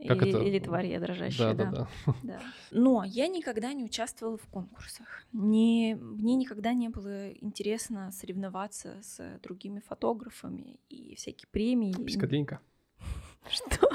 Как 0.07 0.23
или, 0.23 0.31
это? 0.31 0.45
или 0.45 0.59
тварь 0.61 0.87
я 0.87 1.01
дрожащая, 1.01 1.55
да, 1.55 1.65
да. 1.65 1.71
да, 1.71 1.89
да. 2.07 2.15
Да. 2.23 2.41
Но 2.71 3.03
я 3.05 3.27
никогда 3.27 3.73
не 3.73 3.85
участвовала 3.85 4.37
в 4.37 4.47
конкурсах. 4.47 5.25
Не, 5.33 5.97
мне 6.01 6.37
никогда 6.37 6.73
не 6.73 6.89
было 6.89 7.33
интересно 7.33 8.13
соревноваться 8.13 8.99
с 9.03 9.41
другими 9.43 9.81
фотографами 9.81 10.79
и 10.89 11.17
всякие 11.17 11.49
премии. 11.51 11.93
Писькодлинка. 11.93 12.61
Что? 13.51 13.89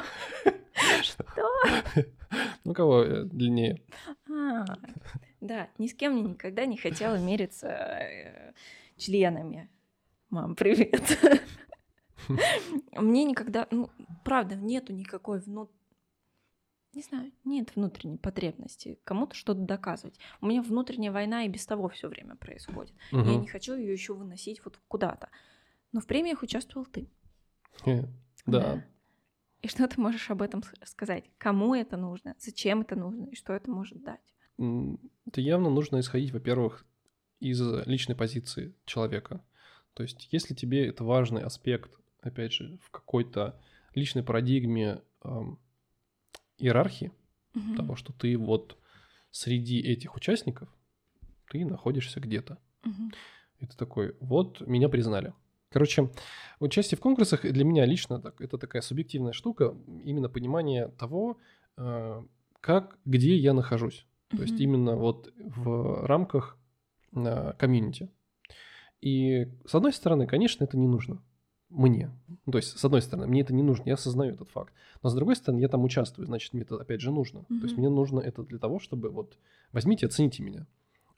Что? 1.02 1.26
Ну, 2.64 2.74
кого 2.74 3.04
э, 3.04 3.24
длиннее? 3.24 3.82
А, 4.30 4.66
да, 5.40 5.70
ни 5.78 5.88
с 5.88 5.94
кем 5.94 6.32
никогда 6.32 6.66
не 6.66 6.78
хотела 6.78 7.18
мериться 7.18 7.68
э, 7.68 8.54
членами. 8.98 9.70
Мам, 10.30 10.56
привет. 10.56 11.20
Мне 12.94 13.24
никогда, 13.24 13.68
ну, 13.72 13.90
правда, 14.24 14.56
нету 14.56 14.94
никакой 14.94 15.40
вну... 15.40 15.70
Не 16.94 17.02
знаю, 17.02 17.32
нет 17.44 17.76
внутренней 17.76 18.18
потребности 18.18 19.00
кому-то 19.04 19.36
что-то 19.36 19.62
доказывать. 19.62 20.20
У 20.42 20.46
меня 20.46 20.62
внутренняя 20.62 21.12
война 21.12 21.44
и 21.46 21.50
без 21.50 21.66
того 21.66 21.90
все 21.90 22.08
время 22.08 22.36
происходит. 22.36 22.94
Я 23.12 23.20
Мгм. 23.20 23.42
не 23.42 23.48
хочу 23.48 23.76
ее 23.76 23.92
еще 23.92 24.14
выносить 24.14 24.64
вот 24.64 24.80
куда-то. 24.88 25.30
Но 25.92 26.02
в 26.02 26.06
премиях 26.06 26.44
участвовал 26.44 26.86
ты. 26.86 27.10
Э, 27.86 28.04
Да. 28.46 28.86
И 29.62 29.68
что 29.70 29.88
ты 29.88 30.00
можешь 30.02 30.30
об 30.30 30.42
этом 30.42 30.62
сказать? 30.86 31.24
Кому 31.38 31.74
это 31.74 31.96
нужно? 31.98 32.36
Зачем 32.38 32.82
это 32.82 32.96
нужно? 32.98 33.26
И 33.26 33.36
что 33.36 33.54
это 33.54 33.72
может 33.72 34.04
дать? 34.04 34.34
Это 34.58 35.42
явно 35.42 35.70
нужно 35.70 36.00
исходить, 36.02 36.32
во-первых, 36.32 36.86
из 37.40 37.62
личной 37.88 38.16
позиции 38.16 38.76
человека. 38.86 39.44
То 39.94 40.04
есть, 40.04 40.28
если 40.32 40.54
тебе 40.54 40.86
это 40.88 41.04
важный 41.04 41.44
аспект, 41.44 41.98
опять 42.22 42.52
же, 42.54 42.78
в 42.84 42.92
какой-то 42.92 43.60
личной 43.96 44.22
парадигме 44.24 45.02
иерархии, 46.58 47.12
Мгм. 47.54 47.76
того, 47.76 47.96
что 47.96 48.14
ты 48.14 48.38
вот 48.38 48.78
среди 49.32 49.80
этих 49.80 50.16
участников, 50.16 50.70
ты 51.50 51.66
находишься 51.66 52.20
где-то. 52.20 52.58
Мгм. 52.84 53.12
И 53.60 53.68
ты 53.68 53.78
такой, 53.78 54.16
вот, 54.20 54.62
меня 54.62 54.90
признали. 54.90 55.34
Короче, 55.70 56.12
участие 56.60 56.98
в 56.98 57.02
конкурсах 57.02 57.42
для 57.42 57.64
меня 57.64 57.86
лично 57.86 58.20
так, 58.20 58.42
это 58.42 58.58
такая 58.58 58.82
субъективная 58.82 59.34
штука, 59.34 59.76
именно 60.04 60.30
понимание 60.30 60.90
того, 60.90 61.40
э, 61.78 62.24
как, 62.60 62.98
где 63.06 63.36
я 63.36 63.54
нахожусь. 63.54 64.06
То 64.36 64.42
есть 64.42 64.60
именно 64.60 64.96
вот 64.96 65.32
в 65.38 66.06
рамках 66.08 66.58
э, 67.12 67.54
комьюнити. 67.58 68.10
И 69.02 69.52
с 69.66 69.76
одной 69.76 69.94
стороны, 69.94 70.26
конечно, 70.28 70.64
это 70.64 70.78
не 70.78 70.88
нужно 70.88 71.22
мне. 71.74 72.12
Ну, 72.46 72.52
То 72.52 72.58
есть, 72.60 72.78
с 72.78 72.86
одной 72.86 73.02
стороны, 73.02 73.28
мне 73.28 73.42
это 73.42 73.54
не 73.54 73.64
нужно, 73.64 73.84
я 73.86 73.96
осознаю 73.96 74.34
этот 74.34 74.50
факт. 74.50 74.74
Но 75.02 75.10
с 75.10 75.14
другой 75.14 75.36
стороны, 75.36 75.60
я 75.60 75.68
там 75.68 75.84
участвую, 75.84 76.26
значит, 76.26 76.54
мне 76.54 76.62
это 76.62 76.76
опять 76.76 77.02
же 77.02 77.12
нужно. 77.12 77.44
То 77.44 77.66
есть 77.66 77.78
мне 77.78 77.90
нужно 77.90 78.20
это 78.20 78.44
для 78.44 78.60
того, 78.60 78.80
чтобы 78.80 79.10
вот 79.10 79.38
возьмите, 79.72 80.06
оцените 80.06 80.44
меня. 80.44 80.68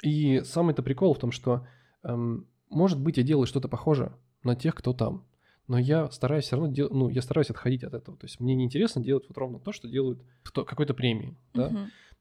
И 0.01 0.41
самый-то 0.45 0.81
прикол 0.83 1.13
в 1.13 1.19
том, 1.19 1.31
что, 1.31 1.67
эм, 2.03 2.47
может 2.69 2.99
быть, 2.99 3.17
я 3.17 3.23
делаю 3.23 3.45
что-то 3.47 3.67
похожее 3.67 4.11
на 4.43 4.55
тех, 4.55 4.75
кто 4.75 4.93
там. 4.93 5.23
Но 5.67 5.77
я 5.79 6.09
стараюсь 6.11 6.45
все 6.45 6.55
равно 6.57 6.71
дел... 6.71 6.89
ну, 6.91 7.09
я 7.09 7.21
стараюсь 7.21 7.49
отходить 7.49 7.83
от 7.83 7.93
этого. 7.93 8.17
То 8.17 8.25
есть 8.25 8.39
мне 8.39 8.53
неинтересно 8.55 9.01
делать 9.03 9.25
вот 9.27 9.37
ровно 9.37 9.59
то, 9.59 9.71
что 9.71 9.87
делают 9.87 10.19
в 10.43 10.51
то- 10.51 10.63
какой-то 10.63 10.93
премии. 10.93 11.35
Да? 11.53 11.69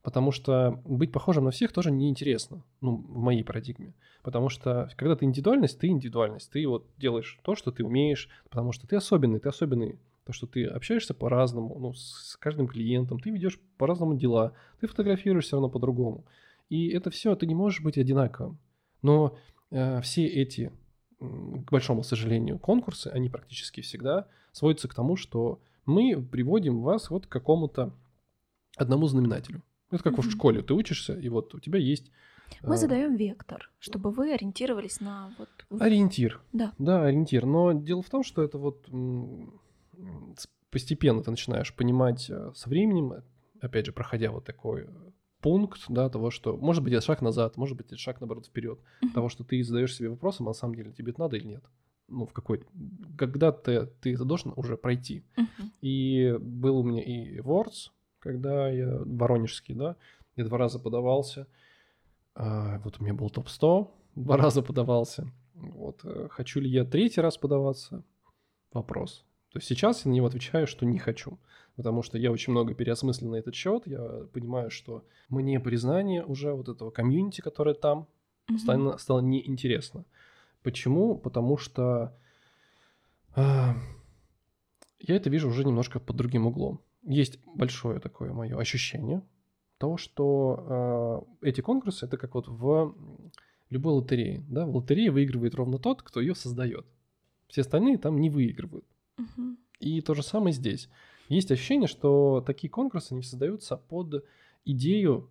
Потому 0.05 0.31
что 0.31 0.83
быть 0.85 1.11
похожим 1.11 1.45
на 1.45 1.49
всех 1.49 1.71
тоже 1.71 1.89
неинтересно, 1.89 2.63
ну, 2.79 2.97
в 2.97 3.17
моей 3.17 3.43
парадигме. 3.43 3.95
Потому 4.21 4.49
что 4.49 4.87
когда 4.97 5.15
ты 5.15 5.25
индивидуальность, 5.25 5.79
ты 5.79 5.87
индивидуальность. 5.87 6.51
Ты 6.51 6.67
вот 6.67 6.85
делаешь 6.95 7.39
то, 7.41 7.55
что 7.55 7.71
ты 7.71 7.83
умеешь, 7.83 8.29
потому 8.51 8.71
что 8.71 8.85
ты 8.85 8.97
особенный, 8.97 9.39
ты 9.39 9.49
особенный. 9.49 9.97
То, 10.23 10.31
что 10.31 10.45
ты 10.45 10.65
общаешься 10.65 11.15
по-разному, 11.15 11.79
ну, 11.79 11.93
с 11.95 12.37
каждым 12.39 12.67
клиентом, 12.67 13.19
ты 13.19 13.31
ведешь 13.31 13.59
по-разному 13.79 14.13
дела, 14.13 14.53
ты 14.79 14.85
фотографируешь 14.85 15.45
все 15.45 15.55
равно 15.55 15.69
по-другому. 15.69 16.23
И 16.69 16.89
это 16.89 17.09
все, 17.09 17.35
ты 17.35 17.47
не 17.47 17.55
можешь 17.55 17.81
быть 17.81 17.97
одинаковым. 17.97 18.59
Но 19.01 19.35
э, 19.71 20.01
все 20.01 20.27
эти, 20.27 20.71
к 21.19 21.71
большому 21.71 22.03
сожалению, 22.03 22.59
конкурсы, 22.59 23.07
они 23.07 23.27
практически 23.29 23.81
всегда 23.81 24.27
сводятся 24.51 24.87
к 24.87 24.93
тому, 24.93 25.15
что 25.15 25.59
мы 25.87 26.21
приводим 26.21 26.83
вас 26.83 27.09
вот 27.09 27.25
к 27.25 27.29
какому-то 27.29 27.91
одному 28.77 29.07
знаменателю. 29.07 29.63
Это 29.91 30.03
как 30.03 30.13
mm-hmm. 30.13 30.21
в 30.21 30.31
школе, 30.31 30.61
ты 30.61 30.73
учишься, 30.73 31.13
и 31.13 31.29
вот 31.29 31.53
у 31.53 31.59
тебя 31.59 31.79
есть... 31.79 32.11
Мы 32.61 32.75
э... 32.75 32.77
задаем 32.77 33.15
вектор, 33.15 33.71
чтобы 33.79 34.11
вы 34.11 34.33
ориентировались 34.33 34.99
на 34.99 35.33
вот... 35.37 35.49
Ориентир. 35.81 36.41
Да. 36.53 36.73
Да, 36.77 37.05
ориентир. 37.05 37.45
Но 37.45 37.71
дело 37.73 38.01
в 38.01 38.09
том, 38.09 38.23
что 38.23 38.43
это 38.43 38.57
вот 38.57 38.87
постепенно 40.71 41.23
ты 41.23 41.31
начинаешь 41.31 41.73
понимать 41.73 42.29
э, 42.29 42.51
со 42.53 42.69
временем, 42.69 43.23
опять 43.61 43.85
же, 43.85 43.93
проходя 43.93 44.31
вот 44.31 44.43
такой 44.43 44.87
пункт, 45.39 45.85
да, 45.87 46.09
того, 46.09 46.31
что 46.31 46.57
может 46.57 46.83
быть 46.83 46.91
это 46.91 47.05
шаг 47.05 47.21
назад, 47.21 47.55
может 47.55 47.77
быть 47.77 47.87
это 47.87 47.97
шаг 47.97 48.19
наоборот 48.19 48.47
вперед, 48.47 48.79
mm-hmm. 48.79 49.13
того, 49.13 49.29
что 49.29 49.43
ты 49.43 49.63
задаешь 49.63 49.95
себе 49.95 50.09
вопросом, 50.09 50.47
а 50.47 50.49
на 50.49 50.53
самом 50.53 50.75
деле 50.75 50.91
тебе 50.91 51.11
это 51.11 51.21
надо 51.21 51.37
или 51.37 51.45
нет. 51.45 51.63
Ну, 52.07 52.25
в 52.25 52.33
какой 52.33 52.63
когда 53.17 53.51
ты, 53.51 53.85
ты 54.01 54.15
это 54.15 54.25
должен 54.25 54.53
уже 54.55 54.75
пройти. 54.75 55.23
Mm-hmm. 55.37 55.69
И 55.81 56.35
был 56.39 56.79
у 56.79 56.83
меня 56.83 57.03
и 57.03 57.39
Words, 57.39 57.91
когда 58.25 58.69
я 58.69 58.97
воронежский, 59.05 59.75
да, 59.75 59.95
я 60.35 60.45
два 60.45 60.57
раза 60.57 60.79
подавался. 60.79 61.47
А, 62.33 62.79
вот 62.79 62.99
у 62.99 63.03
меня 63.03 63.13
был 63.13 63.29
топ-100, 63.29 63.87
два 64.15 64.35
раза 64.35 64.63
подавался. 64.63 65.31
Вот. 65.53 66.01
Э, 66.03 66.27
хочу 66.31 66.59
ли 66.59 66.67
я 66.67 66.83
третий 66.85 67.21
раз 67.21 67.37
подаваться? 67.37 68.03
Вопрос. 68.73 69.23
То 69.51 69.59
есть 69.59 69.67
сейчас 69.67 70.03
я 70.03 70.09
на 70.11 70.15
него 70.15 70.25
отвечаю, 70.25 70.65
что 70.65 70.87
не 70.87 70.97
хочу. 70.97 71.37
Потому 71.75 72.01
что 72.01 72.17
я 72.17 72.31
очень 72.31 72.51
много 72.51 72.73
переосмыслил 72.73 73.29
на 73.29 73.35
этот 73.35 73.53
счет. 73.53 73.83
Я 73.85 74.25
понимаю, 74.33 74.71
что 74.71 75.05
мне 75.29 75.59
признание 75.59 76.25
уже 76.25 76.51
вот 76.51 76.67
этого 76.67 76.89
комьюнити, 76.89 77.41
которое 77.41 77.75
там, 77.75 78.07
mm-hmm. 78.49 78.57
стало, 78.57 78.97
стало 78.97 79.19
неинтересно. 79.19 80.03
Почему? 80.63 81.15
Потому 81.15 81.57
что 81.57 82.17
э, 83.35 83.41
я 84.99 85.15
это 85.15 85.29
вижу 85.29 85.47
уже 85.47 85.63
немножко 85.63 85.99
под 85.99 86.15
другим 86.15 86.47
углом 86.47 86.81
есть 87.05 87.39
большое 87.45 87.99
такое 87.99 88.33
мое 88.33 88.57
ощущение 88.57 89.21
того, 89.77 89.97
что 89.97 91.27
э, 91.41 91.49
эти 91.49 91.61
конкурсы 91.61 92.05
это 92.05 92.17
как 92.17 92.35
вот 92.35 92.47
в 92.47 92.95
любой 93.69 93.93
лотерее, 93.93 94.43
да, 94.47 94.65
в 94.65 94.75
лотерее 94.75 95.11
выигрывает 95.11 95.55
ровно 95.55 95.79
тот, 95.79 96.01
кто 96.01 96.21
ее 96.21 96.35
создает. 96.35 96.85
Все 97.47 97.61
остальные 97.61 97.97
там 97.97 98.19
не 98.19 98.29
выигрывают. 98.29 98.85
Uh-huh. 99.17 99.57
И 99.79 100.01
то 100.01 100.13
же 100.13 100.23
самое 100.23 100.53
здесь. 100.53 100.89
Есть 101.29 101.51
ощущение, 101.51 101.87
что 101.87 102.43
такие 102.45 102.69
конкурсы 102.69 103.13
не 103.15 103.23
создаются 103.23 103.77
под 103.77 104.25
идею 104.63 105.29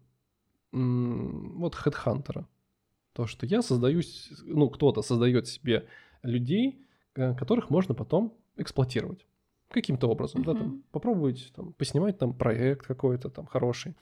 м- 0.72 1.58
вот 1.58 1.74
хедхантера. 1.74 2.46
То, 3.12 3.26
что 3.26 3.46
я 3.46 3.62
создаюсь, 3.62 4.30
ну, 4.42 4.68
кто-то 4.68 5.02
создает 5.02 5.46
себе 5.46 5.86
людей, 6.22 6.84
э, 7.14 7.34
которых 7.34 7.70
можно 7.70 7.94
потом 7.94 8.36
эксплуатировать 8.56 9.24
каким-то 9.74 10.08
образом, 10.08 10.42
uh-huh. 10.42 10.54
да, 10.54 10.54
там, 10.54 10.82
попробовать 10.90 11.52
там, 11.54 11.72
поснимать 11.74 12.18
там 12.18 12.32
проект 12.32 12.86
какой-то 12.86 13.28
там 13.28 13.46
хороший, 13.46 13.94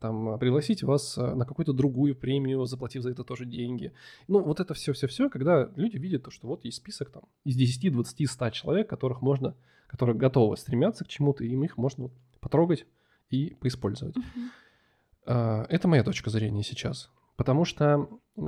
там, 0.00 0.38
пригласить 0.38 0.82
вас 0.82 1.16
а, 1.16 1.34
на 1.34 1.46
какую-то 1.46 1.72
другую 1.72 2.14
премию, 2.16 2.64
заплатив 2.66 3.02
за 3.02 3.10
это 3.10 3.24
тоже 3.24 3.46
деньги. 3.46 3.92
Ну, 4.28 4.42
вот 4.42 4.60
это 4.60 4.74
все-все-все, 4.74 5.30
когда 5.30 5.70
люди 5.76 5.96
видят 5.96 6.24
то, 6.24 6.30
что 6.30 6.48
вот 6.48 6.64
есть 6.64 6.78
список 6.78 7.10
там 7.10 7.22
из 7.44 7.56
10, 7.56 7.92
20, 7.92 8.30
100 8.30 8.50
человек, 8.50 8.88
которых 8.88 9.22
можно, 9.22 9.54
которые 9.86 10.16
готовы 10.16 10.56
стремятся 10.56 11.04
к 11.04 11.08
чему-то, 11.08 11.44
и 11.44 11.48
им 11.48 11.64
их 11.64 11.76
можно 11.76 12.04
вот 12.04 12.12
потрогать 12.40 12.86
и 13.30 13.56
поиспользовать. 13.60 14.16
Uh-huh. 14.16 15.66
Это 15.68 15.86
моя 15.86 16.02
точка 16.02 16.30
зрения 16.30 16.64
сейчас. 16.64 17.10
Потому 17.36 17.64
что 17.64 18.08
э, 18.36 18.40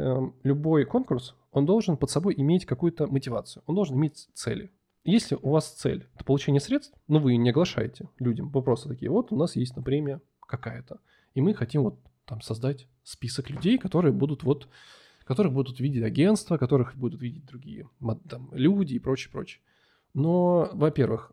любой 0.42 0.84
конкурс, 0.84 1.34
он 1.52 1.66
должен 1.66 1.96
под 1.96 2.10
собой 2.10 2.34
иметь 2.36 2.66
какую-то 2.66 3.06
мотивацию, 3.06 3.62
он 3.66 3.74
должен 3.74 3.96
иметь 3.96 4.28
цели. 4.34 4.70
Если 5.05 5.36
у 5.40 5.50
вас 5.50 5.70
цель– 5.70 6.09
это 6.14 6.24
получение 6.24 6.61
средств, 6.61 6.96
но 7.09 7.18
вы 7.18 7.36
не 7.36 7.50
оглашаете 7.50 8.09
людям, 8.18 8.48
вы 8.48 8.62
просто 8.62 8.88
такие, 8.88 9.11
вот 9.11 9.32
у 9.32 9.36
нас 9.36 9.55
есть, 9.55 9.76
например, 9.76 10.22
какая-то, 10.40 11.00
и 11.34 11.42
мы 11.42 11.52
хотим 11.52 11.82
вот 11.82 11.98
там 12.24 12.40
создать 12.40 12.88
список 13.02 13.50
людей, 13.50 13.76
которые 13.76 14.12
будут 14.12 14.44
вот, 14.44 14.68
которых 15.24 15.52
будут 15.52 15.78
видеть 15.78 16.02
агентства, 16.02 16.57
которых 16.57 16.96
будут 16.96 17.20
видеть 17.20 17.44
другие 17.44 17.88
там, 18.28 18.48
люди 18.52 18.94
и 18.94 18.98
прочее, 18.98 19.30
прочее. 19.30 19.61
Но, 20.14 20.70
во-первых, 20.72 21.32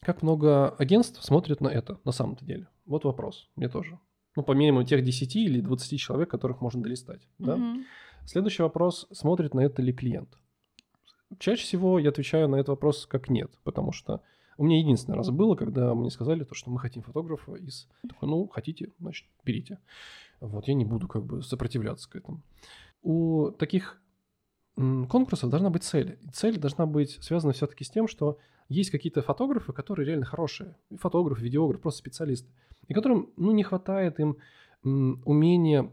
как 0.00 0.22
много 0.22 0.70
агентств 0.70 1.24
смотрят 1.24 1.60
на 1.62 1.68
это 1.68 1.98
на 2.04 2.12
самом-то 2.12 2.44
деле? 2.44 2.68
Вот 2.84 3.04
вопрос, 3.04 3.48
мне 3.56 3.68
тоже. 3.68 3.98
Ну, 4.36 4.42
по 4.42 4.52
минимуму 4.52 4.84
тех 4.84 5.02
10 5.02 5.36
или 5.36 5.60
20 5.60 5.98
человек, 5.98 6.30
которых 6.30 6.60
можно 6.60 6.82
долистать. 6.82 7.26
Да? 7.38 7.56
Mm-hmm. 7.56 7.84
Следующий 8.26 8.62
вопрос, 8.62 9.06
смотрит 9.12 9.54
на 9.54 9.60
это 9.60 9.80
ли 9.80 9.94
клиент? 9.94 10.36
Чаще 11.38 11.64
всего 11.64 11.98
я 11.98 12.10
отвечаю 12.10 12.48
на 12.48 12.56
этот 12.56 12.68
вопрос 12.68 13.06
как 13.06 13.28
нет, 13.28 13.50
потому 13.64 13.92
что 13.92 14.22
у 14.58 14.64
меня 14.64 14.78
единственный 14.78 15.16
раз 15.16 15.30
было, 15.30 15.54
когда 15.54 15.94
мне 15.94 16.10
сказали 16.10 16.44
то, 16.44 16.54
что 16.54 16.70
мы 16.70 16.78
хотим 16.78 17.02
фотографа 17.02 17.54
из... 17.56 17.88
Такой, 18.08 18.28
ну, 18.28 18.48
хотите, 18.48 18.92
значит, 18.98 19.26
берите. 19.44 19.78
Вот, 20.40 20.66
я 20.68 20.74
не 20.74 20.84
буду 20.84 21.08
как 21.08 21.24
бы 21.24 21.42
сопротивляться 21.42 22.08
к 22.08 22.16
этому. 22.16 22.42
У 23.02 23.50
таких 23.50 24.00
конкурсов 24.76 25.50
должна 25.50 25.70
быть 25.70 25.84
цель. 25.84 26.18
И 26.22 26.28
цель 26.28 26.58
должна 26.58 26.86
быть 26.86 27.22
связана 27.22 27.52
все-таки 27.52 27.84
с 27.84 27.90
тем, 27.90 28.08
что 28.08 28.38
есть 28.68 28.90
какие-то 28.90 29.22
фотографы, 29.22 29.72
которые 29.72 30.06
реально 30.06 30.24
хорошие. 30.24 30.76
Фотограф, 30.98 31.38
видеограф, 31.38 31.80
просто 31.80 31.98
специалисты. 31.98 32.48
И 32.88 32.94
которым, 32.94 33.30
ну, 33.36 33.52
не 33.52 33.62
хватает 33.62 34.20
им 34.20 34.38
умения 34.82 35.90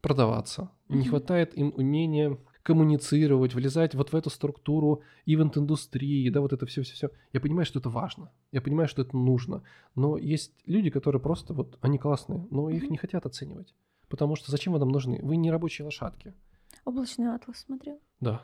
продаваться, 0.00 0.70
mm-hmm. 0.88 0.96
не 0.96 1.04
хватает 1.06 1.56
им 1.56 1.72
умения 1.76 2.38
коммуницировать, 2.64 3.54
влезать 3.54 3.94
вот 3.94 4.12
в 4.12 4.16
эту 4.16 4.30
структуру 4.30 5.02
ивент-индустрии, 5.26 6.30
да, 6.30 6.40
вот 6.40 6.54
это 6.54 6.64
все-все-все. 6.64 7.10
Я 7.32 7.40
понимаю, 7.40 7.66
что 7.66 7.78
это 7.78 7.90
важно, 7.90 8.32
я 8.52 8.62
понимаю, 8.62 8.88
что 8.88 9.02
это 9.02 9.14
нужно, 9.16 9.62
но 9.94 10.16
есть 10.16 10.54
люди, 10.64 10.90
которые 10.90 11.20
просто 11.20 11.52
вот, 11.52 11.78
они 11.82 11.98
классные, 11.98 12.46
но 12.50 12.70
их 12.70 12.90
не 12.90 12.96
хотят 12.96 13.26
оценивать, 13.26 13.74
потому 14.08 14.34
что 14.34 14.50
зачем 14.50 14.72
вы 14.72 14.78
нам 14.78 14.88
нужны? 14.88 15.20
Вы 15.22 15.36
не 15.36 15.50
рабочие 15.50 15.84
лошадки. 15.84 16.32
Облачный 16.86 17.34
атлас 17.34 17.58
смотрел? 17.58 18.00
Да. 18.20 18.40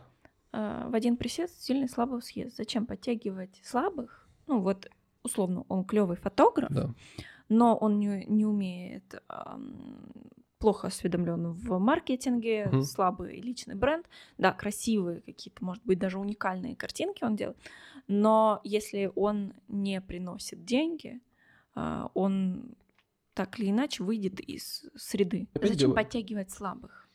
А, 0.52 0.88
в 0.90 0.94
один 0.94 1.16
присест 1.16 1.58
сильный 1.62 1.88
слабого 1.88 2.20
съест. 2.20 2.56
Зачем 2.56 2.84
подтягивать 2.84 3.58
слабых? 3.64 4.28
Ну 4.46 4.60
вот, 4.60 4.86
условно, 5.22 5.64
он 5.68 5.84
клевый 5.84 6.18
фотограф, 6.18 6.70
да. 6.70 6.90
но 7.48 7.74
он 7.74 7.98
не, 7.98 8.26
не 8.26 8.44
умеет 8.44 9.14
плохо 10.60 10.88
осведомлен 10.88 11.52
в 11.52 11.78
маркетинге, 11.78 12.64
mm-hmm. 12.64 12.82
слабый 12.82 13.40
личный 13.40 13.74
бренд, 13.74 14.06
да, 14.38 14.52
красивые 14.52 15.22
какие-то, 15.22 15.64
может 15.64 15.84
быть, 15.84 15.98
даже 15.98 16.18
уникальные 16.18 16.76
картинки 16.76 17.24
он 17.24 17.34
делает, 17.34 17.56
но 18.06 18.60
если 18.62 19.10
он 19.16 19.54
не 19.68 20.00
приносит 20.00 20.64
деньги, 20.64 21.20
а, 21.74 22.10
он 22.14 22.74
так 23.34 23.58
или 23.58 23.70
иначе 23.70 24.04
выйдет 24.04 24.38
из 24.40 24.84
среды. 24.96 25.48
Опять 25.54 25.72
Зачем 25.72 25.88
дело... 25.88 25.94
подтягивать 25.94 26.50
слабых? 26.50 27.08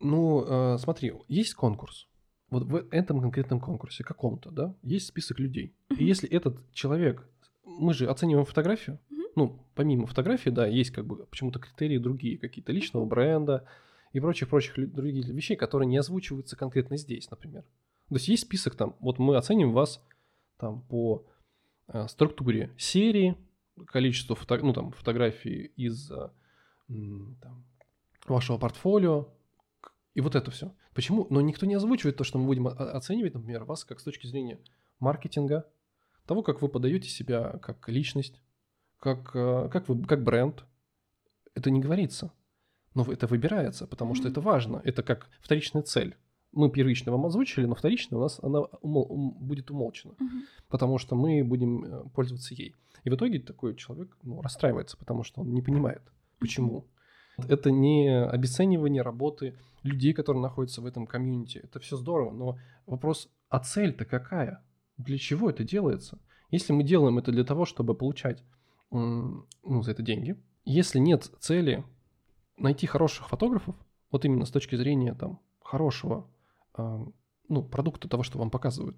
Ну, 0.00 0.44
э, 0.44 0.78
смотри, 0.78 1.12
есть 1.28 1.54
конкурс. 1.54 2.08
Вот 2.50 2.64
в 2.64 2.76
этом 2.90 3.20
конкретном 3.20 3.60
конкурсе, 3.60 4.02
каком-то, 4.02 4.50
да, 4.50 4.74
есть 4.82 5.06
список 5.06 5.38
людей. 5.38 5.74
И 5.96 6.04
если 6.04 6.28
этот 6.28 6.58
человек, 6.72 7.28
мы 7.64 7.94
же 7.94 8.06
оцениваем 8.08 8.46
фотографию, 8.46 8.98
ну, 9.36 9.61
помимо 9.74 10.06
фотографии, 10.06 10.50
да, 10.50 10.66
есть 10.66 10.90
как 10.90 11.06
бы 11.06 11.26
почему-то 11.26 11.58
критерии 11.58 11.98
другие, 11.98 12.38
какие-то 12.38 12.72
личного 12.72 13.04
бренда 13.04 13.66
и 14.12 14.20
прочих-прочих 14.20 14.92
других 14.92 15.26
вещей, 15.28 15.56
которые 15.56 15.88
не 15.88 15.96
озвучиваются 15.96 16.56
конкретно 16.56 16.96
здесь, 16.96 17.30
например. 17.30 17.62
То 18.08 18.16
есть 18.16 18.28
есть 18.28 18.42
список 18.42 18.74
там, 18.74 18.96
вот 19.00 19.18
мы 19.18 19.36
оценим 19.36 19.72
вас 19.72 20.04
там 20.58 20.82
по 20.82 21.26
э, 21.88 22.06
структуре 22.08 22.74
серии, 22.76 23.36
количеству 23.86 24.34
фото, 24.34 24.58
ну, 24.58 24.72
там, 24.72 24.92
фотографий 24.92 25.72
из 25.76 26.10
э, 26.10 26.28
там, 26.88 27.64
вашего 28.26 28.58
портфолио, 28.58 29.28
и 30.14 30.20
вот 30.20 30.34
это 30.34 30.50
все. 30.50 30.74
Почему? 30.94 31.26
Но 31.30 31.40
никто 31.40 31.64
не 31.64 31.74
озвучивает 31.74 32.16
то, 32.16 32.24
что 32.24 32.38
мы 32.38 32.46
будем 32.46 32.66
оценивать, 32.66 33.34
например, 33.34 33.64
вас 33.64 33.84
как 33.84 33.98
с 33.98 34.04
точки 34.04 34.26
зрения 34.26 34.60
маркетинга, 35.00 35.66
того, 36.26 36.42
как 36.42 36.62
вы 36.62 36.68
подаете 36.68 37.08
себя 37.08 37.58
как 37.62 37.88
личность, 37.88 38.40
как, 39.02 39.32
э, 39.34 39.68
как, 39.70 39.88
вы, 39.88 40.00
как 40.04 40.22
бренд, 40.22 40.64
это 41.54 41.70
не 41.70 41.80
говорится. 41.80 42.32
Но 42.94 43.04
это 43.04 43.26
выбирается, 43.26 43.86
потому 43.86 44.14
что 44.14 44.28
это 44.28 44.40
важно. 44.40 44.80
Это 44.84 45.02
как 45.02 45.28
вторичная 45.40 45.82
цель. 45.82 46.16
Мы 46.52 46.70
первично 46.70 47.10
вам 47.10 47.26
озвучили, 47.26 47.64
но 47.64 47.74
вторично 47.74 48.18
у 48.18 48.20
нас 48.20 48.38
она 48.42 48.60
умол, 48.80 49.06
ум, 49.08 49.36
будет 49.40 49.70
умолчена, 49.70 50.12
uh-huh. 50.12 50.42
потому 50.68 50.98
что 50.98 51.16
мы 51.16 51.42
будем 51.42 51.84
э, 51.84 52.04
пользоваться 52.14 52.54
ей. 52.54 52.74
И 53.04 53.10
в 53.10 53.14
итоге 53.14 53.40
такой 53.40 53.74
человек 53.74 54.16
ну, 54.22 54.40
расстраивается, 54.42 54.96
потому 54.98 55.24
что 55.24 55.40
он 55.40 55.52
не 55.52 55.62
понимает, 55.62 56.02
Почему? 56.38 56.88
Это 57.48 57.70
не 57.70 58.24
обесценивание 58.24 59.02
работы 59.02 59.56
людей, 59.82 60.12
которые 60.12 60.42
находятся 60.42 60.82
в 60.82 60.86
этом 60.86 61.06
комьюнити. 61.06 61.58
Это 61.58 61.80
все 61.80 61.96
здорово, 61.96 62.30
но 62.32 62.58
вопрос, 62.86 63.30
а 63.48 63.58
цель-то 63.60 64.04
какая? 64.04 64.62
Для 64.96 65.18
чего 65.18 65.48
это 65.48 65.64
делается? 65.64 66.18
Если 66.50 66.72
мы 66.72 66.82
делаем 66.82 67.18
это 67.18 67.32
для 67.32 67.44
того, 67.44 67.64
чтобы 67.64 67.94
получать 67.94 68.44
ну, 68.92 69.82
за 69.82 69.90
это 69.90 70.02
деньги, 70.02 70.36
если 70.64 70.98
нет 70.98 71.30
цели 71.40 71.84
найти 72.56 72.86
хороших 72.86 73.28
фотографов, 73.28 73.74
вот 74.10 74.24
именно 74.24 74.44
с 74.44 74.50
точки 74.50 74.76
зрения 74.76 75.14
там 75.14 75.40
хорошего 75.60 76.28
э, 76.76 77.04
ну, 77.48 77.62
продукта 77.62 78.08
того, 78.08 78.22
что 78.22 78.38
вам 78.38 78.50
показывают, 78.50 78.96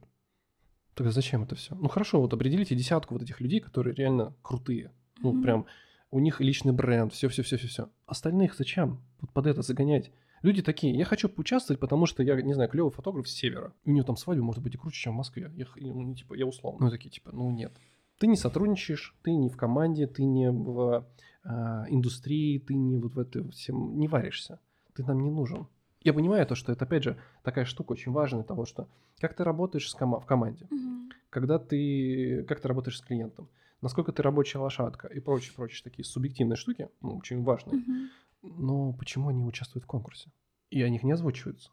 тогда 0.95 1.13
зачем 1.13 1.43
это 1.45 1.55
все? 1.55 1.75
Ну 1.75 1.89
хорошо, 1.89 2.21
вот 2.21 2.33
определите 2.33 2.75
десятку 2.75 3.15
вот 3.15 3.23
этих 3.23 3.41
людей, 3.41 3.61
которые 3.61 3.95
реально 3.95 4.35
крутые. 4.43 4.93
Ну, 5.23 5.33
mm-hmm. 5.33 5.43
прям 5.43 5.67
у 6.11 6.19
них 6.19 6.41
личный 6.41 6.73
бренд, 6.73 7.13
все-все-все-все-все. 7.13 7.89
Остальных 8.07 8.55
зачем? 8.55 9.01
Вот 9.21 9.33
под 9.33 9.47
это 9.47 9.63
загонять. 9.63 10.11
Люди 10.43 10.61
такие, 10.61 10.95
я 10.95 11.05
хочу 11.07 11.29
поучаствовать, 11.29 11.81
потому 11.81 12.05
что 12.05 12.23
я, 12.23 12.41
не 12.43 12.53
знаю, 12.53 12.69
клевый 12.69 12.93
фотограф 12.93 13.29
с 13.29 13.33
севера. 13.33 13.73
У 13.85 13.91
него 13.91 14.05
там 14.05 14.17
свадьба 14.17 14.45
может 14.45 14.63
быть 14.63 14.75
и 14.75 14.77
круче, 14.77 15.01
чем 15.01 15.15
в 15.15 15.17
Москве. 15.17 15.51
Я, 15.57 15.67
ну, 15.77 16.15
типа, 16.15 16.35
я 16.35 16.45
условно. 16.45 16.85
Ну, 16.85 16.91
такие, 16.91 17.09
типа, 17.09 17.31
ну, 17.33 17.51
нет. 17.51 17.73
Ты 18.19 18.27
не 18.27 18.37
сотрудничаешь, 18.37 19.17
ты 19.23 19.35
не 19.35 19.49
в 19.49 19.57
команде, 19.57 20.07
ты 20.07 20.25
не 20.25 20.51
в 20.51 21.07
э, 21.45 21.49
индустрии, 21.89 22.59
ты 22.59 22.75
не 22.75 22.99
вот 22.99 23.15
в 23.15 23.19
этом 23.19 23.51
всем 23.51 23.99
не 23.99 24.09
варишься. 24.09 24.61
Ты 24.95 25.05
нам 25.05 25.23
не 25.23 25.31
нужен. 25.31 25.67
Я 26.01 26.13
понимаю 26.13 26.47
то, 26.47 26.55
что 26.55 26.71
это, 26.71 26.85
опять 26.85 27.03
же, 27.03 27.19
такая 27.43 27.65
штука 27.65 27.93
очень 27.93 28.13
важная 28.13 28.45
того, 28.45 28.67
что 28.67 28.89
как 29.19 29.35
ты 29.35 29.43
работаешь 29.43 29.91
с 29.91 29.95
кома- 29.95 30.21
в 30.21 30.27
команде, 30.27 30.67
mm-hmm. 30.71 31.11
когда 31.31 31.59
ты, 31.59 32.45
как 32.45 32.61
ты 32.61 32.69
работаешь 32.69 32.99
с 32.99 33.01
клиентом, 33.01 33.49
насколько 33.81 34.13
ты 34.13 34.23
рабочая 34.23 34.59
лошадка 34.59 35.09
и 35.09 35.19
прочие, 35.19 35.55
прочие 35.55 35.83
такие 35.83 36.05
субъективные 36.05 36.57
штуки, 36.57 36.89
ну, 37.01 37.17
очень 37.17 37.43
важные. 37.43 37.81
Mm-hmm. 37.81 38.09
Но 38.43 38.93
почему 38.93 39.31
они 39.31 39.43
участвуют 39.43 39.85
в 39.85 39.87
конкурсе? 39.87 40.31
И 40.71 40.83
о 40.83 40.89
них 40.91 41.03
не 41.03 41.13
озвучиваются. 41.13 41.71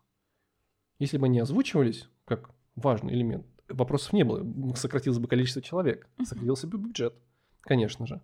Если 0.97 1.17
бы 1.17 1.25
они 1.25 1.39
озвучивались 1.39 2.07
как 2.25 2.51
важный 2.75 3.13
элемент, 3.13 3.45
вопросов 3.73 4.13
не 4.13 4.23
было. 4.23 4.45
Сократилось 4.75 5.19
бы 5.19 5.27
количество 5.27 5.61
человек, 5.61 6.09
сократился 6.23 6.67
бы 6.67 6.77
бюджет, 6.77 7.13
конечно 7.61 8.05
же. 8.05 8.21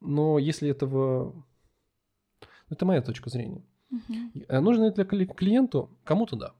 Но 0.00 0.38
если 0.38 0.68
этого... 0.68 1.44
Это 2.68 2.84
моя 2.84 3.00
точка 3.00 3.30
зрения. 3.30 3.64
Uh-huh. 3.90 4.60
Нужно 4.60 4.84
это 4.84 5.04
для 5.04 5.26
клиенту? 5.26 5.90
Кому-то 6.04 6.36
да. 6.36 6.54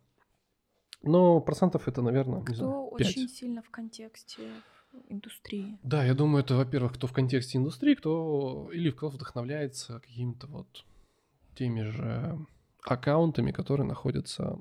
Но 1.03 1.41
процентов 1.41 1.87
это, 1.87 2.03
наверное, 2.03 2.41
кто 2.41 2.53
не 2.53 2.57
знаю, 2.57 2.93
5. 2.97 3.07
очень 3.07 3.29
сильно 3.29 3.62
в 3.62 3.71
контексте 3.71 4.43
индустрии. 5.09 5.79
Да, 5.83 6.05
я 6.05 6.14
думаю, 6.14 6.43
это, 6.43 6.57
во-первых, 6.57 6.95
кто 6.95 7.07
в 7.07 7.12
контексте 7.12 7.59
индустрии, 7.59 7.95
кто 7.95 8.71
или 8.73 8.91
кто 8.91 9.09
вдохновляется 9.09 10.01
какими-то 10.01 10.47
вот 10.47 10.85
теми 11.55 11.83
же 11.83 12.39
аккаунтами, 12.83 13.53
которые 13.53 13.87
находятся 13.87 14.59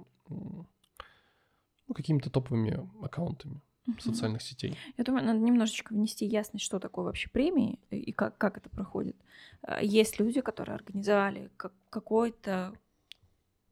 ну, 1.88 1.94
какими-то 1.94 2.30
топовыми 2.30 2.88
аккаунтами 3.02 3.62
uh-huh. 3.88 4.02
социальных 4.02 4.42
сетей. 4.42 4.78
Я 4.98 5.04
думаю, 5.04 5.26
надо 5.26 5.40
немножечко 5.40 5.94
внести 5.94 6.26
ясность, 6.26 6.66
что 6.66 6.80
такое 6.80 7.06
вообще 7.06 7.30
премии 7.30 7.80
и 7.90 8.12
как, 8.12 8.38
как 8.38 8.58
это 8.58 8.70
проходит. 8.70 9.16
А, 9.62 9.82
есть 9.82 10.20
люди, 10.20 10.42
которые 10.42 10.76
организовали 10.76 11.50
как, 11.58 11.74
какой-то, 11.90 12.74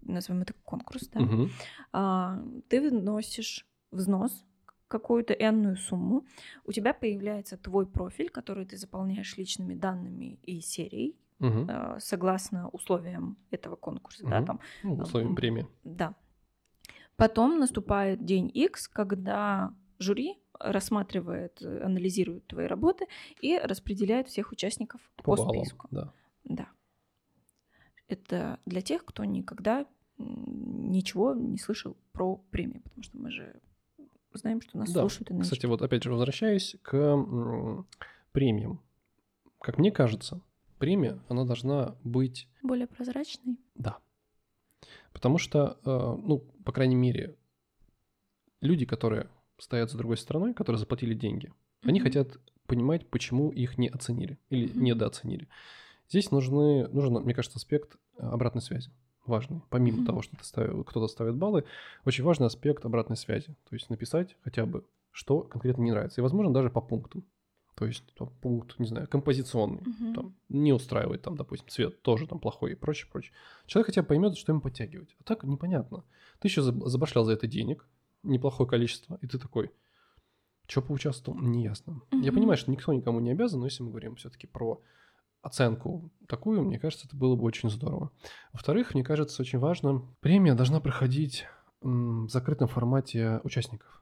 назовем 0.01 0.41
это 0.41 0.53
конкурс, 0.63 1.07
да, 1.09 1.19
uh-huh. 1.19 1.49
а, 1.93 2.43
ты 2.69 2.89
вносишь 2.89 3.65
взнос 3.91 4.45
какую-то 4.87 5.33
энную 5.33 5.77
сумму, 5.77 6.25
у 6.65 6.71
тебя 6.71 6.93
появляется 6.93 7.57
твой 7.57 7.85
профиль, 7.87 8.29
который 8.29 8.65
ты 8.65 8.77
заполняешь 8.77 9.35
личными 9.35 9.73
данными 9.73 10.39
и 10.43 10.61
серией, 10.61 11.15
угу. 11.39 11.67
согласно 11.99 12.69
условиям 12.69 13.35
этого 13.49 13.75
конкурса, 13.75 14.23
угу. 14.23 14.29
да, 14.29 14.43
там. 14.43 14.59
Ну, 14.83 14.97
условиям 14.97 15.35
премии. 15.35 15.67
Да. 15.83 16.13
Потом 17.15 17.59
наступает 17.59 18.25
день 18.25 18.51
X, 18.53 18.87
когда 18.87 19.73
жюри 19.99 20.37
рассматривает, 20.59 21.61
анализирует 21.61 22.47
твои 22.47 22.67
работы 22.67 23.05
и 23.41 23.57
распределяет 23.57 24.27
всех 24.27 24.51
участников 24.51 25.01
по, 25.17 25.35
по 25.35 25.49
списку. 25.49 25.87
Да. 25.91 26.13
да. 26.43 26.67
Это 28.07 28.59
для 28.65 28.81
тех, 28.81 29.03
кто 29.05 29.23
никогда 29.25 29.85
ничего 30.17 31.33
не 31.33 31.57
слышал 31.57 31.97
про 32.11 32.37
премии, 32.51 32.79
потому 32.79 33.03
что 33.03 33.17
мы 33.17 33.31
же 33.31 33.59
знаем, 34.33 34.61
что 34.61 34.77
нас 34.77 34.91
да. 34.91 35.01
слушают 35.01 35.31
и 35.31 35.39
Кстати, 35.39 35.65
вот 35.65 35.81
опять 35.81 36.03
же 36.03 36.11
возвращаясь 36.11 36.75
к 36.81 37.17
премиям. 38.31 38.81
Как 39.59 39.77
мне 39.77 39.91
кажется, 39.91 40.41
премия, 40.77 41.19
она 41.29 41.45
должна 41.45 41.95
быть... 42.03 42.47
Более 42.61 42.87
прозрачной? 42.87 43.57
Да. 43.75 43.97
Потому 45.15 45.37
что, 45.37 45.79
э, 45.85 46.17
ну, 46.27 46.39
по 46.65 46.73
крайней 46.73 46.95
мере, 46.95 47.37
люди, 48.59 48.85
которые 48.85 49.29
стоят 49.57 49.89
за 49.89 49.97
другой 49.97 50.17
стороной, 50.17 50.53
которые 50.53 50.77
заплатили 50.77 51.13
деньги, 51.13 51.47
mm-hmm. 51.47 51.89
они 51.89 51.99
хотят 52.01 52.37
понимать, 52.67 53.09
почему 53.09 53.49
их 53.49 53.77
не 53.77 53.87
оценили 53.87 54.37
или 54.49 54.67
mm-hmm. 54.67 54.77
недооценили. 54.77 55.47
Здесь 56.09 56.31
нужны, 56.31 56.89
нужен, 56.89 57.13
мне 57.13 57.33
кажется, 57.33 57.57
аспект 57.57 57.95
обратной 58.17 58.61
связи 58.61 58.91
важный. 59.25 59.61
Помимо 59.69 60.01
mm-hmm. 60.01 60.05
того, 60.05 60.21
что 60.21 60.35
ты 60.35 60.43
ставил, 60.43 60.83
кто-то 60.83 61.07
ставит 61.07 61.35
баллы, 61.35 61.63
очень 62.03 62.25
важный 62.25 62.47
аспект 62.47 62.83
обратной 62.83 63.15
связи. 63.15 63.55
То 63.69 63.73
есть 63.73 63.89
написать 63.89 64.35
хотя 64.43 64.65
бы, 64.65 64.85
что 65.11 65.43
конкретно 65.43 65.81
не 65.83 65.91
нравится. 65.91 66.19
И, 66.19 66.23
возможно, 66.23 66.53
даже 66.53 66.69
по 66.69 66.81
пунктам. 66.81 67.23
То 67.75 67.85
есть 67.85 68.03
там, 68.15 68.29
пункт, 68.41 68.79
не 68.79 68.85
знаю, 68.85 69.07
композиционный, 69.07 69.81
угу. 69.81 70.13
там, 70.13 70.35
не 70.47 70.71
устраивает, 70.71 71.21
там, 71.21 71.35
допустим, 71.35 71.67
цвет 71.67 72.01
тоже 72.01 72.25
там 72.25 72.39
плохой 72.39 72.71
и 72.71 72.75
прочее, 72.75 73.09
прочее. 73.11 73.33
Человек 73.65 73.87
хотя 73.87 74.01
бы 74.01 74.07
поймет, 74.07 74.37
что 74.37 74.53
ему 74.53 74.61
подтягивать. 74.61 75.13
А 75.19 75.23
так 75.23 75.43
непонятно. 75.43 76.05
Ты 76.39 76.47
еще 76.47 76.61
забашлял 76.61 77.25
за 77.25 77.33
это 77.33 77.47
денег, 77.47 77.85
неплохое 78.23 78.69
количество, 78.69 79.19
и 79.21 79.27
ты 79.27 79.37
такой, 79.37 79.71
что 80.67 80.81
поучаствовал, 80.81 81.37
неясно. 81.37 82.01
Угу. 82.11 82.21
Я 82.21 82.31
понимаю, 82.31 82.57
что 82.57 82.71
никто 82.71 82.93
никому 82.93 83.19
не 83.19 83.31
обязан, 83.31 83.59
но 83.59 83.65
если 83.65 83.83
мы 83.83 83.89
говорим 83.89 84.15
все-таки 84.15 84.47
про 84.47 84.81
оценку 85.41 86.09
такую, 86.27 86.63
мне 86.63 86.79
кажется, 86.79 87.07
это 87.07 87.17
было 87.17 87.35
бы 87.35 87.43
очень 87.43 87.69
здорово. 87.69 88.09
Во-вторых, 88.53 88.93
мне 88.93 89.03
кажется, 89.03 89.41
очень 89.41 89.59
важно, 89.59 90.01
премия 90.21 90.55
должна 90.55 90.79
проходить 90.79 91.45
в 91.81 92.29
закрытом 92.29 92.69
формате 92.69 93.41
участников. 93.43 94.01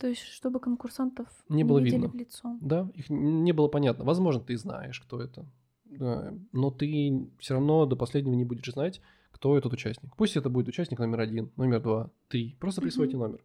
То 0.00 0.06
есть, 0.06 0.22
чтобы 0.22 0.60
конкурсантов 0.60 1.28
не, 1.50 1.62
было 1.62 1.78
видно. 1.78 2.08
в 2.08 2.14
лицо. 2.14 2.56
Да, 2.62 2.90
их 2.94 3.10
не 3.10 3.52
было 3.52 3.68
понятно. 3.68 4.02
Возможно, 4.02 4.40
ты 4.40 4.56
знаешь, 4.56 4.98
кто 4.98 5.20
это, 5.20 5.44
но 5.84 6.70
ты 6.70 7.28
все 7.38 7.54
равно 7.54 7.84
до 7.84 7.96
последнего 7.96 8.34
не 8.34 8.46
будешь 8.46 8.72
знать, 8.72 9.02
кто 9.30 9.58
этот 9.58 9.74
участник. 9.74 10.16
Пусть 10.16 10.36
это 10.36 10.48
будет 10.48 10.68
участник 10.68 10.98
номер 10.98 11.20
один, 11.20 11.52
номер 11.56 11.82
два, 11.82 12.10
три. 12.28 12.56
Просто 12.58 12.80
присвойте 12.80 13.16
угу. 13.16 13.26
номер. 13.26 13.44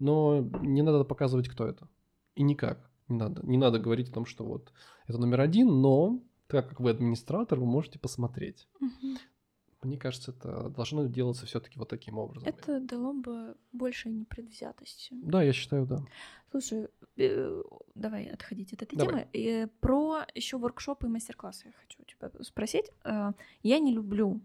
Но 0.00 0.40
не 0.62 0.82
надо 0.82 1.04
показывать, 1.04 1.48
кто 1.48 1.64
это. 1.64 1.88
И 2.34 2.42
никак. 2.42 2.90
Не 3.08 3.16
надо. 3.16 3.46
Не 3.46 3.56
надо 3.56 3.78
говорить 3.78 4.08
о 4.08 4.14
том, 4.14 4.26
что 4.26 4.44
вот 4.44 4.72
это 5.06 5.18
номер 5.18 5.42
один, 5.42 5.68
но 5.80 6.20
так 6.48 6.68
как 6.68 6.80
вы 6.80 6.90
администратор, 6.90 7.60
вы 7.60 7.66
можете 7.66 8.00
посмотреть. 8.00 8.66
Угу. 8.80 9.16
Мне 9.84 9.98
кажется, 9.98 10.32
это 10.32 10.68
должно 10.68 11.06
делаться 11.06 11.46
все-таки 11.46 11.78
вот 11.78 11.88
таким 11.88 12.18
образом. 12.18 12.48
Это 12.48 12.80
дало 12.80 13.12
бы 13.12 13.56
больше 13.72 14.08
непредвзятости. 14.08 15.14
Да, 15.22 15.42
я 15.42 15.52
считаю, 15.52 15.86
да. 15.86 15.98
Слушай, 16.50 16.88
э, 17.16 17.62
давай 17.94 18.26
отходить 18.26 18.72
от 18.72 18.82
этой 18.82 18.96
давай. 18.96 19.28
темы. 19.32 19.70
Про 19.80 20.24
еще 20.34 20.58
воркшопы 20.58 21.06
и 21.06 21.10
мастер-классы 21.10 21.66
я 21.66 21.72
хочу 21.72 22.02
тебя 22.04 22.30
спросить. 22.44 22.90
Э, 23.04 23.32
я 23.62 23.78
не 23.78 23.92
люблю 23.92 24.40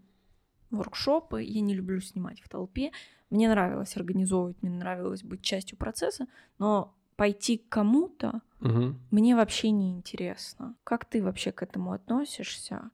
воркшопы, 0.70 1.42
я 1.42 1.60
не 1.60 1.74
люблю 1.74 2.00
снимать 2.00 2.40
в 2.40 2.48
толпе. 2.48 2.92
Мне 3.30 3.48
нравилось 3.48 3.96
организовывать, 3.96 4.60
мне 4.62 4.72
нравилось 4.72 5.22
быть 5.22 5.42
частью 5.42 5.78
процесса, 5.78 6.26
но 6.58 6.94
пойти 7.16 7.58
к 7.58 7.68
кому-то 7.68 8.40
угу. 8.60 8.94
мне 9.10 9.36
вообще 9.36 9.70
не 9.70 9.92
интересно. 9.92 10.74
Как 10.84 11.04
ты 11.04 11.22
вообще 11.22 11.52
к 11.52 11.62
этому 11.62 11.92
относишься? 11.92 12.90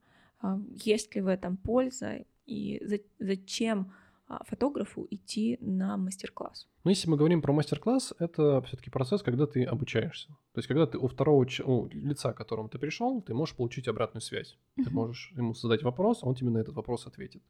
Есть 0.68 1.14
ли 1.14 1.20
в 1.20 1.28
этом 1.28 1.56
польза? 1.56 2.24
И 2.46 2.82
за, 2.84 2.98
зачем 3.18 3.92
а, 4.28 4.42
фотографу 4.44 5.06
идти 5.10 5.58
на 5.60 5.96
мастер-класс? 5.96 6.68
Ну, 6.84 6.90
если 6.90 7.08
мы 7.08 7.16
говорим 7.16 7.42
про 7.42 7.52
мастер-класс, 7.52 8.14
это 8.18 8.60
все-таки 8.62 8.90
процесс, 8.90 9.22
когда 9.22 9.46
ты 9.46 9.64
обучаешься. 9.64 10.28
То 10.52 10.58
есть, 10.58 10.68
когда 10.68 10.86
ты 10.86 10.98
у 10.98 11.06
второго 11.06 11.46
у 11.64 11.88
лица, 11.88 12.32
к 12.32 12.36
которому 12.36 12.68
ты 12.68 12.78
пришел, 12.78 13.22
ты 13.22 13.34
можешь 13.34 13.54
получить 13.54 13.88
обратную 13.88 14.22
связь. 14.22 14.58
Uh-huh. 14.78 14.84
Ты 14.84 14.90
можешь 14.90 15.32
ему 15.36 15.54
задать 15.54 15.82
вопрос, 15.82 16.20
он 16.22 16.34
тебе 16.34 16.50
на 16.50 16.58
этот 16.58 16.74
вопрос 16.74 17.06
ответит. 17.06 17.42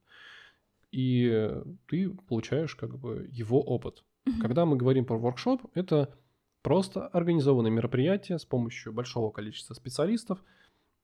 И 0.92 1.50
ты 1.88 2.10
получаешь 2.10 2.74
как 2.74 2.98
бы 2.98 3.28
его 3.32 3.62
опыт. 3.62 4.04
Uh-huh. 4.26 4.40
Когда 4.40 4.66
мы 4.66 4.76
говорим 4.76 5.04
про 5.04 5.18
воркшоп, 5.18 5.62
это 5.74 6.14
просто 6.62 7.06
организованное 7.06 7.70
мероприятие 7.70 8.38
с 8.38 8.44
помощью 8.44 8.92
большого 8.92 9.30
количества 9.30 9.74
специалистов 9.74 10.42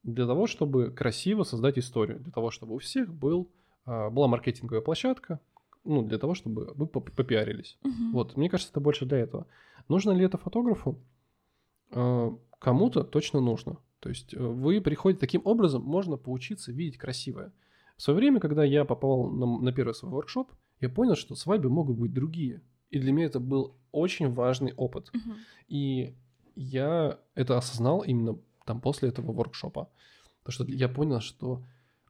для 0.02 0.26
того, 0.26 0.46
чтобы 0.46 0.90
красиво 0.90 1.44
создать 1.44 1.78
историю, 1.78 2.20
для 2.20 2.32
того, 2.32 2.50
чтобы 2.50 2.74
у 2.74 2.78
всех 2.78 3.14
был 3.14 3.50
была 3.86 4.28
маркетинговая 4.28 4.82
площадка, 4.82 5.40
ну, 5.84 6.02
для 6.02 6.18
того, 6.18 6.34
чтобы 6.34 6.72
вы 6.74 6.86
попиарились. 6.86 7.78
Угу. 7.82 8.12
Вот, 8.12 8.36
мне 8.36 8.48
кажется, 8.48 8.72
это 8.72 8.80
больше 8.80 9.06
для 9.06 9.18
этого. 9.18 9.46
Нужно 9.88 10.12
ли 10.12 10.24
это 10.24 10.38
фотографу? 10.38 10.98
А, 11.90 12.36
кому-то 12.58 13.02
точно 13.02 13.40
нужно. 13.40 13.78
То 14.00 14.08
есть 14.08 14.34
э, 14.34 14.38
вы 14.38 14.80
приходите 14.80 15.20
таким 15.20 15.42
образом, 15.44 15.82
можно 15.82 16.16
поучиться 16.16 16.72
видеть 16.72 16.98
красивое. 16.98 17.52
В 17.96 18.02
свое 18.02 18.16
время, 18.16 18.40
когда 18.40 18.64
я 18.64 18.84
попал 18.84 19.28
на, 19.30 19.58
на 19.58 19.72
первый 19.72 19.94
свой 19.94 20.10
воркшоп, 20.12 20.50
я 20.80 20.88
понял, 20.88 21.14
что 21.14 21.34
свадьбы 21.34 21.70
могут 21.70 21.96
быть 21.96 22.12
другие. 22.12 22.62
И 22.90 22.98
для 22.98 23.12
меня 23.12 23.26
это 23.26 23.40
был 23.40 23.76
очень 23.92 24.32
важный 24.32 24.74
опыт. 24.74 25.10
Мгм. 25.12 25.36
И 25.68 26.14
я 26.54 27.18
это 27.34 27.56
осознал 27.56 28.00
именно 28.00 28.38
там 28.66 28.80
после 28.80 29.08
этого 29.08 29.32
воркшопа. 29.32 29.88
Потому 30.42 30.52
что 30.52 30.64
я 30.72 30.88
понял, 30.88 31.20
что 31.20 31.62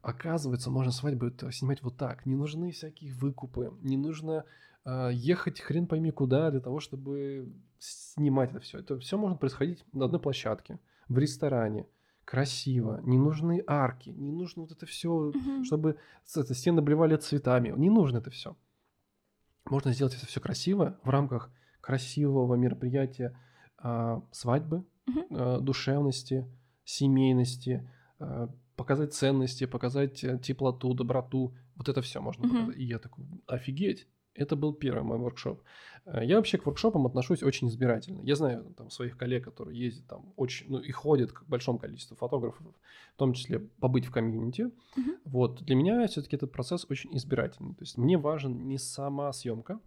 оказывается, 0.03 0.71
можно 0.71 0.93
свадьбу 0.93 1.31
снимать 1.51 1.83
вот 1.83 1.97
так. 1.97 2.27
Не 2.27 2.35
нужны 2.35 2.73
всякие 2.73 3.15
выкупы, 3.15 3.73
не 3.81 3.97
нужно 3.97 4.45
а, 4.85 5.09
ехать 5.11 5.61
хрен 5.61 5.87
пойми 5.87 6.11
куда 6.11 6.51
для 6.51 6.61
того, 6.61 6.81
чтобы 6.81 7.53
снимать 7.79 8.51
это 8.51 8.61
все. 8.61 8.81
Это 8.81 8.99
все 8.99 9.17
может 9.17 9.41
происходить 9.41 9.85
на 9.93 10.07
одной 10.07 10.21
площадке, 10.21 10.81
в 11.09 11.19
ресторане, 11.19 11.87
красиво. 12.25 13.01
Не 13.05 13.19
нужны 13.19 13.63
арки, 13.67 14.11
не 14.11 14.33
нужно 14.33 14.63
вот 14.63 14.73
это 14.73 14.87
все, 14.87 15.33
Мгм. 15.35 15.65
чтобы 15.65 15.97
это, 16.37 16.55
стены 16.55 16.81
обливали 16.81 17.17
цветами. 17.17 17.73
Не 17.77 17.91
нужно 17.91 18.19
это 18.19 18.31
все. 18.31 18.57
Можно 19.65 19.93
сделать 19.93 20.15
это 20.15 20.27
все 20.27 20.41
красиво 20.41 20.99
в 21.05 21.11
рамках 21.11 21.51
красивого 21.81 22.55
мероприятия 22.57 23.39
а, 23.79 24.23
свадьбы, 24.33 24.85
а, 25.31 25.59
душевности, 25.61 26.47
семейности, 26.85 27.89
а, 28.19 28.49
показать 28.77 29.13
ценности, 29.15 29.67
показать 29.67 30.25
э, 30.25 30.39
теплоту, 30.39 30.95
доброту. 30.95 31.55
Вот 31.77 31.89
это 31.89 32.01
все 32.03 32.21
можно 32.21 32.47
Мгм. 32.47 32.57
показать. 32.57 32.77
И 32.81 32.85
я 32.85 32.99
такой, 32.99 33.25
офигеть. 33.47 34.07
Это 34.35 34.57
был 34.57 34.73
первый 34.73 35.03
мой 35.03 35.19
воркшоп. 35.19 35.63
Э, 36.07 36.25
Я 36.25 36.37
вообще 36.37 36.57
к 36.59 36.65
воркшопам 36.67 37.07
отношусь 37.07 37.43
очень 37.43 37.69
избирательно. 37.69 38.23
Я 38.23 38.35
знаю 38.35 38.65
там 38.77 38.89
своих 38.91 39.19
коллег, 39.19 39.45
которые 39.45 39.79
ездят 39.79 40.07
там 40.07 40.33
очень, 40.37 40.67
ну 40.71 40.79
и 40.79 40.91
ходят 40.91 41.33
к 41.33 41.45
большому 41.47 41.79
количеству 41.79 42.17
фотографов, 42.17 42.67
в 43.15 43.19
том 43.19 43.35
числе 43.35 43.59
побыть 43.59 44.07
в 44.07 44.11
комьюнити. 44.11 44.71
Мгм. 44.97 45.17
Вот 45.27 45.63
для 45.63 45.77
меня 45.77 46.07
все-таки 46.07 46.37
этот 46.37 46.51
процесс 46.51 46.87
очень 46.89 47.15
избирательный. 47.17 47.75
То 47.75 47.83
есть 47.83 47.99
мне 47.99 48.17
важен 48.17 48.67
не 48.69 48.79
сама 48.79 49.31
съемка. 49.33 49.81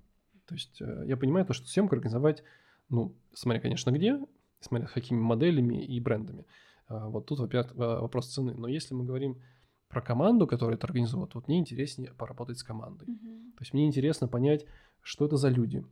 То 0.45 0.53
есть 0.53 0.79
э, 0.79 1.03
я 1.07 1.17
понимаю 1.17 1.45
то, 1.45 1.53
что 1.53 1.67
съемку 1.67 1.95
организовать, 1.95 2.43
ну, 2.89 3.15
смотря, 3.33 3.59
конечно, 3.61 3.89
где, 3.89 4.19
смотря 4.59 4.87
с 4.87 4.91
какими 4.91 5.17
моделями 5.19 5.83
и 5.83 5.99
брендами. 5.99 6.45
А, 6.87 7.09
Вот 7.09 7.25
тут 7.25 7.53
э, 7.53 7.63
вопрос 7.75 8.27
цены. 8.33 8.53
Но 8.53 8.67
если 8.67 8.93
мы 8.93 9.05
говорим 9.05 9.41
про 9.87 10.01
команду, 10.01 10.47
которая 10.47 10.77
это 10.77 10.87
организует, 10.87 11.35
вот 11.35 11.47
мне 11.47 11.59
интереснее 11.59 12.11
поработать 12.13 12.57
с 12.57 12.63
командой. 12.63 13.07
Мгм. 13.07 13.51
То 13.53 13.61
есть 13.61 13.73
мне 13.73 13.85
интересно 13.85 14.27
понять, 14.27 14.65
что 15.01 15.25
это 15.25 15.37
за 15.37 15.49
люди, 15.49 15.85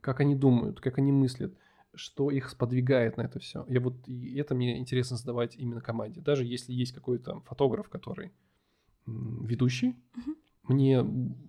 как 0.00 0.20
они 0.20 0.34
думают, 0.34 0.80
как 0.80 0.98
они 0.98 1.12
мыслят, 1.12 1.54
что 1.94 2.30
их 2.30 2.48
сподвигает 2.50 3.16
на 3.16 3.22
это 3.22 3.38
все. 3.38 3.64
Я 3.68 3.80
вот 3.80 4.08
и 4.08 4.36
это 4.36 4.54
мне 4.54 4.78
интересно 4.78 5.16
задавать 5.16 5.56
именно 5.56 5.80
команде. 5.80 6.20
Даже 6.20 6.44
если 6.44 6.72
есть 6.72 6.92
какой-то 6.92 7.40
фотограф, 7.40 7.88
который 7.88 8.32
ведущий, 9.06 9.94
Мгм. 10.14 10.36
мне 10.64 10.94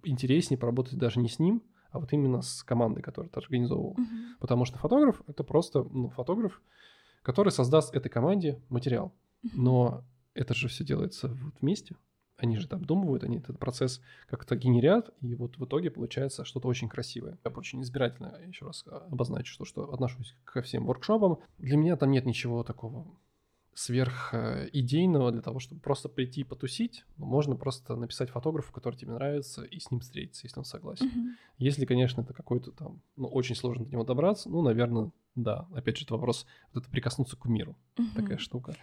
интереснее 0.04 0.58
поработать 0.58 0.98
даже 0.98 1.20
не 1.20 1.30
с 1.30 1.40
ним, 1.40 1.64
а 1.90 2.00
вот 2.00 2.12
именно 2.14 2.42
с 2.42 2.64
командой, 2.64 3.02
которая 3.02 3.30
это 3.30 3.40
организовывала. 3.40 3.94
Мгм. 3.98 4.36
Потому 4.40 4.66
что 4.66 4.78
фотограф 4.78 5.22
это 5.28 5.44
просто 5.44 5.84
ну, 5.84 6.10
фотограф, 6.10 6.62
который 7.26 7.50
создаст 7.50 7.94
этой 7.96 8.10
команде 8.10 8.62
материал. 8.70 9.12
Но 9.54 10.04
это 10.36 10.54
же 10.54 10.68
все 10.68 10.84
делается 10.84 11.30
вот 11.30 11.56
вместе. 11.60 11.96
Они 12.38 12.58
же 12.58 12.68
это 12.68 12.76
обдумывают, 12.76 13.24
они 13.24 13.38
этот 13.38 13.58
процесс 13.58 14.02
как-то 14.28 14.56
генерят, 14.56 15.10
и 15.22 15.36
вот 15.36 15.58
в 15.58 15.66
итоге 15.66 15.90
получается 15.90 16.44
что-то 16.46 16.68
очень 16.68 16.90
красивое. 16.90 17.40
Я 17.44 17.52
очень 17.52 17.82
избирательно, 17.82 18.38
еще 18.46 18.66
раз 18.66 18.84
а, 18.88 19.08
обозначу, 19.10 19.54
что, 19.54 19.64
что 19.66 19.92
отношусь 19.92 20.36
ко 20.44 20.62
всем 20.62 20.86
воркшопам. 20.86 21.40
Для 21.58 21.78
меня 21.78 21.96
там 21.96 22.12
нет 22.12 22.26
ничего 22.26 22.64
такого 22.64 23.08
сверх 23.74 24.34
э, 24.34 24.70
идейного 24.74 25.32
для 25.32 25.42
того, 25.42 25.60
чтобы 25.60 25.82
просто 25.82 26.10
прийти 26.10 26.42
и 26.42 26.44
потусить. 26.44 27.06
Можно 27.18 27.56
просто 27.56 27.96
написать 27.96 28.30
фотографу, 28.30 28.72
который 28.74 28.96
тебе 28.96 29.14
нравится, 29.14 29.64
и 29.64 29.80
с 29.80 29.90
ним 29.90 30.02
встретиться, 30.02 30.46
если 30.46 30.60
он 30.60 30.66
согласен. 30.66 31.08
Мгм. 31.08 31.38
Если, 31.58 31.86
конечно, 31.86 32.22
это 32.22 32.34
какой-то 32.34 32.72
там, 32.72 33.02
ну, 33.16 33.28
очень 33.28 33.56
сложно 33.56 33.86
до 33.86 33.92
него 33.92 34.04
добраться, 34.04 34.50
ну, 34.50 34.62
наверное, 34.62 35.12
да. 35.36 35.68
Опять 35.74 35.98
же, 35.98 36.06
это 36.06 36.14
вопрос, 36.14 36.46
вот 36.74 36.84
это 36.84 36.92
прикоснуться 36.92 37.38
к 37.38 37.46
миру, 37.46 37.76
такая 38.16 38.38
Мгм. 38.38 38.40
штука. 38.40 38.76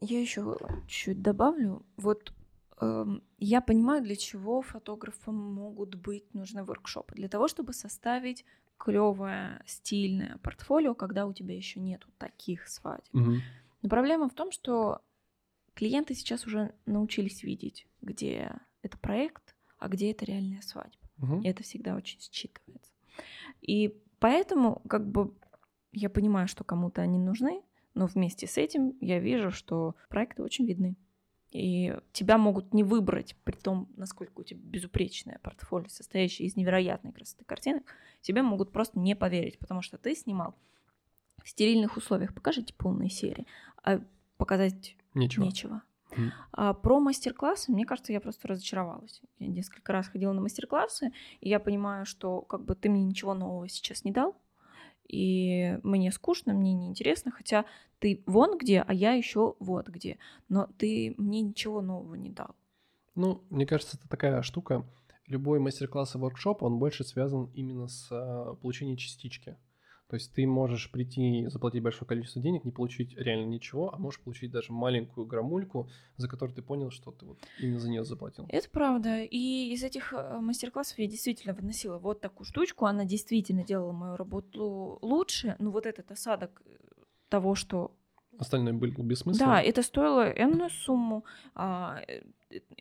Я 0.00 0.20
еще 0.20 0.56
чуть 0.86 1.22
добавлю. 1.22 1.84
Вот 1.96 2.32
эм, 2.80 3.22
я 3.38 3.60
понимаю, 3.60 4.02
для 4.02 4.16
чего 4.16 4.62
фотографам 4.62 5.34
могут 5.34 5.94
быть 5.96 6.32
нужны 6.34 6.62
воркшопы. 6.62 7.14
Для 7.14 7.28
того, 7.28 7.48
чтобы 7.48 7.72
составить 7.72 8.44
клевое, 8.76 9.60
стильное 9.66 10.38
портфолио, 10.38 10.94
когда 10.94 11.26
у 11.26 11.32
тебя 11.32 11.56
еще 11.56 11.80
нету 11.80 12.08
таких 12.18 12.68
свадеб. 12.68 13.12
Мгм. 13.12 13.42
Но 13.82 13.88
проблема 13.88 14.28
в 14.28 14.34
том, 14.34 14.52
что 14.52 15.02
клиенты 15.74 16.14
сейчас 16.14 16.46
уже 16.46 16.74
научились 16.86 17.42
видеть, 17.42 17.88
где 18.00 18.52
это 18.82 18.96
проект, 18.98 19.56
а 19.78 19.88
где 19.88 20.12
это 20.12 20.24
реальная 20.24 20.62
свадьба. 20.62 20.98
Мгм. 21.16 21.40
И 21.40 21.48
это 21.48 21.62
всегда 21.64 21.96
очень 21.96 22.18
считывается. 22.20 22.92
И 23.60 24.00
поэтому, 24.20 24.82
как 24.88 25.08
бы, 25.08 25.34
я 25.92 26.10
понимаю, 26.10 26.48
что 26.48 26.64
кому-то 26.64 27.02
они 27.02 27.18
нужны, 27.18 27.62
но 27.94 28.06
вместе 28.06 28.46
с 28.46 28.58
этим 28.58 28.96
я 29.00 29.18
вижу, 29.18 29.50
что 29.50 29.94
проекты 30.08 30.42
очень 30.42 30.66
видны. 30.66 30.96
И 31.50 31.96
тебя 32.12 32.36
могут 32.36 32.74
не 32.74 32.84
выбрать, 32.84 33.34
при 33.44 33.56
том, 33.56 33.88
насколько 33.96 34.40
у 34.40 34.42
тебя 34.42 34.60
безупречное 34.62 35.40
портфолио, 35.42 35.88
состоящее 35.88 36.46
из 36.46 36.56
невероятной 36.56 37.12
красоты 37.12 37.44
картинок, 37.44 37.84
тебе 38.20 38.42
могут 38.42 38.70
просто 38.70 38.98
не 38.98 39.16
поверить, 39.16 39.58
потому 39.58 39.80
что 39.80 39.96
ты 39.96 40.14
снимал 40.14 40.54
в 41.42 41.48
стерильных 41.48 41.96
условиях. 41.96 42.34
Покажите 42.34 42.74
полные 42.74 43.08
серии, 43.08 43.46
а 43.82 44.02
показать 44.36 44.96
нечего. 45.14 45.82
Мгм. 46.16 46.32
А 46.52 46.74
про 46.74 47.00
мастер-классы, 47.00 47.72
мне 47.72 47.86
кажется, 47.86 48.12
я 48.12 48.20
просто 48.20 48.48
разочаровалась. 48.48 49.22
Я 49.38 49.46
несколько 49.46 49.92
раз 49.92 50.08
ходила 50.08 50.32
на 50.32 50.42
мастер-классы, 50.42 51.12
и 51.40 51.48
я 51.48 51.60
понимаю, 51.60 52.04
что 52.04 52.42
как 52.42 52.64
бы 52.64 52.74
ты 52.74 52.90
мне 52.90 53.04
ничего 53.04 53.34
нового 53.34 53.68
сейчас 53.68 54.04
не 54.04 54.12
дал, 54.12 54.36
и 55.08 55.78
мне 55.82 56.12
скучно, 56.12 56.52
мне 56.52 56.72
неинтересно, 56.72 57.30
хотя 57.30 57.64
ты 57.98 58.22
вон 58.26 58.58
где, 58.58 58.82
а 58.86 58.92
я 58.92 59.12
еще 59.12 59.56
вот 59.58 59.88
где. 59.88 60.18
Но 60.48 60.68
ты 60.78 61.14
мне 61.16 61.40
ничего 61.40 61.80
нового 61.80 62.14
не 62.14 62.30
дал. 62.30 62.54
Ну, 63.14 63.42
мне 63.50 63.66
кажется, 63.66 63.96
это 63.96 64.08
такая 64.08 64.42
штука. 64.42 64.86
Любой 65.26 65.58
мастер-класс 65.58 66.14
и 66.14 66.18
воркшоп, 66.18 66.62
он 66.62 66.78
больше 66.78 67.04
связан 67.04 67.50
именно 67.54 67.88
с 67.88 68.08
а, 68.10 68.54
получением 68.54 68.96
частички. 68.96 69.56
То 70.08 70.14
есть 70.14 70.32
ты 70.32 70.46
можешь 70.46 70.90
прийти, 70.90 71.46
заплатить 71.48 71.82
большое 71.82 72.08
количество 72.08 72.40
денег, 72.40 72.64
не 72.64 72.70
получить 72.70 73.14
реально 73.18 73.46
ничего, 73.46 73.94
а 73.94 73.98
можешь 73.98 74.20
получить 74.20 74.50
даже 74.50 74.72
маленькую 74.72 75.26
грамульку, 75.26 75.90
за 76.16 76.28
которую 76.28 76.56
ты 76.56 76.62
понял, 76.62 76.90
что 76.90 77.10
ты 77.10 77.26
вот 77.26 77.38
именно 77.60 77.78
за 77.78 77.90
нее 77.90 78.04
заплатил. 78.04 78.46
Это 78.48 78.70
правда. 78.70 79.22
И 79.22 79.70
из 79.72 79.82
этих 79.82 80.14
э, 80.14 80.38
мастер-классов 80.40 80.98
я 80.98 81.06
действительно 81.06 81.52
выносила 81.52 81.98
вот 81.98 82.22
такую 82.22 82.46
штучку. 82.46 82.86
Она 82.86 83.04
действительно 83.04 83.64
делала 83.64 83.92
мою 83.92 84.16
работу 84.16 84.98
лучше. 85.02 85.56
Но 85.58 85.70
вот 85.70 85.84
этот 85.84 86.10
осадок 86.10 86.62
э, 86.64 86.70
того, 87.28 87.54
что 87.54 87.92
Остальное 88.38 88.72
было 88.72 88.90
бессмысленно. 89.02 89.46
Да, 89.46 89.60
это 89.60 89.82
стоило 89.82 90.30
энную 90.30 90.70
сумму. 90.70 91.24
а, 91.54 92.00
э, 92.06 92.22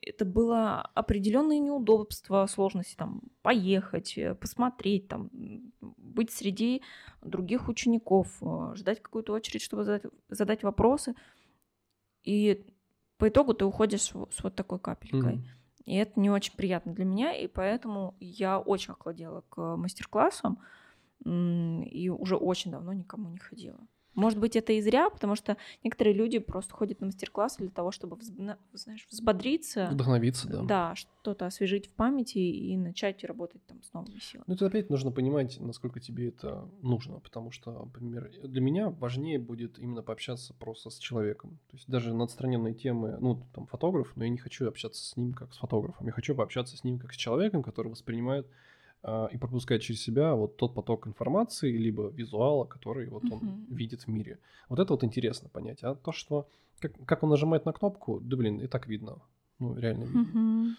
Это 0.01 0.25
было 0.25 0.81
определенные 0.81 1.59
неудобства, 1.59 2.45
сложности 2.47 2.95
там 2.95 3.21
поехать, 3.41 4.17
э, 4.17 4.33
посмотреть, 4.35 5.07
там 5.07 5.29
быть 5.81 6.31
среди 6.31 6.81
других 7.21 7.67
учеников, 7.67 8.37
э, 8.41 8.75
ждать 8.75 9.01
какую-то 9.01 9.33
очередь, 9.33 9.61
чтобы 9.61 9.83
задать, 9.83 10.03
задать 10.29 10.63
вопросы. 10.63 11.15
И 12.23 12.65
по 13.17 13.27
итогу 13.27 13.53
ты 13.53 13.65
уходишь 13.65 14.01
с 14.03 14.13
вот 14.13 14.55
такой 14.55 14.79
капелькой. 14.79 15.35
Мгм. 15.35 15.45
И 15.85 15.95
это 15.95 16.19
не 16.19 16.29
очень 16.29 16.55
приятно 16.55 16.93
для 16.93 17.05
меня, 17.05 17.33
и 17.33 17.47
поэтому 17.47 18.15
я 18.19 18.59
очень 18.59 18.93
охладела 18.93 19.41
к 19.49 19.77
мастер-классам 19.77 20.59
и 21.25 22.09
уже 22.09 22.35
очень 22.35 22.71
давно 22.71 22.93
никому 22.93 23.29
не 23.29 23.39
ходила. 23.39 23.79
Может 24.17 24.39
быть, 24.39 24.55
это 24.55 24.73
и 24.73 24.81
зря, 24.81 25.11
потому 25.11 25.35
что 25.35 25.57
некоторые 25.83 26.15
люди 26.15 26.39
просто 26.39 26.73
ходят 26.73 26.99
на 27.01 27.05
мастер-классы 27.05 27.59
для 27.59 27.69
того, 27.69 27.91
чтобы, 27.91 28.17
знаешь, 28.73 29.05
взбодриться, 29.11 29.89
Вдохновиться, 29.91 30.49
да. 30.49 30.63
да, 30.63 30.95
что-то 30.95 31.45
освежить 31.45 31.85
в 31.85 31.93
памяти 31.93 32.39
и 32.39 32.75
начать 32.77 33.23
работать 33.23 33.63
там 33.67 33.83
с 33.83 33.93
новыми 33.93 34.17
силами. 34.17 34.45
Ну, 34.47 34.55
тут 34.55 34.69
опять 34.69 34.89
нужно 34.89 35.11
понимать, 35.11 35.59
насколько 35.59 35.99
тебе 35.99 36.29
это 36.29 36.67
нужно, 36.81 37.19
потому 37.19 37.51
что, 37.51 37.71
например, 37.71 38.31
для 38.41 38.59
меня 38.59 38.89
важнее 38.89 39.37
будет 39.37 39.77
именно 39.77 40.01
пообщаться 40.01 40.55
просто 40.55 40.89
с 40.89 40.97
человеком. 40.97 41.59
То 41.69 41.77
есть 41.77 41.87
даже 41.87 42.15
на 42.15 42.23
отстраненные 42.23 42.73
темы, 42.73 43.17
ну, 43.21 43.43
там, 43.53 43.67
фотограф, 43.67 44.13
но 44.15 44.23
я 44.23 44.31
не 44.31 44.39
хочу 44.39 44.67
общаться 44.67 45.03
с 45.03 45.15
ним 45.15 45.33
как 45.33 45.53
с 45.53 45.57
фотографом, 45.57 46.07
я 46.07 46.11
хочу 46.11 46.33
пообщаться 46.33 46.75
с 46.75 46.83
ним 46.83 46.97
как 46.97 47.13
с 47.13 47.15
человеком, 47.15 47.61
который 47.61 47.89
воспринимает 47.91 48.47
и 49.03 49.37
пропускает 49.37 49.81
через 49.81 50.01
себя 50.01 50.35
вот 50.35 50.57
тот 50.57 50.73
поток 50.73 51.07
информации, 51.07 51.71
либо 51.77 52.09
визуала, 52.09 52.65
который 52.65 53.07
вот 53.09 53.23
он 53.31 53.39
Мгм. 53.39 53.65
видит 53.69 54.01
в 54.03 54.07
мире. 54.07 54.39
Вот 54.69 54.79
это 54.79 54.93
вот 54.93 55.03
интересно 55.03 55.49
понять. 55.49 55.83
А 55.83 55.95
то, 55.95 56.11
что 56.11 56.47
как, 56.79 56.93
как 57.05 57.23
он 57.23 57.29
нажимает 57.29 57.65
на 57.65 57.73
кнопку, 57.73 58.19
да 58.19 58.35
блин, 58.37 58.59
и 58.59 58.67
так 58.67 58.87
видно. 58.87 59.21
Ну, 59.59 59.75
реально 59.77 60.03
видно. 60.03 60.21
Мгм. 60.21 60.77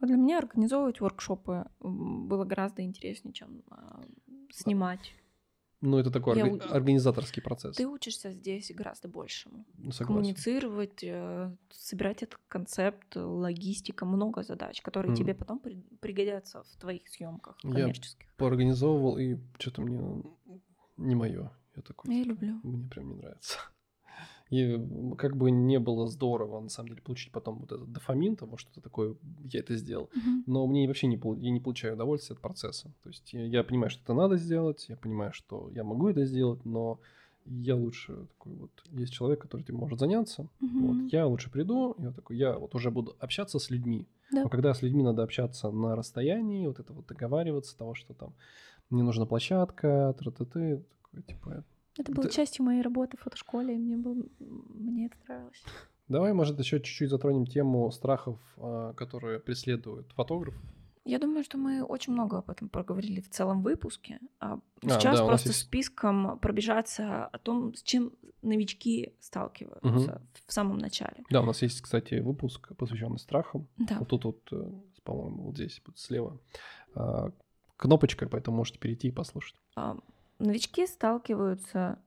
Вот 0.00 0.06
для 0.06 0.16
меня 0.16 0.38
организовывать 0.38 1.00
воркшопы 1.00 1.66
было 1.80 2.44
гораздо 2.44 2.82
интереснее, 2.82 3.32
чем 3.32 3.62
а, 3.70 4.02
снимать. 4.50 5.14
Ну, 5.82 5.98
это 5.98 6.10
такой 6.10 6.36
Я 6.38 6.46
орга- 6.46 6.64
организаторский 6.70 7.42
процесс. 7.42 7.76
Ты 7.76 7.86
учишься 7.86 8.30
здесь 8.32 8.70
гораздо 8.74 9.08
большему. 9.08 9.66
Ну, 9.74 9.90
Согласен. 9.90 10.06
Коммуницировать, 10.06 11.02
э, 11.04 11.54
собирать 11.70 12.22
этот 12.22 12.38
концепт, 12.48 13.16
логистика, 13.16 14.06
много 14.06 14.42
задач, 14.44 14.80
которые 14.80 15.10
Мгм. 15.10 15.18
тебе 15.18 15.34
потом 15.34 15.58
при- 15.58 15.82
пригодятся 16.00 16.62
в 16.62 16.76
твоих 16.80 17.08
съемках 17.08 17.56
Я 17.64 17.70
коммерческих. 17.72 18.32
Поорганизовывал, 18.36 19.18
и 19.18 19.36
что-то 19.58 19.82
мне 19.82 20.22
не 20.96 21.14
мое. 21.16 21.50
Я 21.74 21.82
такой, 21.82 22.14
Я 22.16 22.22
люблю. 22.24 22.60
Мне 22.62 22.88
прям 22.88 23.08
не 23.08 23.14
нравится. 23.16 23.58
И 24.52 24.78
как 25.16 25.34
бы 25.34 25.50
не 25.50 25.78
было 25.78 26.06
здорово, 26.06 26.60
на 26.60 26.68
самом 26.68 26.90
деле, 26.90 27.00
получить 27.00 27.32
потом 27.32 27.60
вот 27.60 27.72
этот 27.72 27.90
дофамин 27.90 28.36
того, 28.36 28.58
что 28.58 28.70
это 28.70 28.82
такое, 28.82 29.16
я 29.50 29.60
это 29.60 29.74
сделал. 29.76 30.10
Мгм. 30.14 30.44
Но 30.46 30.66
мне 30.66 30.86
вообще 30.86 31.06
не, 31.06 31.18
я 31.40 31.50
не 31.50 31.58
получаю 31.58 31.94
удовольствия 31.94 32.34
от 32.34 32.42
процесса. 32.42 32.92
То 33.02 33.08
есть 33.08 33.32
я, 33.32 33.46
я 33.46 33.64
понимаю, 33.64 33.88
что 33.88 34.02
это 34.02 34.12
надо 34.12 34.36
сделать, 34.36 34.84
я 34.90 34.96
понимаю, 34.98 35.32
что 35.32 35.70
я 35.70 35.84
могу 35.84 36.08
это 36.08 36.26
сделать, 36.26 36.66
но 36.66 37.00
я 37.46 37.74
лучше 37.76 38.26
такой 38.26 38.54
вот, 38.56 38.70
есть 38.90 39.14
человек, 39.14 39.40
который 39.40 39.62
этим 39.62 39.76
может 39.76 39.98
заняться. 39.98 40.46
Мгм. 40.60 40.86
Вот, 40.86 41.12
я 41.12 41.26
лучше 41.26 41.50
приду, 41.50 41.96
я 41.98 42.12
такой, 42.12 42.36
я 42.36 42.58
вот 42.58 42.74
уже 42.74 42.90
буду 42.90 43.16
общаться 43.20 43.58
с 43.58 43.70
людьми. 43.70 44.06
Да. 44.32 44.42
Но 44.42 44.48
когда 44.50 44.74
с 44.74 44.82
людьми 44.82 45.02
надо 45.02 45.22
общаться 45.22 45.70
на 45.70 45.96
расстоянии, 45.96 46.66
вот 46.66 46.78
это 46.78 46.92
вот 46.92 47.06
договариваться, 47.06 47.74
того, 47.78 47.94
что 47.94 48.12
там 48.12 48.34
мне 48.90 49.02
нужна 49.02 49.24
площадка, 49.24 50.14
тра-та-ты, 50.18 50.84
такой, 51.04 51.22
типа, 51.22 51.64
Это 51.98 52.12
было 52.12 52.24
это- 52.24 52.34
частью 52.34 52.64
моей 52.64 52.82
работы 52.82 53.16
в 53.16 53.20
фотошколе, 53.20 53.74
и 53.74 53.78
мне, 53.78 53.96
был... 53.96 54.26
мне 54.38 55.06
это 55.06 55.16
нравилось. 55.26 55.62
Давай, 56.08 56.32
может, 56.32 56.58
еще 56.58 56.78
чуть-чуть 56.80 57.10
затронем 57.10 57.46
тему 57.46 57.90
страхов, 57.90 58.38
а, 58.56 58.92
которые 58.94 59.38
преследуют 59.40 60.10
фотографов. 60.12 60.60
Я 61.04 61.18
думаю, 61.18 61.42
что 61.42 61.58
мы 61.58 61.82
очень 61.82 62.12
много 62.12 62.38
об 62.38 62.50
этом 62.50 62.68
проговорили 62.68 63.20
в 63.20 63.28
целом 63.28 63.62
выпуске. 63.62 64.20
А 64.38 64.54
А, 64.54 64.88
сейчас 64.88 65.18
да, 65.18 65.24
у 65.24 65.28
нас 65.28 65.40
просто 65.42 65.48
есть- 65.48 65.60
списком 65.60 66.38
пробежаться 66.38 67.26
о 67.26 67.38
том, 67.38 67.74
с 67.74 67.82
чем 67.82 68.12
новички 68.42 69.12
сталкиваются 69.20 70.22
в 70.46 70.52
самом 70.52 70.78
начале. 70.78 71.24
Да, 71.30 71.40
у 71.42 71.44
нас 71.46 71.62
есть, 71.62 71.80
кстати, 71.80 72.14
выпуск, 72.20 72.74
посвященный 72.76 73.18
страхам. 73.18 73.66
Да. 73.78 73.98
Вот 73.98 74.08
тут 74.08 74.24
вот, 74.24 74.48
э, 74.52 74.70
по-моему, 75.04 75.44
вот 75.44 75.54
здесь 75.56 75.80
вот 75.86 75.98
слева 75.98 76.38
а, 76.94 77.30
кнопочка, 77.76 78.28
поэтому 78.28 78.58
можете 78.58 78.78
перейти 78.78 79.08
и 79.08 79.12
послушать. 79.12 79.56
Новички 80.46 80.86
сталкиваются 80.86 81.98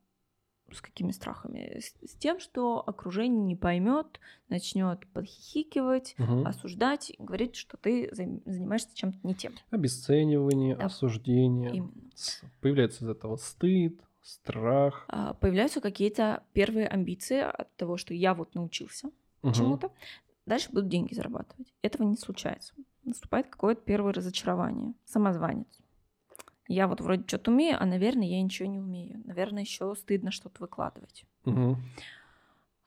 с 0.71 0.81
какими 0.81 1.11
страхами? 1.11 1.79
С, 1.79 1.93
с 2.09 2.15
тем, 2.15 2.39
что 2.39 2.83
окружение 2.85 3.41
не 3.45 3.55
поймет, 3.55 4.19
начнет 4.49 5.07
подхихикивать, 5.13 6.15
Мгм. 6.17 6.45
осуждать, 6.45 7.13
говорить, 7.17 7.55
что 7.55 7.77
ты 7.77 8.09
занимаешься 8.13 8.89
чем-то 8.93 9.19
не 9.23 9.35
тем. 9.35 9.53
Обесценивание, 9.69 10.75
Да. 10.75 10.85
осуждение. 10.85 11.71
Именно. 11.75 12.09
Появляется 12.61 13.05
из 13.05 13.09
этого 13.09 13.37
стыд, 13.37 14.01
страх. 14.21 15.05
А, 15.07 15.33
Появляются 15.35 15.79
какие-то 15.81 16.43
первые 16.53 16.87
амбиции 16.87 17.39
от 17.39 17.73
того, 17.77 17.95
что 17.97 18.13
я 18.13 18.33
вот 18.33 18.53
научился 18.55 19.11
Мгм. 19.43 19.53
чему-то, 19.53 19.91
дальше 20.45 20.71
буду 20.71 20.87
деньги 20.87 21.13
зарабатывать. 21.13 21.73
Этого 21.83 22.03
не 22.03 22.17
случается. 22.17 22.73
Наступает 23.03 23.47
какое-то 23.47 23.81
первое 23.81 24.11
разочарование. 24.13 24.93
Самозванец. 25.05 25.67
Я 26.67 26.87
вот 26.87 27.01
вроде 27.01 27.23
что-то 27.27 27.51
умею, 27.51 27.77
а, 27.79 27.85
наверное, 27.85 28.27
я 28.27 28.41
ничего 28.41 28.67
не 28.69 28.79
умею. 28.79 29.21
Наверное, 29.25 29.61
еще 29.63 29.93
стыдно 29.95 30.31
что-то 30.31 30.61
выкладывать. 30.61 31.25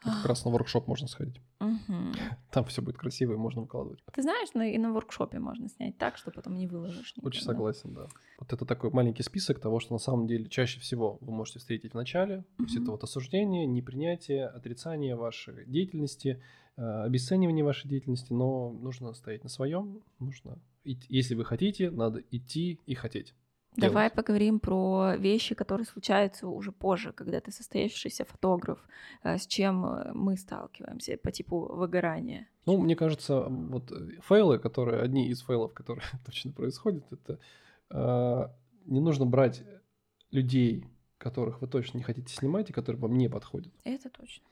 Это 0.01 0.13
как 0.15 0.27
раз 0.27 0.45
на 0.45 0.53
воркшоп 0.53 0.87
можно 0.87 1.09
сходить. 1.09 1.41
Мгм. 1.59 2.13
Там 2.53 2.65
все 2.67 2.83
будет 2.83 2.97
красиво 2.99 3.33
и 3.33 3.37
можно 3.37 3.63
выкладывать. 3.63 4.01
Ты 4.13 4.23
знаешь, 4.23 4.53
на- 4.55 4.71
и 4.71 4.79
на 4.79 4.93
воркшопе 4.93 5.41
можно 5.41 5.69
снять 5.69 5.99
так, 5.99 6.17
что 6.17 6.31
потом 6.31 6.57
не 6.57 6.69
выложишь. 6.69 7.15
Очень 7.21 7.41
никогда. 7.41 7.41
согласен, 7.53 7.95
да. 7.95 8.07
Вот 8.39 8.53
это 8.53 8.65
такой 8.65 8.91
маленький 8.91 9.25
список 9.25 9.59
того, 9.61 9.81
что 9.81 9.93
на 9.93 9.99
самом 9.99 10.29
деле 10.29 10.49
чаще 10.49 10.79
всего 10.79 11.19
вы 11.21 11.33
можете 11.33 11.59
встретить 11.59 11.93
в 11.93 11.95
начале. 11.97 12.45
То 12.59 12.63
есть 12.63 12.77
это 12.77 12.93
вот 12.93 13.03
осуждение, 13.03 13.67
непринятие, 13.67 14.47
отрицание 14.47 15.17
вашей 15.17 15.67
деятельности, 15.67 16.41
э, 16.77 16.83
обесценивание 17.03 17.65
вашей 17.65 17.89
деятельности, 17.89 18.33
но 18.33 18.71
нужно 18.71 19.13
стоять 19.15 19.43
на 19.43 19.49
своем, 19.51 20.01
нужно, 20.21 20.61
если 20.85 21.35
вы 21.35 21.45
хотите, 21.45 21.91
надо 21.91 22.23
идти 22.31 22.79
и 22.87 22.95
хотеть. 22.95 23.35
Давай 23.79 24.05
делать. 24.05 24.15
поговорим 24.15 24.61
про 24.61 25.15
вещи, 25.17 25.55
которые 25.55 25.87
случаются 25.87 26.49
уже 26.49 26.73
позже, 26.73 27.13
когда 27.13 27.41
ты 27.41 27.53
состоявшийся 27.53 28.25
фотограф, 28.25 28.79
э, 29.23 29.39
с 29.39 29.47
чем 29.47 29.87
э, 29.87 30.13
мы 30.15 30.37
сталкиваемся 30.37 31.17
по 31.17 31.31
типу 31.31 31.61
выгорания. 31.61 32.49
Ну, 32.67 32.79
мне 32.79 32.97
кажется, 32.97 33.45
вот 33.49 33.93
э, 33.93 34.21
фейлы, 34.21 34.59
которые, 34.59 35.01
одни 35.03 35.29
из 35.29 35.43
фейлов, 35.43 35.75
которые 35.75 36.05
точно 36.27 36.53
происходят, 36.53 37.05
это 37.13 37.39
э, 37.91 38.49
не 38.87 39.01
нужно 39.01 39.27
брать 39.27 39.63
людей, 40.31 40.85
которых 41.19 41.61
вы 41.61 41.69
точно 41.69 41.99
не 41.99 42.05
хотите 42.05 42.35
снимать 42.35 42.71
и 42.71 42.73
которые 42.73 43.01
вам 43.01 43.17
не 43.17 43.29
подходят. 43.29 43.73
Это 43.85 44.11
точно. 44.11 44.45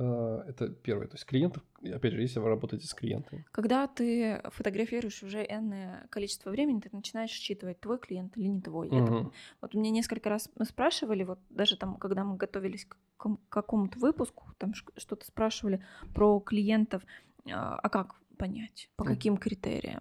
Э, 0.00 0.44
Это 0.48 0.68
первое. 0.68 1.06
То 1.08 1.14
есть 1.16 1.26
клиентов, 1.26 1.62
опять 1.84 2.12
же, 2.14 2.22
если 2.22 2.40
вы 2.40 2.48
работаете 2.48 2.86
с 2.86 2.94
клиентами. 2.94 3.44
Когда 3.52 3.86
ты 3.86 4.40
фотографируешь 4.50 5.22
уже 5.22 5.44
энное 5.44 6.06
количество 6.10 6.50
времени, 6.50 6.80
ты 6.80 6.88
начинаешь 6.92 7.30
считывать, 7.30 7.80
твой 7.80 7.98
клиент 7.98 8.36
или 8.38 8.46
не 8.48 8.60
твой. 8.62 8.88
Это- 8.88 8.96
Мгм. 9.12 9.32
вот 9.60 9.74
меня 9.74 9.90
несколько 9.90 10.30
раз 10.30 10.48
спрашивали, 10.66 11.24
вот 11.24 11.38
даже 11.50 11.76
там, 11.76 11.96
когда 11.96 12.24
мы 12.24 12.36
готовились 12.36 12.86
к 12.86 12.96
ком- 13.18 13.36
к 13.36 13.52
какому-то 13.52 13.98
выпуску, 13.98 14.46
там 14.58 14.72
что-то 14.74 15.26
спрашивали 15.26 15.84
про 16.14 16.40
клиентов, 16.40 17.02
а 17.46 17.78
а 17.82 17.88
как 17.90 18.14
понять, 18.38 18.88
по 18.96 19.04
каким 19.04 19.36
критериям? 19.36 20.00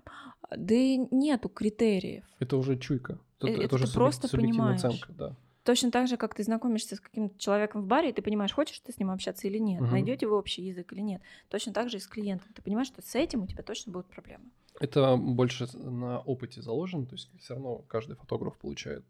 Да 0.56 0.74
и 0.74 0.98
нету 1.12 1.50
критериев. 1.50 2.24
Это 2.40 2.56
уже 2.56 2.78
чуйка. 2.78 3.20
Это, 3.40 3.48
Э, 3.48 3.52
это 3.52 3.62
это 3.64 3.76
уже 3.76 3.94
просто 3.94 4.28
субъективная 4.30 4.76
понимаешь. 4.78 4.84
оценка, 4.86 5.14
да. 5.14 5.36
Точно 5.70 5.92
так 5.92 6.08
же, 6.08 6.18
как 6.18 6.34
ты 6.34 6.42
знакомишься 6.42 6.96
с 6.96 7.00
каким-то 7.00 7.38
человеком 7.38 7.84
в 7.84 7.86
баре, 7.86 8.10
и 8.10 8.12
ты 8.12 8.24
понимаешь, 8.24 8.52
хочешь 8.52 8.80
ты 8.80 8.92
с 8.92 8.98
ним 8.98 9.12
общаться 9.12 9.48
или 9.48 9.60
нет, 9.60 9.82
Мгм. 9.82 9.92
найдете 9.92 10.26
вы 10.26 10.36
общий 10.36 10.64
язык 10.64 10.92
или 10.94 11.02
нет. 11.02 11.22
Точно 11.48 11.74
так 11.74 11.92
же 11.92 11.98
и 11.98 12.00
с 12.00 12.08
клиентом. 12.08 12.52
Ты 12.56 12.64
понимаешь, 12.64 12.88
что 12.88 13.04
с 13.04 13.14
этим 13.14 13.44
у 13.44 13.46
тебя 13.46 13.62
точно 13.62 13.92
будут 13.92 14.08
проблемы. 14.08 14.46
Это 14.80 15.16
больше 15.16 15.68
на 15.78 16.22
опыте 16.22 16.64
заложено, 16.64 17.06
то 17.06 17.14
есть 17.14 17.30
все 17.40 17.54
равно 17.54 17.84
каждый 17.88 18.16
фотограф 18.16 18.58
получает 18.58 19.06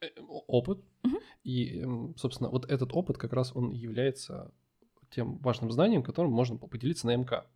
э, 0.00 0.06
опыт, 0.46 0.78
Мгм. 1.02 1.18
и, 1.42 1.84
собственно, 2.16 2.50
вот 2.50 2.70
этот 2.70 2.92
опыт 2.92 3.18
как 3.18 3.32
раз 3.32 3.50
он 3.56 3.72
является 3.72 4.52
тем 5.10 5.38
важным 5.38 5.72
знанием, 5.72 6.04
которым 6.04 6.30
можно 6.30 6.56
по- 6.56 6.68
поделиться 6.68 7.08
на 7.08 7.16
МК. 7.16 7.46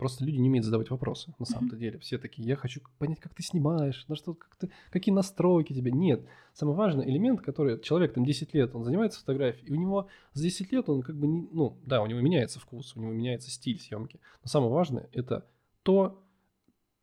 Просто 0.00 0.24
люди 0.24 0.38
не 0.38 0.48
умеют 0.48 0.64
задавать 0.64 0.88
вопросы, 0.88 1.34
на 1.38 1.44
самом-то 1.44 1.76
деле. 1.76 1.98
Все 1.98 2.16
такие, 2.16 2.48
я 2.48 2.56
хочу 2.56 2.80
понять, 2.98 3.20
как 3.20 3.34
ты 3.34 3.42
снимаешь, 3.42 4.06
на 4.08 4.16
что, 4.16 4.32
как 4.32 4.56
ты, 4.56 4.70
какие 4.90 5.14
настройки 5.14 5.74
тебе. 5.74 5.92
Нет. 5.92 6.24
Самый 6.54 6.74
важный 6.74 7.06
элемент, 7.06 7.42
который 7.42 7.78
человек 7.82 8.14
там 8.14 8.24
10 8.24 8.54
лет, 8.54 8.74
он 8.74 8.82
занимается 8.82 9.20
фотографией, 9.20 9.68
и 9.68 9.72
у 9.72 9.74
него 9.74 10.08
за 10.32 10.44
10 10.44 10.72
лет 10.72 10.88
он 10.88 11.02
как 11.02 11.16
бы, 11.16 11.26
не, 11.26 11.46
ну, 11.52 11.76
да, 11.84 12.00
у 12.00 12.06
него 12.06 12.18
меняется 12.22 12.58
вкус, 12.58 12.96
у 12.96 13.00
него 13.00 13.12
меняется 13.12 13.50
стиль 13.50 13.78
съемки. 13.78 14.20
Но 14.42 14.48
самое 14.48 14.72
важное– 14.72 15.10
это 15.12 15.46
то, 15.82 16.24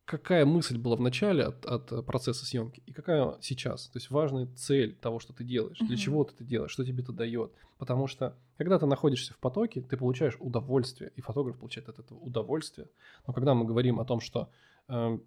какая 0.08 0.46
мысль 0.46 0.78
была 0.78 0.96
в 0.96 1.02
начале 1.02 1.44
от, 1.44 1.66
от 1.66 1.92
э, 1.92 2.02
процесса 2.02 2.46
съемки 2.46 2.82
и 2.86 2.94
какая 2.94 3.36
сейчас. 3.42 3.88
То 3.90 3.98
есть 3.98 4.10
важная 4.10 4.48
цель 4.56 4.96
того, 4.96 5.20
что 5.20 5.34
ты 5.34 5.44
делаешь, 5.44 5.78
для 5.80 5.90
Мгм. 5.90 5.98
чего 5.98 6.24
ты 6.24 6.34
это 6.34 6.44
делаешь, 6.46 6.72
что 6.72 6.86
тебе 6.86 7.04
это 7.04 7.12
дает. 7.12 7.52
Потому 7.78 8.08
что 8.08 8.36
когда 8.58 8.80
ты 8.80 8.86
находишься 8.86 9.34
в 9.34 9.38
потоке, 9.38 9.82
ты 9.82 9.98
получаешь 9.98 10.38
удовольствие, 10.40 11.12
и 11.18 11.22
фотограф 11.22 11.60
получает 11.60 11.90
от 11.90 12.00
этого 12.00 12.18
удовольствие. 12.20 12.88
Но 13.28 13.34
когда 13.34 13.54
мы 13.54 13.66
говорим 13.66 14.00
о 14.00 14.06
том, 14.06 14.22
что 14.22 14.50
эм, 14.88 15.24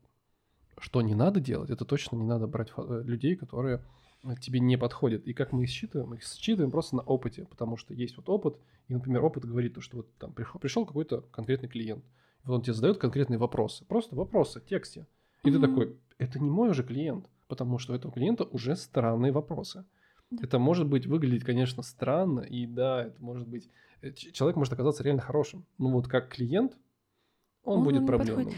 что 0.79 1.03
не 1.03 1.15
надо 1.15 1.41
делать, 1.41 1.69
это 1.69 1.85
точно 1.85 2.17
не 2.17 2.25
надо 2.25 2.47
брать 2.47 2.73
э, 2.75 3.03
людей, 3.05 3.37
которые 3.37 3.85
э, 4.25 4.35
тебе 4.41 4.61
не 4.61 4.79
подходят. 4.79 5.27
И 5.27 5.35
как 5.35 5.53
мы 5.53 5.65
их 5.65 5.69
считываем? 5.69 6.09
Мы 6.09 6.17
их 6.17 6.25
считываем 6.25 6.71
просто 6.71 6.97
на 6.97 7.03
опыте, 7.03 7.45
потому 7.45 7.77
что 7.77 7.93
есть 7.93 8.17
вот 8.17 8.31
опыт, 8.31 8.59
и, 8.89 8.95
например, 8.95 9.23
опыт 9.23 9.45
говорит, 9.45 9.75
то, 9.75 9.83
что 9.83 9.99
вот 9.99 10.17
там 10.17 10.33
пришел, 10.33 10.59
пришел 10.59 10.87
какой-то 10.87 11.21
конкретный 11.33 11.69
клиент, 11.69 12.03
вот 12.45 12.55
он 12.57 12.63
тебе 12.63 12.75
задает 12.75 12.99
конкретные 12.99 13.39
вопросы, 13.39 13.85
просто 13.85 14.17
вопросы 14.17 14.61
в 14.61 14.65
тексте. 14.65 15.07
И 15.45 15.51
Мгм. 15.51 15.61
ты 15.61 15.67
такой, 15.69 15.97
это 16.19 16.39
не 16.39 16.51
мой 16.51 16.71
уже 16.71 16.83
клиент, 16.83 17.27
потому 17.49 17.79
что 17.79 17.93
у 17.93 17.97
этого 17.97 18.13
клиента 18.13 18.45
уже 18.45 18.77
странные 18.77 19.33
вопросы. 19.33 19.85
Да. 20.31 20.39
Это 20.45 20.59
может 20.59 20.87
быть 20.89 21.07
выглядеть, 21.07 21.45
конечно, 21.45 21.83
странно, 21.83 22.41
и 22.41 22.67
да, 22.67 23.05
это 23.07 23.23
может 23.23 23.49
быть... 23.49 23.69
э, 24.03 24.13
Человек 24.13 24.57
может 24.57 24.73
оказаться 24.73 25.03
реально 25.03 25.23
хорошим. 25.23 25.65
Но 25.79 25.91
вот 25.91 26.07
как 26.09 26.29
клиент, 26.29 26.77
он, 27.65 27.79
Он 27.79 27.85
будет 27.85 28.07
проблемным. 28.07 28.55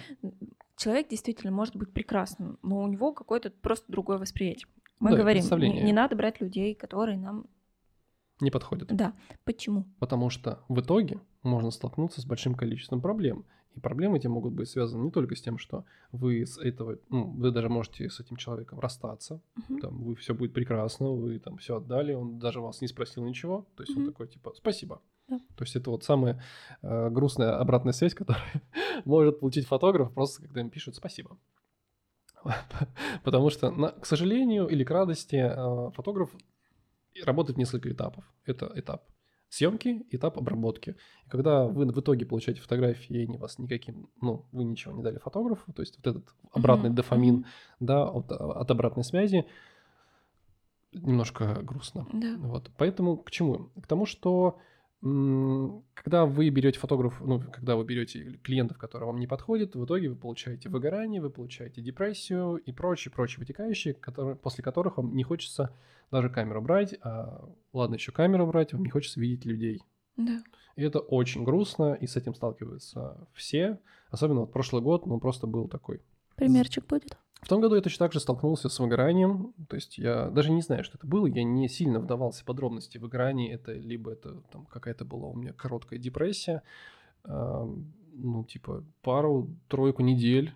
Человек 0.77 1.09
действительно 1.09 1.51
может 1.53 1.77
быть 1.77 1.93
прекрасным, 1.93 2.59
но 2.63 2.83
у 2.83 2.87
него 2.87 3.13
какое-то 3.13 3.51
просто 3.51 3.91
другое 3.91 4.19
восприятие. 4.19 4.67
Мы 5.01 5.11
Да, 5.11 5.17
говорим, 5.17 5.45
не, 5.59 5.83
не 5.83 5.93
надо 5.93 6.15
брать 6.17 6.41
людей, 6.41 6.75
которые 6.75 7.17
нам... 7.19 7.47
Не 8.41 8.51
подходит. 8.51 8.89
Да, 8.95 9.15
почему? 9.45 9.85
Потому 9.99 10.29
что 10.31 10.63
в 10.69 10.81
итоге 10.81 11.21
можно 11.43 11.71
столкнуться 11.71 12.21
с 12.21 12.27
большим 12.27 12.55
количеством 12.55 13.01
проблем. 13.01 13.45
И 13.75 13.81
проблемы 13.81 14.19
эти 14.19 14.27
могут 14.27 14.53
быть 14.53 14.69
связаны 14.69 15.05
не 15.05 15.11
только 15.11 15.35
с 15.35 15.41
тем, 15.41 15.57
что 15.59 15.85
вы 16.13 16.45
с 16.45 16.59
этого, 16.59 16.99
ну, 17.09 17.25
вы 17.31 17.51
даже 17.51 17.69
можете 17.69 18.09
с 18.11 18.21
этим 18.21 18.37
человеком 18.37 18.81
расстаться, 18.81 19.41
Мгм. 19.69 19.81
там, 19.81 20.03
вы 20.05 20.15
все 20.15 20.35
будет 20.35 20.53
прекрасно, 20.53 21.11
вы 21.11 21.39
там 21.39 21.57
все 21.57 21.77
отдали, 21.77 22.13
он 22.15 22.39
даже 22.39 22.61
вас 22.61 22.81
не 22.83 22.89
спросил 22.89 23.25
ничего, 23.25 23.67
то 23.77 23.83
есть 23.83 23.97
он 23.97 24.03
Мгм. 24.03 24.13
такой 24.13 24.29
типа 24.29 24.53
спасибо. 24.55 25.01
Да. 25.29 25.39
То 25.57 25.65
есть 25.65 25.77
это 25.77 25.91
вот 25.91 26.05
самая 26.05 26.43
э, 26.83 27.09
грустная 27.11 27.59
обратная 27.59 27.93
связь, 27.95 28.15
которую 28.15 28.45
может 29.07 29.41
получить 29.41 29.67
фотограф 29.67 30.13
просто 30.13 30.43
когда 30.43 30.61
им 30.61 30.69
пишут 30.71 30.97
спасибо. 30.97 31.39
Потому 33.25 33.51
что, 33.51 33.71
на- 33.71 33.93
к 33.93 34.05
сожалению 34.07 34.67
или 34.67 34.85
к 34.85 34.91
радости, 34.91 35.37
э, 35.37 35.91
фотограф 35.93 36.31
работает 37.25 37.57
несколько 37.59 37.91
этапов. 37.91 38.25
Это 38.45 38.71
этап 38.75 39.05
съемки, 39.53 40.07
этап 40.11 40.39
обработки. 40.39 40.97
И 41.27 41.29
когда 41.29 41.67
вы 41.67 41.85
в 41.85 42.01
итоге 42.01 42.25
получаете 42.25 42.63
фотографии, 42.63 43.15
и 43.15 43.25
они 43.25 43.37
вас 43.37 43.59
никаким, 43.59 44.09
ну, 44.23 44.47
вы 44.51 44.65
ничего 44.65 44.95
не 44.95 45.03
дали 45.03 45.19
фотографу, 45.19 45.73
то 45.75 45.83
есть 45.83 45.99
вот 45.99 46.07
этот 46.07 46.35
обратный 46.53 46.89
mm-hmm. 46.89 46.95
дофамин, 46.95 47.47
да, 47.79 48.09
от, 48.09 48.33
от 48.33 48.71
обратной 48.71 49.05
связи, 49.05 49.45
немножко 50.93 51.61
грустно. 51.63 52.07
Да. 52.15 52.35
Вот. 52.39 52.71
Поэтому 52.79 53.19
к 53.19 53.31
чему? 53.31 53.71
К 53.83 53.87
тому, 53.87 54.07
что 54.07 54.59
когда 55.03 56.27
вы 56.27 56.49
берете 56.51 56.79
фотограф, 56.79 57.21
ну, 57.21 57.41
когда 57.41 57.75
вы 57.75 57.85
берете 57.85 58.39
клиентов, 58.45 58.79
которые 58.79 59.09
вам 59.09 59.19
не 59.19 59.27
подходят, 59.27 59.75
в 59.75 59.85
итоге 59.85 60.11
вы 60.11 60.15
получаете 60.15 60.69
выгорание, 60.69 61.21
вы 61.21 61.29
получаете 61.29 61.83
депрессию 61.83 62.57
и 62.57 62.71
прочие, 62.71 63.11
прочие 63.11 63.41
вытекающие, 63.41 63.95
которые, 63.95 64.37
после 64.37 64.63
которых 64.63 64.99
вам 64.99 65.17
не 65.17 65.25
хочется 65.25 65.75
даже 66.13 66.31
камеру 66.31 66.63
брать, 66.63 66.95
а 67.03 67.49
ладно 67.73 67.95
еще 67.97 68.13
камеру 68.13 68.47
брать, 68.47 68.73
вам 68.73 68.85
не 68.85 68.91
хочется 68.91 69.19
видеть 69.19 69.45
людей. 69.45 69.83
Да. 70.17 70.41
И 70.77 70.83
это 70.83 71.01
очень 71.01 71.43
грустно, 71.43 71.95
и 71.95 72.07
с 72.07 72.17
этим 72.17 72.35
сталкиваются 72.35 73.27
все. 73.33 73.81
Особенно 74.11 74.41
вот 74.41 74.53
прошлый 74.53 74.83
год, 74.83 75.07
ну, 75.07 75.19
просто 75.19 75.49
был 75.49 75.67
такой. 75.67 76.01
Примерчик 76.37 76.87
будет? 76.87 77.19
В 77.43 77.49
том 77.49 77.61
году 77.61 77.75
я 77.75 77.83
точно 77.83 78.07
так 78.07 78.13
же 78.13 78.21
столкнулся 78.21 78.69
с 78.69 78.79
выгоранием. 78.79 79.53
То 79.69 79.75
есть 79.75 79.99
я 79.99 80.31
даже 80.31 80.53
не 80.53 80.63
знаю, 80.63 80.85
что 80.85 80.97
это 80.97 81.09
было. 81.09 81.27
Я 81.27 81.43
не 81.43 81.69
сильно 81.69 81.99
вдавался 81.99 82.43
в 82.43 82.45
подробности 82.45 82.99
выгорания. 82.99 83.53
Это 83.53 83.73
либо 83.73 84.13
это 84.13 84.41
там 84.53 84.65
какая-то 84.67 85.05
была 85.05 85.29
у 85.29 85.35
меня 85.35 85.53
короткая 85.53 85.99
депрессия. 85.99 86.63
Э, 87.25 87.67
ну, 88.13 88.45
типа 88.45 88.85
пару-тройку 89.03 90.03
недель. 90.03 90.55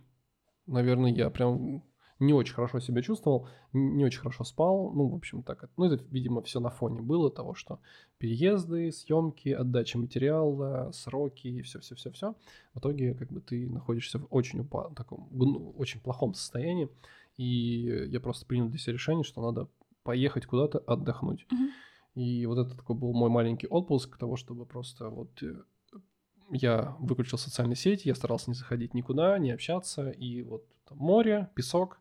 Наверное, 0.67 1.11
я 1.11 1.29
прям 1.31 1.83
не 2.19 2.33
очень 2.33 2.55
хорошо 2.55 2.81
себя 2.81 3.03
чувствовал, 3.03 3.49
не 3.73 4.05
очень 4.05 4.21
хорошо 4.21 4.45
спал. 4.45 4.91
Ну, 4.95 5.09
в 5.09 5.15
общем, 5.15 5.43
так. 5.43 5.69
Ну, 5.77 5.85
это, 5.85 6.03
видимо, 6.11 6.43
все 6.43 6.61
на 6.61 6.71
фоне 6.71 7.03
было 7.03 7.31
того, 7.31 7.55
что 7.55 7.79
переезды, 8.19 8.91
съемки, 8.91 9.51
отдача 9.51 9.99
материала, 9.99 10.91
сроки 10.93 11.63
все-все-все-все. 11.63 12.35
В 12.75 12.79
итоге, 12.79 13.15
как 13.15 13.31
бы 13.31 13.41
ты 13.41 13.69
находишься 13.69 14.19
в 14.19 14.27
очень 14.31 14.61
упа- 14.61 14.95
таком 14.95 15.29
ну, 15.31 15.75
очень 15.77 16.01
плохом 16.01 16.35
состоянии. 16.35 16.89
И 17.37 18.07
я 18.09 18.21
просто 18.21 18.47
принял 18.47 18.69
для 18.69 18.79
себя 18.79 18.95
решение, 18.95 19.25
что 19.25 19.43
надо 19.43 19.69
поехать 20.03 20.47
куда-то 20.47 20.79
отдохнуть. 20.79 21.47
Mm-hmm. 21.51 22.23
И 22.23 22.47
вот 22.47 22.59
это 22.59 22.75
такой 22.75 22.97
был 22.97 23.13
мой 23.13 23.29
маленький 23.29 23.67
отпуск 23.67 24.17
того, 24.17 24.37
чтобы 24.37 24.65
просто 24.65 25.11
вот 25.11 25.43
э, 25.43 25.55
я 26.51 26.97
выключил 26.99 27.37
социальные 27.37 27.77
сети, 27.77 28.09
я 28.09 28.15
старался 28.15 28.51
не 28.51 28.55
заходить 28.55 28.95
никуда, 28.95 29.37
не 29.39 29.51
общаться, 29.51 30.09
и 30.09 30.43
вот 30.43 30.65
там, 30.89 30.99
море, 30.99 31.51
песок, 31.55 31.99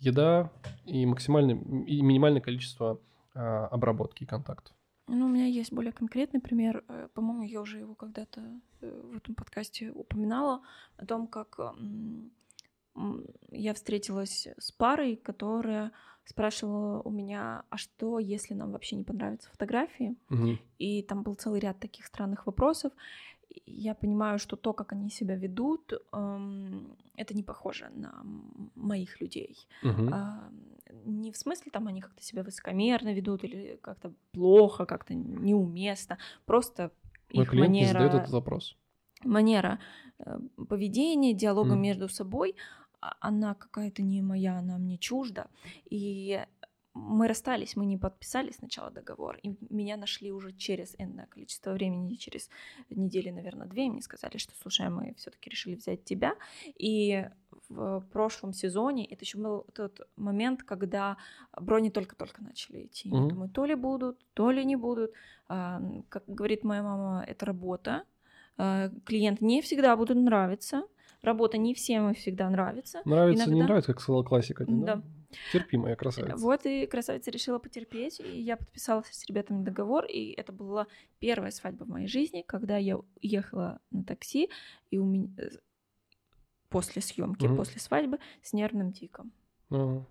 еда 0.00 0.50
и 0.84 1.06
максимальное 1.06 1.56
и 1.86 2.02
минимальное 2.02 2.40
количество 2.40 3.00
а, 3.34 3.66
обработки 3.68 4.24
и 4.24 4.26
контактов. 4.26 4.74
Ну, 5.06 5.26
у 5.26 5.28
меня 5.28 5.46
есть 5.46 5.72
более 5.72 5.92
конкретный 5.92 6.40
пример. 6.40 6.84
Э, 6.88 7.08
по-моему, 7.14 7.42
я 7.42 7.60
уже 7.60 7.78
его 7.78 7.94
когда-то 7.94 8.40
э, 8.80 9.02
в 9.12 9.16
этом 9.16 9.34
подкасте 9.34 9.90
упоминала 9.90 10.62
о 10.96 11.06
том, 11.06 11.26
как 11.26 11.58
я 13.50 13.74
встретилась 13.74 14.48
с 14.58 14.72
парой, 14.72 15.16
которая 15.16 15.92
спрашивала 16.24 17.00
у 17.02 17.10
меня, 17.10 17.64
а 17.70 17.76
что, 17.76 18.18
если 18.18 18.54
нам 18.54 18.72
вообще 18.72 18.96
не 18.96 19.04
понравятся 19.04 19.50
фотографии? 19.50 20.16
Угу. 20.28 20.58
И 20.78 21.02
там 21.02 21.22
был 21.22 21.34
целый 21.34 21.60
ряд 21.60 21.78
таких 21.80 22.06
странных 22.06 22.46
вопросов 22.46 22.92
я 23.66 23.94
понимаю, 23.94 24.38
что 24.38 24.56
то, 24.56 24.72
как 24.72 24.92
они 24.92 25.10
себя 25.10 25.36
ведут, 25.36 25.92
эм, 26.12 26.96
это 27.16 27.34
не 27.34 27.42
похоже 27.42 27.90
на 27.94 28.22
моих 28.74 29.20
людей. 29.20 29.56
Угу. 29.82 30.10
Не 31.04 31.30
в 31.32 31.36
смысле 31.36 31.70
там 31.72 31.86
они 31.86 32.00
как-то 32.00 32.22
себя 32.22 32.42
высокомерно 32.42 33.12
ведут 33.14 33.44
или 33.44 33.78
как-то 33.82 34.12
плохо, 34.32 34.84
как-то 34.86 35.14
неуместно, 35.14 36.18
просто 36.46 36.90
Мой 37.32 37.44
их 37.44 37.50
клиент 37.50 37.68
манера. 37.68 37.86
не 37.86 37.92
задает 37.92 38.14
этот 38.14 38.30
вопрос. 38.30 38.76
Манера 39.24 39.78
э, 40.18 40.38
поведения, 40.68 41.34
диалога 41.34 41.72
Мгм. 41.74 41.82
между 41.82 42.08
собой, 42.08 42.54
а- 43.00 43.16
она 43.20 43.54
какая-то 43.54 44.02
не 44.02 44.22
моя, 44.22 44.58
она 44.58 44.78
мне 44.78 44.98
чужда. 44.98 45.46
И 45.90 46.44
мы 47.00 47.28
расстались, 47.28 47.76
мы 47.76 47.86
не 47.86 47.96
подписали 47.98 48.50
сначала 48.52 48.90
договор, 48.90 49.38
и 49.42 49.56
меня 49.70 49.96
нашли 49.96 50.30
уже 50.32 50.52
через 50.52 50.94
энное 50.98 51.26
количество 51.26 51.72
времени, 51.72 52.14
через 52.14 52.48
недели, 52.90 53.30
наверное, 53.30 53.66
две, 53.66 53.86
и 53.86 53.90
мне 53.90 54.02
сказали, 54.02 54.36
что, 54.38 54.52
слушай, 54.60 54.86
а 54.86 54.90
мы 54.90 55.14
все 55.16 55.30
таки 55.30 55.50
решили 55.50 55.74
взять 55.76 56.04
тебя. 56.04 56.34
И 56.78 57.26
в 57.68 58.04
прошлом 58.12 58.52
сезоне, 58.52 59.04
это 59.06 59.24
еще 59.24 59.38
был 59.38 59.66
тот 59.74 60.00
момент, 60.16 60.62
когда 60.62 61.16
брони 61.60 61.90
только-только 61.90 62.42
начали 62.42 62.86
идти. 62.86 63.08
Я 63.08 63.16
Мгм. 63.20 63.28
думаю, 63.28 63.48
то 63.50 63.64
ли 63.64 63.74
будут, 63.74 64.18
то 64.34 64.50
ли 64.50 64.64
не 64.64 64.76
будут. 64.76 65.12
А, 65.48 65.80
Как 66.08 66.24
говорит 66.26 66.64
моя 66.64 66.82
мама, 66.82 67.24
это 67.26 67.46
работа. 67.46 68.04
А, 68.56 68.88
Клиент 69.04 69.40
не 69.40 69.60
всегда 69.62 69.96
будут 69.96 70.16
нравиться. 70.16 70.82
Работа 71.22 71.58
не 71.58 71.74
всем 71.74 72.10
и 72.10 72.14
всегда 72.14 72.48
нравится. 72.50 73.02
Нравится, 73.04 73.44
не 73.46 73.50
Иногда- 73.52 73.64
нравится, 73.66 73.92
как 73.92 74.00
сказала 74.00 74.22
классика. 74.22 74.64
Да. 74.68 74.96
Да. 74.96 75.02
Терпимая 75.52 75.96
красавица. 75.96 76.36
Вот 76.36 76.66
и 76.66 76.86
красавица 76.86 77.30
решила 77.30 77.58
потерпеть, 77.58 78.20
и 78.20 78.40
я 78.40 78.56
подписалась 78.56 79.06
с 79.12 79.26
ребятами 79.26 79.62
договор, 79.64 80.04
и 80.04 80.30
это 80.32 80.52
была 80.52 80.86
первая 81.18 81.50
свадьба 81.50 81.84
в 81.84 81.88
моей 81.88 82.06
жизни, 82.08 82.42
когда 82.46 82.76
я 82.76 82.98
ехала 83.22 83.80
на 83.90 84.04
такси, 84.04 84.48
и 84.90 84.98
у 84.98 85.04
меня 85.06 85.28
после 86.68 87.02
съемки, 87.02 87.46
Мгм. 87.46 87.56
после 87.56 87.80
свадьбы 87.80 88.18
с 88.42 88.52
нервным 88.52 88.92
тиком. 88.92 89.32
Ну, 89.70 90.04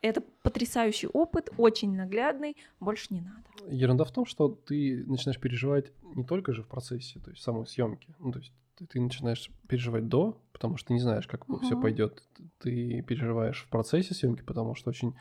Это 0.00 0.20
потрясающий 0.42 1.06
опыт, 1.06 1.48
очень 1.56 1.96
наглядный, 1.96 2.56
больше 2.78 3.06
не 3.14 3.22
надо. 3.22 3.42
ерунда 3.74 4.04
в 4.04 4.12
том, 4.12 4.26
что 4.26 4.48
ты 4.48 5.02
начинаешь 5.06 5.40
переживать 5.40 5.92
не 6.14 6.24
только 6.24 6.52
же 6.52 6.62
в 6.62 6.68
процессе, 6.68 7.20
то 7.20 7.30
есть 7.30 7.42
самой 7.42 7.66
съемки. 7.66 8.14
Ну, 8.18 8.30
то 8.30 8.38
есть 8.40 8.52
ты, 8.74 8.86
ты 8.86 9.00
начинаешь 9.00 9.50
переживать 9.66 10.06
до, 10.06 10.38
потому 10.54 10.76
что 10.78 10.94
не 10.94 11.00
знаешь, 11.00 11.26
как 11.26 11.44
все 11.62 11.74
Мгм. 11.74 11.82
пойдет. 11.82 12.22
Ты 12.58 13.02
переживаешь 13.02 13.62
в 13.64 13.68
процессе 13.68 14.14
съемки, 14.14 14.42
потому 14.42 14.74
что 14.74 14.88
очень 14.88 15.14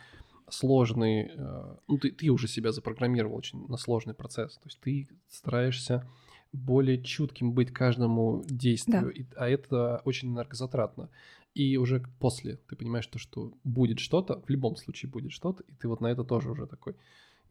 сложный, 0.50 1.32
э, 1.36 1.76
ну 1.88 1.98
ты, 1.98 2.12
ты 2.12 2.30
уже 2.30 2.48
себя 2.48 2.72
запрограммировал 2.72 3.36
очень 3.36 3.68
на 3.68 3.78
сложный 3.78 4.14
процесс. 4.14 4.58
То 4.58 4.68
есть 4.68 4.80
ты 4.80 5.08
стараешься 5.30 6.08
более 6.54 7.02
чутким 7.02 7.54
быть 7.54 7.72
каждому 7.74 8.44
действию, 8.46 9.12
и- 9.12 9.26
а 9.36 9.50
это 9.50 10.02
очень 10.06 10.30
энергозатратно. 10.30 11.10
И 11.56 11.78
уже 11.78 12.04
после 12.20 12.58
ты 12.70 12.76
понимаешь 12.76 13.08
то, 13.08 13.18
что 13.20 13.54
будет 13.64 14.00
что-то, 14.00 14.42
в 14.42 14.50
любом 14.50 14.76
случае 14.76 15.10
будет 15.10 15.32
что-то, 15.32 15.64
и 15.64 15.74
ты 15.74 15.88
вот 15.88 16.02
на 16.02 16.08
это 16.08 16.24
тоже 16.24 16.52
уже 16.52 16.68
такой, 16.68 16.96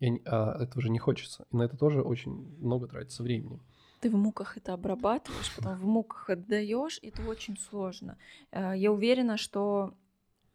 я 0.00 0.16
а 0.26 0.62
этого 0.62 0.82
же 0.82 0.90
не 0.90 0.98
хочется. 0.98 1.44
И 1.52 1.56
на 1.56 1.62
это 1.62 1.76
тоже 1.76 2.00
очень 2.02 2.56
много 2.60 2.86
тратится 2.86 3.22
времени. 3.22 3.60
Ты 4.02 4.10
в 4.10 4.16
муках 4.16 4.56
это 4.56 4.72
обрабатываешь, 4.74 5.54
потом 5.54 5.76
в 5.78 5.84
муках 5.84 6.28
отдаешь, 6.30 6.98
и 7.02 7.08
это 7.08 7.22
очень 7.22 7.56
сложно. 7.56 8.16
Э, 8.50 8.72
Я 8.76 8.90
уверена, 8.90 9.36
что 9.36 9.94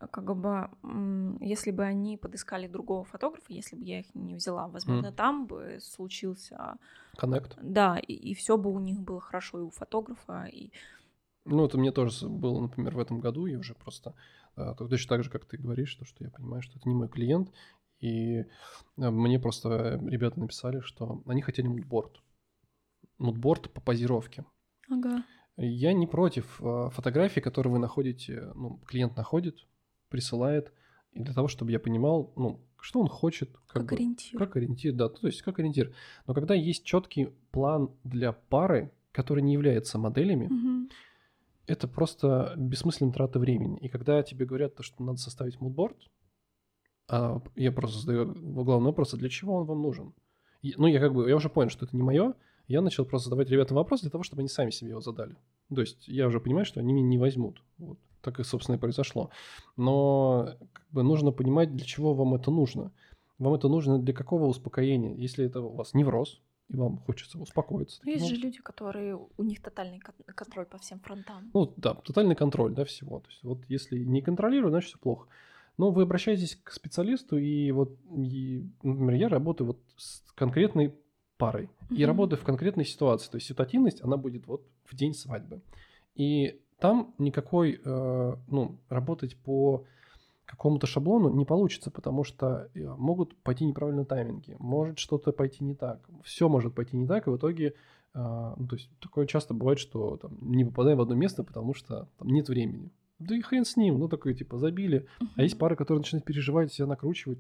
э, 0.02 0.08
как 0.12 0.36
бы, 0.36 0.70
если 1.40 1.72
бы 1.72 1.84
они 1.84 2.18
подыскали 2.18 2.68
другого 2.68 3.06
фотографа, 3.06 3.54
если 3.54 3.78
бы 3.78 3.86
я 3.86 4.00
их 4.00 4.14
не 4.16 4.36
взяла, 4.36 4.68
возможно, 4.68 5.08
Мгм. 5.08 5.16
там 5.16 5.46
бы 5.48 5.80
случился, 5.82 6.76
Коннект. 7.18 7.58
да, 7.62 7.98
и, 8.00 8.34
все 8.34 8.58
бы 8.58 8.70
у 8.70 8.80
них 8.80 9.00
было 9.00 9.22
хорошо 9.22 9.60
и 9.60 9.64
у 9.64 9.70
фотографа, 9.70 10.44
и 10.52 10.70
Ну, 11.46 11.64
это 11.66 11.78
мне 11.78 11.92
тоже 11.94 12.28
было, 12.28 12.60
например, 12.60 12.96
в 12.96 13.00
этом 13.00 13.20
году, 13.22 13.46
я 13.46 13.58
уже 13.60 13.74
просто 13.76 14.14
а, 14.58 14.74
то- 14.74 14.88
точно 14.90 15.10
так 15.16 15.24
же, 15.24 15.30
как 15.30 15.46
ты 15.46 15.58
говоришь, 15.58 15.96
то, 15.96 16.04
что 16.04 16.24
я 16.24 16.30
понимаю, 16.32 16.62
что 16.64 16.78
это 16.78 16.90
не 16.90 16.96
мой 16.96 17.08
клиент, 17.08 17.54
и 18.02 18.42
а, 18.98 19.12
мне 19.12 19.40
просто 19.40 20.02
ребята 20.06 20.38
написали, 20.40 20.82
что 20.82 21.22
они 21.28 21.42
хотели 21.42 21.68
мудборд. 21.68 22.22
Мудборд 23.18 23.72
по 23.74 23.82
позировке. 23.82 24.46
ага. 24.90 25.24
Я 25.60 25.92
не 25.94 26.06
против 26.06 26.62
а, 26.62 26.90
фотографий, 26.92 27.42
которые 27.42 27.74
вы 27.74 27.80
находите, 27.80 28.52
ну, 28.54 28.80
клиент 28.86 29.18
находит, 29.18 29.66
присылает, 30.10 30.72
и 31.14 31.24
для 31.24 31.34
того, 31.34 31.48
чтобы 31.48 31.72
я 31.72 31.80
понимал, 31.80 32.32
ну, 32.36 32.62
что 32.80 33.00
он 33.00 33.08
хочет, 33.08 33.52
как, 33.66 33.82
как, 33.82 33.86
бы, 33.90 33.96
ориентир. 33.96 34.38
как 34.38 34.56
ориентир, 34.56 34.94
да, 34.94 35.10
то 35.10 35.26
есть 35.26 35.42
как 35.42 35.58
ориентир. 35.58 35.96
Но 36.28 36.36
когда 36.36 36.54
есть 36.54 36.84
четкий 36.86 37.30
план 37.52 37.90
для 38.04 38.34
пары, 38.34 38.92
который 39.12 39.42
не 39.42 39.54
является 39.54 39.98
моделями, 39.98 40.46
Мгм. 40.46 40.90
это 41.66 41.88
просто 41.88 42.54
бессмысленная 42.56 43.14
трата 43.14 43.40
времени. 43.40 43.80
И 43.80 43.90
когда 43.90 44.22
тебе 44.22 44.46
говорят, 44.46 44.76
то, 44.76 44.84
что 44.84 45.04
надо 45.04 45.18
составить 45.18 45.60
мудборд, 45.60 45.98
а 47.10 47.42
я 47.56 47.72
просто 47.72 48.00
задаю 48.00 48.34
главный 48.64 48.88
вопрос, 48.88 49.14
а 49.14 49.18
для 49.18 49.30
чего 49.30 49.56
он 49.56 49.66
вам 49.66 49.82
нужен? 49.82 50.14
Ну, 50.62 50.86
я 50.88 51.00
как 51.00 51.14
бы, 51.14 51.28
я 51.28 51.36
уже 51.36 51.50
понял, 51.50 51.70
что 51.72 51.86
это 51.86 51.96
не 51.96 52.04
мое, 52.04 52.36
я 52.68 52.82
начал 52.82 53.06
просто 53.06 53.30
задавать 53.30 53.50
ребятам 53.50 53.78
вопрос 53.78 54.02
для 54.02 54.10
того, 54.10 54.24
чтобы 54.24 54.42
они 54.42 54.50
сами 54.50 54.72
себе 54.72 54.92
его 54.92 55.02
задали. 55.02 55.36
То 55.74 55.82
есть 55.82 56.08
я 56.08 56.28
уже 56.28 56.40
понимаю, 56.40 56.66
что 56.66 56.80
они 56.80 56.94
меня 56.94 57.08
не 57.08 57.18
возьмут. 57.18 57.62
Вот. 57.78 57.98
Так 58.22 58.40
и, 58.40 58.44
собственно, 58.44 58.76
и 58.76 58.80
произошло. 58.80 59.30
Но 59.76 60.58
как 60.74 60.86
бы 60.92 61.04
нужно 61.04 61.32
понимать, 61.32 61.76
для 61.76 61.86
чего 61.86 62.14
вам 62.14 62.36
это 62.36 62.52
нужно. 62.52 62.92
Вам 63.40 63.54
это 63.54 63.70
нужно 63.70 64.00
для 64.00 64.14
какого 64.14 64.46
успокоения? 64.46 65.16
Если 65.16 65.46
это 65.46 65.62
у 65.62 65.76
вас 65.76 65.94
невроз, 65.94 66.42
и 66.70 66.76
вам 66.76 66.98
хочется 66.98 67.40
успокоиться. 67.40 68.02
Есть 68.04 68.24
таким 68.24 68.36
же 68.36 68.42
люди, 68.42 68.60
которые 68.60 69.16
у 69.16 69.44
них 69.44 69.62
тотальный 69.62 70.00
кон- 70.00 70.16
контроль 70.26 70.66
по 70.66 70.78
всем 70.78 71.00
фронтам. 71.00 71.50
ну 71.54 71.74
да, 71.78 71.94
тотальный 71.94 72.36
контроль, 72.36 72.74
да, 72.74 72.84
всего. 72.84 73.20
То 73.20 73.30
есть 73.30 73.44
вот 73.44 73.60
если 73.70 74.00
не 74.00 74.22
контролирую, 74.22 74.72
значит 74.72 74.90
все 74.90 74.98
плохо. 75.00 75.28
Но 75.78 75.92
вы 75.92 76.04
обращаетесь 76.04 76.60
к 76.62 76.72
специалисту, 76.72 77.38
и 77.38 77.72
вот, 77.72 77.96
и, 78.18 78.68
например, 78.82 79.14
я 79.14 79.30
работаю 79.30 79.68
вот 79.68 79.80
с 79.96 80.22
конкретной 80.34 80.94
парой 81.38 81.70
и 81.90 82.06
работаю 82.06 82.40
в 82.40 82.44
конкретной 82.44 82.86
ситуации. 82.86 83.30
То 83.30 83.38
есть 83.38 83.48
ситуативность, 83.48 84.04
она 84.04 84.18
будет 84.18 84.48
вот 84.48 84.64
в 84.86 84.96
день 84.96 85.14
свадьбы. 85.14 85.62
И 86.16 86.60
там 86.80 87.14
никакой, 87.18 87.80
э, 87.84 88.36
ну, 88.48 88.80
работать 88.90 89.38
по 89.38 89.86
какому-то 90.46 90.88
шаблону 90.88 91.30
не 91.30 91.46
получится, 91.46 91.92
потому 91.92 92.24
что 92.24 92.70
э, 92.74 92.80
могут 92.98 93.36
пойти 93.44 93.66
неправильно 93.66 94.06
тайминги, 94.06 94.56
может 94.60 94.98
что-то 94.98 95.32
пойти 95.32 95.64
не 95.64 95.76
так, 95.76 96.08
все 96.24 96.48
может 96.48 96.74
пойти 96.74 96.96
не 96.98 97.06
так, 97.06 97.28
и 97.28 97.30
в 97.30 97.38
итоге, 97.38 97.74
э, 98.14 98.54
ну, 98.58 98.68
то 98.68 98.76
есть 98.76 98.90
такое 99.00 99.28
часто 99.28 99.54
бывает, 99.54 99.80
что 99.80 100.18
там, 100.18 100.38
не 100.42 100.64
попадаем 100.66 100.98
в 100.98 101.02
одно 101.02 101.16
место, 101.16 101.44
потому 101.44 101.74
что 101.74 102.08
там 102.18 102.30
нет 102.30 102.48
времени. 102.48 102.92
Да 103.20 103.36
и 103.36 103.42
хрен 103.42 103.66
с 103.66 103.76
ним, 103.76 104.00
ну 104.00 104.08
такое 104.08 104.36
типа 104.36 104.58
забили. 104.58 105.08
Uh-huh. 105.20 105.28
А 105.38 105.44
есть 105.44 105.58
пары, 105.58 105.76
которые 105.76 106.02
начинают 106.02 106.24
переживать, 106.24 106.72
себя 106.72 106.86
накручивать, 106.86 107.40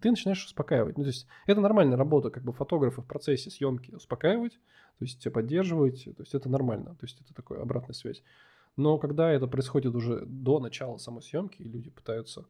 ты 0.00 0.10
начинаешь 0.10 0.44
успокаивать. 0.44 0.96
Ну, 0.96 1.04
то 1.04 1.08
есть 1.08 1.26
это 1.46 1.60
нормальная 1.60 1.96
работа, 1.96 2.30
как 2.30 2.42
бы 2.42 2.52
фотографа 2.52 3.02
в 3.02 3.06
процессе 3.06 3.50
съемки 3.50 3.92
успокаивать, 3.94 4.52
то 4.98 5.04
есть 5.04 5.20
тебя 5.20 5.32
поддерживать, 5.32 6.04
то 6.04 6.22
есть 6.22 6.34
это 6.34 6.48
нормально, 6.48 6.94
то 6.94 7.04
есть 7.04 7.20
это 7.20 7.34
такая 7.34 7.60
обратная 7.60 7.94
связь. 7.94 8.22
Но 8.76 8.98
когда 8.98 9.30
это 9.30 9.46
происходит 9.46 9.94
уже 9.94 10.24
до 10.26 10.58
начала 10.60 10.98
самой 10.98 11.22
съемки, 11.22 11.62
и 11.62 11.68
люди 11.68 11.90
пытаются 11.90 12.44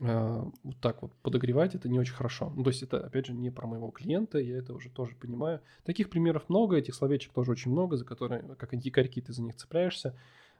э, 0.00 0.44
вот 0.62 0.76
так 0.80 1.02
вот 1.02 1.12
подогревать, 1.22 1.74
это 1.74 1.88
не 1.88 1.98
очень 1.98 2.14
хорошо. 2.14 2.52
Ну, 2.54 2.62
то 2.62 2.70
есть 2.70 2.82
это, 2.82 3.04
опять 3.04 3.26
же, 3.26 3.32
не 3.32 3.50
про 3.50 3.66
моего 3.66 3.90
клиента, 3.90 4.38
я 4.38 4.56
это 4.56 4.72
уже 4.72 4.88
тоже 4.88 5.16
понимаю. 5.16 5.60
Таких 5.84 6.10
примеров 6.10 6.48
много, 6.48 6.76
этих 6.76 6.94
словечек 6.94 7.32
тоже 7.32 7.50
очень 7.50 7.72
много, 7.72 7.96
за 7.96 8.04
которые, 8.04 8.42
как 8.56 8.76
дикарьки, 8.76 9.20
ты 9.20 9.32
за 9.32 9.42
них 9.42 9.56
цепляешься. 9.56 10.16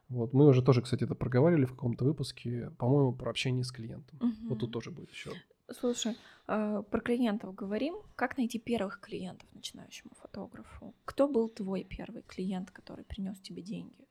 Вот, 0.09 0.33
мы 0.33 0.47
уже 0.47 0.61
тоже, 0.63 0.81
кстати, 0.81 1.03
это 1.03 1.15
проговаривали 1.15 1.65
в 1.65 1.71
каком-то 1.71 2.03
выпуске, 2.03 2.71
по-моему, 2.77 3.13
про 3.13 3.29
общение 3.29 3.63
с 3.63 3.71
клиентом. 3.71 4.17
Угу. 4.19 4.49
Вот 4.49 4.59
тут 4.59 4.71
тоже 4.71 4.91
будет 4.91 5.11
еще. 5.11 5.31
Слушай, 5.71 6.15
э, 6.47 6.83
про 6.89 6.99
клиентов 6.99 7.55
говорим. 7.55 7.95
Как 8.15 8.37
найти 8.37 8.59
первых 8.59 8.99
клиентов 8.99 9.47
начинающему 9.53 10.11
фотографу? 10.21 10.93
Кто 11.05 11.27
был 11.27 11.49
твой 11.49 11.83
первый 11.83 12.23
клиент, 12.23 12.71
который 12.71 13.05
принес 13.05 13.39
тебе 13.39 13.61
деньги? 13.61 14.07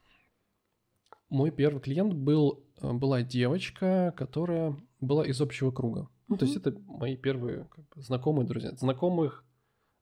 Мой 1.31 1.51
первый 1.51 1.81
клиент 1.81 2.15
был, 2.15 2.65
э, 2.81 2.93
была 2.93 3.23
девочка, 3.23 4.15
которая 4.17 4.77
была 5.01 5.27
из 5.27 5.41
общего 5.41 5.71
круга. 5.71 6.09
Ну, 6.29 6.37
uh-huh. 6.37 6.39
то 6.39 6.45
есть 6.45 6.57
это 6.57 6.79
мои 6.87 7.17
первые 7.17 7.65
как 7.65 7.89
бы, 7.89 8.03
знакомые 8.03 8.47
друзья. 8.47 8.73
Знакомых, 8.77 9.45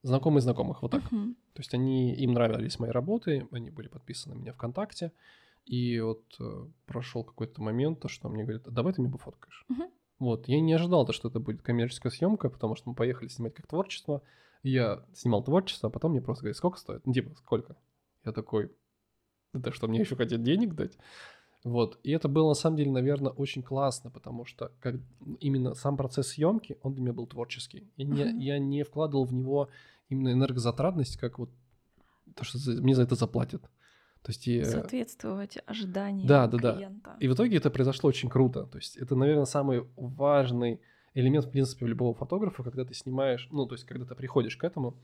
знакомые 0.03 0.43
знакомых, 0.43 0.83
вот 0.83 0.91
так. 0.93 1.03
Uh-huh. 1.13 1.35
То 1.55 1.61
есть 1.61 1.75
они, 1.75 2.15
им 2.15 2.33
нравились 2.33 2.79
мои 2.79 2.91
работы, 2.91 3.49
они 3.51 3.71
были 3.71 3.89
подписаны 3.89 4.35
на 4.35 4.39
меня 4.39 4.53
ВКонтакте. 4.53 5.13
И 5.65 5.99
вот 5.99 6.23
э, 6.39 6.67
прошел 6.87 7.25
какой-то 7.25 7.61
момент, 7.61 8.01
то, 8.01 8.09
что 8.09 8.29
мне 8.29 8.45
говорят, 8.45 8.63
давай 8.73 8.93
ты 8.93 9.01
меня 9.01 9.11
пофоткаешь. 9.11 9.65
Uh-huh. 9.69 9.91
Вот, 10.19 10.49
я 10.49 10.61
не 10.61 10.73
ожидал, 10.73 11.05
то, 11.05 11.13
что 11.13 11.29
это 11.29 11.41
будет 11.41 11.63
коммерческая 11.63 12.11
съемка, 12.11 12.49
потому 12.49 12.75
что 12.75 12.89
мы 12.89 12.95
поехали 12.95 13.29
снимать 13.29 13.55
как 13.55 13.67
творчество. 13.67 14.23
Я 14.63 15.05
снимал 15.15 15.45
творчество, 15.45 15.89
а 15.89 15.93
потом 15.93 16.13
мне 16.13 16.23
просто 16.23 16.43
говорят, 16.43 16.57
сколько 16.57 16.79
стоит? 16.79 17.07
Ну, 17.07 17.13
типа, 17.13 17.35
сколько? 17.37 17.77
Я 18.25 18.33
такой, 18.33 18.73
это 19.53 19.73
что, 19.73 19.89
мне 19.89 20.01
еще 20.01 20.17
хотят 20.17 20.43
денег 20.43 20.75
дать? 20.75 20.99
Вот. 21.65 21.99
И 22.03 22.13
это 22.13 22.29
было, 22.29 22.51
на 22.51 22.55
самом 22.55 22.77
деле, 22.77 22.91
наверное, 22.93 23.33
очень 23.33 23.63
классно, 23.63 24.11
потому 24.11 24.45
что 24.45 24.73
как 24.81 24.97
именно 25.41 25.75
сам 25.75 25.97
процесс 25.97 26.29
съемки, 26.29 26.79
он 26.83 26.95
для 26.95 27.03
меня 27.03 27.13
был 27.13 27.27
творческий. 27.27 27.91
Я 27.97 28.05
не, 28.05 28.23
uh-huh. 28.23 28.39
я 28.39 28.59
не 28.59 28.85
вкладывал 28.85 29.25
в 29.25 29.35
него 29.35 29.69
именно 30.09 30.33
энергозатратность, 30.33 31.17
как 31.17 31.39
вот 31.39 31.51
то, 32.35 32.45
что 32.45 32.59
за, 32.59 32.81
мне 32.81 32.95
за 32.95 33.03
это 33.03 33.17
заплатят. 33.17 33.69
То 34.27 34.33
есть 34.33 34.49
и, 34.49 34.65
Соответствовать 34.65 35.59
ожиданиям 35.67 36.27
да, 36.27 36.49
да, 36.49 36.75
клиента. 36.75 37.11
Да. 37.11 37.17
И 37.21 37.29
в 37.29 37.35
итоге 37.35 37.59
это 37.59 37.71
произошло 37.71 38.09
очень 38.09 38.29
круто. 38.29 38.65
То 38.65 38.79
есть 38.79 38.97
это, 38.97 39.15
наверное, 39.15 39.45
самый 39.45 39.87
важный 39.97 40.81
элемент, 41.15 41.45
в 41.45 41.51
принципе, 41.51 41.87
любого 41.87 42.13
фотографа, 42.13 42.65
когда 42.65 42.85
ты 42.85 42.93
снимаешь, 42.93 43.47
ну, 43.53 43.67
то 43.67 43.77
есть 43.77 43.85
когда 43.85 44.05
ты 44.05 44.17
приходишь 44.17 44.57
к 44.57 44.65
этому, 44.65 44.97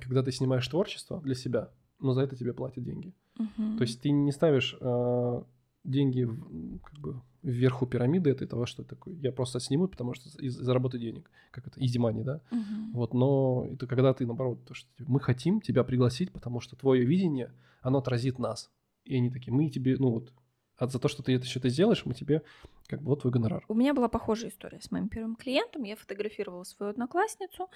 когда 0.00 0.22
ты 0.22 0.32
снимаешь 0.32 0.66
творчество 0.66 1.20
для 1.20 1.34
себя, 1.34 1.68
но 2.00 2.14
за 2.14 2.22
это 2.22 2.36
тебе 2.36 2.54
платят 2.54 2.84
деньги. 2.84 3.12
Угу. 3.38 3.76
То 3.76 3.82
есть 3.82 4.00
ты 4.00 4.10
не 4.12 4.32
ставишь 4.32 4.74
э, 4.80 5.42
деньги 5.84 6.22
в, 6.22 6.78
как 6.78 6.98
бы 7.00 7.20
вверху 7.42 7.86
пирамиды 7.86 8.30
этой 8.30 8.46
того, 8.46 8.66
что 8.66 8.84
такое. 8.84 9.14
Я 9.14 9.32
просто 9.32 9.60
сниму, 9.60 9.88
потому 9.88 10.14
что 10.14 10.28
из 10.40 10.56
заработать 10.56 11.00
денег, 11.00 11.30
как 11.50 11.66
это 11.66 11.80
easy 11.80 11.98
money, 11.98 12.22
да. 12.22 12.40
Угу. 12.50 12.92
Вот, 12.92 13.14
но 13.14 13.66
это 13.72 13.86
когда 13.86 14.12
ты 14.12 14.26
наоборот, 14.26 14.64
то 14.64 14.74
что 14.74 14.88
мы 15.06 15.20
хотим 15.20 15.60
тебя 15.60 15.84
пригласить, 15.84 16.32
потому 16.32 16.60
что 16.60 16.76
твое 16.76 17.04
видение, 17.04 17.52
оно 17.80 17.98
отразит 17.98 18.38
нас. 18.38 18.70
И 19.04 19.16
они 19.16 19.30
такие, 19.30 19.52
мы 19.52 19.70
тебе, 19.70 19.96
ну 19.98 20.10
вот, 20.10 20.32
а 20.76 20.86
за 20.86 20.98
то, 20.98 21.08
что 21.08 21.22
ты 21.22 21.34
это 21.34 21.46
что-то 21.46 21.68
сделаешь, 21.68 22.04
мы 22.04 22.14
тебе 22.14 22.42
как 22.86 23.02
бы 23.02 23.08
вот 23.08 23.20
твой 23.20 23.32
гонорар. 23.32 23.64
У 23.68 23.74
меня 23.74 23.94
была 23.94 24.08
похожая 24.08 24.50
история 24.50 24.80
с 24.80 24.90
моим 24.90 25.08
первым 25.08 25.34
клиентом. 25.34 25.82
Я 25.82 25.96
фотографировала 25.96 26.64
свою 26.64 26.90
одноклассницу, 26.90 27.68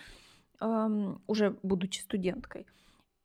эм, 0.61 1.21
уже 1.27 1.59
будучи 1.63 2.01
студенткой. 2.01 2.67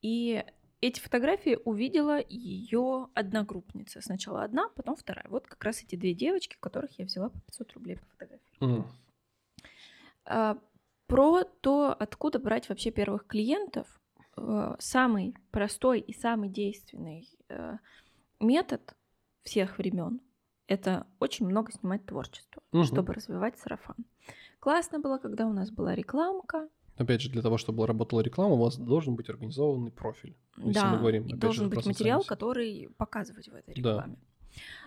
И 0.02 0.44
эти 0.82 1.00
фотографии 1.00 1.58
увидела 1.66 2.20
ее 2.28 3.10
одногруппница. 3.14 4.02
Сначала 4.02 4.44
одна, 4.44 4.70
потом 4.70 4.96
вторая. 4.96 5.26
Вот 5.30 5.48
как 5.48 5.64
раз 5.64 5.82
эти 5.84 5.96
две 5.96 6.14
девочки, 6.14 6.58
которых 6.60 6.98
я 7.00 7.06
взяла 7.06 7.30
по 7.30 7.40
500 7.42 7.74
рублей 7.74 7.98
по 7.98 8.06
фотографии. 8.06 8.86
Mm. 10.26 10.62
Про 11.08 11.44
то, 11.44 11.96
откуда 11.98 12.38
брать 12.38 12.68
вообще 12.70 12.92
первых 12.92 13.26
клиентов, 13.28 13.88
э, 14.36 14.76
самый 14.78 15.36
простой 15.52 16.02
и 16.02 16.14
самый 16.14 16.50
действенный 16.50 17.30
э, 17.48 17.78
метод 18.42 18.94
всех 19.44 19.78
времен 19.78 20.20
это 20.68 21.08
очень 21.20 21.48
много 21.48 21.72
снимать 21.72 22.06
творчество, 22.06 22.62
угу. 22.72 22.84
чтобы 22.84 23.14
развивать 23.14 23.58
сарафан. 23.58 23.96
Классно 24.60 25.00
было, 25.00 25.18
когда 25.18 25.46
у 25.48 25.54
нас 25.54 25.72
была 25.72 25.96
рекламка, 25.96 26.70
Опять 26.98 27.22
же, 27.22 27.30
для 27.30 27.42
того, 27.42 27.58
чтобы 27.58 27.86
работала 27.86 28.22
реклама, 28.22 28.56
у 28.56 28.58
вас 28.58 28.78
должен 28.78 29.16
быть 29.16 29.30
организованный 29.30 29.92
профиль. 29.92 30.36
Если 30.58 30.74
да, 30.74 30.92
мы 30.92 31.00
говорим, 31.00 31.26
опять 31.26 31.40
должен 31.40 31.66
же, 31.66 31.76
быть 31.76 31.86
материал, 31.86 32.24
который 32.24 32.90
показывать 32.98 33.48
в 33.48 33.54
этой 33.54 33.76
рекламе. 33.76 34.16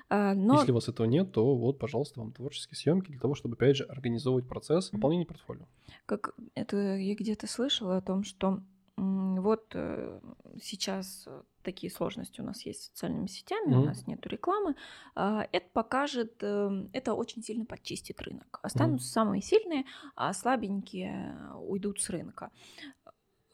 Да. 0.09 0.35
Но... 0.35 0.57
Если 0.59 0.73
у 0.73 0.74
вас 0.74 0.89
этого 0.89 1.07
нет, 1.07 1.31
то 1.31 1.55
вот, 1.55 1.78
пожалуйста, 1.78 2.19
вам 2.19 2.32
творческие 2.32 2.77
съемки 2.77 3.12
для 3.12 3.20
того, 3.20 3.37
чтобы, 3.37 3.55
опять 3.55 3.77
же, 3.77 3.85
организовывать 3.85 4.49
процесс 4.49 4.91
выполнения 4.91 5.24
портфолио. 5.24 5.66
Как 6.07 6.35
это 6.57 6.97
я 6.97 7.15
где-то 7.15 7.47
слышала 7.47 7.99
о 7.99 8.01
том, 8.01 8.24
что 8.24 8.61
вот 9.01 9.73
э, 9.75 10.21
сейчас 10.61 11.29
такие 11.63 11.93
сложности 11.93 12.41
у 12.41 12.45
нас 12.45 12.63
есть 12.63 12.83
с 12.83 12.87
социальными 12.89 13.27
сетями, 13.27 13.73
mm-hmm. 13.73 13.79
у 13.79 13.85
нас 13.85 14.07
нет 14.07 14.27
рекламы. 14.27 14.75
А, 15.15 15.47
это 15.53 15.69
покажет, 15.73 16.43
эм, 16.43 16.91
это 16.93 17.15
очень 17.15 17.43
сильно 17.43 17.65
подчистит 17.65 18.21
рынок. 18.23 18.59
Останутся 18.63 19.07
mm-hmm. 19.07 19.13
самые 19.13 19.43
сильные, 19.43 19.85
а 20.17 20.33
слабенькие 20.33 21.37
уйдут 21.55 22.01
с 22.01 22.11
рынка. 22.11 22.51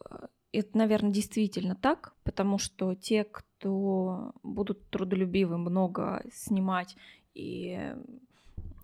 Э, 0.09 0.27
это, 0.53 0.79
наверное, 0.79 1.11
действительно 1.11 1.75
так, 1.75 2.15
потому 2.23 2.59
что 2.59 2.95
те, 2.95 3.25
кто 3.25 4.33
будут 4.43 4.89
трудолюбивы, 4.91 5.59
много 5.59 6.25
снимать 6.33 6.97
и 7.35 7.95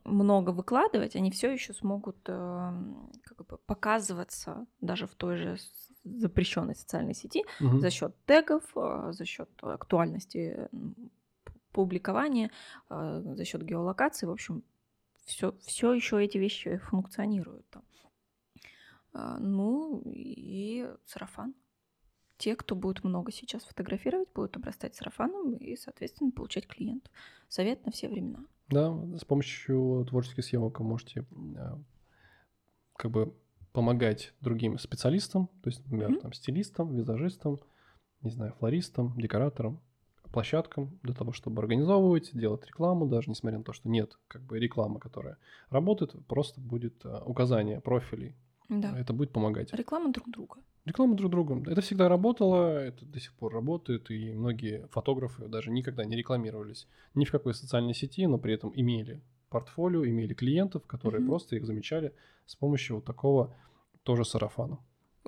много 0.05 0.51
выкладывать, 0.51 1.17
они 1.17 1.31
все 1.31 1.51
еще 1.51 1.73
смогут 1.73 2.19
эм, 2.27 3.11
как 3.23 3.47
бы 3.47 3.59
показываться 3.59 4.67
даже 4.81 5.07
в 5.07 5.15
той 5.15 5.37
же 5.37 5.57
запрещенной 6.05 6.75
социальной 6.75 7.15
сети 7.15 7.45
угу. 7.61 7.79
за 7.79 7.91
счет 7.91 8.15
тегов, 8.27 8.65
а, 8.77 9.13
за 9.13 9.25
счет 9.25 9.49
актуальности 9.61 10.69
публикования, 11.73 12.51
а, 12.89 13.21
за 13.21 13.45
счет 13.45 13.63
геолокации. 13.63 14.27
В 14.27 14.31
общем, 14.31 14.63
все, 15.25 15.57
все 15.61 15.93
еще 15.93 16.23
эти 16.23 16.39
вещи 16.39 16.79
функционируют 16.79 17.69
там. 17.71 17.83
А, 19.13 19.39
ну 19.39 20.03
и 20.05 20.89
сарафан. 21.05 21.55
Те, 22.39 22.57
кто 22.57 22.75
будет 22.75 23.05
много 23.05 23.31
сейчас 23.31 23.63
фотографировать, 23.63 24.29
будут 24.35 24.57
обрастать 24.57 24.97
сарафаном 24.97 25.55
и, 25.55 25.77
соответственно, 25.77 26.33
получать 26.33 26.67
клиентов. 26.67 27.13
Совет 27.49 27.87
на 27.87 27.93
все 27.93 28.09
времена. 28.09 28.45
Да, 28.69 28.93
с 29.17 29.25
помощью 29.25 30.05
творческих 30.09 30.45
съемок 30.45 30.81
вы 30.81 30.87
можете 30.87 31.25
как 32.97 33.11
бы 33.11 33.35
помогать 33.73 34.35
другим 34.41 34.79
специалистам, 34.79 35.49
то 35.63 35.71
есть, 35.71 35.83
например, 35.85 36.11
mm-hmm. 36.11 36.21
там, 36.21 36.33
стилистам, 36.33 36.95
визажистам, 36.95 37.59
не 38.23 38.31
знаю, 38.31 38.53
флористам, 38.59 39.15
декораторам, 39.17 39.81
площадкам 40.33 40.99
для 41.03 41.15
того, 41.15 41.33
чтобы 41.33 41.61
организовывать, 41.61 42.31
делать 42.33 42.67
рекламу, 42.67 43.07
даже 43.07 43.31
несмотря 43.31 43.59
на 43.59 43.65
то, 43.65 43.73
что 43.73 43.89
нет 43.89 44.19
как 44.29 44.43
бы 44.43 44.59
рекламы, 44.59 44.99
которая 44.99 45.39
работает, 45.71 46.15
просто 46.27 46.61
будет 46.61 47.05
а, 47.05 47.23
указание 47.25 47.81
профилей. 47.81 48.35
Да. 48.69 48.99
Это 48.99 49.13
будет 49.13 49.33
помогать. 49.33 49.73
Реклама 49.75 50.13
друг 50.13 50.31
друга. 50.31 50.57
Реклама 50.85 51.15
друг 51.15 51.31
друга. 51.31 51.71
Это 51.71 51.81
всегда 51.81 52.09
работало, 52.09 52.79
это 52.79 53.05
до 53.05 53.21
сих 53.21 53.35
пор 53.35 53.53
работает, 53.53 54.11
и 54.11 54.33
многие 54.33 54.89
фотографы 54.89 55.47
даже 55.47 55.71
никогда 55.71 56.05
не 56.05 56.17
рекламировались 56.17 56.89
ни 57.15 57.25
в 57.25 57.31
какой 57.31 57.55
социальной 57.55 57.95
сети, 57.95 58.27
но 58.27 58.39
при 58.39 58.55
этом 58.55 58.73
имели 58.75 59.23
портфолио, 59.53 60.05
имели 60.05 60.35
клиентов, 60.35 60.87
которые 60.87 61.21
mm-hmm. 61.21 61.27
просто 61.27 61.57
их 61.57 61.67
замечали 61.67 62.13
с 62.47 62.57
помощью 62.57 62.97
вот 62.97 63.05
такого 63.05 63.55
тоже 64.03 64.25
сарафана. 64.25 64.79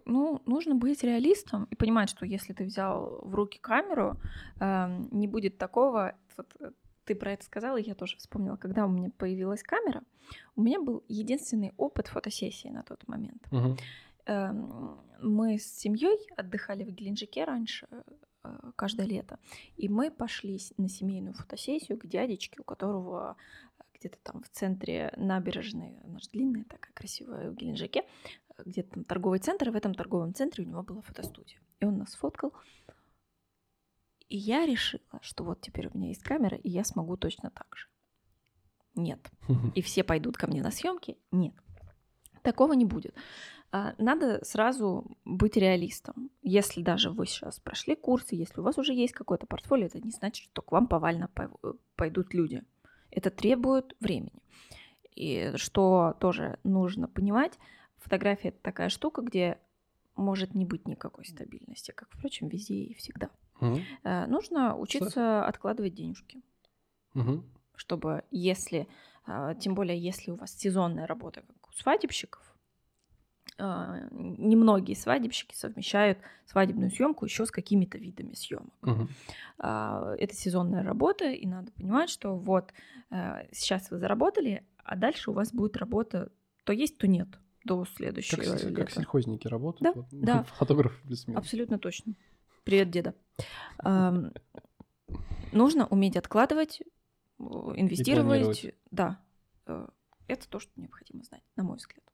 Ну, 0.06 0.42
нужно 0.46 0.74
быть 0.74 1.04
реалистом 1.04 1.68
и 1.70 1.76
понимать, 1.76 2.10
что 2.10 2.26
если 2.26 2.52
ты 2.52 2.64
взял 2.64 3.20
в 3.22 3.34
руки 3.34 3.58
камеру, 3.60 4.16
э, 4.60 5.06
не 5.12 5.28
будет 5.28 5.58
такого, 5.58 6.12
вот, 6.36 6.56
э, 6.60 6.72
ты 7.04 7.14
про 7.14 7.32
это 7.32 7.44
сказала, 7.44 7.76
и 7.76 7.88
я 7.88 7.94
тоже 7.94 8.16
вспомнила, 8.16 8.56
когда 8.56 8.86
у 8.86 8.90
меня 8.90 9.10
появилась 9.16 9.62
камера, 9.62 10.02
у 10.56 10.62
меня 10.62 10.80
был 10.80 11.02
единственный 11.08 11.72
опыт 11.76 12.08
фотосессии 12.08 12.70
на 12.70 12.82
тот 12.82 13.08
момент. 13.08 13.46
Мгм. 13.50 13.76
Эм, 14.26 15.00
Мы 15.22 15.58
с 15.58 15.78
семьей 15.78 16.18
отдыхали 16.36 16.84
в 16.84 16.90
Геленджике 16.90 17.44
раньше, 17.44 17.86
э, 18.44 18.70
каждое 18.76 19.06
лето, 19.06 19.38
и 19.76 19.88
мы 19.88 20.10
пошли 20.10 20.58
на 20.78 20.88
семейную 20.88 21.34
фотосессию 21.34 21.98
к 21.98 22.06
дядечке, 22.06 22.60
у 22.60 22.64
которого 22.64 23.36
э, 23.73 23.73
где-то 24.04 24.18
там 24.22 24.42
в 24.42 24.48
центре 24.50 25.12
набережной, 25.16 25.98
она 26.04 26.18
же 26.18 26.28
длинная 26.28 26.64
такая 26.64 26.92
красивая 26.92 27.50
в 27.50 27.54
Геленджике, 27.54 28.04
э, 28.56 28.62
где-то 28.64 28.90
там 28.90 29.04
торговый 29.04 29.38
центр, 29.38 29.68
и 29.68 29.72
в 29.72 29.76
этом 29.76 29.94
торговом 29.94 30.34
центре 30.34 30.64
у 30.64 30.68
него 30.68 30.82
была 30.82 31.00
фотостудия. 31.00 31.58
И 31.80 31.86
он 31.86 31.96
нас 31.98 32.10
сфоткал. 32.10 32.52
И 34.28 34.36
я 34.36 34.66
решила, 34.66 35.20
что 35.22 35.44
вот 35.44 35.62
теперь 35.62 35.88
у 35.88 35.96
меня 35.96 36.08
есть 36.08 36.22
камера, 36.22 36.56
и 36.56 36.68
я 36.68 36.84
смогу 36.84 37.16
точно 37.16 37.50
так 37.50 37.74
же. 37.74 37.88
Нет. 38.94 39.30
И 39.74 39.82
все 39.82 40.04
пойдут 40.04 40.36
ко 40.36 40.46
мне 40.46 40.62
на 40.62 40.70
съемки? 40.70 41.18
Нет. 41.32 41.54
Такого 42.42 42.74
не 42.74 42.84
будет. 42.84 43.14
А, 43.72 43.94
Надо 43.98 44.44
сразу 44.44 45.16
быть 45.24 45.56
реалистом. 45.56 46.30
Если 46.42 46.82
даже 46.82 47.10
вы 47.10 47.26
сейчас 47.26 47.58
прошли 47.58 47.96
курсы, 47.96 48.36
если 48.36 48.60
у 48.60 48.62
вас 48.62 48.78
уже 48.78 48.92
есть 48.92 49.14
какое-то 49.14 49.46
портфолио, 49.46 49.86
это 49.86 50.00
не 50.00 50.10
значит, 50.10 50.44
что 50.44 50.62
к 50.62 50.70
вам 50.70 50.86
повально 50.86 51.28
пов- 51.34 51.78
пойдут 51.96 52.34
люди. 52.34 52.62
Это 53.14 53.30
требует 53.30 53.96
времени. 54.00 54.42
И 55.14 55.52
что 55.56 56.16
тоже 56.18 56.58
нужно 56.64 57.08
понимать, 57.08 57.58
фотография 57.98 58.48
это 58.48 58.58
такая 58.62 58.88
штука, 58.88 59.22
где 59.22 59.58
может 60.16 60.54
не 60.54 60.64
быть 60.64 60.86
никакой 60.86 61.24
стабильности, 61.24 61.92
как, 61.92 62.08
впрочем, 62.10 62.48
везде 62.48 62.74
и 62.74 62.94
всегда. 62.94 63.30
Э, 64.02 64.26
Нужно 64.26 64.76
учиться 64.76 65.46
откладывать 65.46 65.94
денежки 65.94 66.42
Мгм. 67.14 67.44
чтобы 67.76 68.24
если, 68.30 68.88
а, 69.26 69.54
тем 69.54 69.74
более 69.74 69.98
если 69.98 70.30
у 70.32 70.36
вас 70.36 70.52
сезонная 70.56 71.06
работа, 71.06 71.42
как 71.42 71.68
у 71.68 71.72
свадебщиков, 71.72 72.42
а, 73.58 74.00
немногие 74.10 74.96
свадебщики 74.96 75.54
совмещают 75.54 76.18
свадебную 76.46 76.90
съемку 76.90 77.24
еще 77.24 77.46
с 77.46 77.50
какими-то 77.50 77.98
видами 77.98 78.34
съемок. 78.34 78.72
Мгм. 78.82 79.08
А, 79.58 80.14
Это 80.18 80.34
сезонная 80.34 80.82
работа, 80.82 81.26
и 81.30 81.46
надо 81.46 81.70
понимать, 81.72 82.10
что 82.10 82.36
вот 82.36 82.72
э, 83.10 83.46
сейчас 83.52 83.90
вы 83.90 83.98
заработали, 83.98 84.64
а 84.78 84.96
дальше 84.96 85.30
у 85.30 85.34
вас 85.34 85.52
будет 85.52 85.76
работа 85.76 86.30
то 86.64 86.72
есть, 86.72 86.98
то 86.98 87.06
нет 87.06 87.28
до 87.64 87.84
следующего 87.84 88.42
Как, 88.42 88.62
лета. 88.62 88.74
как 88.74 88.90
сельхозники 88.90 89.48
работают. 89.48 89.94
Да, 89.94 90.00
вот, 90.00 90.06
да. 90.10 90.42
Фотограф 90.58 91.00
плюс-минус. 91.02 91.38
Абсолютно 91.38 91.78
точно. 91.78 92.14
Привет, 92.64 92.90
деда. 92.90 93.14
Нужно 95.52 95.86
уметь 95.86 96.16
откладывать, 96.16 96.80
э, 96.80 97.42
инвестировать. 97.76 98.74
Да. 98.90 99.20
Э, 99.66 99.86
Это 100.26 100.48
то, 100.48 100.58
что 100.58 100.72
необходимо 100.76 101.22
знать, 101.22 101.42
на 101.56 101.64
мой 101.64 101.76
взгляд. 101.76 102.04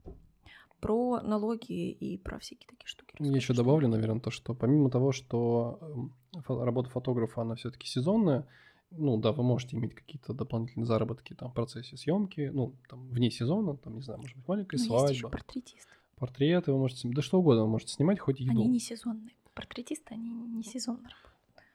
Про 0.81 1.21
налоги 1.21 1.91
и 1.91 2.17
про 2.19 2.39
всякие 2.39 2.67
такие 2.69 2.87
штуки. 2.87 3.15
Я 3.19 3.27
еще 3.29 3.39
расскажу, 3.53 3.57
добавлю, 3.63 3.89
наверное, 3.89 4.21
то, 4.21 4.31
что 4.31 4.55
помимо 4.55 4.91
того, 4.91 5.13
что 5.13 5.79
эм, 5.83 6.15
работа 6.49 6.89
фотографа, 6.91 7.43
она 7.43 7.55
все-таки 7.55 7.87
сезонная, 7.87 8.47
ну 8.91 9.17
да, 9.19 9.33
вы 9.33 9.43
можете 9.43 9.77
иметь 9.77 9.95
какие-то 9.95 10.33
дополнительные 10.33 10.87
заработки 10.87 11.35
там 11.35 11.51
в 11.51 11.55
процессе 11.55 11.97
съемки, 11.97 12.51
ну, 12.53 12.75
там, 12.89 13.07
вне 13.09 13.31
сезона, 13.31 13.77
там, 13.77 13.97
не 13.97 14.03
знаю, 14.03 14.21
может 14.21 14.37
быть, 14.37 14.49
маленькая 14.49 14.79
что- 14.79 14.89
Ну, 14.89 14.95
есть 14.95 15.11
еще 15.13 15.21
свадьба, 15.21 15.37
портретисты. 15.39 15.91
портреты 16.17 16.73
вы 16.73 16.79
можете, 16.79 17.01
снимать, 17.03 17.17
да 17.17 17.23
что 17.23 17.39
угодно 17.39 17.63
вы 17.65 17.69
можете 17.71 17.93
снимать, 17.93 18.19
хоть 18.19 18.41
еду. 18.41 18.51
Они 18.53 18.67
не 18.69 18.81
сезонные. 18.81 19.35
Портретисты, 19.55 20.15
они 20.15 20.31
не 20.33 20.63
сезонно 20.63 21.03
работают. 21.03 21.30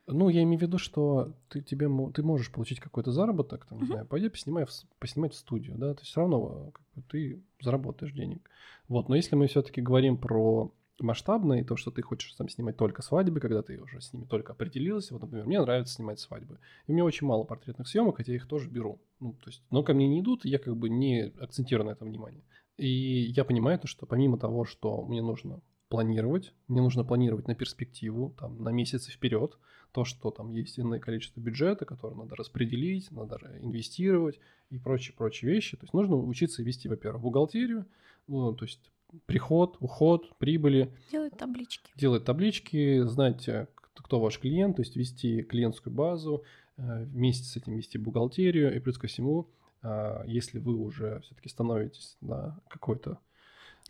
Ну, 0.08 0.30
я 0.30 0.44
имею 0.44 0.60
в 0.60 0.62
виду, 0.62 0.78
что 0.78 1.34
ты, 1.50 1.62
тебе, 1.62 1.90
ты 2.14 2.22
можешь 2.22 2.52
получить 2.52 2.80
какой-то 2.80 3.12
заработок, 3.12 3.66
там, 3.66 3.80
не 3.80 3.88
знаю, 3.88 4.06
пойди 4.06 4.30
поснимай 4.30 4.66
поснимать 5.00 5.34
в 5.34 5.38
студию, 5.38 5.78
да, 5.78 5.96
то 5.96 6.02
есть 6.02 6.12
все 6.12 6.22
равно 6.22 6.72
как 6.74 6.86
бы, 6.94 7.02
ты 7.10 7.44
заработаешь 7.60 8.14
денег. 8.14 8.48
Вот, 8.88 9.10
но 9.10 9.16
если 9.16 9.36
мы 9.36 9.48
все-таки 9.48 9.82
говорим 9.82 10.18
про 10.18 10.72
масштабное, 11.00 11.62
и 11.62 11.64
то, 11.64 11.76
что 11.76 11.90
ты 11.90 12.04
хочешь 12.04 12.34
там 12.34 12.48
снимать 12.50 12.78
только 12.78 13.02
свадьбы, 13.02 13.40
когда 13.40 13.64
ты 13.64 13.82
уже 13.82 14.00
с 14.00 14.14
ними 14.14 14.26
только 14.26 14.54
определилась, 14.54 15.10
вот, 15.10 15.22
например, 15.22 15.48
мне 15.48 15.60
нравится 15.60 15.96
снимать 15.96 16.20
свадьбы, 16.20 16.60
и 16.86 16.92
у 16.92 16.94
меня 16.94 17.04
очень 17.04 17.26
мало 17.26 17.44
портретных 17.44 17.88
съемок, 17.88 18.18
хотя 18.18 18.32
я 18.32 18.38
их 18.38 18.48
тоже 18.48 18.70
беру, 18.70 19.02
ну, 19.20 19.34
то 19.34 19.50
есть, 19.50 19.64
но 19.72 19.82
ко 19.82 19.96
мне 19.96 20.08
не 20.08 20.22
идут, 20.22 20.46
и 20.46 20.50
я 20.50 20.60
как 20.60 20.78
бы 20.78 20.90
не 20.90 21.34
акцентирую 21.40 21.88
на 21.88 21.92
этом 21.92 22.10
внимание. 22.10 22.44
И 22.78 22.88
я 22.88 23.44
понимаю, 23.44 23.80
то, 23.80 23.88
что 23.88 24.06
помимо 24.06 24.38
того, 24.38 24.66
что 24.66 25.02
мне 25.04 25.22
нужно 25.22 25.62
планировать, 25.90 26.54
мне 26.68 26.82
нужно 26.82 27.04
планировать 27.04 27.48
на 27.48 27.56
перспективу, 27.56 28.36
там, 28.40 28.62
на 28.64 28.70
месяцы 28.70 29.12
вперед, 29.12 29.58
то, 29.92 30.04
что 30.04 30.32
там 30.32 30.50
есть 30.52 30.80
иное 30.80 31.00
количество 31.00 31.40
бюджета, 31.40 31.86
которое 31.86 32.16
надо 32.16 32.36
распределить, 32.36 33.12
надо 33.12 33.40
инвестировать 33.62 34.40
и 34.70 34.78
прочие-прочие 34.78 35.52
вещи. 35.52 35.78
То 35.78 35.84
есть 35.84 35.94
нужно 35.94 36.18
учиться 36.18 36.64
вести, 36.64 36.90
во-первых, 36.90 37.22
бухгалтерию, 37.22 37.86
ну, 38.28 38.54
то 38.54 38.66
есть 38.66 38.92
приход, 39.26 39.78
уход, 39.80 40.38
прибыли, 40.38 40.94
Делают 41.12 41.38
таблички. 41.38 41.92
делать 41.96 42.26
таблички, 42.26 43.04
знать, 43.04 43.48
э, 43.48 43.68
кто 43.76 44.04
кто 44.04 44.20
ваш 44.20 44.40
клиент, 44.40 44.76
то 44.76 44.82
есть 44.82 44.96
вести 44.98 45.44
клиентскую 45.44 45.94
базу, 45.94 46.44
э, 46.78 47.04
вместе 47.06 47.46
с 47.46 47.56
этим 47.56 47.76
вести 47.78 47.98
бухгалтерию, 47.98 48.76
и 48.76 48.80
плюс 48.80 48.98
ко 48.98 49.08
всему, 49.08 49.48
а, 49.82 50.24
если 50.26 50.58
вы 50.58 50.76
уже 50.76 51.20
все-таки 51.22 51.48
становитесь 51.48 52.18
на 52.20 52.60
какой-то 52.70 53.20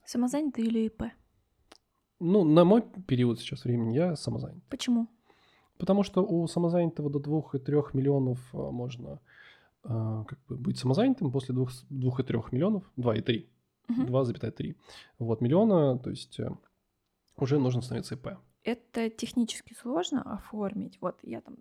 Самозанятый 0.05 0.65
или 0.65 0.87
ИП? 0.87 1.03
Ну, 2.19 2.43
на 2.43 2.63
мой 2.63 2.83
период 3.07 3.39
сейчас 3.39 3.65
времени 3.65 3.95
я 3.95 4.15
самозанят. 4.15 4.63
Почему? 4.69 5.07
Потому 5.77 6.03
что 6.03 6.23
у 6.23 6.47
самозанятого 6.47 7.09
до 7.09 7.19
2-3 7.19 7.89
миллионов 7.93 8.39
а, 8.53 8.71
можно 8.71 9.19
а, 9.83 10.23
как 10.23 10.39
бы 10.47 10.55
быть 10.55 10.77
самозанятым 10.77 11.31
после 11.31 11.53
2-3 11.53 12.45
миллионов, 12.51 12.83
2,3, 12.97 13.45
Мгм. 13.87 14.05
2,3. 14.05 14.75
Вот, 15.19 15.41
миллиона, 15.41 15.99
то 15.99 16.09
есть 16.09 16.39
э, 16.39 16.49
уже 17.37 17.59
нужно 17.59 17.81
становиться 17.81 18.15
ИП. 18.15 18.29
Это 18.65 19.09
технически 19.11 19.73
сложно 19.73 20.21
оформить. 20.23 20.97
Вот 20.99 21.17
я 21.21 21.41
там 21.41 21.57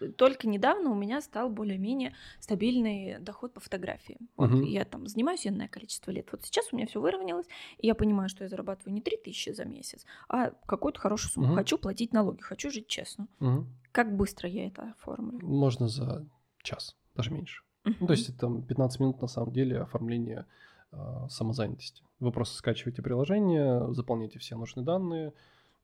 э, 0.00 0.08
только 0.08 0.48
недавно 0.48 0.90
у 0.90 0.94
меня 0.94 1.20
стал 1.20 1.50
более-менее 1.50 2.14
стабильный 2.40 3.18
доход 3.20 3.52
по 3.52 3.60
фотографии. 3.60 4.18
Вот 4.36 4.50
Мгм. 4.50 4.62
я 4.62 4.84
там 4.84 5.06
занимаюсь 5.06 5.46
энное 5.46 5.68
количество 5.68 6.10
лет. 6.10 6.28
Вот 6.32 6.42
сейчас 6.44 6.72
у 6.72 6.76
меня 6.76 6.86
все 6.86 7.00
выровнялось, 7.00 7.46
и 7.78 7.86
я 7.86 7.94
понимаю, 7.94 8.30
что 8.30 8.44
я 8.44 8.48
зарабатываю 8.48 8.94
не 8.94 9.02
3000 9.02 9.52
за 9.52 9.66
месяц, 9.66 10.06
а 10.28 10.50
какую-то 10.66 10.98
хорошую 10.98 11.30
сумму. 11.30 11.48
Мгм. 11.48 11.56
Хочу 11.56 11.76
платить 11.76 12.12
налоги, 12.14 12.40
хочу 12.40 12.70
жить 12.70 12.86
честно. 12.88 13.28
Мгм. 13.38 13.68
Как 13.92 14.16
быстро 14.16 14.48
я 14.48 14.66
это 14.66 14.94
оформлю? 14.98 15.46
Можно 15.46 15.88
за 15.88 16.26
час, 16.62 16.96
даже 17.14 17.30
меньше. 17.32 17.62
Ну, 17.84 18.06
то 18.06 18.12
есть 18.12 18.28
это 18.30 18.38
там 18.38 18.62
15 18.62 19.00
минут 19.00 19.20
на 19.20 19.28
самом 19.28 19.52
деле 19.52 19.80
оформления 19.80 20.46
а, 20.92 21.28
самозанятости. 21.28 22.02
Вы 22.18 22.32
просто 22.32 22.56
скачиваете 22.56 23.02
приложение, 23.02 23.92
заполняете 23.94 24.38
все 24.38 24.56
нужные 24.56 24.84
данные, 24.84 25.32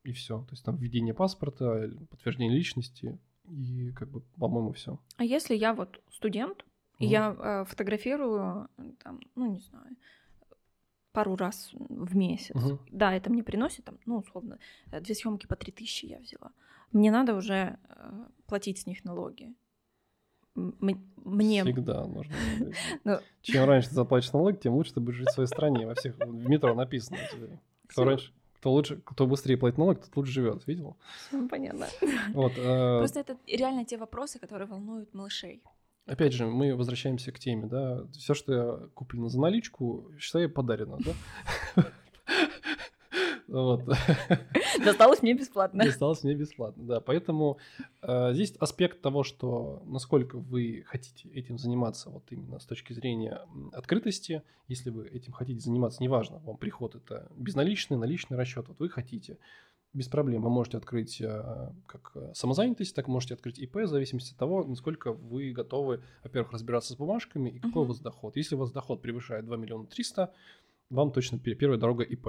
и 0.07 0.13
все. 0.13 0.39
То 0.43 0.53
есть 0.53 0.65
там 0.65 0.77
введение 0.77 1.15
паспорта, 1.15 1.91
подтверждение 2.11 2.57
личности, 2.57 3.19
и 3.49 3.93
как 3.93 4.09
бы, 4.11 4.21
по-моему, 4.39 4.73
все. 4.73 4.99
А 5.17 5.25
если 5.25 5.55
я 5.55 5.75
вот 5.75 6.01
студент, 6.11 6.65
и 6.99 7.05
Мгм. 7.05 7.13
я 7.13 7.37
э, 7.39 7.65
фотографирую, 7.67 8.69
там, 9.03 9.21
ну 9.35 9.53
не 9.53 9.59
знаю, 9.61 9.97
пару 11.13 11.37
раз 11.37 11.71
в 11.75 12.17
месяц. 12.17 12.55
Мгм. 12.55 12.79
Да, 12.91 13.15
это 13.15 13.31
мне 13.31 13.43
приносит, 13.43 13.85
там, 13.85 13.99
ну, 14.07 14.19
условно, 14.19 14.59
э, 14.93 15.01
две 15.01 15.15
съемки 15.15 15.47
по 15.47 15.57
3000 15.57 16.07
я 16.07 16.19
взяла. 16.19 16.53
Мне 16.93 17.11
надо 17.11 17.35
уже 17.35 17.79
э, 17.89 18.25
платить 18.47 18.79
с 18.79 18.87
них 18.87 19.05
налоги. 19.05 19.55
М- 20.55 20.77
Мне... 21.25 21.63
Всегда 21.65 22.07
нужно. 22.07 22.35
Ну, 23.05 23.19
Чем 23.43 23.65
раньше 23.65 23.89
ты 23.91 23.95
заплатишь 23.95 24.33
налог, 24.33 24.59
тем 24.61 24.75
лучше 24.75 24.95
ты 24.95 25.01
будешь 25.01 25.17
жить 25.19 25.29
в 25.29 25.33
своей 25.35 25.49
стране. 25.49 25.87
Во 25.87 25.95
всех 25.95 26.17
в 26.19 26.33
метро 26.49 26.75
написано. 26.75 27.19
тебе. 27.33 27.59
Кто 27.89 28.05
раньше, 28.05 28.33
кто 28.59 28.73
лучше, 28.73 29.01
кто 29.05 29.27
быстрее 29.27 29.57
платит 29.57 29.79
налог, 29.79 29.99
тот 29.99 30.17
лучше 30.17 30.33
живет. 30.33 30.67
Видел? 30.67 30.97
всё 31.29 31.49
понятно. 31.49 31.87
Вот. 32.35 32.53
э, 32.57 32.99
Просто 32.99 33.21
это 33.21 33.37
реально 33.47 33.85
те 33.85 33.97
вопросы, 33.97 34.39
которые 34.39 34.67
волнуют 34.69 35.15
малышей. 35.15 35.63
Опять 36.07 36.33
же, 36.33 36.47
мы 36.47 36.75
возвращаемся 36.77 37.33
к 37.33 37.39
теме, 37.39 37.67
да. 37.67 38.05
Все, 38.13 38.35
что 38.35 38.53
я 38.53 38.89
куплено 38.95 39.29
за 39.29 39.41
наличку, 39.41 40.11
считай 40.19 40.49
подарено, 40.49 40.99
да. 41.05 41.85
Вот. 43.49 43.85
Досталось 44.85 45.23
мне 45.23 45.35
бесплатно. 45.35 45.85
Досталось 45.85 46.23
мне 46.25 46.35
бесплатно, 46.35 46.85
да. 46.85 47.01
Поэтому 47.01 47.59
э, 48.03 48.33
здесь 48.35 48.55
аспект 48.59 49.01
того, 49.01 49.23
что 49.23 49.83
насколько 49.87 50.37
вы 50.39 50.83
хотите 50.87 51.29
этим 51.29 51.59
заниматься, 51.59 52.11
вот 52.11 52.25
именно 52.31 52.59
с 52.59 52.67
точки 52.67 52.93
зрения 52.93 53.41
открытости, 53.73 54.43
если 54.69 54.91
вы 54.91 55.07
этим 55.09 55.33
хотите 55.33 55.61
заниматься, 55.61 56.03
неважно, 56.03 56.39
вам 56.39 56.57
приход 56.57 56.95
это 56.97 57.29
безналичный, 57.37 57.97
наличный 57.97 58.37
расчет, 58.37 58.67
вот 58.69 58.79
вы 58.81 58.89
хотите, 58.89 59.39
без 59.93 60.09
проблем 60.09 60.43
вы 60.43 60.51
можете 60.51 60.77
открыть 60.79 61.21
э, 61.21 61.71
как 61.87 62.13
э, 62.17 62.33
самозанятость, 62.35 62.95
так 62.95 63.07
можете 63.09 63.35
открыть 63.35 63.59
ИП, 63.59 63.77
в 63.77 63.87
зависимости 63.87 64.33
от 64.33 64.39
того, 64.39 64.65
насколько 64.65 65.13
вы 65.13 65.53
готовы, 65.53 66.03
во-первых, 66.25 66.53
разбираться 66.53 66.93
с 66.93 66.97
бумажками 66.97 67.49
и 67.51 67.59
какой 67.61 67.83
у 67.83 67.85
Мгм. 67.85 67.89
вас 67.93 68.01
доход. 68.01 68.37
Если 68.37 68.57
у 68.57 68.59
вас 68.59 68.73
доход 68.73 69.01
превышает 69.01 69.45
2 69.47 69.57
миллиона 69.57 69.87
300, 69.87 70.33
вам 70.91 71.13
точно 71.13 71.39
пе- 71.39 71.55
первая 71.55 71.79
дорога 71.79 72.03
ИП. 72.03 72.29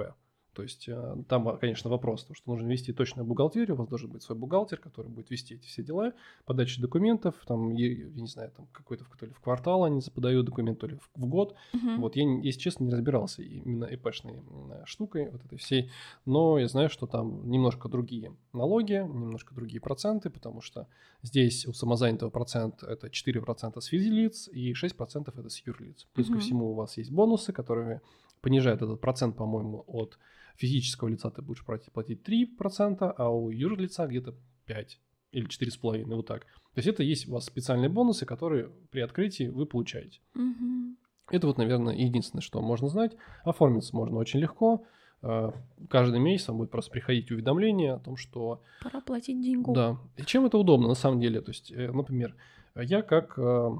То 0.58 0.64
есть 0.64 0.88
э, 0.88 1.16
там, 1.28 1.56
конечно, 1.58 1.88
вопрос, 1.88 2.24
то, 2.24 2.34
что 2.34 2.50
нужно 2.50 2.66
вести 2.66 2.92
точную 2.92 3.24
бухгалтерию, 3.24 3.76
у 3.76 3.78
вас 3.78 3.86
должен 3.86 4.10
быть 4.10 4.24
свой 4.24 4.36
бухгалтер, 4.36 4.80
который 4.80 5.06
будет 5.06 5.30
вести 5.30 5.54
эти 5.54 5.66
все 5.68 5.84
дела, 5.84 6.14
подача 6.46 6.80
документов, 6.80 7.36
там, 7.46 7.70
я, 7.70 7.86
я 7.86 8.06
не 8.20 8.26
знаю, 8.26 8.50
там 8.56 8.66
какой-то 8.72 9.04
то 9.20 9.26
ли 9.26 9.32
в 9.32 9.38
квартал 9.38 9.84
они 9.84 10.00
подают 10.12 10.46
документ, 10.46 10.80
то 10.80 10.88
ли 10.88 10.96
в, 10.96 11.10
в 11.14 11.26
год. 11.26 11.54
Мгм. 11.72 12.00
Вот 12.00 12.16
я, 12.16 12.24
если 12.42 12.58
честно, 12.58 12.82
не 12.82 12.90
разбирался 12.90 13.40
именно 13.42 13.84
ИПшной 13.84 14.38
м, 14.38 14.72
штукой 14.84 15.30
вот 15.30 15.44
этой 15.44 15.58
всей, 15.58 15.92
но 16.26 16.58
я 16.58 16.66
знаю, 16.66 16.90
что 16.90 17.06
там 17.06 17.48
немножко 17.48 17.88
другие 17.88 18.34
налоги, 18.52 18.94
немножко 18.94 19.54
другие 19.54 19.80
проценты, 19.80 20.28
потому 20.28 20.60
что 20.60 20.88
здесь 21.22 21.66
у 21.68 21.72
самозанятого 21.72 22.30
процент 22.30 22.82
это 22.82 23.10
4% 23.10 23.80
с 23.80 23.86
физлиц 23.86 24.48
и 24.48 24.72
6% 24.72 25.38
это 25.38 25.48
с 25.50 25.64
юрлиц. 25.64 26.08
Плюс 26.14 26.26
ко 26.26 26.32
Мгм. 26.32 26.40
всему 26.40 26.72
у 26.72 26.74
вас 26.74 26.96
есть 26.96 27.12
бонусы, 27.12 27.52
которые 27.52 28.00
понижают 28.40 28.82
этот 28.82 29.00
процент, 29.00 29.36
по-моему, 29.36 29.84
от 29.86 30.18
физического 30.58 31.08
лица 31.08 31.30
ты 31.30 31.40
будешь 31.40 31.64
платить, 31.64 31.92
платить 31.92 32.28
3%, 32.28 33.14
а 33.16 33.30
у 33.30 33.50
юрлица 33.50 34.06
где-то 34.06 34.34
5 34.66 35.00
или 35.32 35.46
4,5, 35.46 36.04
вот 36.14 36.26
так. 36.26 36.42
То 36.74 36.78
есть 36.80 36.88
это 36.88 37.02
есть 37.02 37.28
у 37.28 37.32
вас 37.32 37.44
специальные 37.46 37.88
бонусы, 37.88 38.26
которые 38.26 38.68
при 38.90 39.00
открытии 39.00 39.48
вы 39.48 39.66
получаете. 39.66 40.20
Мгм. 40.34 40.96
Это 41.30 41.46
вот, 41.46 41.58
наверное, 41.58 41.94
единственное, 41.94 42.42
что 42.42 42.60
можно 42.60 42.88
знать. 42.88 43.16
Оформиться 43.44 43.94
можно 43.94 44.16
очень 44.18 44.40
легко. 44.40 44.84
Э, 45.22 45.50
Каждый 45.90 46.20
месяц 46.20 46.48
вам 46.48 46.58
будет 46.58 46.70
просто 46.70 46.90
приходить 46.90 47.30
уведомление 47.30 47.94
о 47.94 47.98
том, 47.98 48.16
что 48.16 48.62
Пора 48.82 49.00
платить 49.00 49.40
деньгу. 49.40 49.74
да. 49.74 49.98
И 50.16 50.22
чем 50.22 50.46
это 50.46 50.58
удобно 50.58 50.88
на 50.88 50.94
самом 50.94 51.20
деле? 51.20 51.40
То 51.40 51.50
есть, 51.50 51.70
э, 51.70 51.90
например, 51.92 52.34
я 52.74 53.02
как 53.02 53.38
э, 53.38 53.70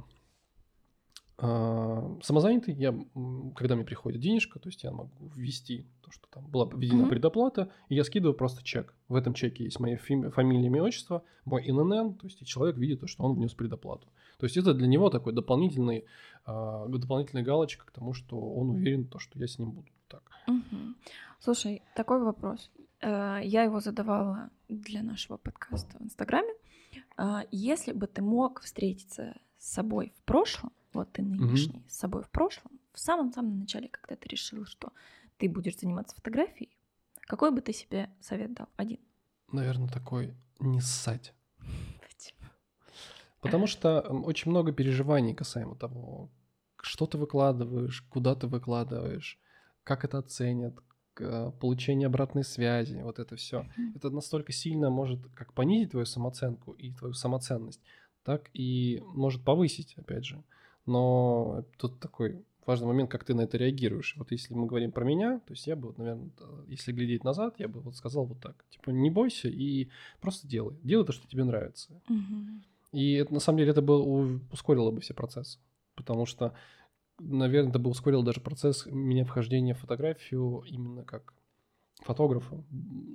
самозанятый, 1.40 2.74
я, 2.74 2.92
когда 3.54 3.76
мне 3.76 3.84
приходит 3.84 4.20
денежка, 4.20 4.58
то 4.58 4.68
есть 4.68 4.82
я 4.82 4.90
могу 4.90 5.10
ввести 5.36 5.86
то, 6.02 6.10
что 6.10 6.26
там 6.30 6.44
была 6.46 6.68
введена 6.72 7.02
Мгм. 7.02 7.10
предоплата, 7.10 7.70
и 7.88 7.94
я 7.94 8.02
скидываю 8.04 8.34
просто 8.34 8.64
чек. 8.64 8.94
В 9.08 9.14
этом 9.14 9.34
чеке 9.34 9.64
есть 9.64 9.78
моя 9.80 9.96
фи- 9.96 10.30
фамилия, 10.30 10.66
имя, 10.66 10.82
отчество, 10.82 11.22
мой 11.44 11.62
ИНН, 11.68 12.14
то 12.14 12.26
есть 12.26 12.42
и 12.42 12.44
человек 12.44 12.76
видит, 12.76 13.00
то, 13.00 13.06
что 13.06 13.22
он 13.24 13.34
внес 13.36 13.54
предоплату. 13.54 14.08
То 14.38 14.46
есть 14.46 14.56
это 14.56 14.74
для 14.74 14.86
него 14.88 15.10
такой 15.10 15.32
дополнительный, 15.32 16.04
э, 16.46 16.86
дополнительная 16.88 17.44
галочка 17.44 17.86
к 17.86 17.90
тому, 17.92 18.14
что 18.14 18.36
он 18.38 18.70
уверен, 18.70 19.04
то, 19.06 19.18
что 19.18 19.38
я 19.38 19.46
с 19.46 19.58
ним 19.58 19.70
буду. 19.70 19.88
Так. 20.08 20.22
Мгм. 20.48 20.96
Слушай, 21.40 21.82
такой 21.94 22.20
вопрос. 22.22 22.70
Э, 23.00 23.40
Я 23.44 23.62
его 23.62 23.78
задавала 23.80 24.50
для 24.68 25.02
нашего 25.02 25.36
подкаста 25.36 25.98
в 25.98 26.02
Инстаграме. 26.02 26.52
А, 27.16 27.44
Если 27.52 27.92
бы 27.92 28.06
ты 28.08 28.22
мог 28.22 28.60
встретиться 28.60 29.34
с 29.58 29.72
собой 29.72 30.12
в 30.18 30.22
прошлом, 30.24 30.72
вот 30.98 31.12
ты 31.12 31.22
нынешний, 31.22 31.84
с 31.88 31.98
собой 31.98 32.22
в 32.22 32.30
прошлом, 32.30 32.72
в 32.92 33.00
самом-самом 33.00 33.60
начале, 33.60 33.88
когда 33.88 34.16
ты 34.16 34.28
решил, 34.28 34.64
что 34.66 34.92
ты 35.36 35.48
будешь 35.48 35.78
заниматься 35.78 36.16
фотографией, 36.16 36.76
какой 37.20 37.50
бы 37.50 37.60
ты 37.60 37.72
себе 37.72 38.10
совет 38.20 38.54
дал? 38.54 38.68
Один. 38.76 38.98
Наверное, 39.52 39.88
такой 39.88 40.34
не 40.58 40.80
ссать. 40.80 41.34
Потому 43.40 43.66
что 43.66 44.00
очень 44.00 44.50
много 44.50 44.72
переживаний 44.72 45.34
касаемо 45.34 45.76
того, 45.76 46.28
что 46.82 47.06
ты 47.06 47.18
выкладываешь, 47.18 48.02
куда 48.10 48.34
ты 48.34 48.48
выкладываешь, 48.48 49.38
как 49.84 50.04
это 50.04 50.18
оценят, 50.18 50.74
э, 51.20 51.52
получение 51.60 52.06
обратной 52.06 52.44
связи, 52.44 53.00
вот 53.02 53.18
это 53.20 53.36
все. 53.36 53.62
Мгм. 53.76 53.92
Это 53.94 54.10
настолько 54.10 54.52
сильно 54.52 54.90
может 54.90 55.20
как 55.34 55.52
понизить 55.52 55.92
твою 55.92 56.06
самооценку 56.06 56.72
и 56.72 56.92
твою 56.92 57.14
самоценность, 57.14 57.80
так 58.24 58.50
и 58.54 59.00
может 59.14 59.44
повысить, 59.44 59.94
опять 59.96 60.24
же. 60.24 60.42
Но 60.88 61.64
тут 61.76 62.00
такой 62.00 62.42
важный 62.64 62.86
момент, 62.86 63.10
как 63.10 63.22
ты 63.22 63.34
на 63.34 63.42
это 63.42 63.58
реагируешь. 63.58 64.14
Вот 64.16 64.32
если 64.32 64.54
мы 64.54 64.66
говорим 64.66 64.90
про 64.90 65.04
меня, 65.04 65.40
то 65.40 65.52
есть 65.52 65.66
я 65.66 65.76
бы, 65.76 65.92
наверное, 65.98 66.30
если 66.66 66.92
глядеть 66.92 67.24
назад, 67.24 67.56
я 67.58 67.68
бы 67.68 67.80
вот 67.80 67.94
сказал 67.94 68.24
вот 68.24 68.40
так. 68.40 68.64
Типа, 68.70 68.88
не 68.90 69.10
бойся 69.10 69.48
и 69.48 69.88
просто 70.20 70.48
делай. 70.48 70.78
Делай 70.82 71.04
то, 71.04 71.12
что 71.12 71.28
тебе 71.28 71.44
нравится. 71.44 72.00
И 72.92 73.12
это, 73.12 73.34
на 73.34 73.40
самом 73.40 73.58
деле 73.58 73.72
это 73.72 73.82
бы 73.82 74.40
ускорило 74.50 74.90
бы 74.90 75.00
все 75.00 75.12
процессы. 75.12 75.58
Потому 75.94 76.24
что, 76.24 76.54
наверное, 77.18 77.68
это 77.68 77.78
бы 77.78 77.90
ускорило 77.90 78.24
даже 78.24 78.40
процесс 78.40 78.86
меня 78.86 79.26
вхождения 79.26 79.74
в 79.74 79.80
фотографию 79.80 80.62
именно 80.66 81.04
как 81.04 81.34
фотографа. 82.00 82.64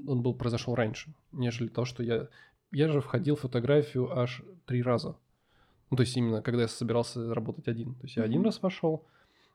Он 0.08 0.22
был 0.22 0.36
произошел 0.36 0.76
раньше, 0.76 1.12
нежели 1.32 1.70
то, 1.70 1.86
что 1.86 2.04
я... 2.04 2.28
Я 2.72 2.88
же 2.88 3.02
входил 3.02 3.36
в 3.36 3.42
фотографию 3.42 4.16
аж 4.16 4.44
три 4.66 4.84
раза. 4.84 5.16
Ну, 5.94 5.98
то 5.98 6.02
есть 6.02 6.18
именно 6.18 6.42
когда 6.42 6.64
я 6.64 6.68
собирался 6.68 7.36
работать 7.36 7.68
один. 7.68 7.94
То 7.94 8.06
есть 8.06 8.16
я 8.16 8.24
один 8.24 8.40
Мгм. 8.40 8.46
раз 8.46 8.64
вошел, 8.64 9.06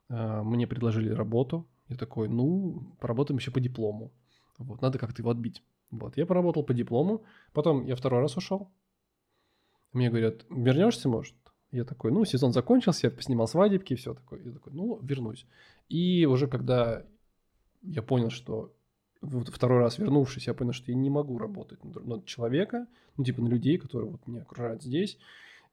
а, 0.09 0.45
мне 0.45 0.69
предложили 0.69 1.11
работу. 1.11 1.67
Я 1.89 1.97
такой, 1.97 2.29
ну, 2.29 2.95
поработаем 3.01 3.39
еще 3.39 3.51
по 3.51 3.59
диплому. 3.59 4.13
Вот, 4.59 4.81
надо 4.81 5.01
как-то 5.01 5.21
его 5.21 5.31
отбить. 5.31 5.65
Вот, 5.91 6.17
я 6.17 6.27
поработал 6.27 6.63
по 6.63 6.75
диплому, 6.75 7.25
потом 7.53 7.87
я 7.87 7.97
второй 7.97 8.21
раз 8.21 8.37
ушел, 8.37 8.71
мне 9.93 10.11
говорят, 10.11 10.47
вернешься, 10.49 11.09
может? 11.09 11.35
Я 11.73 11.85
такой, 11.85 12.13
ну, 12.13 12.25
сезон 12.25 12.53
закончился, 12.53 13.09
я 13.09 13.11
поснимал 13.11 13.49
свадебки 13.49 13.95
и 13.95 13.97
все 13.97 14.15
такое. 14.15 14.41
Я 14.45 14.53
такой, 14.53 14.73
ну, 14.73 15.01
вернусь. 15.03 15.45
И 15.89 16.25
уже 16.25 16.47
когда 16.47 17.05
я 17.83 18.03
понял, 18.03 18.31
что 18.31 18.73
вот 19.23 19.49
второй 19.49 19.81
раз 19.81 19.99
вернувшись, 19.99 20.47
я 20.47 20.55
понял, 20.55 20.73
что 20.73 20.93
я 20.93 20.97
не 20.97 21.11
могу 21.11 21.37
работать 21.37 21.83
на, 21.83 22.01
на 22.01 22.23
человека, 22.23 22.87
ну, 23.17 23.25
типа 23.25 23.43
на 23.43 23.49
людей, 23.49 23.77
которые 23.77 24.13
вот 24.13 24.25
меня 24.29 24.43
окружают 24.43 24.85
здесь. 24.85 25.19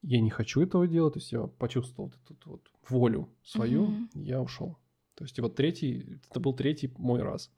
Я 0.08 0.22
не 0.22 0.30
хочу 0.30 0.62
этого 0.62 0.88
делать, 0.88 1.14
то 1.14 1.20
есть 1.20 1.32
я 1.32 1.48
почувствовал 1.48 2.12
вот 2.12 2.38
эту 2.38 2.50
вот 2.52 2.72
волю 2.90 3.28
свою, 3.44 3.88
Мгм. 3.88 4.10
я 4.14 4.40
ушел. 4.42 4.78
То 5.16 5.24
есть 5.24 5.40
вот 5.40 5.56
третий, 5.56 6.20
это 6.30 6.40
был 6.40 6.54
третий 6.54 6.94
мой 6.98 7.24
раз. 7.24 7.52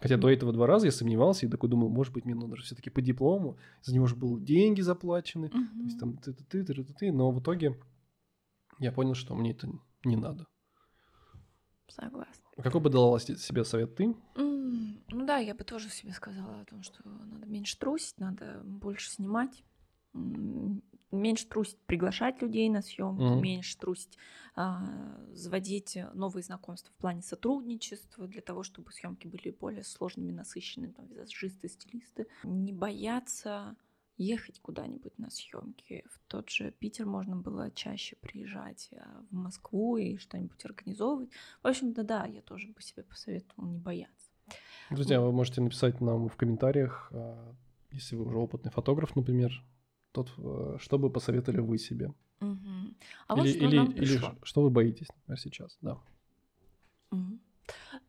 Хотя 0.00 0.16
до 0.16 0.28
этого 0.28 0.52
два 0.52 0.66
раза 0.66 0.86
я 0.86 0.92
сомневался 0.92 1.46
и 1.46 1.48
такой 1.48 1.68
думал, 1.70 1.88
может 1.88 2.12
быть, 2.12 2.24
мне 2.24 2.34
надо 2.34 2.56
все-таки 2.56 2.90
по 2.90 3.00
диплому, 3.00 3.58
за 3.82 3.94
него 3.94 4.06
же 4.06 4.16
были 4.16 4.44
деньги 4.44 4.80
заплачены, 4.80 5.50
то 5.50 5.58
есть 5.84 6.00
там 6.00 6.16
ты 6.16 6.32
ты 6.32 6.64
ты 6.64 6.74
ты 6.74 6.84
ты 6.94 7.12
но 7.12 7.30
в 7.30 7.38
итоге 7.40 7.78
я 8.80 8.90
понял, 8.90 9.14
что 9.14 9.36
мне 9.36 9.52
это 9.52 9.68
не 10.04 10.16
надо. 10.16 10.46
Согласна. 11.88 12.44
Какой 12.56 12.80
бы 12.80 12.90
дала 12.90 13.18
се- 13.20 13.36
себе 13.36 13.64
совет 13.64 13.94
ты? 13.94 14.16
М, 14.36 15.00
Ну 15.10 15.26
да, 15.26 15.38
я 15.38 15.54
бы 15.54 15.62
тоже 15.64 15.90
себе 15.90 16.12
сказала 16.12 16.60
о 16.60 16.64
том, 16.64 16.82
что 16.82 17.08
надо 17.08 17.46
меньше 17.46 17.78
трусить, 17.78 18.18
надо 18.18 18.62
больше 18.64 19.10
снимать, 19.10 19.62
меньше 20.14 21.46
трусить, 21.46 21.78
приглашать 21.86 22.42
людей 22.42 22.68
на 22.68 22.82
съемки, 22.82 23.22
Мгм. 23.22 23.42
меньше 23.42 23.78
трусить, 23.78 24.18
а, 24.56 24.82
заводить 25.32 25.96
новые 26.14 26.42
знакомства 26.42 26.92
в 26.92 27.00
плане 27.00 27.22
сотрудничества 27.22 28.26
для 28.26 28.42
того, 28.42 28.62
чтобы 28.62 28.92
съемки 28.92 29.26
были 29.26 29.50
более 29.50 29.84
сложными, 29.84 30.32
насыщенными, 30.32 30.92
там, 30.92 31.06
визажисты, 31.06 31.68
стилисты. 31.68 32.26
Не 32.42 32.72
бояться 32.72 33.76
ехать 34.16 34.60
куда-нибудь 34.60 35.18
на 35.18 35.28
съемки. 35.30 36.04
В 36.08 36.20
тот 36.28 36.48
же 36.48 36.70
Питер 36.70 37.06
можно 37.06 37.36
было 37.36 37.70
чаще 37.72 38.16
приезжать 38.20 38.90
а, 38.92 39.24
в 39.30 39.34
Москву 39.34 39.96
и 39.96 40.16
что-нибудь 40.18 40.64
организовывать. 40.64 41.30
В 41.62 41.66
общем-то, 41.66 42.04
да, 42.04 42.24
я 42.26 42.40
тоже 42.42 42.68
бы 42.68 42.80
себе 42.80 43.02
посоветовала 43.02 43.68
не 43.68 43.78
бояться. 43.78 44.30
Друзья, 44.90 45.20
вы 45.20 45.32
можете 45.32 45.60
написать 45.62 46.00
нам 46.00 46.28
в 46.28 46.36
комментариях, 46.36 47.08
а, 47.12 47.54
если 47.90 48.14
вы 48.16 48.26
уже 48.26 48.38
опытный 48.38 48.70
фотограф, 48.70 49.16
например, 49.16 49.64
тот, 50.14 50.32
э, 50.38 50.76
что 50.78 50.98
бы 50.98 51.10
посоветовали 51.10 51.60
вы 51.60 51.78
себе. 51.78 52.12
Мгм. 52.40 52.94
А 53.26 53.34
вот 53.36 53.44
или, 53.46 53.52
что 53.52 53.64
или, 53.64 53.76
нам 53.76 53.88
или 53.92 54.16
ш- 54.18 54.36
что 54.42 54.62
вы 54.62 54.70
боитесь, 54.70 55.08
например, 55.16 55.38
сейчас, 55.40 55.76
да. 55.82 55.98
Мгм. 57.10 57.40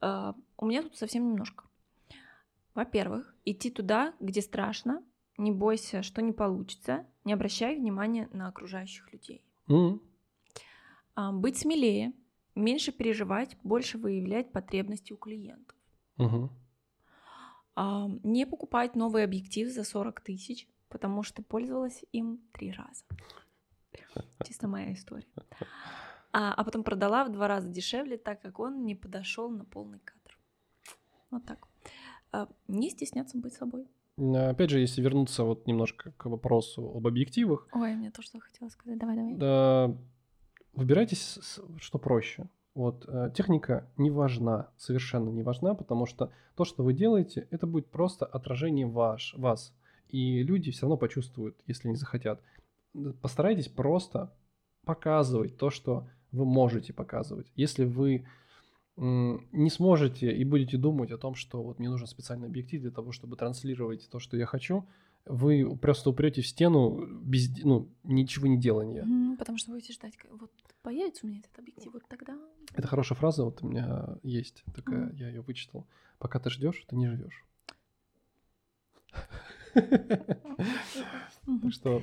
А, 0.01 0.35
У 0.57 0.65
меня 0.67 0.83
тут 0.83 0.95
совсем 0.97 1.27
немножко. 1.27 1.63
Во-первых, 2.75 3.35
идти 3.45 3.69
туда, 3.71 4.13
где 4.19 4.41
страшно, 4.41 5.03
не 5.37 5.51
бойся, 5.51 6.03
что 6.03 6.21
не 6.21 6.31
получится, 6.33 7.05
не 7.23 7.33
обращай 7.33 7.75
внимания 7.77 8.29
на 8.33 8.47
окружающих 8.47 9.11
людей. 9.13 9.43
М, 9.69 9.99
А, 11.15 11.31
Быть 11.31 11.57
смелее, 11.57 12.11
меньше 12.55 12.91
переживать, 12.91 13.57
больше 13.63 13.97
выявлять 13.97 14.51
потребности 14.51 15.13
у 15.13 15.17
клиентов. 15.17 15.75
мгм. 16.17 16.49
А, 17.75 18.07
Не 18.23 18.45
покупать 18.45 18.95
новый 18.95 19.23
объектив 19.23 19.69
за 19.71 19.83
40 19.83 20.21
тысяч, 20.21 20.67
потому 20.89 21.23
что 21.23 21.41
пользовалась 21.43 22.03
им 22.11 22.41
три 22.51 22.71
раза. 22.71 23.03
Чисто 24.45 24.67
моя 24.67 24.93
история. 24.93 25.27
А, 26.31 26.53
а 26.53 26.63
потом 26.63 26.83
продала 26.83 27.23
в 27.23 27.31
два 27.31 27.47
раза 27.47 27.69
дешевле, 27.69 28.17
так 28.17 28.41
как 28.41 28.59
он 28.59 28.85
не 28.85 28.95
подошел 28.95 29.49
на 29.49 29.63
полный 29.63 29.99
кадр. 29.99 30.37
Вот 31.31 31.45
так. 31.45 31.67
А, 32.31 32.49
Не 32.67 32.89
стесняться 32.89 33.37
быть 33.37 33.53
собой. 33.53 33.87
А, 34.17 34.49
Опять 34.49 34.69
же, 34.69 34.79
если 34.79 35.01
вернуться 35.01 35.43
вот 35.43 35.65
немножко 35.67 36.11
к 36.11 36.25
вопросу 36.25 36.91
об 36.93 37.07
объективах, 37.07 37.67
Ой, 37.71 37.95
мне 37.95 38.11
тоже 38.11 38.29
хотела 38.39 38.69
сказать. 38.69 38.99
Давай, 38.99 39.15
давай. 39.15 39.35
Да, 39.35 39.95
выбирайте, 40.73 41.15
что 41.15 41.99
проще. 41.99 42.49
Вот 42.73 43.05
э, 43.07 43.31
техника 43.33 43.89
не 43.95 44.11
важна, 44.11 44.69
совершенно 44.75 45.29
не 45.29 45.43
важна, 45.43 45.73
потому 45.75 46.05
что 46.05 46.33
то, 46.55 46.65
что 46.65 46.83
вы 46.83 46.93
делаете, 46.93 47.47
это 47.49 47.65
будет 47.67 47.89
просто 47.89 48.25
отражение 48.25 48.85
ваш, 48.85 49.33
вас. 49.37 49.73
И 50.09 50.43
люди 50.43 50.71
все 50.71 50.83
равно 50.83 50.97
почувствуют, 50.97 51.57
если 51.67 51.89
не 51.89 51.95
захотят. 51.95 52.41
Постарайтесь 53.21 53.67
просто 53.67 54.33
показывать 54.85 55.57
то, 55.57 55.69
что 55.69 56.07
вы 56.31 56.45
можете 56.45 56.93
показывать. 56.93 57.51
Если 57.55 57.85
вы 57.85 58.25
не 58.97 59.69
сможете 59.69 60.31
и 60.31 60.45
будете 60.45 60.77
думать 60.77 61.11
о 61.11 61.17
том, 61.17 61.35
что 61.35 61.61
вот 61.61 61.79
мне 61.79 61.89
нужен 61.89 62.07
специальный 62.07 62.47
объектив 62.47 62.81
для 62.81 62.91
того, 62.91 63.11
чтобы 63.11 63.35
транслировать 63.35 64.09
то, 64.09 64.19
что 64.19 64.37
я 64.37 64.45
хочу, 64.45 64.87
вы 65.25 65.75
просто 65.77 66.11
упрете 66.11 66.41
в 66.41 66.47
стену 66.47 67.05
без 67.21 67.49
ну, 67.63 67.89
ничего 68.03 68.47
не 68.47 68.57
делания. 68.57 69.03
Mm, 69.03 69.37
потому 69.37 69.57
что 69.57 69.71
будете 69.71 69.91
ждать, 69.91 70.13
вот 70.31 70.51
появится 70.81 71.25
у 71.25 71.29
меня 71.29 71.39
этот 71.39 71.57
объектив, 71.59 71.91
вот 71.91 72.03
тогда. 72.07 72.37
Это 72.73 72.87
хорошая 72.87 73.17
фраза, 73.17 73.43
вот 73.43 73.61
у 73.63 73.67
меня 73.67 74.17
есть 74.23 74.63
такая, 74.73 75.09
mm. 75.09 75.15
я 75.15 75.29
ее 75.29 75.41
вычитал. 75.41 75.87
Пока 76.19 76.39
ты 76.39 76.49
ждешь, 76.49 76.85
ты 76.87 76.95
не 76.95 77.07
живешь. 77.07 77.43
Что 81.69 82.01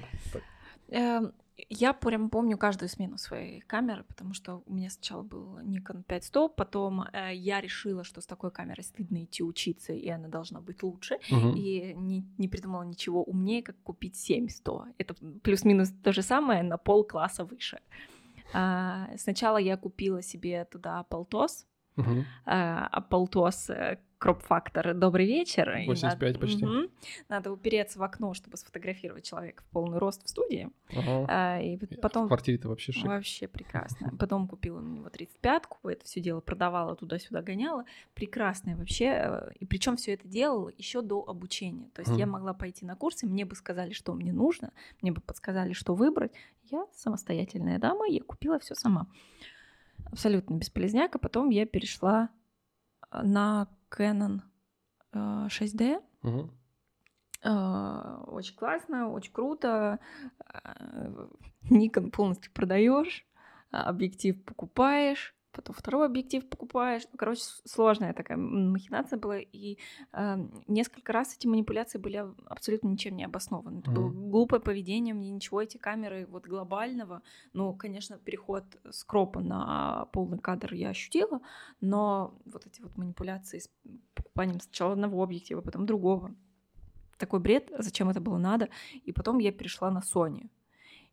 эм, 0.89 1.32
я 1.69 1.93
прям 1.93 2.31
помню 2.31 2.59
каждую 2.59 2.89
смену 2.89 3.19
своей 3.19 3.61
камеры, 3.61 4.05
потому 4.05 4.35
что 4.35 4.62
у 4.66 4.74
меня 4.74 4.90
сначала 4.90 5.23
был 5.23 5.59
Nikon 5.59 6.03
5100, 6.07 6.49
потом 6.49 7.03
э, 7.12 7.35
я 7.35 7.61
решила, 7.61 8.05
что 8.05 8.20
с 8.20 8.27
такой 8.27 8.51
камерой 8.51 8.85
стыдно 8.85 9.24
идти 9.24 9.43
учиться, 9.43 9.93
и 9.93 10.09
она 10.09 10.28
должна 10.28 10.61
быть 10.61 10.82
лучше, 10.82 11.19
угу. 11.31 11.53
и 11.55 11.94
не, 11.94 12.24
не 12.39 12.49
придумала 12.49 12.82
ничего 12.82 13.23
умнее, 13.23 13.62
как 13.62 13.77
купить 13.82 14.16
7100. 14.16 14.86
Это 14.99 15.15
плюс-минус 15.43 15.93
то 16.03 16.12
же 16.12 16.23
самое 16.23 16.62
на 16.62 16.78
пол 16.78 17.05
класса 17.05 17.44
выше. 17.44 17.81
А, 18.55 19.09
сначала 19.16 19.57
я 19.57 19.77
купила 19.77 20.23
себе 20.23 20.65
туда 20.65 21.03
полтос, 21.05 21.66
угу. 21.97 22.24
а 22.44 23.01
полтос 23.03 23.70
э, 23.70 23.99
кроп-фактор 24.23 24.94
«Добрый 24.94 25.27
вечер». 25.27 25.82
85 25.85 26.20
надо, 26.20 26.39
почти. 26.39 26.65
Угу, 26.65 26.90
надо 27.28 27.51
упереться 27.51 27.99
в 27.99 28.05
окно, 28.05 28.35
чтобы 28.35 28.57
сфотографировать 28.57 29.24
человека 29.24 29.65
в 29.65 29.66
полный 29.73 29.99
рост 29.99 30.24
в 30.24 30.28
студии. 30.28 30.70
Ага. 30.90 31.27
А, 31.28 31.61
и 31.61 31.77
потом... 31.97 32.27
В 32.27 32.28
квартире-то 32.28 32.69
вообще 32.69 32.93
шик. 32.93 33.05
Вообще 33.05 33.49
прекрасно. 33.49 34.12
Потом 34.20 34.47
купила 34.47 34.78
на 34.78 34.94
него 34.94 35.09
35-ку, 35.09 35.89
это 35.89 36.05
все 36.05 36.20
дело 36.20 36.40
продавала, 36.40 36.94
туда-сюда 36.94 37.43
гоняла. 37.43 37.85
Прекрасное 38.15 38.77
вообще. 38.77 39.07
Э, 39.07 39.51
и 39.59 39.66
причем 39.66 39.97
все 39.97 40.12
это 40.12 40.28
делала 40.28 40.70
еще 40.78 41.03
до 41.03 41.24
обучения. 41.27 41.90
То 41.93 42.03
есть 42.03 42.12
mm. 42.12 42.19
я 42.19 42.27
могла 42.27 42.55
пойти 42.55 42.86
на 42.86 42.94
курсы, 42.94 43.27
мне 43.27 43.44
бы 43.44 43.57
сказали, 43.57 43.93
что 43.93 44.15
мне 44.15 44.32
нужно, 44.32 44.73
мне 45.01 45.11
бы 45.11 45.20
подсказали, 45.20 45.73
что 45.73 45.97
выбрать. 45.97 46.31
Я 46.70 46.86
самостоятельная 46.94 47.81
дама, 47.81 48.07
я 48.07 48.23
купила 48.23 48.61
все 48.61 48.77
сама. 48.77 49.09
Абсолютно 50.12 50.55
бесполезняк. 50.55 51.16
А 51.16 51.19
потом 51.19 51.51
я 51.51 51.66
перешла 51.66 52.28
на 53.11 53.66
Canon 53.97 54.40
6D. 55.12 56.02
Угу. 56.23 56.51
Очень 57.44 58.56
классно, 58.56 59.10
очень 59.10 59.32
круто. 59.32 59.98
Nikon 61.70 62.10
полностью 62.10 62.52
продаешь, 62.52 63.27
объектив 63.70 64.44
покупаешь 64.44 65.35
потом 65.52 65.74
второй 65.74 66.06
объектив 66.06 66.48
покупаешь. 66.48 67.02
Ну, 67.12 67.18
короче, 67.18 67.42
сложная 67.64 68.12
такая 68.14 68.36
махинация 68.38 69.18
была, 69.18 69.38
и 69.38 69.78
э, 70.12 70.48
несколько 70.66 71.12
раз 71.12 71.36
эти 71.36 71.46
манипуляции 71.46 71.98
были 71.98 72.24
абсолютно 72.46 72.88
ничем 72.88 73.16
не 73.16 73.24
обоснованы. 73.24 73.80
Это 73.80 73.90
mm-hmm. 73.90 73.94
было 73.94 74.08
глупое 74.10 74.60
поведение, 74.60 75.14
мне 75.14 75.30
ничего 75.30 75.60
эти 75.62 75.76
камеры 75.76 76.26
вот 76.26 76.46
глобального, 76.46 77.22
ну, 77.52 77.74
конечно, 77.74 78.18
переход 78.18 78.64
с 78.90 79.04
кропа 79.04 79.40
на 79.40 80.06
полный 80.12 80.38
кадр 80.38 80.74
я 80.74 80.90
ощутила, 80.90 81.40
но 81.80 82.34
вот 82.46 82.66
эти 82.66 82.80
вот 82.80 82.96
манипуляции 82.96 83.58
с 83.58 83.70
покупанием 84.14 84.60
сначала 84.60 84.92
одного 84.92 85.22
объектива, 85.22 85.60
потом 85.60 85.86
другого, 85.86 86.34
такой 87.18 87.40
бред, 87.40 87.70
зачем 87.78 88.08
это 88.08 88.20
было 88.20 88.38
надо, 88.38 88.68
и 89.04 89.12
потом 89.12 89.38
я 89.38 89.52
перешла 89.52 89.90
на 89.90 90.00
Sony. 90.00 90.48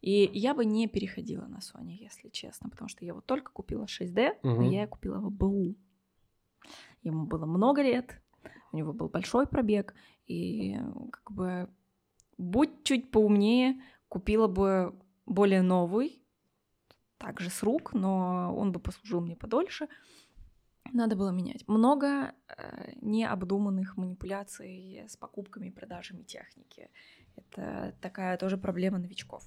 И 0.01 0.29
я 0.33 0.53
бы 0.53 0.65
не 0.65 0.87
переходила 0.87 1.45
на 1.45 1.57
Sony, 1.57 1.97
если 1.99 2.29
честно, 2.29 2.69
потому 2.69 2.87
что 2.87 3.03
я 3.03 3.13
вот 3.13 3.25
только 3.25 3.51
купила 3.51 3.85
6D, 3.85 4.37
угу. 4.43 4.61
но 4.61 4.63
я 4.63 4.87
купила 4.87 5.17
его 5.17 5.29
БУ. 5.29 5.75
Ему 7.01 7.25
было 7.25 7.45
много 7.45 7.81
лет, 7.81 8.21
у 8.71 8.77
него 8.77 8.93
был 8.93 9.09
большой 9.09 9.47
пробег, 9.47 9.93
и 10.27 10.77
как 11.11 11.31
бы 11.31 11.69
будь 12.37 12.83
чуть 12.83 13.11
поумнее, 13.11 13.81
купила 14.07 14.47
бы 14.47 14.95
более 15.25 15.61
новый, 15.61 16.23
также 17.17 17.49
с 17.49 17.61
рук, 17.63 17.93
но 17.93 18.55
он 18.55 18.71
бы 18.71 18.79
послужил 18.79 19.21
мне 19.21 19.35
подольше. 19.35 19.87
Надо 20.93 21.15
было 21.15 21.29
менять. 21.29 21.67
Много 21.67 22.33
э, 22.47 22.93
необдуманных 23.01 23.97
манипуляций 23.97 25.03
с 25.07 25.17
покупками 25.17 25.67
и 25.67 25.71
продажами 25.71 26.23
техники. 26.23 26.89
Это 27.35 27.95
такая 28.01 28.37
тоже 28.37 28.57
проблема 28.57 28.97
новичков. 28.97 29.43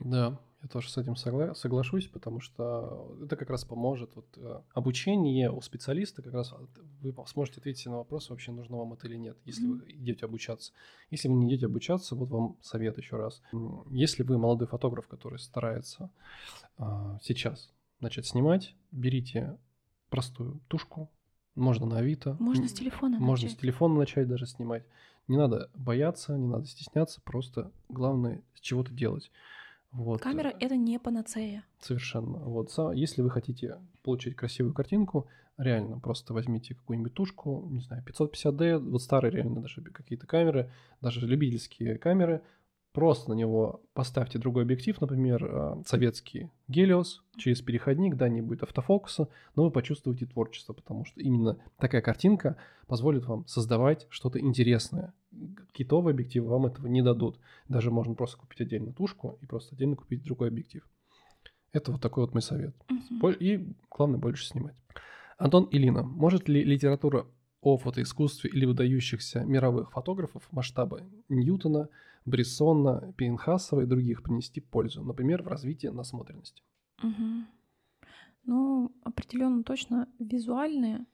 Да, 0.00 0.38
я 0.62 0.68
тоже 0.68 0.90
с 0.90 0.96
этим 0.98 1.14
согла- 1.14 1.54
соглашусь, 1.54 2.06
потому 2.06 2.40
что 2.40 3.16
это 3.22 3.36
как 3.36 3.48
раз 3.50 3.64
поможет. 3.64 4.10
Вот, 4.14 4.26
э, 4.36 4.60
обучение 4.74 5.50
у 5.50 5.60
специалиста 5.62 6.22
как 6.22 6.34
раз 6.34 6.52
вы 7.00 7.14
сможете 7.26 7.60
ответить 7.60 7.86
на 7.86 7.96
вопрос, 7.98 8.28
вообще 8.28 8.52
нужно 8.52 8.76
вам 8.76 8.92
это 8.92 9.06
или 9.06 9.16
нет, 9.16 9.38
если 9.44 9.66
вы 9.66 9.84
идете 9.88 10.26
обучаться. 10.26 10.72
Если 11.10 11.28
вы 11.28 11.34
не 11.34 11.46
идете 11.48 11.66
обучаться, 11.66 12.14
вот 12.14 12.28
вам 12.30 12.56
совет 12.60 12.98
еще 12.98 13.16
раз. 13.16 13.40
Если 13.90 14.22
вы 14.22 14.36
молодой 14.38 14.66
фотограф, 14.68 15.06
который 15.08 15.38
старается 15.38 16.10
а, 16.76 17.18
сейчас 17.22 17.70
начать 18.00 18.26
снимать, 18.26 18.74
берите 18.92 19.58
простую 20.08 20.60
тушку, 20.68 21.10
можно 21.54 21.86
на 21.86 21.98
Авито. 21.98 22.36
Можно 22.38 22.68
с 22.68 22.72
телефона 22.72 23.18
Можно 23.18 23.44
начать. 23.46 23.58
с 23.58 23.60
телефона 23.60 23.94
начать 23.98 24.28
даже 24.28 24.46
снимать. 24.46 24.84
Не 25.28 25.36
надо 25.36 25.70
бояться, 25.74 26.36
не 26.36 26.46
надо 26.48 26.66
стесняться, 26.66 27.20
просто 27.22 27.70
главное 27.88 28.42
с 28.54 28.60
чего-то 28.60 28.92
делать. 28.92 29.30
Вот. 29.92 30.20
Камера— 30.20 30.54
это 30.60 30.76
не 30.76 30.98
панацея. 30.98 31.64
Совершенно. 31.80 32.38
Вот. 32.38 32.70
Если 32.94 33.22
вы 33.22 33.30
хотите 33.30 33.78
получить 34.02 34.36
красивую 34.36 34.72
картинку, 34.72 35.26
реально 35.58 35.98
просто 35.98 36.32
возьмите 36.32 36.74
какую-нибудь 36.74 37.14
тушку, 37.14 37.66
не 37.70 37.80
знаю, 37.80 38.04
550D, 38.04 38.78
вот 38.78 39.02
старые 39.02 39.32
реально 39.32 39.62
даже 39.62 39.82
какие-то 39.82 40.26
камеры, 40.26 40.70
даже 41.00 41.26
любительские 41.26 41.98
камеры, 41.98 42.42
Просто 42.92 43.30
на 43.30 43.34
него 43.34 43.82
поставьте 43.92 44.40
другой 44.40 44.64
объектив, 44.64 45.00
например, 45.00 45.44
э, 45.44 45.82
советский 45.86 46.50
Гелиос, 46.66 47.22
через 47.36 47.62
переходник, 47.62 48.16
да, 48.16 48.28
не 48.28 48.40
будет 48.40 48.64
автофокуса, 48.64 49.28
но 49.54 49.62
вы 49.62 49.70
почувствуете 49.70 50.26
творчество, 50.26 50.72
потому 50.72 51.04
что 51.04 51.20
именно 51.20 51.56
такая 51.78 52.02
картинка 52.02 52.56
позволит 52.88 53.26
вам 53.26 53.46
создавать 53.46 54.08
что-то 54.10 54.40
интересное. 54.40 55.12
Китовые 55.72 56.12
объективы 56.12 56.48
вам 56.48 56.66
этого 56.66 56.86
не 56.86 57.02
дадут. 57.02 57.38
Даже 57.68 57.90
можно 57.90 58.14
просто 58.14 58.38
купить 58.38 58.60
отдельно 58.60 58.92
тушку 58.92 59.38
и 59.40 59.46
просто 59.46 59.74
отдельно 59.74 59.96
купить 59.96 60.22
другой 60.22 60.48
объектив. 60.48 60.88
Это 61.72 61.92
вот 61.92 62.00
такой 62.00 62.24
вот 62.24 62.34
мой 62.34 62.42
совет. 62.42 62.74
Uh-huh. 62.90 63.36
И 63.38 63.74
главное 63.90 64.18
больше 64.18 64.46
снимать. 64.46 64.76
Антон 65.38 65.68
Илина, 65.70 66.02
может 66.02 66.48
ли 66.48 66.64
литература 66.64 67.26
о 67.60 67.76
фотоискусстве 67.76 68.50
или 68.50 68.64
выдающихся 68.66 69.44
мировых 69.44 69.92
фотографов 69.92 70.42
масштаба 70.50 71.00
Ньютона– 71.28 71.88
Брессона, 72.24 73.12
Пейнхасова 73.16 73.82
и 73.82 73.86
других 73.86 74.22
принести 74.22 74.60
пользу, 74.60 75.02
например, 75.02 75.42
в 75.42 75.48
развитии 75.48 75.88
насмотренности. 75.88 76.62
Угу. 77.02 77.44
Ну, 78.44 78.92
определенно 79.02 79.62
точно 79.62 80.08
визуальные 80.18 81.06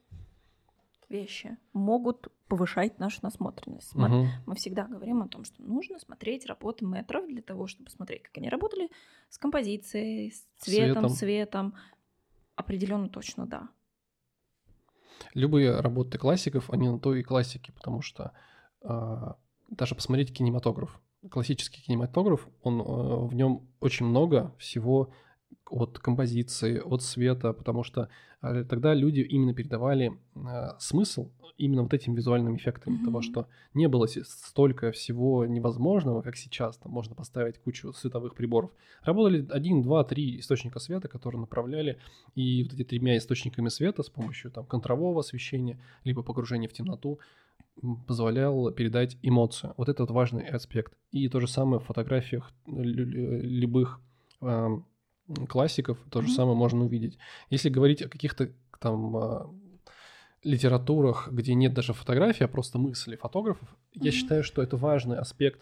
вещи 1.08 1.56
могут 1.72 2.28
повышать 2.48 2.98
нашу 2.98 3.20
насмотренность. 3.22 3.94
Угу. 3.94 4.26
Мы 4.46 4.54
всегда 4.54 4.86
говорим 4.86 5.22
о 5.22 5.28
том, 5.28 5.44
что 5.44 5.62
нужно 5.62 5.98
смотреть 5.98 6.46
работы 6.46 6.84
метров 6.84 7.26
для 7.26 7.42
того, 7.42 7.66
чтобы 7.66 7.90
смотреть, 7.90 8.22
как 8.22 8.38
они 8.38 8.48
работали 8.48 8.90
с 9.28 9.38
композицией, 9.38 10.30
с 10.30 10.46
цветом, 10.58 11.08
цветом. 11.08 11.10
светом. 11.10 11.74
Определенно 12.54 13.08
точно 13.08 13.46
да. 13.46 13.68
Любые 15.34 15.80
работы 15.80 16.18
классиков, 16.18 16.70
они 16.70 16.88
на 16.88 16.98
то 16.98 17.14
и 17.14 17.22
классики, 17.22 17.70
потому 17.70 18.00
что 18.00 18.32
а, 18.82 19.36
даже 19.68 19.94
посмотреть 19.94 20.32
кинематограф. 20.32 21.00
Классический 21.30 21.82
кинематограф, 21.82 22.46
он, 22.62 22.80
э, 22.80 23.26
в 23.26 23.34
нем 23.34 23.68
очень 23.80 24.06
много 24.06 24.54
всего 24.58 25.12
от 25.70 25.98
композиции, 25.98 26.78
от 26.78 27.02
света, 27.02 27.52
потому 27.52 27.82
что 27.82 28.08
э, 28.42 28.64
тогда 28.64 28.94
люди 28.94 29.20
именно 29.20 29.54
передавали 29.54 30.12
э, 30.34 30.40
смысл 30.78 31.30
именно 31.58 31.82
вот 31.82 31.94
этим 31.94 32.14
визуальным 32.14 32.56
эффектом 32.56 32.94
mm-hmm. 32.94 33.04
того, 33.04 33.22
что 33.22 33.48
не 33.74 33.88
было 33.88 34.06
столько 34.06 34.92
всего 34.92 35.46
невозможного, 35.46 36.22
как 36.22 36.36
сейчас. 36.36 36.76
Там 36.76 36.92
можно 36.92 37.14
поставить 37.14 37.58
кучу 37.58 37.92
световых 37.92 38.34
приборов. 38.34 38.70
Работали 39.02 39.46
один, 39.50 39.82
два, 39.82 40.04
три 40.04 40.40
источника 40.40 40.78
света, 40.78 41.08
которые 41.08 41.40
направляли, 41.40 41.98
и 42.34 42.62
вот 42.64 42.74
эти 42.74 42.84
тремя 42.84 43.16
источниками 43.16 43.68
света 43.68 44.02
с 44.02 44.10
помощью 44.10 44.50
там 44.50 44.66
контрового 44.66 45.20
освещения, 45.20 45.80
либо 46.04 46.22
погружения 46.22 46.68
в 46.68 46.72
темноту 46.72 47.18
позволял 48.06 48.70
передать 48.72 49.18
эмоцию. 49.22 49.74
Вот 49.76 49.88
это 49.88 50.02
вот 50.02 50.10
важный 50.10 50.46
аспект. 50.48 50.94
И 51.10 51.28
то 51.28 51.40
же 51.40 51.48
самое 51.48 51.80
в 51.80 51.84
фотографиях 51.84 52.50
любых 52.66 54.00
э, 54.40 54.68
классиков, 55.48 55.98
то 56.10 56.22
же 56.22 56.28
mm-hmm. 56.28 56.34
самое 56.34 56.56
можно 56.56 56.84
увидеть. 56.84 57.18
Если 57.50 57.68
говорить 57.68 58.02
о 58.02 58.08
каких-то 58.08 58.50
там 58.80 59.16
э, 59.16 59.46
литературах, 60.42 61.28
где 61.30 61.54
нет 61.54 61.74
даже 61.74 61.92
фотографии, 61.92 62.44
а 62.44 62.48
просто 62.48 62.78
мысли 62.78 63.16
фотографов, 63.16 63.68
mm-hmm. 63.68 64.04
я 64.04 64.10
считаю, 64.12 64.44
что 64.44 64.62
это 64.62 64.76
важный 64.76 65.18
аспект 65.18 65.60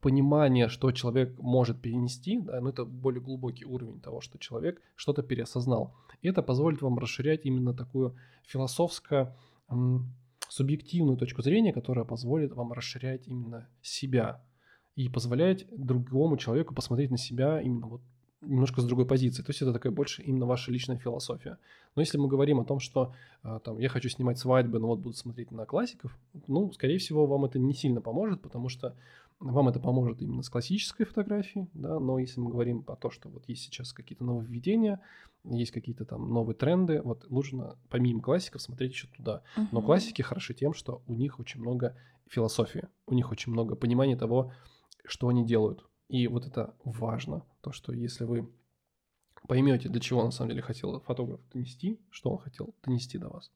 понимание, 0.00 0.68
что 0.68 0.92
человек 0.92 1.36
может 1.38 1.80
перенести, 1.80 2.38
да, 2.38 2.60
но 2.60 2.70
это 2.70 2.84
более 2.84 3.20
глубокий 3.20 3.64
уровень 3.64 4.00
того, 4.00 4.20
что 4.20 4.38
человек 4.38 4.80
что-то 4.94 5.22
переосознал. 5.22 5.94
И 6.22 6.28
это 6.28 6.42
позволит 6.42 6.82
вам 6.82 6.98
расширять 6.98 7.44
именно 7.44 7.74
такую 7.74 8.14
философско 8.46 9.36
субъективную 10.48 11.16
точку 11.16 11.42
зрения, 11.42 11.72
которая 11.72 12.04
позволит 12.04 12.52
вам 12.52 12.72
расширять 12.72 13.26
именно 13.26 13.68
себя 13.82 14.42
и 14.94 15.08
позволять 15.08 15.66
другому 15.70 16.36
человеку 16.36 16.74
посмотреть 16.74 17.10
на 17.10 17.18
себя 17.18 17.60
именно 17.60 17.86
вот 17.86 18.02
немножко 18.40 18.80
с 18.80 18.84
другой 18.84 19.06
позиции. 19.06 19.42
То 19.42 19.50
есть 19.50 19.62
это 19.62 19.72
такая 19.72 19.92
больше 19.92 20.22
именно 20.22 20.46
ваша 20.46 20.70
личная 20.70 20.96
философия. 20.96 21.58
Но 21.96 22.02
если 22.02 22.18
мы 22.18 22.28
говорим 22.28 22.60
о 22.60 22.64
том, 22.64 22.78
что 22.78 23.14
а, 23.42 23.58
там, 23.58 23.78
я 23.78 23.88
хочу 23.88 24.08
снимать 24.08 24.38
свадьбы, 24.38 24.78
но 24.78 24.88
вот 24.88 25.00
буду 25.00 25.16
смотреть 25.16 25.50
на 25.50 25.66
классиков, 25.66 26.16
ну, 26.46 26.72
скорее 26.72 26.98
всего, 26.98 27.26
вам 27.26 27.44
это 27.44 27.58
не 27.58 27.74
сильно 27.74 28.00
поможет, 28.00 28.40
потому 28.40 28.68
что 28.68 28.94
вам 29.40 29.68
это 29.68 29.78
поможет 29.80 30.20
именно 30.20 30.42
с 30.42 30.48
классической 30.48 31.04
фотографией, 31.04 31.68
да, 31.72 32.00
но 32.00 32.18
если 32.18 32.40
мы 32.40 32.50
говорим 32.50 32.82
про 32.82 32.96
то, 32.96 33.10
что 33.10 33.28
вот 33.28 33.48
есть 33.48 33.62
сейчас 33.62 33.92
какие-то 33.92 34.24
нововведения, 34.24 35.00
есть 35.44 35.70
какие-то 35.70 36.04
там 36.04 36.28
новые 36.28 36.56
тренды, 36.56 37.00
вот 37.02 37.30
нужно 37.30 37.76
помимо 37.88 38.20
классиков 38.20 38.60
смотреть 38.60 38.92
еще 38.92 39.06
туда. 39.16 39.42
Uh-huh. 39.56 39.66
Но 39.70 39.80
классики 39.80 40.22
хороши 40.22 40.54
тем, 40.54 40.74
что 40.74 41.02
у 41.06 41.14
них 41.14 41.38
очень 41.38 41.60
много 41.60 41.96
философии, 42.28 42.88
у 43.06 43.14
них 43.14 43.30
очень 43.30 43.52
много 43.52 43.76
понимания 43.76 44.16
того, 44.16 44.52
что 45.04 45.28
они 45.28 45.46
делают. 45.46 45.87
И 46.08 46.26
вот 46.26 46.46
это 46.46 46.74
важно, 46.84 47.44
то, 47.60 47.70
что 47.72 47.92
если 47.92 48.24
вы 48.24 48.50
поймете, 49.46 49.88
для 49.88 50.00
чего 50.00 50.24
на 50.24 50.30
самом 50.30 50.50
деле 50.50 50.62
хотел 50.62 51.00
фотограф 51.00 51.40
донести, 51.52 52.00
что 52.10 52.30
он 52.30 52.38
хотел 52.38 52.74
донести 52.82 53.18
до 53.18 53.28
вас, 53.28 53.50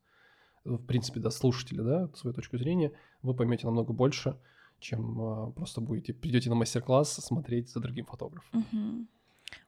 в 0.65 0.85
принципе, 0.85 1.21
до 1.21 1.31
слушателя, 1.31 1.83
да, 1.83 2.09
свою 2.15 2.35
точку 2.35 2.59
зрения, 2.59 2.93
вы 3.23 3.35
поймете 3.35 3.67
намного 3.67 3.93
больше, 3.93 4.39
чем 4.79 5.21
а, 5.21 5.51
просто 5.51 5.81
будете, 5.81 6.13
придете 6.13 6.51
на 6.51 6.57
мастер-класс 6.57 7.15
смотреть 7.15 7.71
за 7.71 7.81
другим 7.81 8.05
фотографом. 8.05 8.61
Угу. 8.61 9.07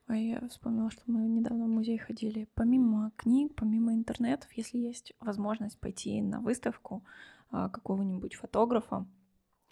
Ой, 0.09 0.27
я 0.27 0.47
вспомнила, 0.49 0.91
что 0.91 1.01
мы 1.07 1.27
недавно 1.27 1.65
в 1.65 1.69
музей 1.69 1.97
ходили. 1.97 2.47
Помимо 2.53 3.11
книг, 3.15 3.53
помимо 3.55 3.93
интернетов, 3.93 4.51
если 4.53 4.77
есть 4.77 5.13
возможность 5.19 5.79
пойти 5.79 6.21
на 6.21 6.39
выставку 6.41 7.03
а, 7.49 7.69
какого-нибудь 7.69 8.35
фотографа, 8.35 9.05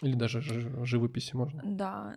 или 0.04 0.16
даже 0.16 0.42
живописи 0.86 1.36
можно. 1.36 1.62
Да, 1.66 2.16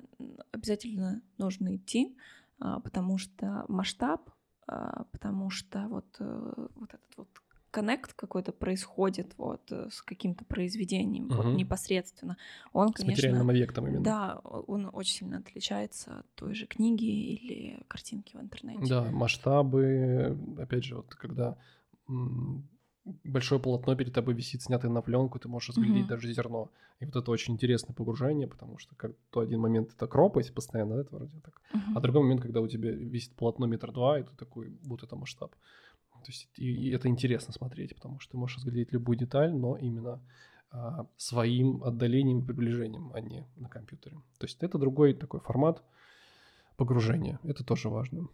обязательно 0.53 1.23
нужно 1.39 1.77
идти, 1.77 2.17
а, 2.59 2.81
потому 2.81 3.19
что 3.19 3.65
масштаб, 3.69 4.31
а, 4.67 5.05
потому 5.13 5.51
что 5.51 5.89
вот, 5.89 6.17
э, 6.19 6.67
вот 6.75 6.95
этот 6.95 7.17
вот 7.17 7.29
коннект 7.71 8.15
какой-то 8.15 8.53
происходит 8.53 9.35
вот 9.37 9.71
э, 9.71 9.89
с 9.91 10.01
каким-то 10.01 10.45
произведением 10.47 11.27
угу. 11.27 11.35
вот 11.35 11.47
непосредственно. 11.55 12.37
Он, 12.73 12.89
с 12.89 12.93
конечно, 12.95 13.13
материальным 13.13 13.51
объектом 13.51 13.87
именно. 13.87 14.03
Да, 14.03 14.41
он 14.43 14.89
очень 14.93 15.19
сильно 15.19 15.39
отличается 15.39 16.21
от 16.21 16.35
той 16.35 16.55
же 16.55 16.67
книги 16.67 17.05
или 17.05 17.83
картинки 17.87 18.37
в 18.37 18.41
интернете. 18.41 18.87
Да, 18.89 19.03
масштабы, 19.11 20.39
опять 20.59 20.85
же, 20.85 20.97
вот 20.97 21.15
когда 21.15 21.59
большое 23.25 23.61
полотно 23.61 23.95
перед 23.95 24.13
тобой 24.13 24.35
висит, 24.35 24.63
снятое 24.63 24.91
на 24.91 25.01
пленку, 25.01 25.39
ты 25.39 25.49
можешь 25.49 25.71
разглядеть 25.71 26.05
mm-hmm. 26.05 26.09
даже 26.09 26.33
зерно. 26.33 26.71
И 27.01 27.07
вот 27.07 27.17
это 27.17 27.31
очень 27.31 27.55
интересное 27.55 27.95
погружение, 27.95 28.49
потому 28.49 28.79
что 28.79 28.95
как 28.97 29.13
то 29.31 29.41
один 29.41 29.61
момент 29.61 29.93
это 29.95 30.07
кропать 30.07 30.53
постоянно, 30.53 30.97
да, 30.97 31.01
это 31.03 31.15
вроде 31.15 31.41
так, 31.41 31.61
mm-hmm. 31.73 31.93
а 31.95 32.01
другой 32.01 32.23
момент, 32.23 32.43
когда 32.43 32.61
у 32.61 32.69
тебя 32.69 32.91
висит 32.91 33.35
полотно 33.35 33.67
метр 33.67 33.93
два, 33.93 34.19
и 34.19 34.25
ты 34.25 34.35
такой, 34.37 34.77
вот 34.85 35.03
это 35.03 35.17
масштаб. 35.17 35.55
То 36.25 36.33
есть 36.33 36.49
и, 36.57 36.89
и 36.89 36.91
это 36.91 37.09
интересно 37.09 37.53
смотреть, 37.53 37.95
потому 37.95 38.19
что 38.19 38.33
ты 38.33 38.37
можешь 38.39 38.57
разглядеть 38.57 38.93
любую 38.93 39.17
деталь, 39.17 39.55
но 39.55 39.77
именно 39.77 40.21
а, 40.71 41.07
своим 41.17 41.85
отдалением 41.85 42.41
и 42.41 42.45
приближением, 42.45 43.13
а 43.15 43.21
не 43.21 43.47
на 43.57 43.69
компьютере. 43.69 44.17
То 44.39 44.47
есть 44.47 44.63
это 44.63 44.79
другой 44.79 45.15
такой 45.15 45.41
формат 45.41 45.83
погружения. 46.77 47.39
Это 47.45 47.63
тоже 47.65 47.89
важно. 47.89 48.29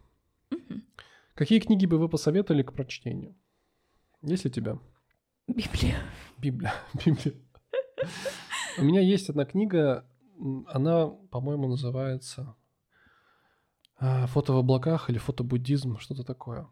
Mm-hmm. 0.51 0.81
Какие 1.35 1.61
книги 1.61 1.85
бы 1.87 1.99
вы 1.99 2.09
посоветовали 2.09 2.63
к 2.63 2.73
прочтению? 2.73 3.35
Есть 4.23 4.47
у 4.47 4.49
тебя? 4.49 4.79
Библия. 5.49 5.97
Библия. 6.39 6.73
Библия. 7.05 7.35
У 8.79 8.85
меня 8.85 9.01
есть 9.01 9.29
одна 9.29 9.45
книга, 9.45 10.07
она, 10.69 11.09
по-моему, 11.31 11.69
называется 11.69 12.55
а, 13.99 14.27
«Фото 14.29 14.53
в 14.53 14.59
облаках» 14.59 15.11
или 15.11 15.19
«Фотобуддизм», 15.19 15.99
что-то 15.99 16.23
такое. 16.23 16.69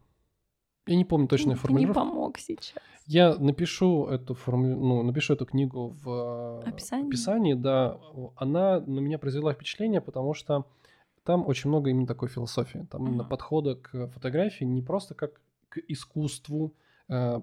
Я 0.87 0.95
не 0.95 1.03
помню 1.03 1.27
точную 1.27 1.57
формулировку. 1.57 1.99
Ты 1.99 2.05
не 2.05 2.11
помог 2.11 2.37
сейчас. 2.37 2.73
Я 3.05 3.35
напишу 3.35 4.07
эту 4.07 4.33
форму, 4.33 4.67
ну, 4.67 5.03
напишу 5.03 5.33
эту 5.33 5.45
книгу 5.45 5.89
в 6.01 6.61
описании. 6.65 7.07
описании, 7.07 7.53
да. 7.53 7.97
Она 8.37 8.79
на 8.79 8.99
меня 8.99 9.19
произвела 9.19 9.53
впечатление, 9.53 10.01
потому 10.01 10.33
что 10.33 10.65
там 11.23 11.45
очень 11.45 11.69
много 11.69 11.89
именно 11.89 12.07
такой 12.07 12.29
философии. 12.29 12.87
Там 12.89 13.19
uh-huh. 13.19 13.27
подхода 13.27 13.75
к 13.75 14.07
фотографии 14.07 14.63
не 14.63 14.81
просто 14.81 15.13
как 15.13 15.41
к 15.69 15.77
искусству, 15.87 16.73
Э, 16.73 16.90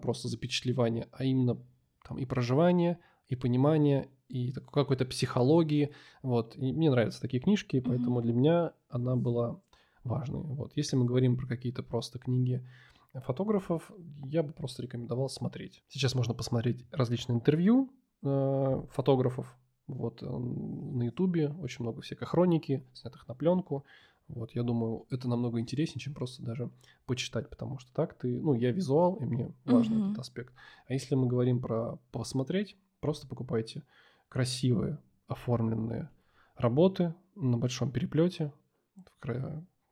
просто 0.02 0.28
запечатлевание, 0.28 1.08
а 1.12 1.24
именно 1.24 1.58
там 2.06 2.18
и 2.18 2.24
проживание, 2.24 2.98
и 3.28 3.36
понимание, 3.36 4.08
и 4.28 4.52
какой-то 4.52 5.04
психологии. 5.04 5.92
Вот. 6.22 6.56
И 6.56 6.72
мне 6.72 6.90
нравятся 6.90 7.20
такие 7.20 7.42
книжки, 7.42 7.80
поэтому 7.80 8.18
mm-hmm. 8.18 8.22
для 8.22 8.32
меня 8.32 8.72
она 8.88 9.16
была 9.16 9.60
важной. 10.04 10.42
Вот. 10.42 10.72
Если 10.76 10.96
мы 10.96 11.04
говорим 11.04 11.36
про 11.36 11.46
какие-то 11.46 11.82
просто 11.82 12.18
книги 12.18 12.66
фотографов, 13.14 13.90
я 14.24 14.42
бы 14.42 14.52
просто 14.52 14.82
рекомендовал 14.82 15.28
смотреть. 15.28 15.82
Сейчас 15.88 16.14
можно 16.14 16.34
посмотреть 16.34 16.84
различные 16.90 17.36
интервью 17.36 17.90
э, 18.22 18.82
фотографов. 18.90 19.56
Вот 19.86 20.22
э, 20.22 20.26
на 20.26 21.04
Ютубе 21.04 21.48
очень 21.60 21.84
много 21.84 22.02
всякой 22.02 22.26
хроники, 22.26 22.86
снятых 22.92 23.26
на 23.28 23.34
пленку. 23.34 23.84
Вот, 24.28 24.52
я 24.52 24.62
думаю, 24.62 25.06
это 25.10 25.26
намного 25.28 25.58
интереснее, 25.58 26.00
чем 26.00 26.14
просто 26.14 26.42
даже 26.42 26.70
почитать, 27.06 27.48
потому 27.48 27.78
что 27.78 27.92
так 27.94 28.14
ты, 28.14 28.40
ну, 28.40 28.54
я 28.54 28.72
визуал, 28.72 29.16
и 29.16 29.24
мне 29.24 29.54
важен 29.64 29.94
mm-hmm. 29.94 30.06
этот 30.10 30.18
аспект. 30.18 30.54
А 30.86 30.92
если 30.92 31.14
мы 31.14 31.26
говорим 31.26 31.60
про 31.60 31.98
посмотреть, 32.12 32.76
просто 33.00 33.26
покупайте 33.26 33.84
красивые 34.28 34.98
оформленные 35.26 36.10
работы 36.56 37.14
на 37.34 37.56
большом 37.56 37.90
переплете. 37.90 38.52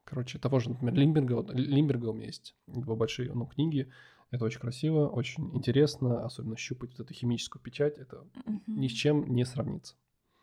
Короче, 0.04 0.38
того 0.38 0.60
же, 0.60 0.70
например, 0.70 0.94
Лимберга, 0.94 1.32
вот, 1.32 1.52
Лимберга 1.52 2.08
у 2.08 2.12
меня 2.12 2.26
есть, 2.26 2.54
его 2.66 2.94
большие 2.94 3.32
ну, 3.32 3.46
книги. 3.46 3.90
Это 4.30 4.44
очень 4.44 4.60
красиво, 4.60 5.08
очень 5.08 5.54
интересно, 5.54 6.24
особенно 6.24 6.56
щупать 6.56 6.90
вот 6.90 7.00
эту 7.00 7.14
химическую 7.14 7.62
печать, 7.62 7.96
это 7.96 8.16
mm-hmm. 8.16 8.60
ни 8.66 8.88
с 8.88 8.92
чем 8.92 9.32
не 9.32 9.44
сравнится. 9.44 9.94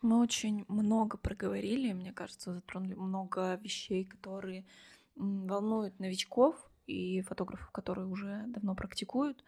Мы 0.04 0.20
очень 0.20 0.66
много 0.68 1.16
проговорили, 1.16 1.94
мне 1.94 2.12
кажется, 2.12 2.52
затронули 2.52 2.92
много 2.92 3.54
вещей, 3.62 4.04
которые 4.04 4.66
волнуют 5.16 5.98
новичков 5.98 6.70
и 6.86 7.22
фотографов, 7.22 7.70
которые 7.70 8.06
уже 8.06 8.44
давно 8.48 8.74
практикуют, 8.74 9.42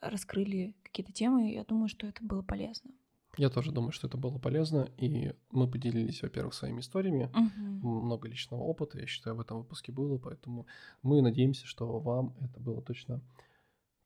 раскрыли 0.00 0.74
какие-то 0.84 1.12
темы. 1.12 1.52
Я 1.52 1.64
думаю, 1.64 1.88
что 1.88 2.06
это 2.06 2.24
было 2.24 2.40
полезно. 2.40 2.92
Я 3.36 3.50
тоже 3.50 3.72
думаю, 3.72 3.92
что 3.92 4.06
это 4.06 4.16
было 4.16 4.38
полезно, 4.38 4.88
и 4.96 5.34
мы 5.50 5.70
поделились, 5.70 6.22
во-первых, 6.22 6.54
своими 6.54 6.80
историями, 6.80 7.30
угу. 7.34 8.00
много 8.00 8.26
личного 8.26 8.62
опыта, 8.62 8.98
я 8.98 9.06
считаю, 9.06 9.36
в 9.36 9.40
этом 9.40 9.58
выпуске 9.58 9.92
было, 9.92 10.16
поэтому 10.16 10.66
мы 11.02 11.20
надеемся, 11.20 11.66
что 11.66 12.00
вам 12.00 12.34
это 12.40 12.58
было 12.58 12.80
точно 12.80 13.20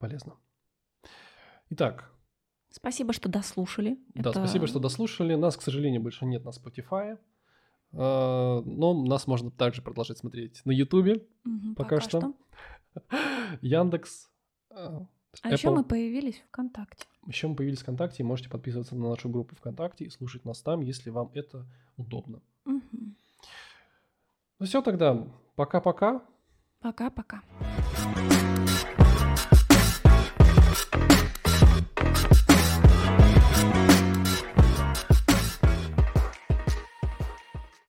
полезно. 0.00 0.34
Итак, 1.70 2.10
Спасибо, 2.74 3.12
что 3.12 3.28
дослушали. 3.28 4.00
Да, 4.14 4.30
Это... 4.30 4.40
спасибо, 4.40 4.66
что 4.66 4.80
дослушали. 4.80 5.36
Нас, 5.36 5.56
к 5.56 5.62
сожалению, 5.62 6.02
больше 6.02 6.26
нет 6.26 6.44
на 6.44 6.48
Spotify. 6.48 7.16
А, 7.92 8.62
но 8.62 8.94
нас 9.04 9.28
можно 9.28 9.52
также 9.52 9.80
продолжать 9.80 10.18
смотреть 10.18 10.60
на 10.64 10.72
YouTube 10.72 11.22
угу, 11.44 11.74
пока, 11.76 11.96
пока 11.96 12.00
что. 12.00 12.18
что. 12.18 12.34
Яндекс. 13.62 14.28
А, 14.70 15.06
а 15.42 15.52
еще 15.52 15.70
мы 15.70 15.84
появились 15.84 16.42
ВКонтакте. 16.48 17.06
Еще 17.28 17.46
мы 17.46 17.54
появились 17.54 17.78
ВКонтакте, 17.78 18.24
и 18.24 18.26
можете 18.26 18.50
подписываться 18.50 18.96
на 18.96 19.08
нашу 19.08 19.28
группу 19.28 19.54
ВКонтакте 19.54 20.06
и 20.06 20.10
слушать 20.10 20.44
нас 20.44 20.60
там, 20.60 20.80
если 20.80 21.10
вам 21.10 21.30
это 21.32 21.64
удобно. 21.96 22.42
Угу. 22.66 23.14
Ну 24.58 24.66
все 24.66 24.82
тогда, 24.82 25.28
пока-пока. 25.54 26.24
Пока-пока. 26.80 27.40